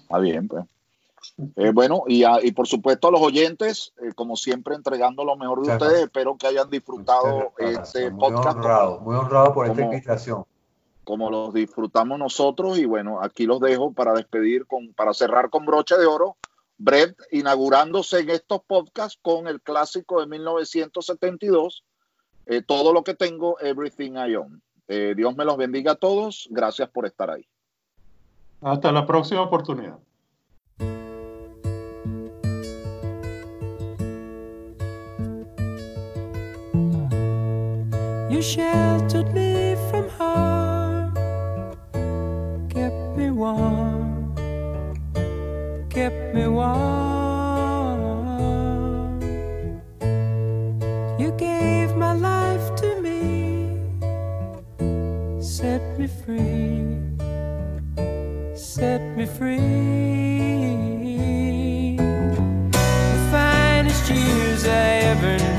Está 0.01 0.17
bien, 0.17 0.47
pues. 0.47 0.65
Eh, 1.55 1.71
bueno, 1.73 2.03
y, 2.07 2.23
a- 2.23 2.39
y 2.43 2.51
por 2.51 2.67
supuesto 2.67 3.07
a 3.07 3.11
los 3.11 3.21
oyentes, 3.21 3.93
eh, 4.01 4.11
como 4.13 4.35
siempre, 4.35 4.75
entregando 4.75 5.23
lo 5.25 5.35
mejor 5.35 5.65
de 5.65 5.73
ustedes. 5.73 6.03
Espero 6.03 6.37
que 6.37 6.47
hayan 6.47 6.69
disfrutado 6.69 7.51
gracias. 7.57 7.87
este 7.95 8.11
muy 8.11 8.19
podcast 8.31 8.57
honrado, 8.57 8.99
muy 9.01 9.15
honrado 9.15 9.53
por 9.53 9.65
esta 9.67 9.81
invitación. 9.81 10.45
como 11.03 11.29
los 11.29 11.53
disfrutamos 11.53 12.17
nosotros. 12.19 12.77
Y 12.77 12.85
bueno, 12.85 13.21
aquí 13.21 13.45
los 13.45 13.59
dejo 13.59 13.91
para 13.91 14.13
despedir, 14.13 14.65
con, 14.67 14.93
para 14.93 15.13
cerrar 15.13 15.49
con 15.49 15.65
broche 15.65 15.97
de 15.97 16.05
oro. 16.05 16.37
Brett 16.77 17.15
inaugurándose 17.31 18.19
en 18.19 18.29
estos 18.29 18.61
podcasts 18.65 19.19
con 19.21 19.47
el 19.47 19.59
clásico 19.61 20.19
de 20.21 20.27
1972, 20.27 21.83
eh, 22.45 22.61
Todo 22.61 22.93
lo 22.93 23.03
que 23.03 23.13
tengo, 23.15 23.59
Everything 23.59 24.13
I 24.13 24.35
Own. 24.35 24.61
Eh, 24.87 25.13
Dios 25.15 25.35
me 25.35 25.45
los 25.45 25.57
bendiga 25.57 25.93
a 25.93 25.95
todos. 25.95 26.47
Gracias 26.51 26.89
por 26.89 27.05
estar 27.05 27.29
ahí. 27.31 27.45
Hasta 28.61 28.91
la 28.91 29.05
próxima 29.05 29.41
oportunidad. 29.41 29.97
You 38.33 38.41
sheltered 38.41 39.31
me 39.31 39.75
from 39.91 40.09
harm, 40.09 41.13
kept 42.67 43.15
me 43.15 43.29
warm, 43.29 44.33
kept 45.87 46.33
me 46.33 46.47
warm. 46.47 46.81
You 51.19 51.31
gave 51.37 51.95
my 51.95 52.13
life 52.15 52.75
to 52.77 52.99
me, 53.01 53.77
set 55.39 55.99
me 55.99 56.07
free, 56.07 56.87
set 58.55 59.15
me 59.15 59.27
free. 59.27 59.57
The 62.77 63.27
finest 63.29 64.09
years 64.09 64.65
I 64.65 64.69
ever 65.13 65.37
knew. 65.37 65.52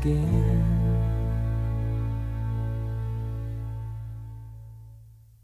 again. 0.00 0.39